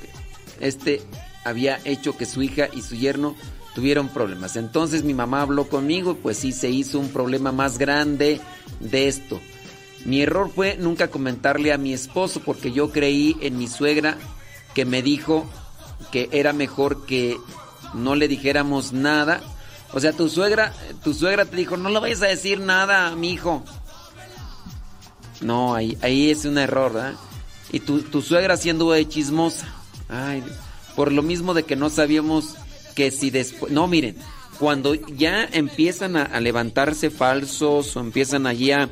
este 0.59 1.01
había 1.45 1.79
hecho 1.85 2.17
que 2.17 2.25
su 2.25 2.41
hija 2.41 2.67
y 2.73 2.81
su 2.81 2.95
yerno 2.95 3.35
tuvieron 3.73 4.09
problemas. 4.09 4.55
Entonces 4.55 5.03
mi 5.03 5.13
mamá 5.13 5.41
habló 5.41 5.67
conmigo, 5.67 6.15
pues 6.15 6.37
sí, 6.37 6.51
se 6.51 6.69
hizo 6.69 6.99
un 6.99 7.09
problema 7.09 7.51
más 7.51 7.77
grande 7.77 8.39
de 8.79 9.07
esto. 9.07 9.39
Mi 10.05 10.21
error 10.21 10.51
fue 10.53 10.77
nunca 10.77 11.09
comentarle 11.09 11.71
a 11.71 11.77
mi 11.77 11.93
esposo 11.93 12.41
porque 12.41 12.71
yo 12.71 12.91
creí 12.91 13.37
en 13.41 13.57
mi 13.57 13.67
suegra 13.67 14.17
que 14.73 14.85
me 14.85 15.01
dijo 15.01 15.45
que 16.11 16.29
era 16.31 16.53
mejor 16.53 17.05
que 17.05 17.37
no 17.93 18.15
le 18.15 18.27
dijéramos 18.27 18.91
nada. 18.91 19.41
O 19.93 19.99
sea, 19.99 20.11
tu 20.11 20.27
suegra, 20.29 20.73
tu 21.03 21.13
suegra 21.13 21.45
te 21.45 21.55
dijo, 21.55 21.77
no 21.77 21.89
le 21.89 21.99
vayas 21.99 22.21
a 22.23 22.27
decir 22.27 22.59
nada 22.59 23.07
a 23.07 23.15
mi 23.15 23.31
hijo. 23.31 23.63
No, 25.41 25.75
ahí, 25.75 25.97
ahí 26.01 26.31
es 26.31 26.45
un 26.45 26.57
error. 26.57 27.15
Y 27.71 27.79
tu, 27.79 28.01
tu 28.01 28.21
suegra 28.21 28.57
siendo 28.57 28.91
de 28.91 29.07
chismosa. 29.07 29.67
Ay, 30.09 30.43
por 30.95 31.11
lo 31.11 31.21
mismo 31.21 31.53
de 31.53 31.63
que 31.63 31.75
no 31.75 31.89
sabíamos 31.89 32.55
que 32.95 33.11
si 33.11 33.29
después... 33.29 33.71
No, 33.71 33.87
miren, 33.87 34.15
cuando 34.59 34.93
ya 34.93 35.45
empiezan 35.51 36.15
a, 36.15 36.39
levantarse 36.39 37.09
falsos 37.09 37.95
o 37.95 37.99
empiezan 37.99 38.47
allí 38.47 38.71
a, 38.71 38.89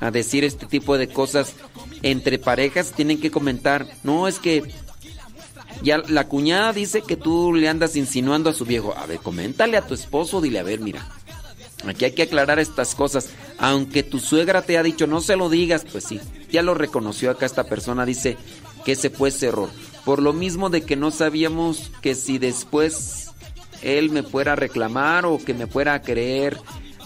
a 0.00 0.10
decir 0.10 0.44
este 0.44 0.66
tipo 0.66 0.98
de 0.98 1.08
cosas 1.08 1.54
entre 2.02 2.38
parejas, 2.38 2.92
tienen 2.92 3.20
que 3.20 3.30
comentar, 3.30 3.86
no, 4.02 4.28
es 4.28 4.38
que 4.38 4.64
ya 5.82 5.98
la 6.08 6.28
cuñada 6.28 6.72
dice 6.72 7.02
que 7.02 7.16
tú 7.16 7.54
le 7.54 7.68
andas 7.68 7.96
insinuando 7.96 8.50
a 8.50 8.54
su 8.54 8.64
viejo. 8.64 8.94
A 8.96 9.06
ver, 9.06 9.18
coméntale 9.18 9.76
a 9.76 9.86
tu 9.86 9.94
esposo, 9.94 10.40
dile, 10.40 10.58
a 10.58 10.62
ver, 10.62 10.80
mira, 10.80 11.06
aquí 11.86 12.04
hay 12.04 12.12
que 12.12 12.24
aclarar 12.24 12.58
estas 12.58 12.94
cosas. 12.94 13.30
Aunque 13.58 14.02
tu 14.02 14.18
suegra 14.18 14.62
te 14.62 14.78
ha 14.78 14.82
dicho, 14.82 15.06
no 15.06 15.20
se 15.20 15.36
lo 15.36 15.48
digas, 15.48 15.84
pues 15.90 16.04
sí, 16.04 16.20
ya 16.50 16.62
lo 16.62 16.74
reconoció 16.74 17.30
acá 17.30 17.46
esta 17.46 17.64
persona, 17.64 18.04
dice 18.04 18.36
que 18.84 18.92
ese 18.92 19.10
fue 19.10 19.30
ese 19.30 19.46
error. 19.48 19.70
Por 20.04 20.22
lo 20.22 20.32
mismo 20.32 20.70
de 20.70 20.82
que 20.82 20.96
no 20.96 21.10
sabíamos 21.10 21.90
que 22.00 22.14
si 22.14 22.38
después 22.38 23.30
él 23.82 24.10
me 24.10 24.22
fuera 24.22 24.52
a 24.52 24.56
reclamar 24.56 25.26
o 25.26 25.38
que 25.38 25.54
me 25.54 25.66
fuera 25.66 25.94
a 25.94 26.02
creer. 26.02 26.58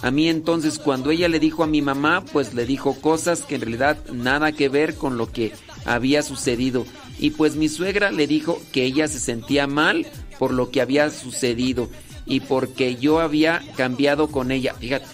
A 0.03 0.11
mí 0.11 0.29
entonces 0.29 0.79
cuando 0.79 1.11
ella 1.11 1.29
le 1.29 1.41
dijo 1.41 1.65
a 1.65 1.69
mi 1.69 1.83
mamá, 1.83 2.25
pues 2.33 2.55
le 2.55 2.67
dijo 2.67 2.95
cosas 3.01 3.43
que 3.43 3.55
en 3.55 3.63
realidad 3.63 3.99
nada 4.13 4.53
que 4.53 4.69
ver 4.69 4.97
con 4.97 5.17
lo 5.17 5.31
que 5.31 5.53
había 5.85 6.23
sucedido. 6.23 6.85
Y 7.19 7.31
pues 7.31 7.57
mi 7.57 7.69
suegra 7.69 8.11
le 8.11 8.27
dijo 8.27 8.61
que 8.73 8.85
ella 8.85 9.09
se 9.09 9.21
sentía 9.21 9.67
mal 9.67 10.07
por 10.39 10.53
lo 10.53 10.71
que 10.71 10.81
había 10.81 11.11
sucedido 11.11 11.89
y 12.27 12.41
porque 12.41 12.97
yo 12.97 13.21
había 13.21 13.63
cambiado 13.77 14.29
con 14.29 14.51
ella. 14.51 14.75
Fíjate, 14.75 15.07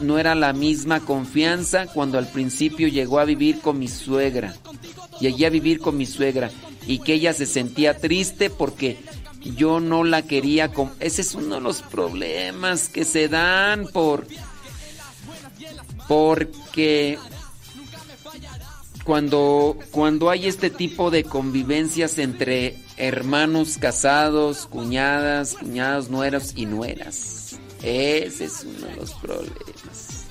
no 0.00 0.18
era 0.18 0.34
la 0.34 0.52
misma 0.52 1.00
confianza 1.00 1.86
cuando 1.86 2.18
al 2.18 2.28
principio 2.30 2.88
llegó 2.88 3.18
a 3.18 3.24
vivir 3.24 3.60
con 3.60 3.78
mi 3.78 3.88
suegra. 3.88 4.54
Llegué 5.20 5.46
a 5.46 5.50
vivir 5.50 5.80
con 5.80 5.96
mi 5.96 6.06
suegra 6.06 6.50
y 6.86 7.00
que 7.00 7.14
ella 7.14 7.32
se 7.32 7.46
sentía 7.46 7.98
triste 7.98 8.50
porque 8.50 8.98
yo 9.56 9.80
no 9.80 10.04
la 10.04 10.22
quería 10.22 10.72
como... 10.72 10.92
Ese 11.00 11.22
es 11.22 11.34
uno 11.34 11.56
de 11.56 11.60
los 11.60 11.82
problemas 11.82 12.88
que 12.88 13.04
se 13.04 13.28
dan 13.28 13.86
por... 13.86 14.26
Porque 16.06 17.18
cuando, 19.04 19.78
cuando 19.90 20.30
hay 20.30 20.46
este 20.46 20.70
tipo 20.70 21.10
de 21.10 21.24
convivencias 21.24 22.18
entre 22.18 22.78
hermanos 22.98 23.78
casados, 23.78 24.66
cuñadas, 24.66 25.54
cuñados, 25.54 26.10
nueros 26.10 26.52
y 26.56 26.66
nueras. 26.66 27.58
Ese 27.82 28.44
es 28.44 28.64
uno 28.64 28.86
de 28.86 28.96
los 28.96 29.14
problemas. 29.14 30.24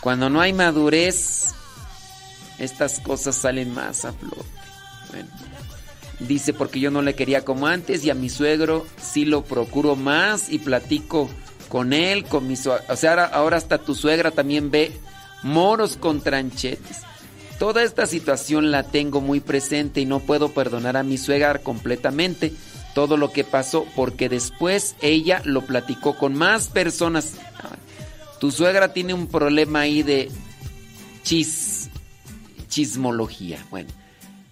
Cuando 0.00 0.28
no 0.28 0.40
hay 0.40 0.52
madurez, 0.52 1.54
estas 2.60 3.00
cosas 3.00 3.34
salen 3.34 3.74
más 3.74 4.04
a 4.04 4.12
flote. 4.12 4.44
Bueno, 5.10 5.28
dice 6.20 6.52
porque 6.52 6.78
yo 6.78 6.90
no 6.90 7.02
le 7.02 7.14
quería 7.14 7.44
como 7.44 7.66
antes 7.66 8.04
y 8.04 8.10
a 8.10 8.14
mi 8.14 8.28
suegro 8.28 8.86
sí 9.00 9.24
lo 9.24 9.42
procuro 9.42 9.96
más 9.96 10.50
y 10.50 10.58
platico 10.58 11.28
con 11.68 11.92
él, 11.92 12.24
con 12.24 12.46
mi 12.46 12.56
suegra. 12.56 12.84
O 12.88 12.96
sea, 12.96 13.24
ahora, 13.24 13.56
hasta 13.56 13.78
tu 13.78 13.94
suegra 13.94 14.30
también 14.30 14.70
ve 14.70 14.92
moros 15.42 15.96
con 15.96 16.20
tranchetes. 16.20 16.98
Toda 17.58 17.82
esta 17.82 18.06
situación 18.06 18.70
la 18.70 18.84
tengo 18.84 19.20
muy 19.20 19.40
presente 19.40 20.00
y 20.00 20.06
no 20.06 20.20
puedo 20.20 20.52
perdonar 20.52 20.96
a 20.96 21.02
mi 21.02 21.18
suegra 21.18 21.58
completamente 21.58 22.52
todo 22.94 23.16
lo 23.16 23.32
que 23.32 23.44
pasó 23.44 23.86
porque 23.94 24.28
después 24.28 24.96
ella 25.00 25.42
lo 25.44 25.62
platicó 25.62 26.16
con 26.16 26.34
más 26.34 26.68
personas. 26.68 27.34
Tu 28.40 28.50
suegra 28.50 28.92
tiene 28.94 29.12
un 29.12 29.26
problema 29.26 29.80
ahí 29.80 30.02
de 30.02 30.30
chis, 31.22 31.89
chismología. 32.70 33.62
Bueno, 33.70 33.90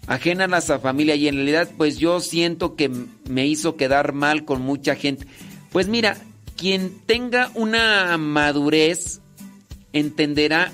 ajena 0.06 0.44
a 0.44 0.48
la 0.48 0.60
familia 0.60 1.14
y 1.14 1.28
en 1.28 1.36
realidad 1.36 1.70
pues 1.78 1.96
yo 1.96 2.20
siento 2.20 2.76
que 2.76 2.90
me 3.28 3.46
hizo 3.46 3.76
quedar 3.76 4.12
mal 4.12 4.44
con 4.44 4.60
mucha 4.60 4.94
gente. 4.94 5.26
Pues 5.72 5.88
mira, 5.88 6.18
quien 6.56 7.00
tenga 7.06 7.50
una 7.54 8.18
madurez 8.18 9.20
entenderá 9.94 10.70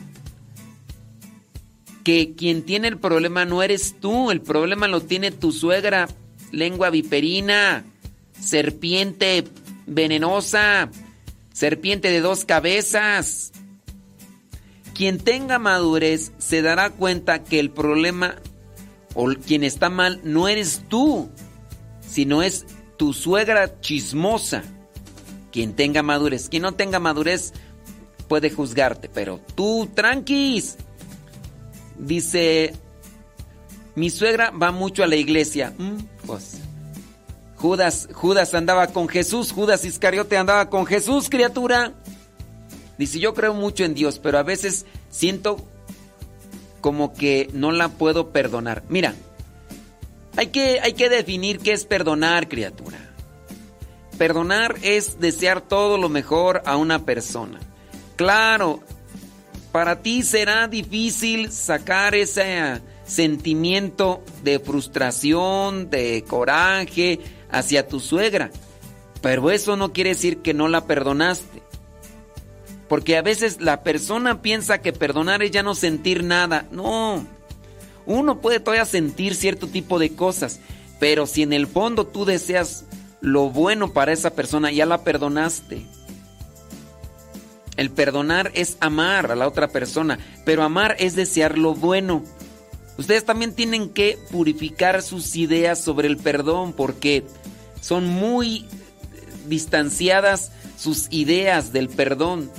que 2.03 2.35
quien 2.35 2.63
tiene 2.63 2.89
el 2.89 2.99
problema 2.99 3.45
no 3.45 3.63
eres 3.63 3.97
tú, 4.01 4.31
el 4.31 4.41
problema 4.41 4.89
lo 4.89 5.01
tiene 5.01 5.31
tu 5.31 5.53
suegra, 5.53 6.09
lengua 6.53 6.91
viperina, 6.91 7.85
serpiente 8.39 9.45
venenosa, 9.87 10.91
serpiente 11.53 12.11
de 12.11 12.21
dos 12.21 12.45
cabezas. 12.45 13.53
Quien 14.95 15.19
tenga 15.19 15.59
madurez 15.59 16.33
se 16.39 16.63
dará 16.63 16.91
cuenta 16.91 17.43
que 17.43 17.59
el 17.59 17.71
problema 17.71 18.37
o 19.15 19.27
quien 19.27 19.65
está 19.65 19.91
mal 19.91 20.21
no 20.25 20.49
eres 20.49 20.83
tú, 20.89 21.29
sino 22.07 22.43
es 22.43 22.65
tu 22.97 23.13
suegra 23.13 23.81
chismosa. 23.81 24.63
Quien 25.53 25.75
tenga 25.75 26.03
madurez, 26.03 26.49
quien 26.49 26.63
no 26.63 26.73
tenga 26.73 26.99
madurez 26.99 27.53
puede 28.29 28.51
juzgarte, 28.51 29.09
pero 29.09 29.41
tú 29.55 29.89
tranquis 29.95 30.77
Dice, 31.99 32.75
mi 33.95 34.11
suegra 34.11 34.51
va 34.51 34.73
mucho 34.73 35.05
a 35.05 35.07
la 35.07 35.17
iglesia. 35.17 35.73
Mm, 35.79 35.99
pues, 36.27 36.59
Judas, 37.57 38.09
Judas 38.13 38.55
andaba 38.55 38.89
con 38.89 39.09
Jesús, 39.09 39.53
Judas 39.53 39.85
Iscariote 39.85 40.37
andaba 40.37 40.69
con 40.71 40.87
Jesús, 40.87 41.29
criatura. 41.31 41.93
Dice, 42.99 43.19
yo 43.19 43.35
creo 43.35 43.55
mucho 43.55 43.85
en 43.85 43.95
Dios, 43.95 44.19
pero 44.19 44.39
a 44.39 44.43
veces 44.43 44.87
siento 45.11 45.57
como 46.81 47.13
que 47.15 47.49
no 47.53 47.73
la 47.73 47.89
puedo 47.89 48.31
perdonar. 48.31 48.83
Mira, 48.89 49.15
hay 50.37 50.49
que, 50.49 50.81
hay 50.81 50.93
que 50.93 51.09
definir 51.09 51.59
qué 51.59 51.73
es 51.73 51.85
perdonar, 51.85 52.49
criatura. 52.49 52.99
Perdonar 54.19 54.77
es 54.83 55.19
desear 55.19 55.61
todo 55.61 55.99
lo 55.99 56.09
mejor 56.09 56.63
a 56.67 56.77
una 56.77 57.05
persona. 57.05 57.59
Claro, 58.17 58.81
para 59.73 60.03
ti 60.03 60.23
será 60.23 60.69
difícil 60.69 61.51
sacar 61.51 62.15
ese 62.15 62.81
sentimiento 63.05 64.23
de 64.45 64.61
frustración, 64.61 65.91
de 65.91 66.25
coraje 66.29 67.19
hacia 67.51 67.89
tu 67.89 67.99
suegra, 67.99 68.51
pero 69.21 69.51
eso 69.51 69.77
no 69.77 69.93
quiere 69.93 70.11
decir 70.11 70.39
que 70.39 70.55
no 70.55 70.69
la 70.69 70.87
perdonaste. 70.87 71.64
Porque 72.89 73.17
a 73.17 73.23
veces 73.23 73.61
la 73.61 73.83
persona 73.83 74.43
piensa 74.43 74.83
que 74.83 74.93
perdonar 74.93 75.43
es 75.43 75.51
ya 75.51 75.63
no 75.63 75.75
sentir 75.75 76.23
nada. 76.23 76.67
No, 76.71 77.27
uno 78.07 78.41
puede 78.41 78.61
todavía 78.61 78.85
sentir 78.85 79.35
cierto 79.35 79.67
tipo 79.67 79.99
de 79.99 80.15
cosas, 80.15 80.61
pero 81.01 81.27
si 81.27 81.43
en 81.43 81.53
el 81.53 81.67
fondo 81.67 82.07
tú 82.07 82.25
deseas 82.25 82.85
lo 83.21 83.49
bueno 83.51 83.93
para 83.93 84.13
esa 84.13 84.31
persona, 84.31 84.71
ya 84.71 84.87
la 84.87 85.03
perdonaste. 85.03 85.87
El 87.77 87.91
perdonar 87.91 88.53
es 88.55 88.77
amar 88.81 89.33
a 89.33 89.35
la 89.35 89.49
otra 89.49 89.69
persona, 89.69 90.19
pero 90.45 90.63
amar 90.63 90.97
es 90.99 91.17
desear 91.17 91.59
lo 91.59 91.75
bueno. 91.75 92.23
Ustedes 92.99 93.25
también 93.25 93.55
tienen 93.55 93.89
que 93.89 94.19
purificar 94.31 95.03
sus 95.03 95.35
ideas 95.35 95.81
sobre 95.81 96.07
el 96.07 96.17
perdón 96.17 96.73
porque 96.73 97.25
son 97.81 98.07
muy 98.07 98.67
distanciadas 99.47 100.53
sus 100.79 101.09
ideas 101.11 101.73
del 101.73 101.89
perdón. 101.89 102.51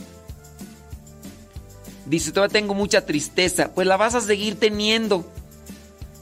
Dice, 2.05 2.31
todavía 2.31 2.53
tengo 2.53 2.73
mucha 2.73 3.05
tristeza. 3.05 3.71
Pues 3.73 3.87
la 3.87 3.97
vas 3.97 4.15
a 4.15 4.21
seguir 4.21 4.59
teniendo. 4.59 5.25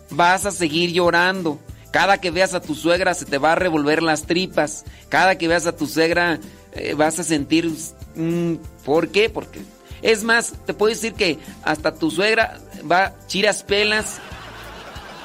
Vas 0.09 0.45
a 0.45 0.51
seguir 0.51 0.91
llorando. 0.91 1.59
Cada 1.91 2.19
que 2.19 2.31
veas 2.31 2.53
a 2.53 2.61
tu 2.61 2.75
suegra 2.75 3.13
se 3.13 3.25
te 3.25 3.37
va 3.37 3.51
a 3.51 3.55
revolver 3.55 4.01
las 4.01 4.23
tripas. 4.23 4.85
Cada 5.09 5.37
que 5.37 5.47
veas 5.47 5.67
a 5.67 5.75
tu 5.75 5.85
suegra 5.85 6.39
eh, 6.73 6.95
vas 6.95 7.19
a 7.19 7.23
sentir 7.23 7.71
Mm, 8.15 8.55
¿Por 8.85 9.09
qué? 9.09 9.29
Porque 9.29 9.61
es 10.01 10.23
más, 10.23 10.53
te 10.65 10.73
puedo 10.73 10.93
decir 10.93 11.13
que 11.13 11.39
hasta 11.63 11.95
tu 11.95 12.11
suegra 12.11 12.59
va 12.89 13.13
chiras 13.27 13.63
pelas 13.63 14.17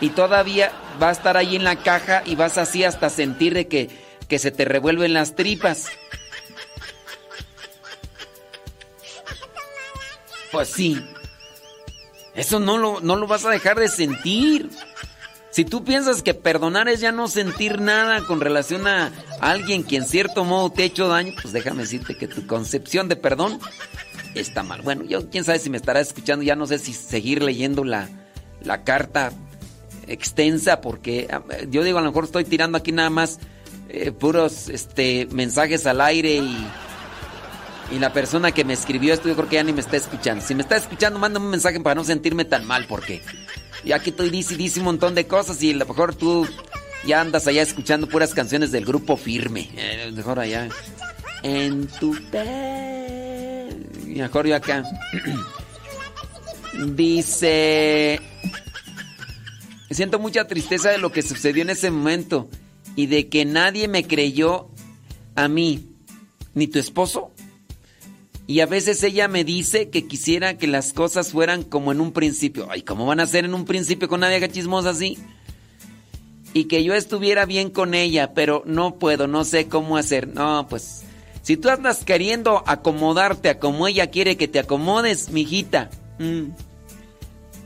y 0.00 0.10
todavía 0.10 0.72
va 1.02 1.08
a 1.08 1.12
estar 1.12 1.36
ahí 1.36 1.56
en 1.56 1.64
la 1.64 1.76
caja 1.76 2.22
y 2.24 2.34
vas 2.34 2.58
así 2.58 2.84
hasta 2.84 3.10
sentir 3.10 3.54
de 3.54 3.66
que, 3.66 3.90
que 4.28 4.38
se 4.38 4.50
te 4.50 4.64
revuelven 4.64 5.12
las 5.12 5.34
tripas. 5.34 5.86
Pues 10.52 10.68
sí. 10.68 11.02
Eso 12.34 12.60
no 12.60 12.78
lo, 12.78 13.00
no 13.00 13.16
lo 13.16 13.26
vas 13.26 13.44
a 13.44 13.50
dejar 13.50 13.78
de 13.78 13.88
sentir. 13.88 14.70
Si 15.50 15.64
tú 15.64 15.82
piensas 15.82 16.22
que 16.22 16.34
perdonar 16.34 16.88
es 16.88 17.00
ya 17.00 17.10
no 17.10 17.26
sentir 17.26 17.80
nada 17.80 18.24
con 18.26 18.40
relación 18.40 18.86
a 18.86 19.12
alguien 19.40 19.82
que 19.82 19.96
en 19.96 20.06
cierto 20.06 20.44
modo 20.44 20.70
te 20.70 20.82
ha 20.82 20.86
hecho 20.86 21.08
daño, 21.08 21.32
pues 21.40 21.52
déjame 21.52 21.82
decirte 21.82 22.16
que 22.16 22.28
tu 22.28 22.46
concepción 22.46 23.08
de 23.08 23.16
perdón 23.16 23.58
está 24.34 24.62
mal. 24.62 24.82
Bueno, 24.82 25.04
yo 25.04 25.30
quién 25.30 25.44
sabe 25.44 25.58
si 25.58 25.70
me 25.70 25.78
estará 25.78 26.00
escuchando, 26.00 26.44
ya 26.44 26.54
no 26.54 26.66
sé 26.66 26.78
si 26.78 26.92
seguir 26.92 27.42
leyendo 27.42 27.82
la, 27.82 28.08
la 28.62 28.84
carta 28.84 29.32
extensa, 30.06 30.80
porque 30.80 31.28
yo 31.70 31.82
digo, 31.82 31.98
a 31.98 32.02
lo 32.02 32.08
mejor 32.08 32.24
estoy 32.24 32.44
tirando 32.44 32.78
aquí 32.78 32.92
nada 32.92 33.10
más 33.10 33.40
eh, 33.88 34.12
puros 34.12 34.68
este, 34.68 35.26
mensajes 35.32 35.86
al 35.86 36.00
aire 36.00 36.36
y, 36.36 36.66
y 37.90 37.98
la 37.98 38.12
persona 38.12 38.52
que 38.52 38.64
me 38.64 38.74
escribió 38.74 39.14
esto 39.14 39.28
yo 39.28 39.36
creo 39.36 39.48
que 39.48 39.56
ya 39.56 39.64
ni 39.64 39.72
me 39.72 39.80
está 39.80 39.96
escuchando. 39.96 40.44
Si 40.44 40.54
me 40.54 40.62
está 40.62 40.76
escuchando, 40.76 41.18
mándame 41.18 41.46
un 41.46 41.50
mensaje 41.50 41.80
para 41.80 41.94
no 41.94 42.04
sentirme 42.04 42.44
tan 42.44 42.66
mal, 42.66 42.86
porque 42.86 43.22
y 43.84 43.92
aquí 43.92 44.10
estoy 44.10 44.30
dice, 44.30 44.80
un 44.80 44.84
montón 44.84 45.14
de 45.14 45.26
cosas 45.26 45.62
y 45.62 45.70
a 45.72 45.76
lo 45.76 45.86
mejor 45.86 46.14
tú 46.14 46.46
ya 47.06 47.20
andas 47.20 47.46
allá 47.46 47.62
escuchando 47.62 48.08
puras 48.08 48.34
canciones 48.34 48.72
del 48.72 48.84
grupo 48.84 49.16
firme. 49.16 49.70
Eh, 49.76 50.10
mejor 50.14 50.38
allá. 50.40 50.68
En 51.42 51.86
tu 51.86 52.16
Mejor 54.06 54.46
yo 54.46 54.56
acá. 54.56 54.82
dice. 56.94 58.20
Siento 59.90 60.18
mucha 60.18 60.46
tristeza 60.46 60.90
de 60.90 60.98
lo 60.98 61.12
que 61.12 61.22
sucedió 61.22 61.62
en 61.62 61.70
ese 61.70 61.90
momento 61.90 62.50
y 62.94 63.06
de 63.06 63.28
que 63.28 63.44
nadie 63.44 63.88
me 63.88 64.04
creyó 64.04 64.68
a 65.34 65.48
mí, 65.48 65.88
ni 66.52 66.66
tu 66.66 66.78
esposo, 66.78 67.32
y 68.48 68.60
a 68.60 68.66
veces 68.66 69.02
ella 69.02 69.28
me 69.28 69.44
dice 69.44 69.90
que 69.90 70.08
quisiera 70.08 70.56
que 70.56 70.66
las 70.66 70.94
cosas 70.94 71.32
fueran 71.32 71.64
como 71.64 71.92
en 71.92 72.00
un 72.00 72.12
principio. 72.12 72.66
Ay, 72.70 72.80
¿cómo 72.80 73.04
van 73.04 73.20
a 73.20 73.26
ser 73.26 73.44
en 73.44 73.52
un 73.52 73.66
principio 73.66 74.08
con 74.08 74.20
una 74.20 74.30
vieja 74.30 74.48
chismosa 74.48 74.88
así? 74.88 75.18
Y 76.54 76.64
que 76.64 76.82
yo 76.82 76.94
estuviera 76.94 77.44
bien 77.44 77.68
con 77.68 77.92
ella, 77.92 78.32
pero 78.32 78.62
no 78.64 78.94
puedo, 78.94 79.26
no 79.26 79.44
sé 79.44 79.68
cómo 79.68 79.98
hacer. 79.98 80.28
No, 80.28 80.66
pues, 80.66 81.02
si 81.42 81.58
tú 81.58 81.68
andas 81.68 82.06
queriendo 82.06 82.64
acomodarte 82.66 83.50
a 83.50 83.58
como 83.58 83.86
ella 83.86 84.06
quiere 84.06 84.38
que 84.38 84.48
te 84.48 84.60
acomodes, 84.60 85.28
mijita, 85.28 85.90
mm, 86.18 86.44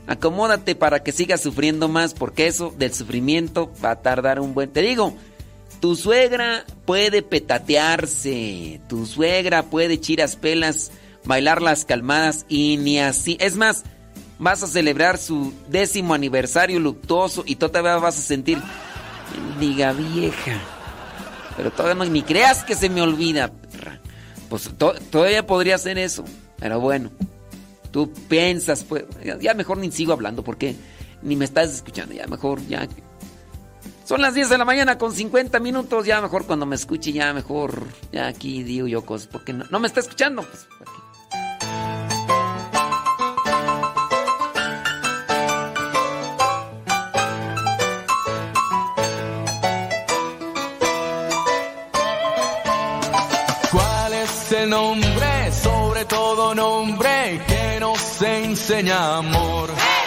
acomódate 0.07 0.75
para 0.75 1.01
que 1.01 1.13
sigas 1.13 1.39
sufriendo 1.39 1.87
más, 1.87 2.13
porque 2.13 2.47
eso 2.47 2.75
del 2.77 2.93
sufrimiento 2.93 3.71
va 3.81 3.91
a 3.91 4.01
tardar 4.01 4.41
un 4.41 4.53
buen... 4.53 4.69
Te 4.69 4.81
digo, 4.81 5.15
tu 5.83 5.97
suegra 5.97 6.63
puede 6.85 7.21
petatearse, 7.23 8.79
tu 8.87 9.05
suegra 9.05 9.63
puede 9.63 9.99
chiras 9.99 10.37
pelas, 10.37 10.91
bailar 11.25 11.61
las 11.61 11.83
calmadas 11.83 12.45
y 12.47 12.77
ni 12.77 12.99
así. 12.99 13.35
Es 13.41 13.57
más, 13.57 13.83
vas 14.39 14.63
a 14.63 14.67
celebrar 14.67 15.17
su 15.17 15.51
décimo 15.67 16.13
aniversario 16.13 16.79
luctuoso 16.79 17.43
y 17.45 17.57
todavía 17.57 17.97
vas 17.97 18.17
a 18.17 18.21
sentir, 18.21 18.59
diga 19.59 19.91
vieja, 19.91 20.53
Pero 21.57 21.69
todavía 21.71 21.95
no, 21.95 22.09
ni 22.09 22.21
creas 22.23 22.63
que 22.63 22.75
se 22.75 22.89
me 22.89 23.01
olvida. 23.01 23.51
Pues 24.47 24.69
to- 24.77 24.95
todavía 25.11 25.45
podría 25.45 25.75
hacer 25.75 25.97
eso. 25.97 26.23
Pero 26.59 26.79
bueno, 26.79 27.11
tú 27.91 28.09
piensas, 28.29 28.85
pues. 28.85 29.03
ya- 29.21 29.37
Ya 29.37 29.53
mejor 29.53 29.79
ni 29.79 29.91
sigo 29.91 30.13
hablando 30.13 30.45
porque 30.45 30.77
ni 31.21 31.35
me 31.35 31.43
estás 31.43 31.71
escuchando. 31.73 32.15
Ya 32.15 32.25
mejor, 32.27 32.65
ya. 32.67 32.87
Son 34.05 34.21
las 34.21 34.33
10 34.33 34.49
de 34.49 34.57
la 34.57 34.65
mañana 34.65 34.97
con 34.97 35.13
50 35.13 35.59
minutos. 35.59 36.05
Ya 36.05 36.21
mejor 36.21 36.45
cuando 36.45 36.65
me 36.65 36.75
escuche, 36.75 37.13
ya 37.13 37.33
mejor. 37.33 37.83
Ya 38.11 38.27
aquí 38.27 38.63
digo 38.63 38.87
yo 38.87 39.05
cosas. 39.05 39.27
Porque 39.27 39.53
no, 39.53 39.65
no 39.69 39.79
me 39.79 39.87
está 39.87 40.01
escuchando. 40.01 40.43
Pues, 40.43 40.67
¿Cuál 53.71 54.13
es 54.13 54.51
el 54.51 54.69
nombre, 54.69 55.51
sobre 55.51 56.05
todo 56.05 56.53
nombre, 56.53 57.41
que 57.47 57.79
nos 57.79 58.21
enseña 58.21 59.17
amor? 59.17 59.69
Jesús. 59.69 60.02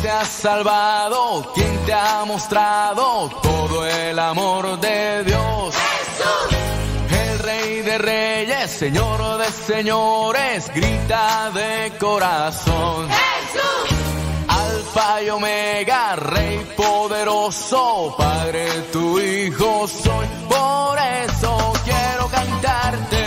¿Quién 0.00 0.12
te 0.12 0.18
ha 0.18 0.24
salvado? 0.24 1.52
¿Quién 1.54 1.84
te 1.84 1.92
ha 1.92 2.24
mostrado 2.24 3.28
todo 3.42 3.86
el 3.86 4.18
amor 4.18 4.80
de 4.80 5.24
Dios? 5.24 5.74
Jesús. 5.74 6.58
El 7.10 7.38
rey 7.40 7.82
de 7.82 7.98
reyes, 7.98 8.70
señor 8.70 9.36
de 9.36 9.52
señores, 9.52 10.72
grita 10.74 11.50
de 11.50 11.92
corazón. 11.98 13.10
Jesús. 13.10 13.98
Alfa 14.48 15.22
y 15.22 15.28
Omega, 15.28 16.16
Rey 16.16 16.66
poderoso, 16.74 18.14
Padre 18.16 18.68
tu 18.90 19.20
Hijo 19.20 19.86
soy. 19.86 20.26
Por 20.48 20.98
eso 20.98 21.72
quiero 21.84 22.26
cantarte. 22.28 23.19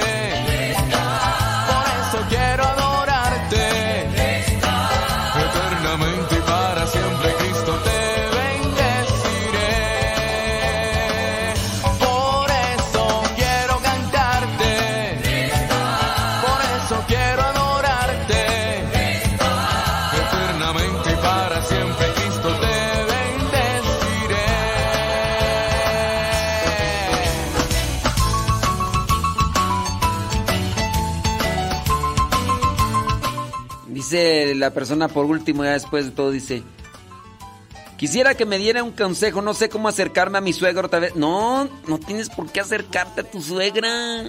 La 34.14 34.72
persona 34.72 35.08
por 35.08 35.26
último, 35.26 35.64
ya 35.64 35.72
después 35.72 36.06
de 36.06 36.12
todo, 36.12 36.32
dice. 36.32 36.64
Quisiera 37.98 38.36
que 38.36 38.46
me 38.46 38.58
diera 38.58 38.84
un 38.84 38.92
consejo, 38.92 39.42
no 39.42 39.54
sé 39.54 39.70
cómo 39.70 39.88
acercarme 39.88 40.38
a 40.38 40.42
mi 40.42 40.54
suegra 40.54 40.86
otra 40.86 41.00
vez. 41.00 41.16
No, 41.16 41.70
no 41.88 42.00
tienes 42.00 42.30
por 42.30 42.52
qué 42.52 42.60
acercarte 42.60 43.22
a 43.22 43.24
tu 43.24 43.42
suegra. 43.42 44.26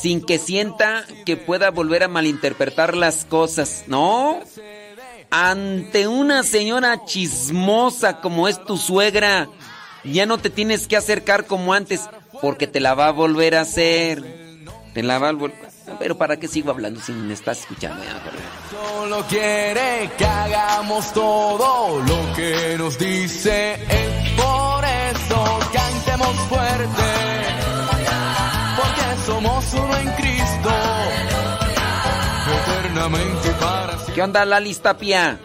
Sin 0.00 0.24
que 0.24 0.38
sienta 0.38 1.04
que 1.24 1.36
pueda 1.36 1.70
volver 1.70 2.02
a 2.02 2.08
malinterpretar 2.08 2.96
las 2.96 3.24
cosas. 3.24 3.84
No. 3.86 4.40
Ante 5.30 6.06
una 6.06 6.42
señora 6.42 7.04
chismosa 7.06 8.20
como 8.20 8.46
es 8.46 8.62
tu 8.64 8.76
suegra, 8.76 9.48
ya 10.04 10.26
no 10.26 10.38
te 10.38 10.50
tienes 10.50 10.86
que 10.86 10.96
acercar 10.96 11.46
como 11.46 11.72
antes, 11.72 12.02
porque 12.42 12.66
te 12.66 12.80
la 12.80 12.94
va 12.94 13.08
a 13.08 13.12
volver 13.12 13.54
a 13.54 13.62
hacer. 13.62 14.22
Te 14.92 15.02
la 15.02 15.18
va 15.18 15.30
a 15.30 15.32
volver. 15.32 15.71
Pero 15.98 16.16
¿para 16.16 16.36
qué 16.36 16.48
sigo 16.48 16.70
hablando 16.70 17.00
si 17.00 17.12
me 17.12 17.34
estás 17.34 17.60
escuchando? 17.60 18.02
Ya. 18.04 18.20
Solo 18.70 19.24
quiere 19.28 20.10
que 20.16 20.24
hagamos 20.24 21.12
todo 21.12 22.00
lo 22.00 22.34
que 22.34 22.76
nos 22.78 22.98
dice 22.98 23.74
Él. 23.74 24.36
Por 24.36 24.84
eso 24.84 25.58
cantemos 25.72 26.36
fuerte, 26.48 27.02
porque 28.76 29.26
somos 29.26 29.74
uno 29.74 29.96
en 29.96 30.08
Cristo. 30.12 30.70
Eternamente 32.70 33.50
para 33.60 33.92
siempre. 33.92 34.14
¿Qué 34.14 34.22
onda, 34.22 34.44
Lali 34.44 34.74
Tapia? 34.74 35.38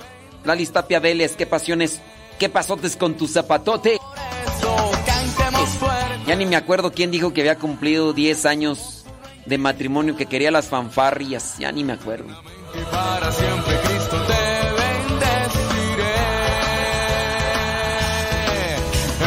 Lali 0.44 0.66
Tapia 0.68 1.00
Vélez, 1.00 1.36
¿qué 1.36 1.46
pasiones? 1.46 2.00
¿Qué 2.40 2.50
pasotes 2.50 2.96
con 2.96 3.16
tu 3.16 3.28
zapatote? 3.28 4.00
Cantemos 5.06 5.70
fuerte. 5.70 6.20
Ya 6.28 6.36
ni 6.36 6.46
me 6.46 6.56
acuerdo 6.56 6.92
quién 6.92 7.12
dijo 7.12 7.34
que 7.34 7.42
había 7.42 7.58
cumplido 7.58 8.14
10 8.14 8.46
años 8.46 8.97
de 9.48 9.58
matrimonio, 9.58 10.16
que 10.16 10.26
quería 10.26 10.52
las 10.52 10.68
fanfarrias. 10.68 11.58
Ya 11.58 11.72
ni 11.72 11.84
me 11.84 11.94
acuerdo. 11.94 12.28
Y 12.74 12.84
para 12.92 13.32
siempre 13.32 13.80
Cristo 13.82 14.18
te 14.28 14.44
bendeciré. 14.80 16.16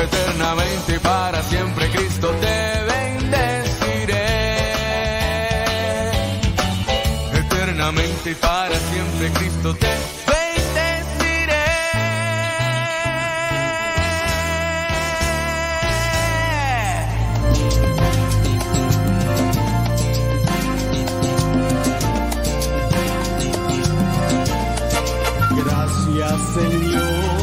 Eternamente 0.05 0.95
y 0.95 0.99
para 0.99 1.43
siempre 1.43 1.91
Cristo 1.91 2.29
te 2.41 2.85
bendeciré. 2.93 4.27
Eternamente 7.35 8.31
y 8.31 8.35
para 8.35 8.77
siempre 8.79 9.31
Cristo 9.39 9.75
te 9.75 10.20
Señor 26.39 27.41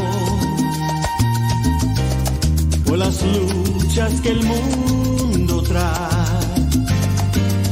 por 2.88 2.96
las 2.96 3.22
luchas 3.22 4.20
que 4.22 4.30
el 4.30 4.42
mundo 4.44 5.62
trae, 5.62 6.62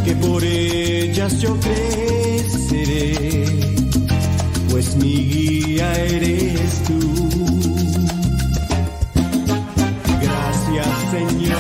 que 0.05 0.15
por 0.17 0.45
ellas 0.45 1.41
yo 1.41 1.57
creceré, 1.59 3.45
pues 4.69 4.95
mi 4.97 5.15
guía 5.25 5.95
eres 5.95 6.83
tú. 6.87 7.01
Gracias 10.21 10.87
Señor. 11.13 11.57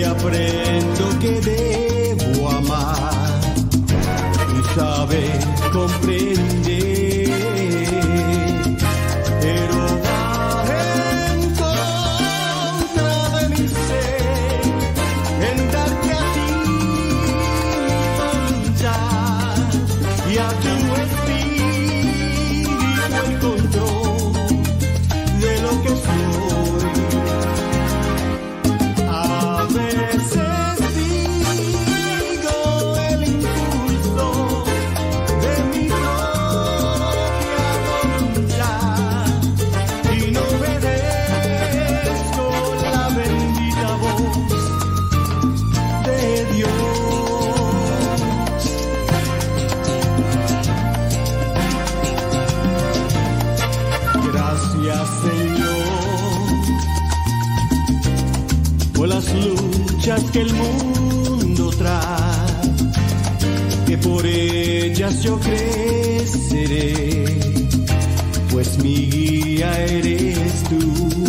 Gracias, 0.00 0.65
que 1.26 1.40
debo 1.40 2.48
amar 2.50 3.40
y 4.54 4.78
saber 4.78 5.40
comprender. 5.72 6.45
Por 64.02 64.26
ellas 64.26 65.22
yo 65.22 65.38
creceré, 65.38 67.24
pues 68.50 68.78
mi 68.78 69.06
guía 69.10 69.84
eres 69.84 70.62
tú. 70.64 71.25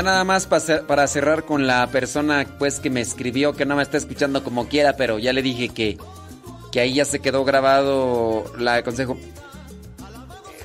Ya 0.00 0.04
nada 0.04 0.24
más 0.24 0.46
para 0.46 1.06
cerrar 1.06 1.44
con 1.44 1.66
la 1.66 1.86
persona 1.88 2.46
pues 2.58 2.80
que 2.80 2.88
me 2.88 3.02
escribió, 3.02 3.52
que 3.52 3.66
no 3.66 3.76
me 3.76 3.82
está 3.82 3.98
escuchando 3.98 4.42
como 4.42 4.66
quiera, 4.66 4.96
pero 4.96 5.18
ya 5.18 5.34
le 5.34 5.42
dije 5.42 5.68
que, 5.68 5.98
que 6.72 6.80
ahí 6.80 6.94
ya 6.94 7.04
se 7.04 7.18
quedó 7.18 7.44
grabado 7.44 8.50
la 8.56 8.82
consejo. 8.82 9.18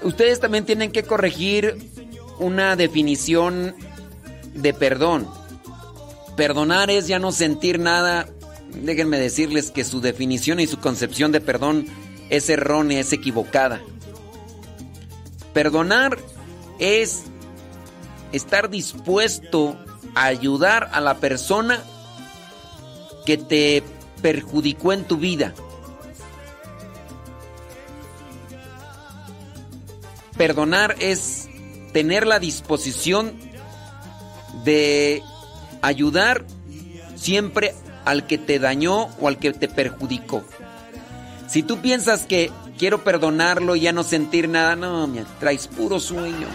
Ustedes 0.04 0.40
también 0.40 0.64
tienen 0.64 0.90
que 0.90 1.04
corregir 1.04 1.76
una 2.40 2.78
definición 2.78 3.76
de 4.54 4.74
perdón. 4.74 5.28
Perdonar 6.38 6.90
es 6.90 7.08
ya 7.08 7.20
no 7.20 7.34
sentir 7.34 7.78
nada. 7.78 8.30
Déjenme 8.84 9.20
decirles 9.20 9.70
que 9.70 9.84
su 9.84 10.00
definición 10.00 10.62
y 10.62 10.68
su 10.68 10.80
concepción 10.80 11.34
de 11.34 11.42
perdón 11.42 11.88
es 12.30 12.50
errónea, 12.50 13.02
es 13.02 13.12
equivocada. 13.12 13.82
Perdonar 15.52 16.20
es 16.80 17.26
estar 18.36 18.70
dispuesto 18.70 19.78
a 20.14 20.26
ayudar 20.26 20.90
a 20.92 21.02
la 21.02 21.16
persona 21.16 21.82
que 23.26 23.38
te 23.38 23.84
perjudicó 24.22 24.94
en 24.94 25.06
tu 25.06 25.18
vida. 25.18 25.54
Perdonar 30.38 30.96
es 31.00 31.48
tener 31.94 32.28
la 32.28 32.40
disposición 32.40 33.34
de 34.64 35.24
ayudar 35.82 36.46
siempre 37.16 37.74
al 38.04 38.28
que 38.28 38.38
te 38.38 38.60
dañó 38.60 39.10
o 39.20 39.28
al 39.28 39.38
que 39.38 39.54
te 39.54 39.68
perjudicó. 39.68 40.44
Si 41.48 41.64
tú 41.64 41.80
piensas 41.80 42.26
que 42.26 42.52
quiero 42.78 43.04
perdonarlo 43.04 43.76
y 43.76 43.82
ya 43.82 43.94
no 43.94 44.04
sentir 44.04 44.50
nada, 44.50 44.76
no, 44.76 45.08
me 45.08 45.24
traes 45.40 45.68
puro 45.68 46.00
sueño. 46.00 46.48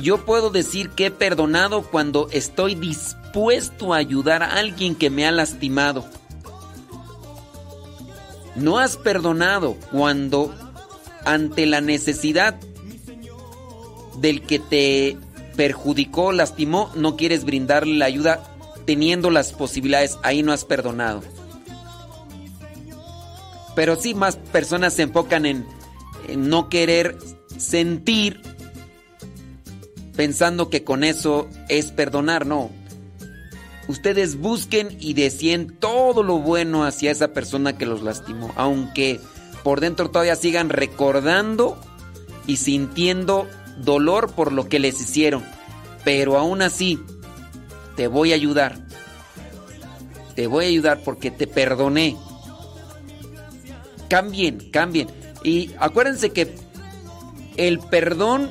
Yo 0.00 0.24
puedo 0.24 0.50
decir 0.50 0.90
que 0.90 1.06
he 1.06 1.10
perdonado 1.10 1.82
cuando 1.82 2.28
estoy 2.30 2.74
dispuesto 2.74 3.94
a 3.94 3.98
ayudar 3.98 4.42
a 4.42 4.56
alguien 4.56 4.94
que 4.96 5.10
me 5.10 5.26
ha 5.26 5.30
lastimado. 5.30 6.04
No 8.56 8.78
has 8.78 8.96
perdonado 8.96 9.76
cuando 9.90 10.54
ante 11.24 11.66
la 11.66 11.80
necesidad 11.80 12.56
del 14.16 14.42
que 14.42 14.58
te 14.58 15.16
perjudicó, 15.56 16.32
lastimó, 16.32 16.90
no 16.94 17.16
quieres 17.16 17.44
brindarle 17.44 17.94
la 17.94 18.06
ayuda 18.06 18.42
teniendo 18.84 19.30
las 19.30 19.52
posibilidades. 19.52 20.18
Ahí 20.22 20.42
no 20.42 20.52
has 20.52 20.64
perdonado. 20.64 21.22
Pero 23.74 23.96
sí, 23.96 24.14
más 24.14 24.36
personas 24.36 24.94
se 24.94 25.02
enfocan 25.02 25.46
en, 25.46 25.66
en 26.28 26.48
no 26.48 26.68
querer 26.68 27.16
sentir 27.56 28.40
pensando 30.16 30.70
que 30.70 30.84
con 30.84 31.04
eso 31.04 31.48
es 31.68 31.90
perdonar, 31.90 32.46
no. 32.46 32.70
Ustedes 33.88 34.38
busquen 34.38 34.96
y 34.98 35.14
decien 35.14 35.76
todo 35.78 36.22
lo 36.22 36.38
bueno 36.38 36.84
hacia 36.84 37.10
esa 37.10 37.28
persona 37.28 37.76
que 37.76 37.86
los 37.86 38.02
lastimó, 38.02 38.52
aunque 38.56 39.20
por 39.62 39.80
dentro 39.80 40.10
todavía 40.10 40.36
sigan 40.36 40.70
recordando 40.70 41.78
y 42.46 42.56
sintiendo 42.56 43.46
dolor 43.78 44.32
por 44.32 44.52
lo 44.52 44.68
que 44.68 44.78
les 44.78 45.00
hicieron. 45.00 45.44
Pero 46.04 46.38
aún 46.38 46.62
así, 46.62 46.98
te 47.96 48.06
voy 48.06 48.32
a 48.32 48.36
ayudar. 48.36 48.78
Te 50.34 50.46
voy 50.46 50.64
a 50.64 50.68
ayudar 50.68 51.00
porque 51.04 51.30
te 51.30 51.46
perdoné. 51.46 52.16
Cambien, 54.08 54.70
cambien. 54.70 55.08
Y 55.42 55.70
acuérdense 55.78 56.30
que 56.30 56.54
el 57.56 57.78
perdón 57.78 58.50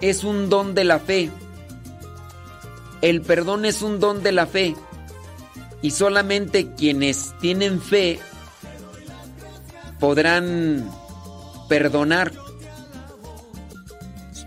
es 0.00 0.24
un 0.24 0.48
don 0.48 0.74
de 0.74 0.84
la 0.84 0.98
fe. 0.98 1.30
El 3.02 3.22
perdón 3.22 3.64
es 3.64 3.82
un 3.82 4.00
don 4.00 4.22
de 4.22 4.32
la 4.32 4.46
fe. 4.46 4.74
Y 5.82 5.90
solamente 5.92 6.74
quienes 6.74 7.34
tienen 7.40 7.80
fe 7.80 8.20
podrán 9.98 10.90
perdonar. 11.68 12.32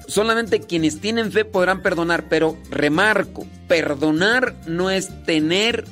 Solamente 0.07 0.61
quienes 0.61 0.99
tienen 0.99 1.31
fe 1.31 1.43
podrán 1.45 1.81
perdonar, 1.81 2.25
pero 2.29 2.55
remarco, 2.69 3.47
perdonar 3.67 4.53
no 4.67 4.91
es 4.91 5.09
tener 5.23 5.85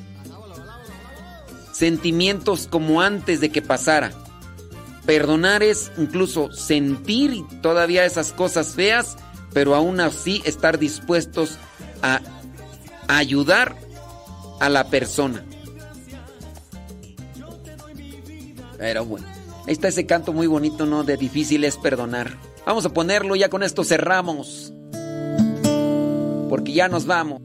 sentimientos 1.72 2.68
como 2.68 3.00
antes 3.00 3.40
de 3.40 3.50
que 3.50 3.62
pasara. 3.62 4.12
Perdonar 5.06 5.64
es 5.64 5.90
incluso 5.96 6.52
sentir 6.52 7.42
todavía 7.60 8.04
esas 8.04 8.32
cosas 8.32 8.74
feas, 8.74 9.16
pero 9.52 9.74
aún 9.74 10.00
así 10.00 10.42
estar 10.44 10.78
dispuestos 10.78 11.58
a 12.02 12.20
ayudar 13.08 13.76
a 14.60 14.68
la 14.68 14.88
persona. 14.88 15.44
Pero 18.78 19.04
bueno, 19.04 19.26
ahí 19.66 19.72
está 19.72 19.88
ese 19.88 20.06
canto 20.06 20.32
muy 20.32 20.46
bonito, 20.46 20.86
¿no? 20.86 21.04
De 21.04 21.16
difícil 21.16 21.64
es 21.64 21.76
perdonar. 21.76 22.36
Vamos 22.66 22.84
a 22.84 22.90
ponerlo, 22.90 23.36
ya 23.36 23.48
con 23.48 23.62
esto 23.62 23.84
cerramos. 23.84 24.72
Porque 26.48 26.72
ya 26.72 26.88
nos 26.88 27.06
vamos. 27.06 27.40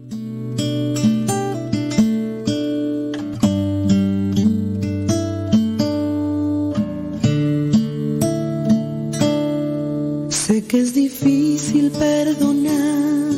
Sé 10.48 10.64
que 10.64 10.80
es 10.80 10.94
difícil 10.94 11.92
perdonar 11.92 13.34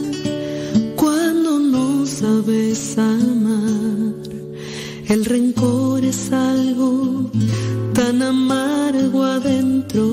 cuando 0.95 1.57
no 1.57 2.05
sabes 2.05 2.95
amar. 2.99 4.13
El 5.07 5.25
rencor 5.25 6.05
es 6.05 6.31
algo 6.31 7.31
tan 7.95 8.21
amargo 8.21 9.23
adentro. 9.23 10.05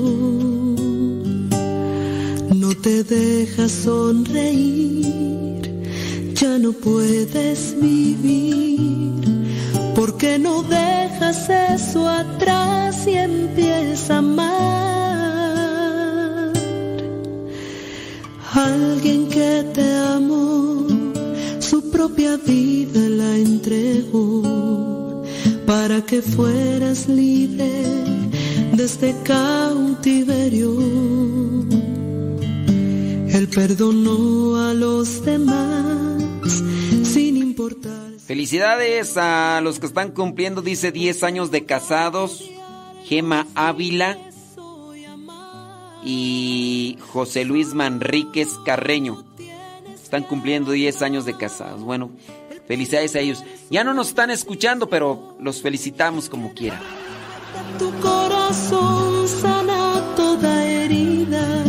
No 2.55 2.75
te 2.81 3.03
deja 3.03 3.69
sonreír, 3.69 5.05
ya 6.33 6.57
no 6.57 6.71
puedes 6.71 7.75
vivir. 7.79 9.21
Porque 9.93 10.39
no 10.39 10.63
dejas 10.63 11.47
eso 11.75 12.09
atrás 12.09 13.05
y 13.05 13.13
empiezas 13.13 14.09
a 14.09 14.17
amar? 14.17 15.06
Alguien 18.57 19.29
que 19.29 19.63
te 19.71 19.95
amó, 19.97 20.87
su 21.59 21.91
propia 21.91 22.37
vida 22.37 23.01
la 23.01 23.37
entregó 23.37 25.23
para 25.67 26.01
que 26.01 26.23
fueras 26.23 27.07
libre 27.07 27.69
de 28.73 28.83
este 28.83 29.15
cautiverio. 29.23 30.75
Él 33.29 33.47
perdonó 33.53 34.55
a 34.57 34.73
los 34.73 35.23
demás 35.23 36.63
sin 37.03 37.37
importar. 37.37 38.13
Felicidades 38.25 39.17
a 39.17 39.61
los 39.61 39.79
que 39.79 39.85
están 39.85 40.11
cumpliendo, 40.11 40.63
dice 40.63 40.91
10 40.91 41.21
años 41.23 41.51
de 41.51 41.65
casados. 41.65 42.43
Gema 43.05 43.45
Ávila. 43.53 44.26
Y 46.07 46.97
José 47.11 47.43
Luis 47.43 47.73
Manríquez 47.73 48.47
Carreño. 48.63 49.25
Están 49.93 50.23
cumpliendo 50.23 50.71
10 50.71 51.01
años 51.01 51.25
de 51.25 51.35
casados. 51.35 51.81
Bueno, 51.81 52.11
felicidades 52.65 53.13
a 53.17 53.19
ellos. 53.19 53.43
Ya 53.69 53.83
no 53.83 53.93
nos 53.93 54.07
están 54.07 54.31
escuchando, 54.31 54.87
pero 54.87 55.35
los 55.41 55.61
felicitamos 55.61 56.29
como 56.29 56.53
quiera. 56.53 56.81
Tu 57.77 57.91
corazón 57.99 59.27
sana 59.27 60.01
toda 60.15 60.65
herida. 60.65 61.65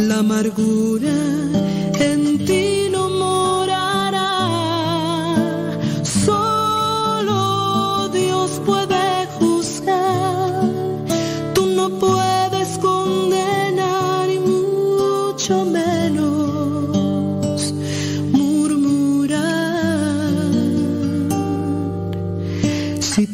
La 0.00 0.18
amargura 0.18 1.14
en 2.00 2.44
ti 2.44 2.77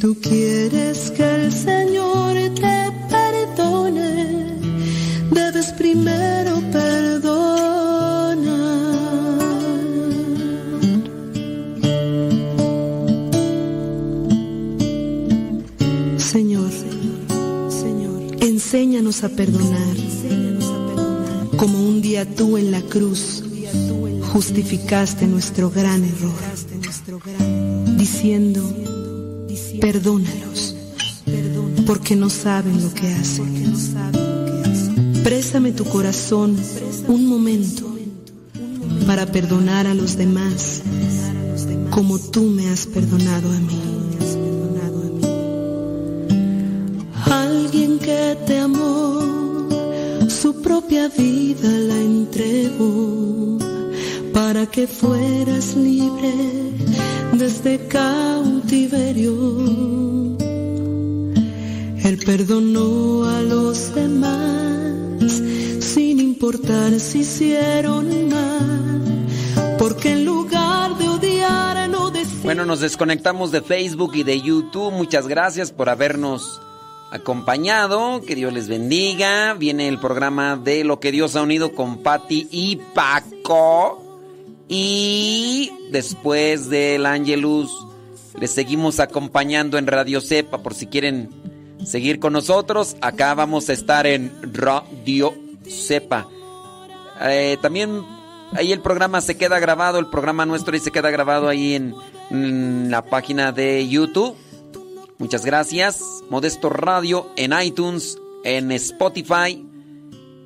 tú 0.04 0.14
quieres 0.20 1.10
que 1.12 1.24
el 1.24 1.50
Señor 1.50 2.34
te 2.60 2.92
perdone, 3.08 4.60
debes 5.30 5.72
primero 5.78 6.60
perdonar. 6.70 7.24
Señor, 16.18 16.70
Señor, 17.70 18.20
enséñanos 18.42 19.24
a 19.24 19.30
perdonar, 19.30 19.96
como 21.56 21.78
un 21.78 22.02
día 22.02 22.26
tú 22.26 22.58
en 22.58 22.72
la 22.72 22.82
cruz 22.82 23.42
justificaste 24.34 25.26
nuestro 25.26 25.70
gran 25.70 26.04
error, 26.04 26.42
diciendo, 27.96 28.60
perdónalos, 29.84 30.74
porque 31.86 32.16
no 32.16 32.30
saben 32.30 32.82
lo 32.82 32.94
que 32.94 33.06
hacen. 33.06 33.74
Présame 35.22 35.72
tu 35.72 35.84
corazón 35.84 36.56
un 37.06 37.26
momento 37.26 37.94
para 39.06 39.26
perdonar 39.26 39.86
a 39.86 39.92
los 39.92 40.16
demás 40.16 40.80
como 41.90 42.18
tú 42.18 42.44
me 42.44 42.70
has 42.70 42.86
perdonado 42.86 43.50
a 43.50 43.60
mí. 43.60 43.82
Alguien 47.26 47.98
que 47.98 48.38
te 48.46 48.60
amó, 48.60 49.20
su 50.30 50.62
propia 50.62 51.08
vida 51.08 51.68
la 51.68 51.98
entregó 51.98 53.58
para 54.34 54.66
que 54.66 54.86
fueras 54.88 55.76
libre 55.76 56.32
desde 57.32 57.78
cautiverio. 57.86 59.32
Él 62.02 62.18
perdonó 62.26 63.24
a 63.24 63.40
los 63.40 63.94
demás 63.94 65.40
sin 65.80 66.20
importar 66.20 66.98
si 67.00 67.20
hicieron 67.20 68.28
mal, 68.28 69.26
porque 69.78 70.12
en 70.12 70.24
lugar 70.24 70.98
de 70.98 71.08
odiar 71.08 71.88
no 71.88 72.10
decir 72.10 72.42
Bueno, 72.42 72.66
nos 72.66 72.80
desconectamos 72.80 73.52
de 73.52 73.62
Facebook 73.62 74.16
y 74.16 74.24
de 74.24 74.40
YouTube. 74.40 74.92
Muchas 74.92 75.28
gracias 75.28 75.70
por 75.70 75.88
habernos 75.88 76.60
acompañado. 77.10 78.20
Que 78.26 78.34
Dios 78.34 78.52
les 78.52 78.68
bendiga. 78.68 79.54
Viene 79.54 79.88
el 79.88 80.00
programa 80.00 80.56
de 80.56 80.82
Lo 80.84 80.98
que 80.98 81.12
Dios 81.12 81.36
ha 81.36 81.42
unido 81.42 81.72
con 81.72 81.98
Patti 81.98 82.48
y 82.50 82.76
Paco. 82.94 84.03
Y 84.68 85.70
después 85.90 86.70
del 86.70 87.06
Angelus, 87.06 87.70
les 88.38 88.50
seguimos 88.50 89.00
acompañando 89.00 89.78
en 89.78 89.86
Radio 89.86 90.20
Cepa 90.20 90.62
por 90.62 90.74
si 90.74 90.86
quieren 90.86 91.30
seguir 91.84 92.18
con 92.18 92.32
nosotros. 92.32 92.96
Acá 93.00 93.34
vamos 93.34 93.68
a 93.68 93.72
estar 93.72 94.06
en 94.06 94.32
Radio 94.54 95.34
Cepa. 95.68 96.28
Eh, 97.20 97.58
también 97.60 98.02
ahí 98.52 98.72
el 98.72 98.80
programa 98.80 99.20
se 99.20 99.36
queda 99.36 99.58
grabado, 99.58 99.98
el 99.98 100.06
programa 100.06 100.46
nuestro 100.46 100.76
se 100.78 100.90
queda 100.90 101.10
grabado 101.10 101.48
ahí 101.48 101.74
en, 101.74 101.94
en 102.30 102.90
la 102.90 103.02
página 103.02 103.52
de 103.52 103.86
YouTube. 103.88 104.36
Muchas 105.18 105.44
gracias. 105.44 106.02
Modesto 106.28 106.70
Radio 106.70 107.30
en 107.36 107.52
iTunes, 107.62 108.18
en 108.42 108.72
Spotify, 108.72 109.64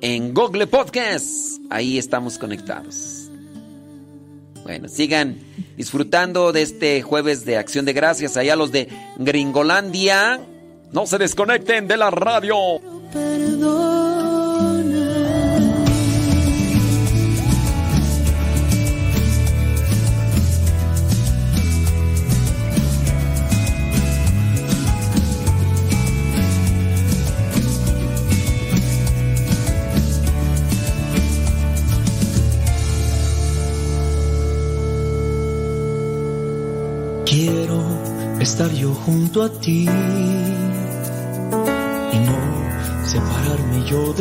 en 0.01 0.33
Google 0.33 0.67
Podcast. 0.67 1.59
Ahí 1.69 1.97
estamos 1.97 2.37
conectados. 2.37 3.18
Bueno, 4.69 4.87
sigan 4.87 5.39
disfrutando 5.77 6.51
de 6.51 6.61
este 6.61 7.01
jueves 7.01 7.43
de 7.43 7.57
Acción 7.57 7.85
de 7.85 7.93
Gracias. 7.93 8.37
Allá 8.37 8.55
los 8.55 8.71
de 8.71 8.87
Gringolandia. 9.17 10.41
No 10.91 11.07
se 11.07 11.17
desconecten 11.17 11.87
de 11.87 11.97
la 11.97 12.11
radio. 12.11 12.55
Quiero 13.11 13.98
estar 38.49 38.71
yo 38.73 38.95
junto 38.95 39.43
a 39.43 39.49
ti 39.49 39.83
y 39.83 39.87
no 42.27 42.39
separarme 43.05 43.85
yo 43.87 44.11
de 44.13 44.17